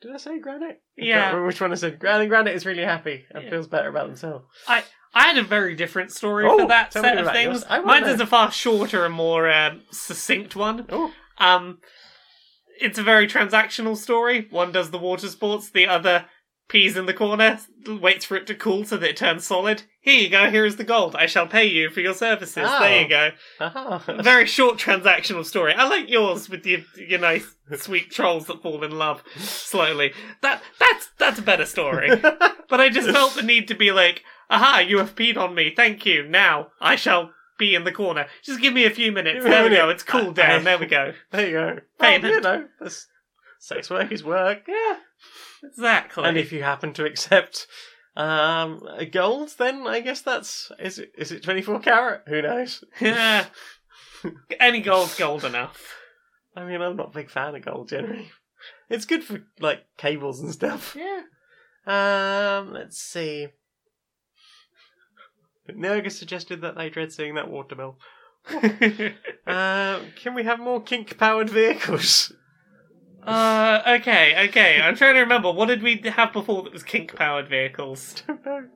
did 0.00 0.12
I 0.12 0.16
say 0.16 0.38
Granite? 0.40 0.80
I 0.98 1.04
Yeah. 1.04 1.44
which 1.44 1.60
one 1.60 1.70
I 1.72 1.74
said. 1.76 1.98
Granite, 1.98 2.28
Granite 2.28 2.54
is 2.54 2.64
really 2.66 2.82
happy 2.84 3.26
and 3.30 3.44
Yeah. 3.44 3.50
feels 3.50 3.66
better 3.68 3.88
about 3.88 4.06
themselves. 4.06 4.46
I 4.66 4.82
had 5.14 5.38
a 5.38 5.42
very 5.42 5.74
different 5.74 6.10
story 6.12 6.46
Oh, 6.46 6.58
for 6.58 6.68
that 6.68 6.92
set 6.92 7.18
of 7.18 7.30
things. 7.32 7.64
I 7.68 7.80
Mine 7.80 8.04
is 8.04 8.20
a 8.20 8.26
far 8.26 8.50
shorter 8.50 9.04
and 9.04 9.14
more 9.14 9.50
um, 9.50 9.82
succinct 9.90 10.56
one. 10.56 10.86
Oh, 10.90 11.12
Um, 11.38 11.78
it's 12.80 12.98
a 12.98 13.02
very 13.02 13.26
transactional 13.26 13.96
story. 13.96 14.48
One 14.50 14.72
does 14.72 14.90
the 14.90 14.98
water 14.98 15.28
sports, 15.28 15.70
the 15.70 15.86
other 15.86 16.26
pees 16.68 16.96
in 16.96 17.04
the 17.06 17.12
corner, 17.12 17.58
waits 17.86 18.24
for 18.24 18.36
it 18.36 18.46
to 18.46 18.54
cool 18.54 18.84
so 18.84 18.96
that 18.96 19.10
it 19.10 19.16
turns 19.16 19.46
solid. 19.46 19.82
Here 20.00 20.18
you 20.18 20.30
go, 20.30 20.50
here 20.50 20.64
is 20.64 20.76
the 20.76 20.84
gold. 20.84 21.14
I 21.14 21.26
shall 21.26 21.46
pay 21.46 21.66
you 21.66 21.90
for 21.90 22.00
your 22.00 22.14
services. 22.14 22.64
Oh. 22.66 22.80
There 22.80 23.02
you 23.02 23.08
go. 23.08 23.30
aha. 23.60 24.02
A 24.08 24.22
very 24.22 24.46
short 24.46 24.78
transactional 24.78 25.44
story. 25.44 25.74
I 25.74 25.86
like 25.86 26.08
yours 26.08 26.48
with 26.48 26.64
your 26.66 26.80
your 26.96 27.18
nice 27.20 27.54
sweet 27.76 28.10
trolls 28.10 28.46
that 28.46 28.62
fall 28.62 28.82
in 28.82 28.96
love 28.98 29.22
slowly. 29.36 30.12
That 30.40 30.62
that's 30.80 31.10
that's 31.18 31.38
a 31.38 31.42
better 31.42 31.66
story. 31.66 32.10
But 32.68 32.80
I 32.80 32.88
just 32.88 33.10
felt 33.10 33.34
the 33.34 33.42
need 33.42 33.68
to 33.68 33.74
be 33.74 33.92
like, 33.92 34.22
aha, 34.52 34.78
you 34.78 34.98
have 34.98 35.16
peed 35.16 35.36
on 35.36 35.54
me. 35.54 35.72
Thank 35.74 36.06
you. 36.06 36.28
Now 36.28 36.68
I 36.80 36.96
shall 36.96 37.30
be 37.58 37.74
in 37.74 37.84
the 37.84 37.92
corner. 37.92 38.26
Just 38.42 38.60
give 38.60 38.74
me 38.74 38.84
a 38.84 38.90
few 38.90 39.10
minutes. 39.10 39.44
There 39.44 39.64
we 39.64 39.70
go. 39.70 39.88
It's 39.88 40.02
cool 40.02 40.32
down. 40.32 40.64
There 40.64 40.78
we 40.78 40.86
go. 40.86 41.12
there 41.30 41.46
you 41.46 41.52
go. 41.52 41.78
Payment. 41.98 42.22
Well, 42.22 42.32
you 42.32 42.40
know, 42.40 42.68
that's, 42.80 43.08
sex 43.58 43.90
work 43.90 44.12
is 44.12 44.22
work. 44.22 44.64
Yeah. 44.68 44.96
Exactly. 45.64 46.24
And 46.24 46.36
if 46.36 46.52
you 46.52 46.62
happen 46.62 46.92
to 46.94 47.04
accept 47.04 47.66
um, 48.16 48.86
gold, 49.10 49.54
then 49.58 49.86
I 49.86 50.00
guess 50.00 50.20
that's 50.20 50.70
is 50.78 50.98
it 50.98 51.12
is 51.16 51.32
it 51.32 51.42
twenty 51.42 51.62
four 51.62 51.78
carat? 51.80 52.22
Who 52.26 52.42
knows? 52.42 52.84
yeah. 53.00 53.46
Any 54.60 54.80
gold's 54.80 55.16
gold 55.16 55.44
enough. 55.44 55.96
I 56.54 56.64
mean, 56.64 56.80
I'm 56.80 56.96
not 56.96 57.08
a 57.08 57.18
big 57.18 57.30
fan 57.30 57.54
of 57.54 57.64
gold 57.64 57.88
generally. 57.88 58.30
It's 58.90 59.06
good 59.06 59.24
for 59.24 59.42
like 59.60 59.84
cables 59.96 60.40
and 60.40 60.52
stuff. 60.52 60.96
Yeah. 60.98 61.22
Um, 61.86 62.72
let's 62.72 62.98
see. 62.98 63.48
Nerga 65.68 66.10
suggested 66.10 66.60
that 66.62 66.76
they 66.76 66.90
dread 66.90 67.12
seeing 67.12 67.34
that 67.34 67.50
water 67.50 67.74
bill. 67.74 67.98
Um, 69.46 70.06
can 70.16 70.34
we 70.34 70.42
have 70.44 70.58
more 70.58 70.82
kink 70.82 71.16
powered 71.18 71.48
vehicles? 71.48 72.32
uh, 73.22 73.82
okay, 74.00 74.48
okay. 74.48 74.80
I'm 74.80 74.96
trying 74.96 75.14
to 75.14 75.20
remember. 75.20 75.52
What 75.52 75.66
did 75.66 75.82
we 75.82 75.96
have 76.04 76.32
before 76.32 76.62
that 76.64 76.72
was 76.72 76.82
kink 76.82 77.14
powered 77.14 77.48
vehicles? 77.48 78.22
don't 78.26 78.44
know. 78.44 78.68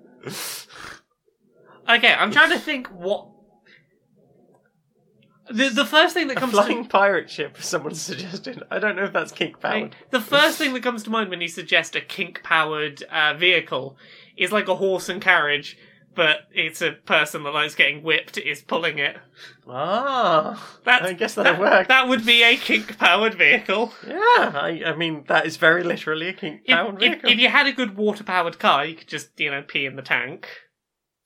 Okay, 1.89 2.13
I'm 2.13 2.31
trying 2.31 2.51
to 2.51 2.59
think 2.59 2.89
what. 2.89 3.29
The, 5.49 5.69
the 5.69 5.85
first 5.85 6.13
thing 6.15 6.27
that 6.27 6.39
A 6.39 6.41
comes 6.41 6.53
flying 6.53 6.83
to 6.85 6.89
pirate 6.89 7.31
ship, 7.31 7.57
someone 7.61 7.95
suggested. 7.95 8.65
I 8.69 8.81
don't 8.81 8.97
know 8.97 9.05
if 9.05 9.13
that's 9.13 9.31
kink 9.31 9.61
powered. 9.61 9.95
the 10.11 10.21
first 10.21 10.59
thing 10.59 10.75
that 10.75 10.83
comes 10.83 11.05
to 11.05 11.11
mind 11.11 11.31
when 11.31 11.41
you 11.41 11.47
suggest 11.47 11.95
a 11.95 12.01
kink 12.01 12.43
powered 12.43 13.05
uh, 13.05 13.35
vehicle 13.35 13.97
is 14.37 14.51
like 14.51 14.67
a 14.67 14.75
horse 14.75 15.09
and 15.09 15.23
carriage, 15.23 15.79
but 16.17 16.39
it's 16.53 16.83
a 16.83 16.93
person 16.93 17.45
that 17.45 17.51
likes 17.55 17.75
getting 17.77 18.03
whipped 18.03 18.39
is 18.39 18.63
pulling 18.63 18.99
it. 18.99 19.17
Ah, 19.69 20.79
That's, 20.85 21.05
I 21.05 21.13
guess 21.13 21.35
that'll 21.35 21.53
that, 21.53 21.61
work. 21.61 21.89
That 21.89 22.09
would 22.09 22.25
be 22.25 22.43
a 22.43 22.57
kink 22.57 22.99
powered 22.99 23.35
vehicle. 23.35 23.93
Yeah, 24.07 24.15
I, 24.17 24.83
I 24.87 24.97
mean 24.97 25.25
that 25.29 25.47
is 25.47 25.57
very 25.57 25.83
literally 25.83 26.29
a 26.29 26.33
kink 26.33 26.67
powered 26.67 26.95
if, 27.03 27.11
vehicle. 27.13 27.31
if 27.31 27.39
you 27.39 27.49
had 27.49 27.67
a 27.67 27.73
good 27.73 27.97
water 27.97 28.25
powered 28.25 28.59
car, 28.59 28.85
you 28.85 28.95
could 28.97 29.09
just 29.09 29.39
you 29.39 29.51
know 29.51 29.63
pee 29.63 29.87
in 29.87 29.97
the 29.97 30.03
tank. 30.03 30.49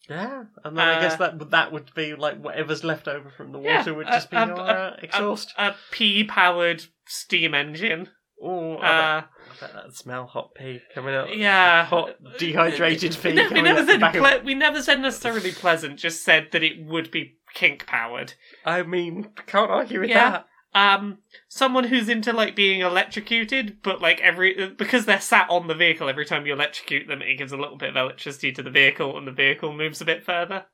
Yeah, 0.09 0.45
and 0.65 0.77
then 0.77 0.89
I 0.89 1.01
guess 1.01 1.15
Uh, 1.15 1.17
that 1.19 1.39
would- 1.39 1.51
that 1.53 1.73
would 1.73 1.95
be 1.95 2.15
like 2.17 2.39
whatever's 2.43 2.83
left 2.83 3.07
over 3.07 3.31
from 3.31 3.53
the 3.53 3.61
Yeah, 3.61 3.79
water 3.79 3.95
would 3.95 4.09
uh, 4.09 4.13
just 4.13 4.31
be 4.31 4.37
uh, 4.37 4.47
your 4.47 4.61
uh, 4.61 4.97
exhaust. 5.01 5.55
A 5.57 5.75
pee 5.93 6.25
powered 6.25 6.85
steam 7.07 7.55
engine. 7.55 8.09
oh, 8.43 8.77
I, 8.79 8.89
Uh, 8.89 9.21
bet, 9.21 9.29
that 9.61 9.95
smell 9.95 10.27
hot 10.27 10.55
pee 10.55 10.81
coming 10.95 11.15
out. 11.15 11.37
yeah. 11.37 11.85
hot 11.85 12.15
dehydrated 12.39 13.17
pee. 13.23 13.33
ne- 13.33 13.43
we 13.43 13.49
coming 13.49 13.65
never 13.65 13.85
said 13.87 14.01
back 14.01 14.15
of- 14.15 14.45
we 14.45 14.55
never 14.55 14.83
said 14.83 15.01
necessarily 15.01 15.53
pleasant. 15.53 15.99
Just 15.99 16.25
said 16.25 16.49
that 16.53 16.63
it 16.63 16.85
would 16.85 17.11
be 17.11 17.37
kink 17.55 17.87
powered. 17.87 18.35
I 18.65 18.83
mean, 18.83 19.31
can't 19.47 19.71
argue 19.71 20.01
with 20.01 20.11
Yeah. 20.11 20.31
that. 20.31 20.47
Um, 20.73 21.19
someone 21.49 21.83
who's 21.85 22.09
into 22.09 22.33
like 22.33 22.55
being 22.55 22.81
electrocuted, 22.81 23.79
but 23.83 24.01
like 24.01 24.21
every 24.21 24.69
because 24.79 25.05
they're 25.05 25.21
sat 25.21 25.51
on 25.51 25.67
the 25.67 25.75
vehicle, 25.75 26.09
every 26.09 26.25
time 26.25 26.47
you 26.47 26.53
electrocute 26.53 27.09
them, 27.09 27.23
it 27.23 27.35
gives 27.39 27.51
a 27.51 27.57
little 27.57 27.77
bit 27.77 27.89
of 27.91 27.97
electricity 27.97 28.53
to 28.53 28.63
the 28.63 28.71
vehicle, 28.71 29.19
and 29.19 29.27
the 29.27 29.33
vehicle 29.33 29.73
moves 29.73 30.01
a 30.01 30.05
bit 30.05 30.23
further. 30.25 30.67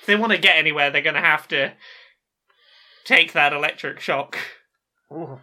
If 0.00 0.06
they 0.06 0.16
want 0.16 0.32
to 0.32 0.38
get 0.38 0.56
anywhere, 0.56 0.90
they're 0.90 1.02
going 1.02 1.14
to 1.14 1.20
have 1.20 1.46
to 1.48 1.74
take 3.04 3.32
that 3.32 3.52
electric 3.52 4.00
shock. 4.00 4.38
Ooh. 5.12 5.38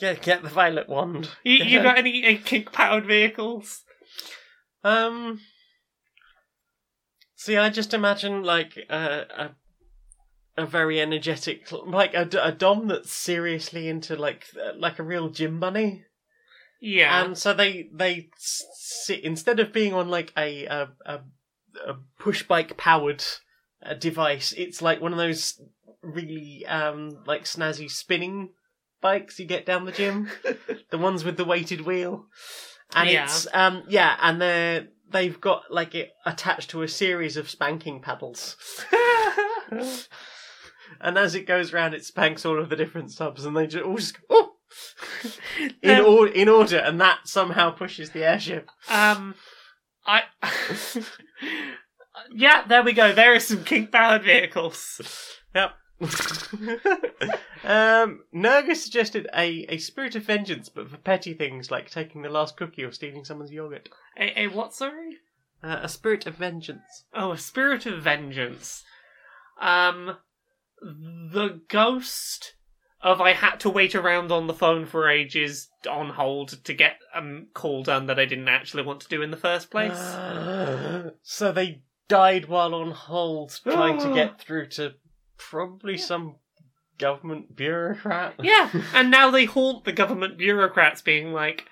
Get, 0.00 0.22
get 0.22 0.42
the 0.42 0.48
violet 0.48 0.88
wand. 0.88 1.30
You, 1.44 1.52
you 1.64 1.82
got 1.82 1.98
any 1.98 2.36
uh, 2.36 2.38
kink 2.44 2.72
powered 2.72 3.06
vehicles? 3.06 3.82
Um. 4.84 5.40
See, 7.36 7.56
I 7.56 7.68
just 7.70 7.94
imagine 7.94 8.42
like 8.42 8.76
a 8.88 9.50
a, 10.56 10.62
a 10.62 10.66
very 10.66 11.00
energetic, 11.00 11.70
like 11.70 12.14
a, 12.14 12.28
a 12.42 12.52
dom 12.52 12.88
that's 12.88 13.12
seriously 13.12 13.88
into 13.88 14.16
like 14.16 14.46
uh, 14.60 14.72
like 14.76 14.98
a 14.98 15.02
real 15.04 15.28
gym 15.28 15.60
bunny, 15.60 16.04
Yeah. 16.80 17.22
and 17.24 17.36
so 17.36 17.52
they 17.54 17.88
they 17.92 18.30
sit 18.36 19.20
instead 19.22 19.60
of 19.60 19.72
being 19.72 19.92
on 19.92 20.08
like 20.08 20.32
a 20.36 20.64
a 20.64 20.88
a, 21.04 21.20
a 21.86 21.96
push 22.18 22.42
bike 22.42 22.76
powered 22.76 23.22
uh, 23.84 23.94
device, 23.94 24.52
it's 24.56 24.80
like 24.82 25.00
one 25.00 25.12
of 25.12 25.18
those 25.18 25.60
really 26.02 26.64
um 26.66 27.18
like 27.26 27.44
snazzy 27.44 27.90
spinning 27.90 28.50
bikes 29.00 29.38
you 29.38 29.46
get 29.46 29.66
down 29.66 29.84
the 29.84 29.92
gym, 29.92 30.30
the 30.90 30.98
ones 30.98 31.24
with 31.24 31.36
the 31.36 31.44
weighted 31.44 31.82
wheel, 31.82 32.26
and 32.94 33.08
Yeah. 33.10 33.24
it's 33.24 33.46
um 33.52 33.82
yeah, 33.88 34.16
and 34.20 34.40
they're 34.40 34.88
they've 35.10 35.40
got 35.40 35.64
like 35.70 35.94
it 35.94 36.10
attached 36.24 36.70
to 36.70 36.82
a 36.82 36.88
series 36.88 37.36
of 37.36 37.48
spanking 37.50 38.00
paddles. 38.00 38.56
and 41.00 41.18
as 41.18 41.34
it 41.34 41.46
goes 41.46 41.72
round, 41.72 41.94
it 41.94 42.04
spanks 42.04 42.44
all 42.46 42.58
of 42.60 42.68
the 42.68 42.76
different 42.76 43.10
subs, 43.12 43.44
and 43.44 43.56
they 43.56 43.66
just 43.66 43.84
all 43.84 43.96
just 43.96 44.14
go, 44.20 44.22
oh, 44.30 44.52
in 45.82 45.90
Um, 46.00 46.04
or- 46.06 46.28
in 46.28 46.48
order, 46.48 46.78
and 46.78 47.00
that 47.00 47.20
somehow 47.28 47.70
pushes 47.70 48.10
the 48.10 48.24
airship. 48.24 48.68
Um, 48.88 49.34
I. 50.06 50.22
yeah, 52.34 52.64
there 52.66 52.82
we 52.82 52.92
go. 52.92 53.12
There 53.12 53.34
are 53.34 53.40
some 53.40 53.64
kink 53.64 53.90
powered 53.92 54.22
vehicles. 54.24 55.00
Yep. 55.54 55.70
um, 57.64 58.22
Nurga 58.34 58.76
suggested 58.76 59.28
a, 59.34 59.64
a 59.68 59.78
spirit 59.78 60.14
of 60.14 60.24
vengeance, 60.24 60.68
but 60.68 60.90
for 60.90 60.98
petty 60.98 61.32
things 61.32 61.70
like 61.70 61.90
taking 61.90 62.22
the 62.22 62.28
last 62.28 62.56
cookie 62.56 62.84
or 62.84 62.92
stealing 62.92 63.24
someone's 63.24 63.52
yogurt. 63.52 63.88
A, 64.18 64.42
a 64.42 64.46
what? 64.48 64.74
Sorry. 64.74 65.18
Uh, 65.62 65.80
a 65.82 65.88
spirit 65.88 66.26
of 66.26 66.34
vengeance. 66.34 67.04
Oh, 67.14 67.32
a 67.32 67.38
spirit 67.38 67.86
of 67.86 68.02
vengeance. 68.02 68.84
Um, 69.60 70.16
the 70.82 71.60
ghost 71.68 72.54
of 73.00 73.20
I 73.20 73.32
had 73.32 73.60
to 73.60 73.70
wait 73.70 73.94
around 73.94 74.30
on 74.32 74.46
the 74.46 74.54
phone 74.54 74.84
for 74.84 75.08
ages 75.08 75.68
on 75.88 76.10
hold 76.10 76.62
to 76.64 76.74
get 76.74 76.98
a 77.14 77.18
um, 77.18 77.46
call 77.54 77.82
done 77.82 78.06
that 78.06 78.18
I 78.18 78.26
didn't 78.26 78.48
actually 78.48 78.82
want 78.82 79.00
to 79.00 79.08
do 79.08 79.22
in 79.22 79.30
the 79.30 79.36
first 79.36 79.70
place. 79.70 79.98
so 81.22 81.52
they 81.52 81.82
died 82.08 82.48
while 82.48 82.74
on 82.74 82.90
hold, 82.90 83.58
trying 83.62 83.98
to 84.00 84.12
get 84.14 84.40
through 84.40 84.68
to 84.70 84.94
probably 85.38 85.96
some 85.96 86.36
government 86.98 87.54
bureaucrat. 87.54 88.34
yeah, 88.42 88.70
and 88.94 89.10
now 89.10 89.30
they 89.30 89.44
haunt 89.44 89.84
the 89.84 89.92
government 89.92 90.38
bureaucrats, 90.38 91.02
being 91.02 91.32
like, 91.32 91.66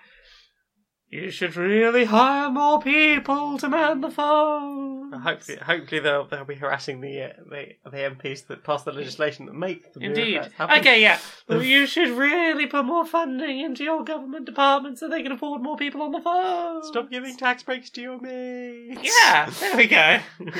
"You 1.08 1.30
should 1.30 1.56
really 1.56 2.04
hire 2.04 2.50
more 2.50 2.80
people 2.80 3.58
to 3.58 3.68
man 3.68 4.00
the 4.00 4.10
phone." 4.10 5.12
Hopefully, 5.12 5.58
hopefully 5.58 6.00
they'll 6.00 6.26
they'll 6.26 6.44
be 6.44 6.56
harassing 6.56 7.00
the 7.00 7.22
uh, 7.22 7.28
the 7.48 7.90
the 7.90 7.96
MPs 7.96 8.46
that 8.48 8.64
pass 8.64 8.82
the 8.82 8.92
legislation 8.92 9.46
that 9.46 9.54
make 9.54 9.92
the 9.92 10.00
Indeed. 10.00 10.50
Okay, 10.58 11.00
yeah. 11.00 11.18
Well, 11.48 11.62
you 11.62 11.86
should 11.86 12.10
really 12.10 12.66
put 12.66 12.84
more 12.84 13.06
funding 13.06 13.60
into 13.60 13.84
your 13.84 14.02
government 14.02 14.46
department 14.46 14.98
so 14.98 15.08
they 15.08 15.22
can 15.22 15.32
afford 15.32 15.62
more 15.62 15.76
people 15.76 16.02
on 16.02 16.10
the 16.12 16.20
phone. 16.20 16.82
Stop 16.84 17.10
giving 17.10 17.36
tax 17.36 17.62
breaks 17.62 17.90
to 17.90 18.00
your 18.00 18.20
mates. 18.20 19.00
Yeah, 19.22 19.50
there 19.60 19.76
we 19.76 19.86
go. 19.86 20.18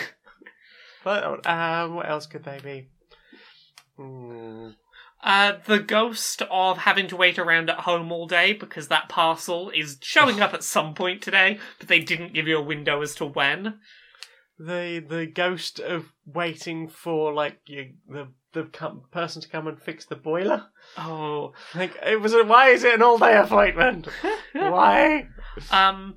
But 1.04 1.46
um, 1.46 1.96
what 1.96 2.08
else 2.08 2.24
could 2.26 2.44
they 2.44 2.60
be? 2.64 2.88
Hmm. 3.96 4.70
Uh, 5.22 5.54
the 5.66 5.78
ghost 5.78 6.42
of 6.50 6.78
having 6.78 7.08
to 7.08 7.16
wait 7.16 7.38
around 7.38 7.70
at 7.70 7.80
home 7.80 8.12
all 8.12 8.26
day 8.26 8.52
because 8.52 8.88
that 8.88 9.08
parcel 9.08 9.70
is 9.70 9.96
showing 10.02 10.40
up 10.40 10.52
at 10.52 10.62
some 10.62 10.94
point 10.94 11.22
today, 11.22 11.58
but 11.78 11.88
they 11.88 12.00
didn't 12.00 12.34
give 12.34 12.46
you 12.46 12.58
a 12.58 12.62
window 12.62 13.00
as 13.00 13.14
to 13.14 13.24
when. 13.24 13.78
The 14.58 15.02
the 15.06 15.26
ghost 15.26 15.80
of 15.80 16.12
waiting 16.26 16.88
for 16.88 17.32
like 17.32 17.58
you 17.66 17.94
the 18.08 18.28
the 18.52 18.64
com- 18.64 19.02
person 19.10 19.42
to 19.42 19.48
come 19.48 19.66
and 19.66 19.80
fix 19.80 20.04
the 20.04 20.14
boiler. 20.14 20.66
Oh, 20.98 21.54
Like 21.74 21.96
it 22.06 22.20
was. 22.20 22.34
A, 22.34 22.44
why 22.44 22.68
is 22.68 22.84
it 22.84 22.94
an 22.94 23.02
all 23.02 23.18
day 23.18 23.36
appointment? 23.36 24.06
why? 24.52 25.28
um, 25.70 26.16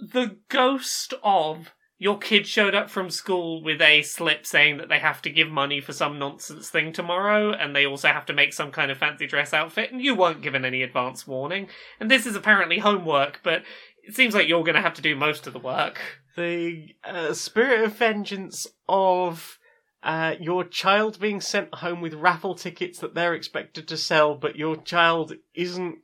the 0.00 0.36
ghost 0.48 1.14
of 1.22 1.72
your 2.02 2.18
kid 2.18 2.48
showed 2.48 2.74
up 2.74 2.90
from 2.90 3.08
school 3.08 3.62
with 3.62 3.80
a 3.80 4.02
slip 4.02 4.44
saying 4.44 4.76
that 4.76 4.88
they 4.88 4.98
have 4.98 5.22
to 5.22 5.30
give 5.30 5.48
money 5.48 5.80
for 5.80 5.92
some 5.92 6.18
nonsense 6.18 6.68
thing 6.68 6.92
tomorrow, 6.92 7.52
and 7.52 7.76
they 7.76 7.86
also 7.86 8.08
have 8.08 8.26
to 8.26 8.32
make 8.32 8.52
some 8.52 8.72
kind 8.72 8.90
of 8.90 8.98
fancy 8.98 9.24
dress 9.24 9.54
outfit, 9.54 9.92
and 9.92 10.02
you 10.02 10.12
weren't 10.12 10.42
given 10.42 10.64
any 10.64 10.82
advance 10.82 11.28
warning. 11.28 11.68
And 12.00 12.10
this 12.10 12.26
is 12.26 12.34
apparently 12.34 12.80
homework, 12.80 13.38
but 13.44 13.62
it 14.02 14.16
seems 14.16 14.34
like 14.34 14.48
you're 14.48 14.64
going 14.64 14.74
to 14.74 14.80
have 14.82 14.94
to 14.94 15.02
do 15.02 15.14
most 15.14 15.46
of 15.46 15.52
the 15.52 15.60
work. 15.60 16.00
The 16.36 16.88
uh, 17.04 17.34
spirit 17.34 17.84
of 17.84 17.94
vengeance 17.94 18.66
of. 18.88 19.58
Uh, 20.04 20.34
your 20.40 20.64
child 20.64 21.20
being 21.20 21.40
sent 21.40 21.72
home 21.76 22.00
with 22.00 22.12
raffle 22.14 22.56
tickets 22.56 22.98
that 22.98 23.14
they're 23.14 23.34
expected 23.34 23.86
to 23.86 23.96
sell, 23.96 24.34
but 24.34 24.56
your 24.56 24.74
child 24.74 25.34
isn't 25.54 25.98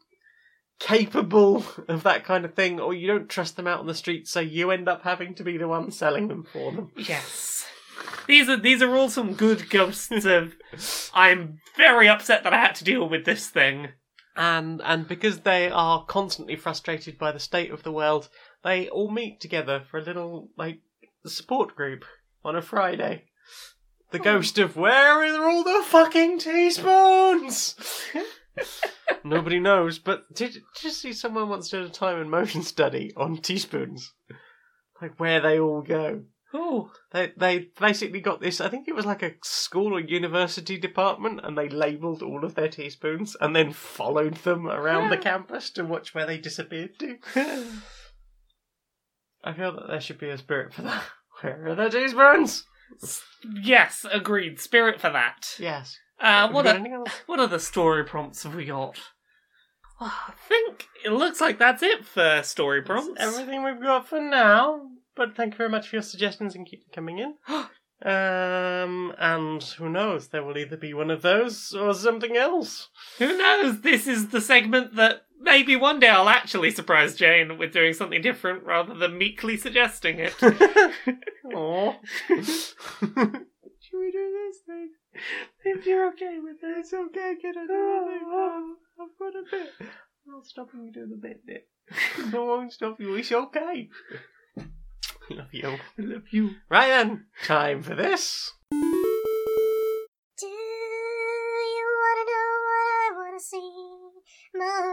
capable 0.79 1.65
of 1.89 2.03
that 2.05 2.25
kind 2.25 2.45
of 2.45 2.55
thing, 2.55 2.81
or 2.81 2.95
you 2.95 3.07
don't 3.07 3.29
trust 3.29 3.57
them 3.57 3.67
out 3.67 3.81
on 3.81 3.87
the 3.87 3.95
street, 3.95 4.29
so 4.29 4.41
you 4.41 4.71
end 4.71 4.89
up 4.89 5.03
having 5.03 5.35
to 5.35 5.45
be 5.45 5.57
the 5.57 5.69
one 5.69 5.91
selling 5.91 6.29
them 6.29 6.45
for 6.45 6.73
them. 6.73 6.93
Yes. 6.97 7.67
These 8.27 8.49
are 8.49 8.57
these 8.57 8.83
are 8.83 8.95
all 8.95 9.11
some 9.11 9.35
good 9.35 9.71
ghosts 9.71 10.25
of 10.25 10.55
I'm 11.15 11.61
very 11.77 12.09
upset 12.09 12.45
that 12.45 12.53
I 12.53 12.61
had 12.61 12.75
to 12.77 12.85
deal 12.85 13.09
with 13.09 13.25
this 13.25 13.49
thing. 13.49 13.89
and 14.37 14.81
and 14.85 15.09
because 15.09 15.41
they 15.41 15.71
are 15.71 16.05
constantly 16.05 16.55
frustrated 16.57 17.19
by 17.19 17.33
the 17.33 17.41
state 17.41 17.73
of 17.73 17.83
the 17.83 17.93
world, 17.93 18.29
they 18.63 18.89
all 18.89 19.11
meet 19.11 19.41
together 19.41 19.85
for 19.91 19.99
a 19.99 20.05
little 20.05 20.51
like 20.57 20.81
support 21.27 21.75
group 21.75 22.05
on 22.45 22.55
a 22.55 22.63
Friday. 22.63 23.25
The 24.11 24.19
hmm. 24.19 24.25
ghost 24.25 24.59
of 24.59 24.77
where 24.77 25.25
are 25.25 25.49
all 25.49 25.65
the 25.65 25.83
fucking 25.85 26.39
teaspoons? 26.39 27.75
Nobody 29.25 29.59
knows, 29.59 29.99
but 29.99 30.33
did, 30.35 30.53
did 30.53 30.85
you 30.85 30.91
see 30.91 31.13
someone 31.13 31.49
once 31.49 31.69
did 31.71 31.83
a 31.83 31.89
time 31.89 32.21
and 32.21 32.31
motion 32.31 32.63
study 32.63 33.13
on 33.17 33.39
teaspoons? 33.39 34.13
Like 35.03 35.19
where 35.19 35.41
they 35.41 35.59
all 35.59 35.83
go. 35.83 36.23
Oh, 36.55 36.91
They 37.13 37.33
they 37.37 37.69
basically 37.79 38.21
got 38.21 38.41
this. 38.41 38.61
I 38.61 38.69
think 38.71 38.89
it 38.89 38.95
was 38.95 39.05
like 39.05 39.23
a 39.23 39.35
school 39.43 39.95
or 39.95 40.01
university 40.01 40.79
department, 40.79 41.41
and 41.45 41.59
they 41.59 41.69
labelled 41.69 42.23
all 42.23 42.43
of 42.45 42.55
their 42.55 42.69
teaspoons 42.69 43.37
and 43.39 43.55
then 43.55 43.73
followed 43.73 44.35
them 44.37 44.67
around 44.67 45.11
the 45.11 45.19
campus 45.19 45.69
to 45.71 45.85
watch 45.85 46.15
where 46.15 46.27
they 46.27 46.39
disappeared 46.39 46.99
to. 47.01 47.19
I 49.45 49.53
feel 49.53 49.73
that 49.73 49.89
there 49.89 50.01
should 50.01 50.19
be 50.19 50.31
a 50.31 50.39
spirit 50.39 50.73
for 50.73 50.83
that. 50.83 51.03
Where 51.41 51.69
are 51.69 51.75
the 51.75 51.89
teaspoons? 51.91 52.65
yes, 53.63 54.05
agreed. 54.11 54.59
Spirit 54.59 55.01
for 55.01 55.11
that. 55.11 55.55
Yes. 55.59 55.99
Uh, 56.21 56.49
what 56.51 56.65
you 56.65 56.65
got 56.65 56.77
a, 56.77 56.79
anything 56.81 56.95
else? 56.95 57.11
what 57.27 57.41
other 57.41 57.59
story 57.59 58.05
prompts 58.05 58.43
have 58.43 58.55
we 58.55 58.65
got? 58.65 58.99
I 60.01 60.33
think 60.49 60.87
it 61.05 61.11
looks 61.11 61.41
like 61.41 61.59
that's 61.59 61.83
it 61.83 62.05
for 62.05 62.43
story 62.45 62.83
prompts. 62.83 63.19
That's 63.19 63.37
everything 63.37 63.65
we've 63.65 63.83
got 63.83 64.09
for 64.09 64.21
now. 64.21 64.83
But 65.17 65.35
thank 65.35 65.55
you 65.55 65.59
very 65.59 65.71
much 65.71 65.89
for 65.89 65.97
your 65.97 66.03
suggestions 66.03 66.55
and 66.55 66.67
keep 66.67 66.93
coming 66.93 67.19
in. 67.19 67.35
um, 67.49 69.13
and 69.19 69.63
who 69.63 69.89
knows? 69.89 70.29
There 70.29 70.45
will 70.45 70.57
either 70.57 70.77
be 70.77 70.95
one 70.95 71.11
of 71.11 71.23
those 71.23 71.75
or 71.75 71.93
something 71.95 72.37
else. 72.37 72.89
Who 73.19 73.37
knows? 73.37 73.81
This 73.81 74.07
is 74.07 74.29
the 74.29 74.41
segment 74.41 74.95
that 74.95 75.23
maybe 75.41 75.75
one 75.75 75.99
day 75.99 76.09
I'll 76.09 76.29
actually 76.29 76.71
surprise 76.71 77.17
Jane 77.17 77.59
with 77.59 77.73
doing 77.73 77.95
something 77.95 78.23
different 78.23 78.63
rather 78.63 78.95
than 78.95 79.19
meekly 79.19 79.57
suggesting 79.57 80.21
it. 80.21 80.37
Aww. 80.41 81.97
Should 82.29 83.99
we 83.99 84.11
do 84.13 84.33
this 84.33 84.59
thing? 84.65 84.91
If 85.65 85.87
you're 85.87 86.09
okay 86.09 86.39
with 86.43 86.57
it. 86.63 86.79
It's 86.79 86.93
okay, 86.93 87.35
get 87.41 87.57
another 87.57 88.07
thing. 88.07 88.77
I've 89.01 89.19
got 89.19 89.35
a 89.37 89.43
bit. 89.51 89.73
I'm 89.81 90.33
not 90.33 90.47
stopping 90.47 90.85
you 90.85 90.93
doing 90.93 91.11
the 91.11 91.17
bit, 91.17 91.43
Nick. 91.47 91.69
No 92.33 92.45
one 92.45 92.71
stop 92.71 93.01
you. 93.01 93.15
It's 93.15 93.33
okay. 93.33 93.89
Love 95.31 95.53
you. 95.53 95.77
love 95.99 96.23
you. 96.31 96.55
Right 96.71 96.89
then, 96.89 97.27
time 97.45 97.83
for 97.83 97.95
this. 97.95 98.53
Do 98.71 100.47
you 100.47 101.87
wanna 102.01 102.25
know 102.31 102.49
what 102.65 102.87
I 102.97 103.11
wanna 103.15 103.41
see 103.41 103.89
more 104.55 104.88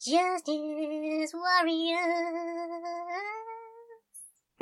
Justice 0.00 1.34
Warriors. 1.34 2.00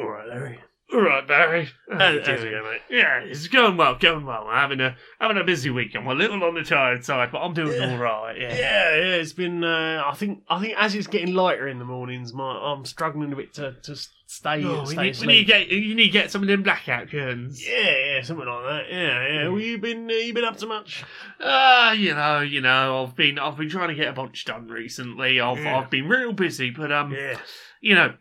Alright, 0.00 0.28
Larry. 0.28 0.58
All 0.92 1.02
right, 1.02 1.28
Barry. 1.28 1.68
How's 1.90 2.26
how's 2.26 2.42
it 2.42 2.50
going, 2.50 2.64
mate? 2.64 2.80
Yeah, 2.88 3.18
it's 3.20 3.46
going 3.48 3.76
well, 3.76 3.96
going 3.96 4.24
well. 4.24 4.46
I'm 4.48 4.56
having 4.56 4.80
a 4.80 4.96
having 5.20 5.36
a 5.36 5.44
busy 5.44 5.68
week. 5.68 5.94
I'm 5.94 6.06
a 6.06 6.14
little 6.14 6.42
on 6.42 6.54
the 6.54 6.62
tired 6.62 7.04
side, 7.04 7.30
but 7.30 7.40
I'm 7.40 7.52
doing 7.52 7.78
Yeah. 7.78 7.92
all 7.92 7.98
right. 7.98 8.40
Yeah. 8.40 8.54
Yeah, 8.56 8.96
yeah, 8.96 9.14
it's 9.16 9.34
been. 9.34 9.62
Uh, 9.64 10.02
I 10.06 10.14
think. 10.14 10.44
I 10.48 10.58
think 10.60 10.74
as 10.78 10.94
it's 10.94 11.06
getting 11.06 11.34
lighter 11.34 11.68
in 11.68 11.78
the 11.78 11.84
mornings, 11.84 12.32
my 12.32 12.52
I'm 12.52 12.86
struggling 12.86 13.32
a 13.34 13.36
bit 13.36 13.52
to 13.54 13.72
to 13.82 13.96
stay. 14.28 14.62
Oh, 14.64 14.82
we, 14.82 14.86
stay 14.94 15.02
need, 15.02 15.20
we 15.20 15.26
need 15.26 15.38
to 15.38 15.44
get 15.44 15.68
you 15.68 15.94
need 15.94 16.06
to 16.06 16.12
get 16.12 16.30
some 16.30 16.42
of 16.42 16.48
them 16.48 16.62
blackout 16.62 17.10
curtains. 17.10 17.66
Yeah, 17.66 17.96
yeah, 18.14 18.22
something 18.22 18.46
like 18.46 18.64
that. 18.64 18.84
Yeah, 18.90 19.28
yeah. 19.28 19.48
Well, 19.48 19.60
you 19.60 19.78
been 19.78 20.08
uh, 20.08 20.14
you 20.14 20.32
been 20.34 20.44
up 20.44 20.56
to 20.58 20.66
much? 20.66 21.04
Ah, 21.40 21.92
you 21.92 22.14
know, 22.14 22.40
you 22.40 22.60
know, 22.60 23.04
I've 23.04 23.16
been 23.16 23.38
I've 23.38 23.56
been 23.56 23.68
trying 23.70 23.88
to 23.88 23.94
get 23.94 24.08
a 24.08 24.12
bunch 24.12 24.44
done 24.44 24.68
recently. 24.68 25.40
I've 25.40 25.58
Yeah. 25.58 25.78
I've 25.78 25.90
been 25.90 26.08
real 26.08 26.32
busy, 26.32 26.70
but 26.70 26.92
um, 26.92 27.12
Yeah. 27.12 27.38
you 27.80 27.94
know, 27.94 28.14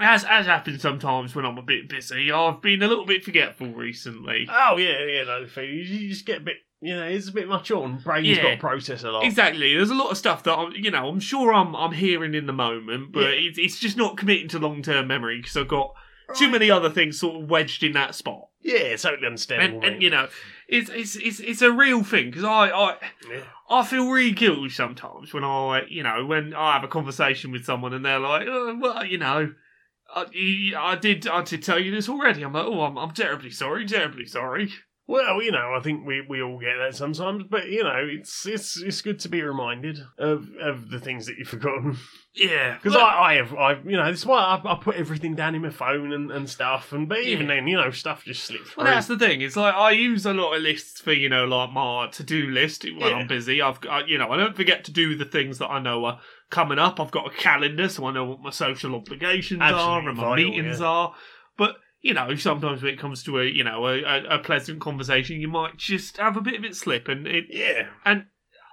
as 0.00 0.24
as 0.24 0.46
happens 0.46 0.82
sometimes 0.82 1.34
when 1.34 1.44
I'm 1.44 1.58
a 1.58 1.62
bit 1.62 1.88
busy, 1.88 2.32
I've 2.32 2.60
been 2.62 2.82
a 2.82 2.88
little 2.88 3.06
bit 3.06 3.24
forgetful 3.24 3.68
recently. 3.68 4.48
Oh 4.50 4.76
yeah, 4.78 5.04
yeah. 5.04 5.24
No, 5.24 5.46
you 5.62 6.08
just 6.08 6.26
get 6.26 6.38
a 6.38 6.44
bit. 6.44 6.56
You 6.86 6.96
know, 6.96 7.04
it's 7.06 7.28
a 7.28 7.32
bit 7.32 7.48
much 7.48 7.70
on. 7.70 7.98
Brain's 7.98 8.26
Yeah. 8.28 8.42
got 8.42 8.50
to 8.50 8.56
process 8.58 9.02
a 9.02 9.10
lot. 9.10 9.24
Exactly. 9.24 9.74
There's 9.74 9.90
a 9.90 9.94
lot 9.94 10.10
of 10.10 10.16
stuff 10.16 10.42
that 10.44 10.56
I'm, 10.56 10.72
you 10.72 10.90
know, 10.90 11.08
I'm 11.08 11.20
sure 11.20 11.52
I'm 11.52 11.74
I'm 11.74 11.92
hearing 11.92 12.34
in 12.34 12.46
the 12.46 12.52
moment, 12.52 13.12
but 13.12 13.22
Yeah. 13.24 13.28
it's 13.48 13.58
it's 13.58 13.80
just 13.80 13.96
not 13.96 14.16
committing 14.16 14.48
to 14.48 14.58
long 14.58 14.82
term 14.82 15.06
memory 15.08 15.38
because 15.40 15.56
I've 15.56 15.68
got 15.68 15.92
too 16.34 16.48
many 16.48 16.70
other 16.70 16.90
things 16.90 17.18
sort 17.18 17.42
of 17.42 17.48
wedged 17.50 17.82
in 17.82 17.92
that 17.92 18.14
spot. 18.14 18.48
Yeah, 18.62 18.96
totally 18.96 19.26
understandable. 19.26 19.84
And, 19.84 19.94
and 19.94 20.02
you 20.02 20.10
know, 20.10 20.28
it's 20.68 20.90
it's 20.90 21.16
it's 21.16 21.40
it's 21.40 21.62
a 21.62 21.72
real 21.72 22.02
thing 22.04 22.26
because 22.30 22.44
I 22.44 22.70
I. 22.70 22.96
I 23.68 23.82
feel 23.84 24.08
really 24.08 24.30
guilty 24.30 24.68
sometimes 24.68 25.34
when 25.34 25.42
I, 25.42 25.86
you 25.88 26.04
know, 26.04 26.24
when 26.24 26.54
I 26.54 26.74
have 26.74 26.84
a 26.84 26.88
conversation 26.88 27.50
with 27.50 27.64
someone 27.64 27.92
and 27.92 28.04
they're 28.04 28.20
like, 28.20 28.46
oh, 28.48 28.78
well, 28.80 29.04
you 29.04 29.18
know, 29.18 29.54
I, 30.14 30.24
I 30.78 30.94
did, 30.94 31.26
I 31.26 31.42
did 31.42 31.64
tell 31.64 31.80
you 31.80 31.90
this 31.90 32.08
already. 32.08 32.44
I'm 32.44 32.52
like, 32.52 32.64
oh, 32.64 32.82
I'm, 32.82 32.96
I'm 32.96 33.10
terribly 33.10 33.50
sorry, 33.50 33.84
terribly 33.84 34.24
sorry. 34.24 34.72
Well, 35.08 35.40
you 35.40 35.52
know, 35.52 35.72
I 35.76 35.80
think 35.80 36.04
we, 36.04 36.20
we 36.28 36.42
all 36.42 36.58
get 36.58 36.78
that 36.80 36.96
sometimes, 36.96 37.44
but 37.48 37.68
you 37.68 37.84
know, 37.84 37.94
it's 38.10 38.44
it's 38.44 38.76
it's 38.82 39.02
good 39.02 39.20
to 39.20 39.28
be 39.28 39.40
reminded 39.40 40.00
of 40.18 40.48
of 40.60 40.90
the 40.90 40.98
things 40.98 41.26
that 41.26 41.38
you've 41.38 41.46
forgotten. 41.46 41.96
Yeah, 42.34 42.74
Because 42.82 42.94
well, 42.94 43.06
I, 43.06 43.32
I 43.32 43.34
have, 43.36 43.54
I, 43.54 43.72
you 43.84 43.96
know, 43.96 44.10
this 44.10 44.20
is 44.20 44.26
why 44.26 44.40
I, 44.40 44.72
I 44.72 44.74
put 44.82 44.96
everything 44.96 45.36
down 45.36 45.54
in 45.54 45.62
my 45.62 45.70
phone 45.70 46.12
and, 46.12 46.32
and 46.32 46.50
stuff. 46.50 46.92
And 46.92 47.08
but 47.08 47.20
even 47.20 47.46
Yeah. 47.48 47.54
then, 47.54 47.68
you 47.68 47.76
know, 47.76 47.90
stuff 47.92 48.24
just 48.24 48.42
slips 48.44 48.70
through. 48.70 48.82
Well, 48.84 48.92
that's 48.92 49.06
the 49.06 49.16
thing. 49.16 49.42
It's 49.42 49.54
like 49.56 49.74
I 49.76 49.92
use 49.92 50.26
a 50.26 50.34
lot 50.34 50.54
of 50.56 50.62
lists 50.62 51.00
for 51.00 51.12
you 51.12 51.28
know, 51.28 51.44
like 51.44 51.70
my 51.72 52.08
to-do 52.10 52.48
list 52.50 52.82
when 52.82 52.98
Yeah. 52.98 53.06
I'm 53.14 53.28
busy. 53.28 53.62
I've 53.62 53.80
got, 53.80 54.08
you 54.08 54.18
know, 54.18 54.30
I 54.32 54.36
don't 54.36 54.56
forget 54.56 54.82
to 54.86 54.90
do 54.92 55.14
the 55.16 55.24
things 55.24 55.58
that 55.58 55.68
I 55.70 55.78
know 55.78 56.04
are 56.04 56.20
coming 56.50 56.80
up. 56.80 56.98
I've 56.98 57.12
got 57.12 57.32
a 57.32 57.36
calendar, 57.36 57.88
so 57.88 58.06
I 58.06 58.12
know 58.12 58.24
what 58.24 58.40
my 58.40 58.50
social 58.50 58.94
obligations 58.96 59.62
are 59.62 59.98
and 60.00 60.16
my 60.18 60.24
vital, 60.24 60.34
meetings 60.50 60.80
yeah. 60.80 60.86
are. 60.86 61.14
But 61.56 61.76
you 62.06 62.14
know, 62.14 62.34
sometimes 62.36 62.82
when 62.82 62.92
it 62.94 62.98
comes 63.00 63.22
to 63.24 63.40
a 63.40 63.44
you 63.44 63.64
know 63.64 63.86
a, 63.86 64.36
a, 64.36 64.38
pleasant 64.38 64.80
conversation, 64.80 65.40
you 65.40 65.48
might 65.48 65.76
just 65.76 66.16
have 66.18 66.36
a 66.36 66.40
bit 66.40 66.54
of 66.58 66.64
it 66.64 66.76
slip, 66.76 67.08
and 67.08 67.26
it. 67.26 67.44
yeah, 67.50 67.88
And 68.04 68.26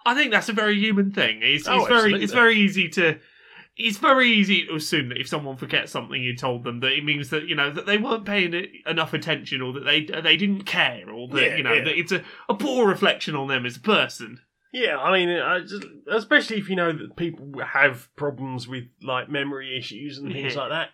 I 0.06 0.14
think 0.16 0.32
that's 0.32 0.50
a 0.50 0.54
very 0.54 0.80
human 0.80 1.12
thing. 1.12 1.40
It's, 1.42 1.68
Oh, 1.68 1.80
it's 1.80 1.88
very 1.88 2.14
it's 2.24 2.34
very 2.34 2.56
easy 2.58 2.90
to. 2.90 3.20
It's 3.76 3.98
very 3.98 4.30
easy 4.32 4.68
to 4.68 4.76
assume 4.76 5.10
that 5.10 5.18
if 5.20 5.28
someone 5.28 5.58
forgets 5.58 5.92
something 5.92 6.22
you 6.22 6.36
told 6.38 6.64
them, 6.64 6.80
that 6.82 6.92
it 6.92 7.04
means 7.04 7.32
that 7.32 7.48
you 7.48 7.56
know 7.56 7.72
that 7.72 7.88
they 7.88 7.98
weren't 7.98 8.24
paying 8.24 8.54
enough 8.86 9.14
attention, 9.16 9.62
or 9.64 9.74
that 9.74 9.86
they 9.86 10.02
they 10.22 10.38
didn't 10.38 10.66
care, 10.66 11.10
or 11.10 11.28
that 11.30 11.42
Yeah, 11.42 11.56
you 11.56 11.64
know 11.64 11.74
yeah. 11.74 11.84
that 11.86 11.98
it's 11.98 12.12
a, 12.12 12.24
a 12.48 12.54
poor 12.54 12.88
reflection 12.88 13.36
on 13.36 13.48
them 13.48 13.66
as 13.66 13.78
a 13.78 13.80
person. 13.80 14.42
yeah. 14.74 14.98
I 15.00 15.12
mean, 15.18 15.30
I 15.30 15.62
just, 15.62 15.86
especially 16.08 16.58
if 16.58 16.70
you 16.70 16.76
know 16.76 16.92
that 16.92 17.16
people 17.16 17.52
have 17.66 18.16
problems 18.16 18.68
with 18.68 18.84
like 19.02 19.28
memory 19.30 19.76
issues 19.76 20.20
and 20.20 20.32
things 20.32 20.54
Yeah. 20.54 20.60
like 20.62 20.70
that. 20.70 20.90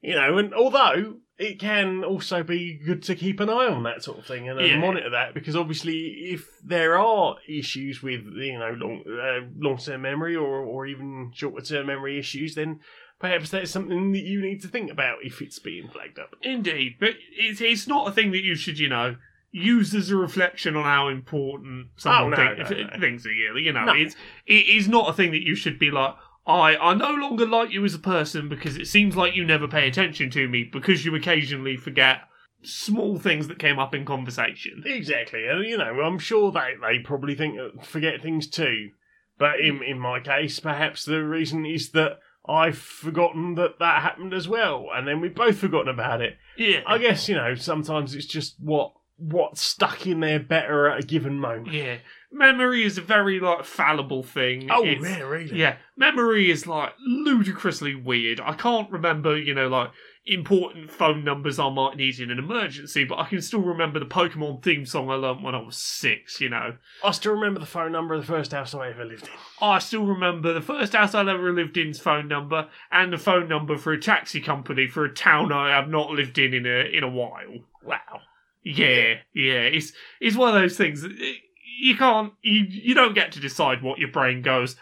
you 0.00 0.16
know, 0.16 0.38
and 0.38 0.52
although 0.54 1.18
it 1.38 1.60
can 1.60 2.02
also 2.04 2.42
be 2.42 2.74
good 2.74 3.02
to 3.04 3.14
keep 3.14 3.38
an 3.40 3.48
eye 3.48 3.68
on 3.68 3.84
that 3.84 4.02
sort 4.02 4.18
of 4.18 4.26
thing 4.26 4.48
and, 4.48 4.60
Yeah. 4.60 4.78
monitor 4.78 5.10
that 5.10 5.34
because 5.34 5.54
obviously 5.54 6.32
if 6.32 6.48
there 6.64 6.98
are 6.98 7.36
issues 7.48 8.02
with 8.02 8.24
you 8.34 8.58
know 8.58 8.72
long 8.76 9.02
uh, 9.08 9.46
long 9.56 9.76
term 9.78 10.02
memory 10.02 10.34
or 10.36 10.58
or 10.60 10.86
even 10.86 11.30
shorter 11.34 11.64
term 11.64 11.86
memory 11.86 12.18
issues, 12.18 12.54
then 12.54 12.80
perhaps 13.20 13.50
that's 13.50 13.70
something 13.70 14.12
that 14.12 14.22
you 14.24 14.40
need 14.40 14.60
to 14.62 14.68
think 14.68 14.90
about 14.90 15.18
if 15.22 15.40
it's 15.40 15.58
being 15.58 15.88
flagged 15.88 16.18
up. 16.18 16.34
Indeed, 16.42 16.96
but 16.98 17.14
it's 17.36 17.60
it's 17.60 17.86
not 17.86 18.08
a 18.08 18.12
thing 18.12 18.30
that 18.32 18.42
you 18.42 18.54
should, 18.54 18.78
you 18.78 18.88
know, 18.88 19.16
use 19.50 19.94
as 19.94 20.10
a 20.10 20.16
reflection 20.16 20.76
on 20.76 20.84
how 20.84 21.08
important 21.08 21.88
some 21.96 22.12
Oh, 22.12 22.28
no, 22.28 22.36
no, 22.36 22.54
no. 22.54 22.98
things 23.00 23.24
are. 23.26 23.32
You 23.32 23.56
you 23.58 23.72
know, 23.72 23.84
No. 23.84 23.92
it's 23.94 24.14
it 24.46 24.66
is 24.68 24.88
not 24.88 25.08
a 25.08 25.12
thing 25.12 25.30
that 25.30 25.42
you 25.44 25.54
should 25.54 25.78
be 25.78 25.90
like. 25.90 26.14
I, 26.48 26.76
I 26.78 26.94
no 26.94 27.10
longer 27.10 27.46
like 27.46 27.70
you 27.70 27.84
as 27.84 27.94
a 27.94 27.98
person 27.98 28.48
because 28.48 28.78
it 28.78 28.88
seems 28.88 29.14
like 29.14 29.36
you 29.36 29.44
never 29.44 29.68
pay 29.68 29.86
attention 29.86 30.30
to 30.30 30.48
me 30.48 30.64
because 30.64 31.04
you 31.04 31.14
occasionally 31.14 31.76
forget 31.76 32.22
small 32.62 33.18
things 33.18 33.48
that 33.48 33.58
came 33.58 33.78
up 33.78 33.94
in 33.94 34.06
conversation. 34.06 34.82
Exactly, 34.86 35.46
and 35.46 35.64
you 35.64 35.76
know, 35.76 36.00
I'm 36.00 36.18
sure 36.18 36.50
they 36.50 36.74
they 36.80 37.00
probably 37.00 37.34
think 37.34 37.58
uh, 37.58 37.82
forget 37.82 38.22
things 38.22 38.48
too, 38.48 38.90
but 39.36 39.60
in 39.60 39.80
mm. 39.80 39.90
in 39.90 39.98
my 39.98 40.20
case, 40.20 40.58
perhaps 40.58 41.04
the 41.04 41.22
reason 41.22 41.66
is 41.66 41.90
that. 41.90 42.18
I've 42.50 42.78
forgotten 42.78 43.56
that 43.56 43.78
that 43.78 44.00
happened 44.00 44.32
as 44.32 44.48
well, 44.48 44.86
and 44.94 45.06
then 45.06 45.20
we've 45.20 45.34
both 45.34 45.58
forgotten 45.58 45.88
about 45.88 46.22
it. 46.22 46.38
Yeah. 46.56 46.80
I 46.86 46.96
guess 46.96 47.28
you 47.28 47.34
know 47.34 47.54
sometimes 47.54 48.14
it's 48.14 48.24
just 48.24 48.54
what 48.58 48.94
what's 49.18 49.60
stuck 49.60 50.06
in 50.06 50.20
there 50.20 50.40
better 50.40 50.88
at 50.88 51.04
a 51.04 51.06
given 51.06 51.38
moment. 51.38 51.74
Yeah. 51.74 51.98
Memory 52.30 52.84
is 52.84 52.98
a 52.98 53.02
very 53.02 53.40
like 53.40 53.64
fallible 53.64 54.22
thing. 54.22 54.68
Oh, 54.70 54.84
It's- 54.84 55.02
yeah, 55.02 55.22
really? 55.24 55.58
Yeah, 55.58 55.76
memory 55.96 56.50
is 56.50 56.66
like 56.66 56.92
ludicrously 57.06 57.94
weird. 57.94 58.38
I 58.40 58.52
can't 58.52 58.90
remember, 58.90 59.36
you 59.38 59.54
know, 59.54 59.68
like 59.68 59.90
important 60.26 60.90
phone 60.90 61.24
numbers 61.24 61.58
I 61.58 61.70
might 61.70 61.96
need 61.96 62.20
in 62.20 62.30
an 62.30 62.38
emergency, 62.38 63.04
but 63.04 63.18
I 63.18 63.24
can 63.24 63.40
still 63.40 63.62
remember 63.62 63.98
the 63.98 64.04
Pokemon 64.04 64.62
theme 64.62 64.84
song 64.84 65.08
I 65.08 65.14
learnt 65.14 65.42
when 65.42 65.54
I 65.54 65.62
was 65.62 65.78
six, 65.78 66.38
you 66.38 66.50
know. 66.50 66.76
I 67.02 67.12
still 67.12 67.32
remember 67.32 67.60
the 67.60 67.66
phone 67.66 67.92
number 67.92 68.12
of 68.14 68.20
the 68.20 68.26
first 68.26 68.52
house 68.52 68.74
I 68.74 68.90
ever 68.90 69.06
lived 69.06 69.22
in. 69.22 69.30
I 69.62 69.78
still 69.78 70.04
remember 70.04 70.52
the 70.52 70.60
first 70.60 70.92
house 70.92 71.14
I 71.14 71.20
ever 71.22 71.50
lived 71.50 71.78
in's 71.78 71.98
phone 71.98 72.28
number 72.28 72.68
and 72.92 73.10
the 73.10 73.16
phone 73.16 73.48
number 73.48 73.78
for 73.78 73.94
a 73.94 74.00
taxi 74.00 74.42
company 74.42 74.86
for 74.86 75.06
a 75.06 75.14
town 75.14 75.50
I 75.50 75.70
have 75.70 75.88
not 75.88 76.10
lived 76.10 76.36
in 76.36 76.52
in 76.52 76.66
a 76.66 76.94
in 76.94 77.02
a 77.04 77.08
while. 77.08 77.64
Wow. 77.82 78.20
Yeah, 78.62 79.14
yeah, 79.32 79.62
it's 79.62 79.94
it's 80.20 80.36
one 80.36 80.54
of 80.54 80.60
those 80.60 80.76
things. 80.76 81.00
that, 81.00 81.12
eh, 81.12 81.36
You 81.80 81.96
can't, 81.96 82.32
you 82.42 82.64
you 82.68 82.94
don't 82.94 83.14
get 83.14 83.32
to 83.32 83.40
decide 83.40 83.82
what 83.82 83.98
your 83.98 84.10
brain 84.10 84.42
goes. 84.42 84.76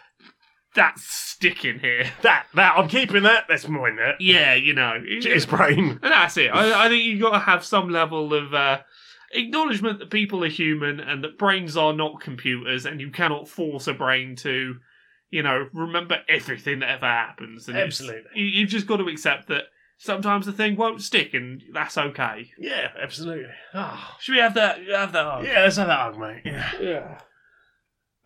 That's 0.74 1.02
sticking 1.04 1.78
here. 1.78 2.10
That 2.22 2.46
that 2.54 2.76
I'm 2.78 2.88
keeping 2.88 3.22
that. 3.22 3.44
That's 3.48 3.66
mine. 3.68 3.96
That. 3.96 4.20
Yeah, 4.20 4.54
you 4.54 4.74
know. 4.74 5.02
Cheers, 5.20 5.46
brain. 5.46 5.98
And 6.02 6.12
that's 6.12 6.36
it. 6.36 6.48
I, 6.48 6.86
I 6.86 6.88
think 6.88 7.04
you've 7.04 7.20
got 7.20 7.30
to 7.32 7.38
have 7.38 7.64
some 7.64 7.88
level 7.88 8.34
of 8.34 8.52
uh, 8.52 8.78
acknowledgement 9.32 9.98
that 10.00 10.10
people 10.10 10.44
are 10.44 10.48
human 10.48 11.00
and 11.00 11.24
that 11.24 11.38
brains 11.38 11.76
are 11.76 11.92
not 11.94 12.20
computers, 12.20 12.84
and 12.84 13.00
you 13.00 13.10
cannot 13.10 13.48
force 13.48 13.86
a 13.86 13.94
brain 13.94 14.36
to, 14.36 14.76
you 15.30 15.42
know, 15.42 15.66
remember 15.72 16.18
everything 16.28 16.80
that 16.80 16.90
ever 16.90 17.06
happens. 17.06 17.68
And 17.68 17.76
it's- 17.78 18.00
Absolutely. 18.00 18.30
You, 18.34 18.44
you've 18.44 18.70
just 18.70 18.86
got 18.86 18.98
to 18.98 19.08
accept 19.08 19.48
that 19.48 19.64
sometimes 19.98 20.46
the 20.46 20.52
thing 20.52 20.76
won't 20.76 21.02
stick, 21.02 21.34
and 21.34 21.62
that's 21.72 21.96
okay. 21.98 22.50
Yeah, 22.58 22.88
absolutely. 23.02 23.46
Oh. 23.74 24.16
Should 24.20 24.34
we 24.34 24.40
have 24.40 24.54
that? 24.54 24.78
Have 24.88 25.12
that? 25.12 25.24
hug? 25.24 25.44
Yeah, 25.44 25.62
let's 25.62 25.76
have 25.76 25.88
that 25.88 25.98
hug, 25.98 26.18
mate. 26.18 26.42
Yeah. 26.44 26.70
Yeah. 26.80 27.18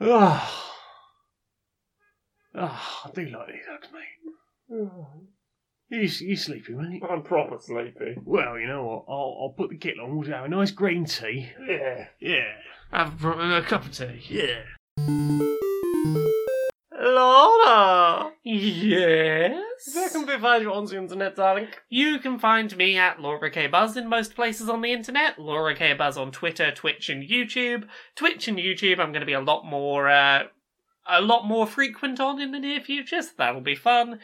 Oh. 0.01 0.67
Oh, 2.55 3.03
I 3.05 3.11
do 3.15 3.27
like 3.27 3.47
these 3.49 3.67
hugs, 3.71 3.89
mate. 3.93 4.79
You, 5.89 6.01
you 6.01 6.37
sleepy, 6.37 6.73
mate? 6.73 7.03
I'm 7.09 7.23
proper 7.23 7.59
sleepy. 7.61 8.17
Well, 8.25 8.59
you 8.59 8.67
know 8.67 8.85
what? 8.85 9.05
I'll, 9.09 9.39
I'll 9.43 9.55
put 9.57 9.71
the 9.71 9.77
kettle 9.77 10.05
on. 10.05 10.17
We'll 10.17 10.29
have 10.31 10.45
a 10.45 10.49
nice 10.49 10.71
green 10.71 11.05
tea. 11.05 11.51
Yeah. 11.69 12.07
Yeah. 12.21 12.53
Have 12.93 13.15
a, 13.15 13.17
pro- 13.17 13.57
a 13.57 13.63
cup 13.63 13.87
of 13.87 13.93
tea. 13.93 14.23
Yeah. 14.29 14.63
Laura! 16.93 18.33
Yes. 18.45 19.65
Where 19.95 20.11
can 20.11 20.29
you 20.63 20.73
on 20.73 20.87
the 20.87 20.99
internet, 20.99 21.37
darling? 21.37 21.69
You 21.89 22.19
can 22.19 22.39
find 22.39 22.77
me 22.77 22.97
at 22.97 23.21
Laura 23.21 23.51
K 23.51 23.67
Buzz 23.67 23.97
in 23.97 24.09
most 24.09 24.35
places 24.35 24.69
on 24.69 24.83
the 24.83 24.93
internet. 24.93 25.39
Laura 25.39 25.75
K 25.75 25.95
Buzz 25.95 26.19
on 26.19 26.31
Twitter, 26.31 26.71
Twitch, 26.71 27.09
and 27.09 27.27
YouTube. 27.27 27.89
Twitch 28.15 28.47
and 28.47 28.59
YouTube, 28.59 28.99
I'm 28.99 29.13
going 29.13 29.21
to 29.21 29.27
be 29.27 29.33
a 29.33 29.41
lot 29.41 29.65
more, 29.65 30.09
uh, 30.09 30.45
a 31.09 31.21
lot 31.21 31.47
more 31.47 31.67
frequent 31.67 32.21
on 32.21 32.41
in 32.41 32.53
the 32.53 32.61
near 32.61 32.81
future, 32.81 33.23
so 33.23 33.31
that'll 33.39 33.63
be 33.63 33.75
fun. 33.75 34.21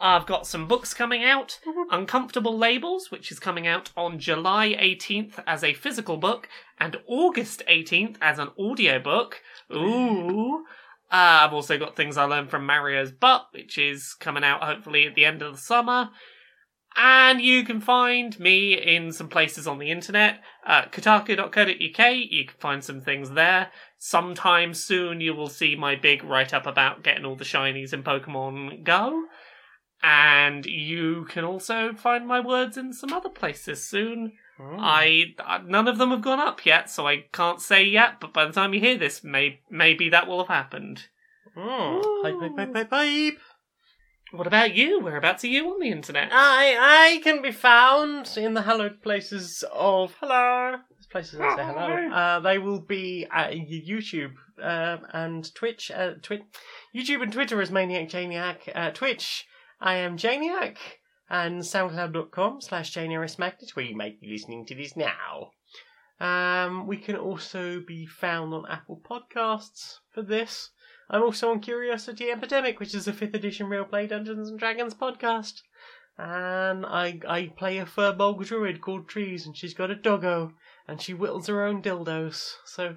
I've 0.00 0.26
got 0.26 0.46
some 0.46 0.66
books 0.66 0.94
coming 0.94 1.24
out. 1.24 1.58
Uncomfortable 1.90 2.56
Labels, 2.56 3.10
which 3.10 3.30
is 3.30 3.38
coming 3.38 3.66
out 3.66 3.90
on 3.96 4.18
July 4.18 4.74
18th 4.80 5.42
as 5.46 5.62
a 5.62 5.74
physical 5.74 6.16
book, 6.16 6.48
and 6.78 6.96
August 7.06 7.62
18th 7.68 8.16
as 8.22 8.38
an 8.38 8.48
audiobook. 8.58 9.42
Ooh. 9.72 10.64
Uh, 11.12 11.42
I've 11.42 11.52
also 11.52 11.76
got 11.76 11.96
things 11.96 12.16
I 12.16 12.24
learned 12.24 12.50
from 12.50 12.66
Mario's 12.66 13.10
Butt, 13.10 13.46
which 13.52 13.78
is 13.78 14.14
coming 14.14 14.44
out 14.44 14.62
hopefully 14.62 15.06
at 15.06 15.16
the 15.16 15.24
end 15.24 15.42
of 15.42 15.52
the 15.54 15.60
summer. 15.60 16.10
And 16.96 17.40
you 17.40 17.64
can 17.64 17.80
find 17.80 18.38
me 18.38 18.74
in 18.74 19.12
some 19.12 19.28
places 19.28 19.66
on 19.66 19.78
the 19.78 19.90
internet. 19.90 20.40
Uh, 20.66 20.82
Kotaku.co.uk, 20.82 22.16
you 22.30 22.44
can 22.46 22.56
find 22.58 22.84
some 22.84 23.00
things 23.00 23.30
there. 23.30 23.70
Sometime 23.98 24.74
soon 24.74 25.20
you 25.20 25.34
will 25.34 25.48
see 25.48 25.76
my 25.76 25.94
big 25.94 26.24
write 26.24 26.52
up 26.52 26.66
about 26.66 27.02
getting 27.04 27.24
all 27.24 27.36
the 27.36 27.44
shinies 27.44 27.92
in 27.92 28.02
Pokemon 28.02 28.84
Go. 28.84 29.24
And 30.02 30.66
you 30.66 31.26
can 31.28 31.44
also 31.44 31.92
find 31.92 32.26
my 32.26 32.40
words 32.40 32.76
in 32.76 32.92
some 32.92 33.12
other 33.12 33.28
places 33.28 33.86
soon. 33.86 34.32
I 34.78 35.34
uh, 35.44 35.60
none 35.64 35.88
of 35.88 35.98
them 35.98 36.10
have 36.10 36.22
gone 36.22 36.40
up 36.40 36.66
yet, 36.66 36.90
so 36.90 37.06
I 37.06 37.24
can't 37.32 37.60
say 37.60 37.84
yet. 37.84 38.20
But 38.20 38.32
by 38.32 38.44
the 38.44 38.52
time 38.52 38.74
you 38.74 38.80
hear 38.80 38.96
this, 38.98 39.24
may, 39.24 39.60
maybe 39.70 40.08
that 40.10 40.26
will 40.26 40.38
have 40.38 40.48
happened. 40.48 41.04
Oh, 41.56 42.20
pipe, 42.22 42.38
pipe, 42.40 42.56
pipe, 42.56 42.72
pipe, 42.72 42.90
pipe. 42.90 43.38
What 44.32 44.46
about 44.46 44.74
you? 44.76 45.00
Whereabouts 45.00 45.42
are 45.42 45.48
you 45.48 45.68
on 45.72 45.80
the 45.80 45.90
internet? 45.90 46.28
I 46.32 47.16
I 47.16 47.20
can 47.22 47.42
be 47.42 47.50
found 47.50 48.30
in 48.36 48.54
the 48.54 48.62
hallowed 48.62 49.02
places 49.02 49.64
of 49.72 50.14
hello. 50.20 50.76
There's 50.90 51.06
places 51.06 51.38
that 51.38 51.56
say 51.56 51.64
hello. 51.64 52.10
Uh, 52.12 52.40
they 52.40 52.58
will 52.58 52.80
be 52.80 53.26
at 53.32 53.52
YouTube 53.52 54.34
um, 54.62 55.06
and 55.12 55.52
Twitch. 55.54 55.90
Uh, 55.90 56.12
Twi- 56.22 56.44
YouTube 56.94 57.22
and 57.22 57.32
Twitter 57.32 57.60
as 57.60 57.72
Maniac 57.72 58.08
Janiac. 58.08 58.68
Uh, 58.72 58.90
Twitch, 58.90 59.46
I 59.80 59.96
am 59.96 60.16
Janiac. 60.16 60.76
And 61.30 61.62
SoundCloud.com 61.62 62.60
slash 62.60 62.92
JNRS 62.92 63.38
Magnet, 63.38 63.70
where 63.74 63.86
you 63.86 63.96
may 63.96 64.10
be 64.20 64.28
listening 64.28 64.66
to 64.66 64.74
this 64.74 64.96
now. 64.96 65.52
Um, 66.20 66.86
we 66.86 66.96
can 66.98 67.16
also 67.16 67.80
be 67.80 68.04
found 68.04 68.52
on 68.52 68.66
Apple 68.68 69.00
Podcasts 69.08 69.98
for 70.12 70.22
this. 70.22 70.70
I'm 71.08 71.22
also 71.22 71.50
on 71.50 71.60
Curiosity 71.60 72.30
Epidemic, 72.30 72.78
which 72.78 72.94
is 72.94 73.08
a 73.08 73.12
5th 73.12 73.34
edition 73.34 73.68
Real 73.68 73.84
Play 73.84 74.06
Dungeons 74.06 74.48
and 74.48 74.58
Dragons 74.58 74.94
podcast. 74.94 75.62
And 76.18 76.84
I 76.84 77.20
I 77.26 77.52
play 77.56 77.78
a 77.78 77.86
firbolg 77.86 78.44
druid 78.44 78.82
called 78.82 79.08
Trees, 79.08 79.46
and 79.46 79.56
she's 79.56 79.72
got 79.72 79.90
a 79.90 79.94
doggo, 79.94 80.52
and 80.86 81.00
she 81.00 81.12
whittles 81.12 81.46
her 81.46 81.64
own 81.64 81.80
dildos. 81.80 82.56
So 82.66 82.96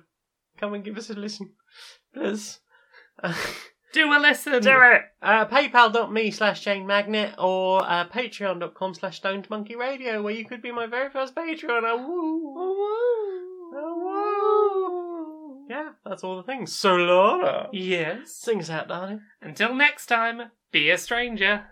come 0.57 0.73
and 0.73 0.83
give 0.83 0.97
us 0.97 1.09
a 1.09 1.13
listen, 1.13 1.53
please. 2.13 2.59
Do 3.93 4.11
a 4.11 4.17
listen. 4.19 4.61
Do 4.61 4.71
it! 4.81 5.01
Uh, 5.21 5.45
PayPal.me 5.45 6.31
slash 6.31 6.61
Jane 6.61 6.87
Magnet 6.87 7.35
or 7.37 7.83
uh, 7.87 8.07
Patreon.com 8.09 8.93
slash 8.95 9.17
Stoned 9.17 9.47
Monkey 9.49 9.75
Radio, 9.75 10.21
where 10.21 10.33
you 10.33 10.45
could 10.45 10.61
be 10.63 10.71
my 10.71 10.87
very 10.87 11.09
first 11.11 11.35
Patreon. 11.35 11.81
Oh, 11.85 11.97
woo. 12.07 12.53
Oh, 13.75 15.63
woo. 15.67 15.67
Yeah, 15.69 15.89
that's 16.05 16.23
all 16.23 16.37
the 16.37 16.43
things. 16.43 16.73
So, 16.75 16.95
Laura, 16.95 17.69
Yes. 17.71 18.31
sing 18.35 18.59
us 18.59 18.69
out, 18.69 18.87
darling. 18.87 19.21
Until 19.41 19.73
next 19.75 20.07
time, 20.07 20.51
be 20.71 20.89
a 20.89 20.97
stranger. 20.97 21.65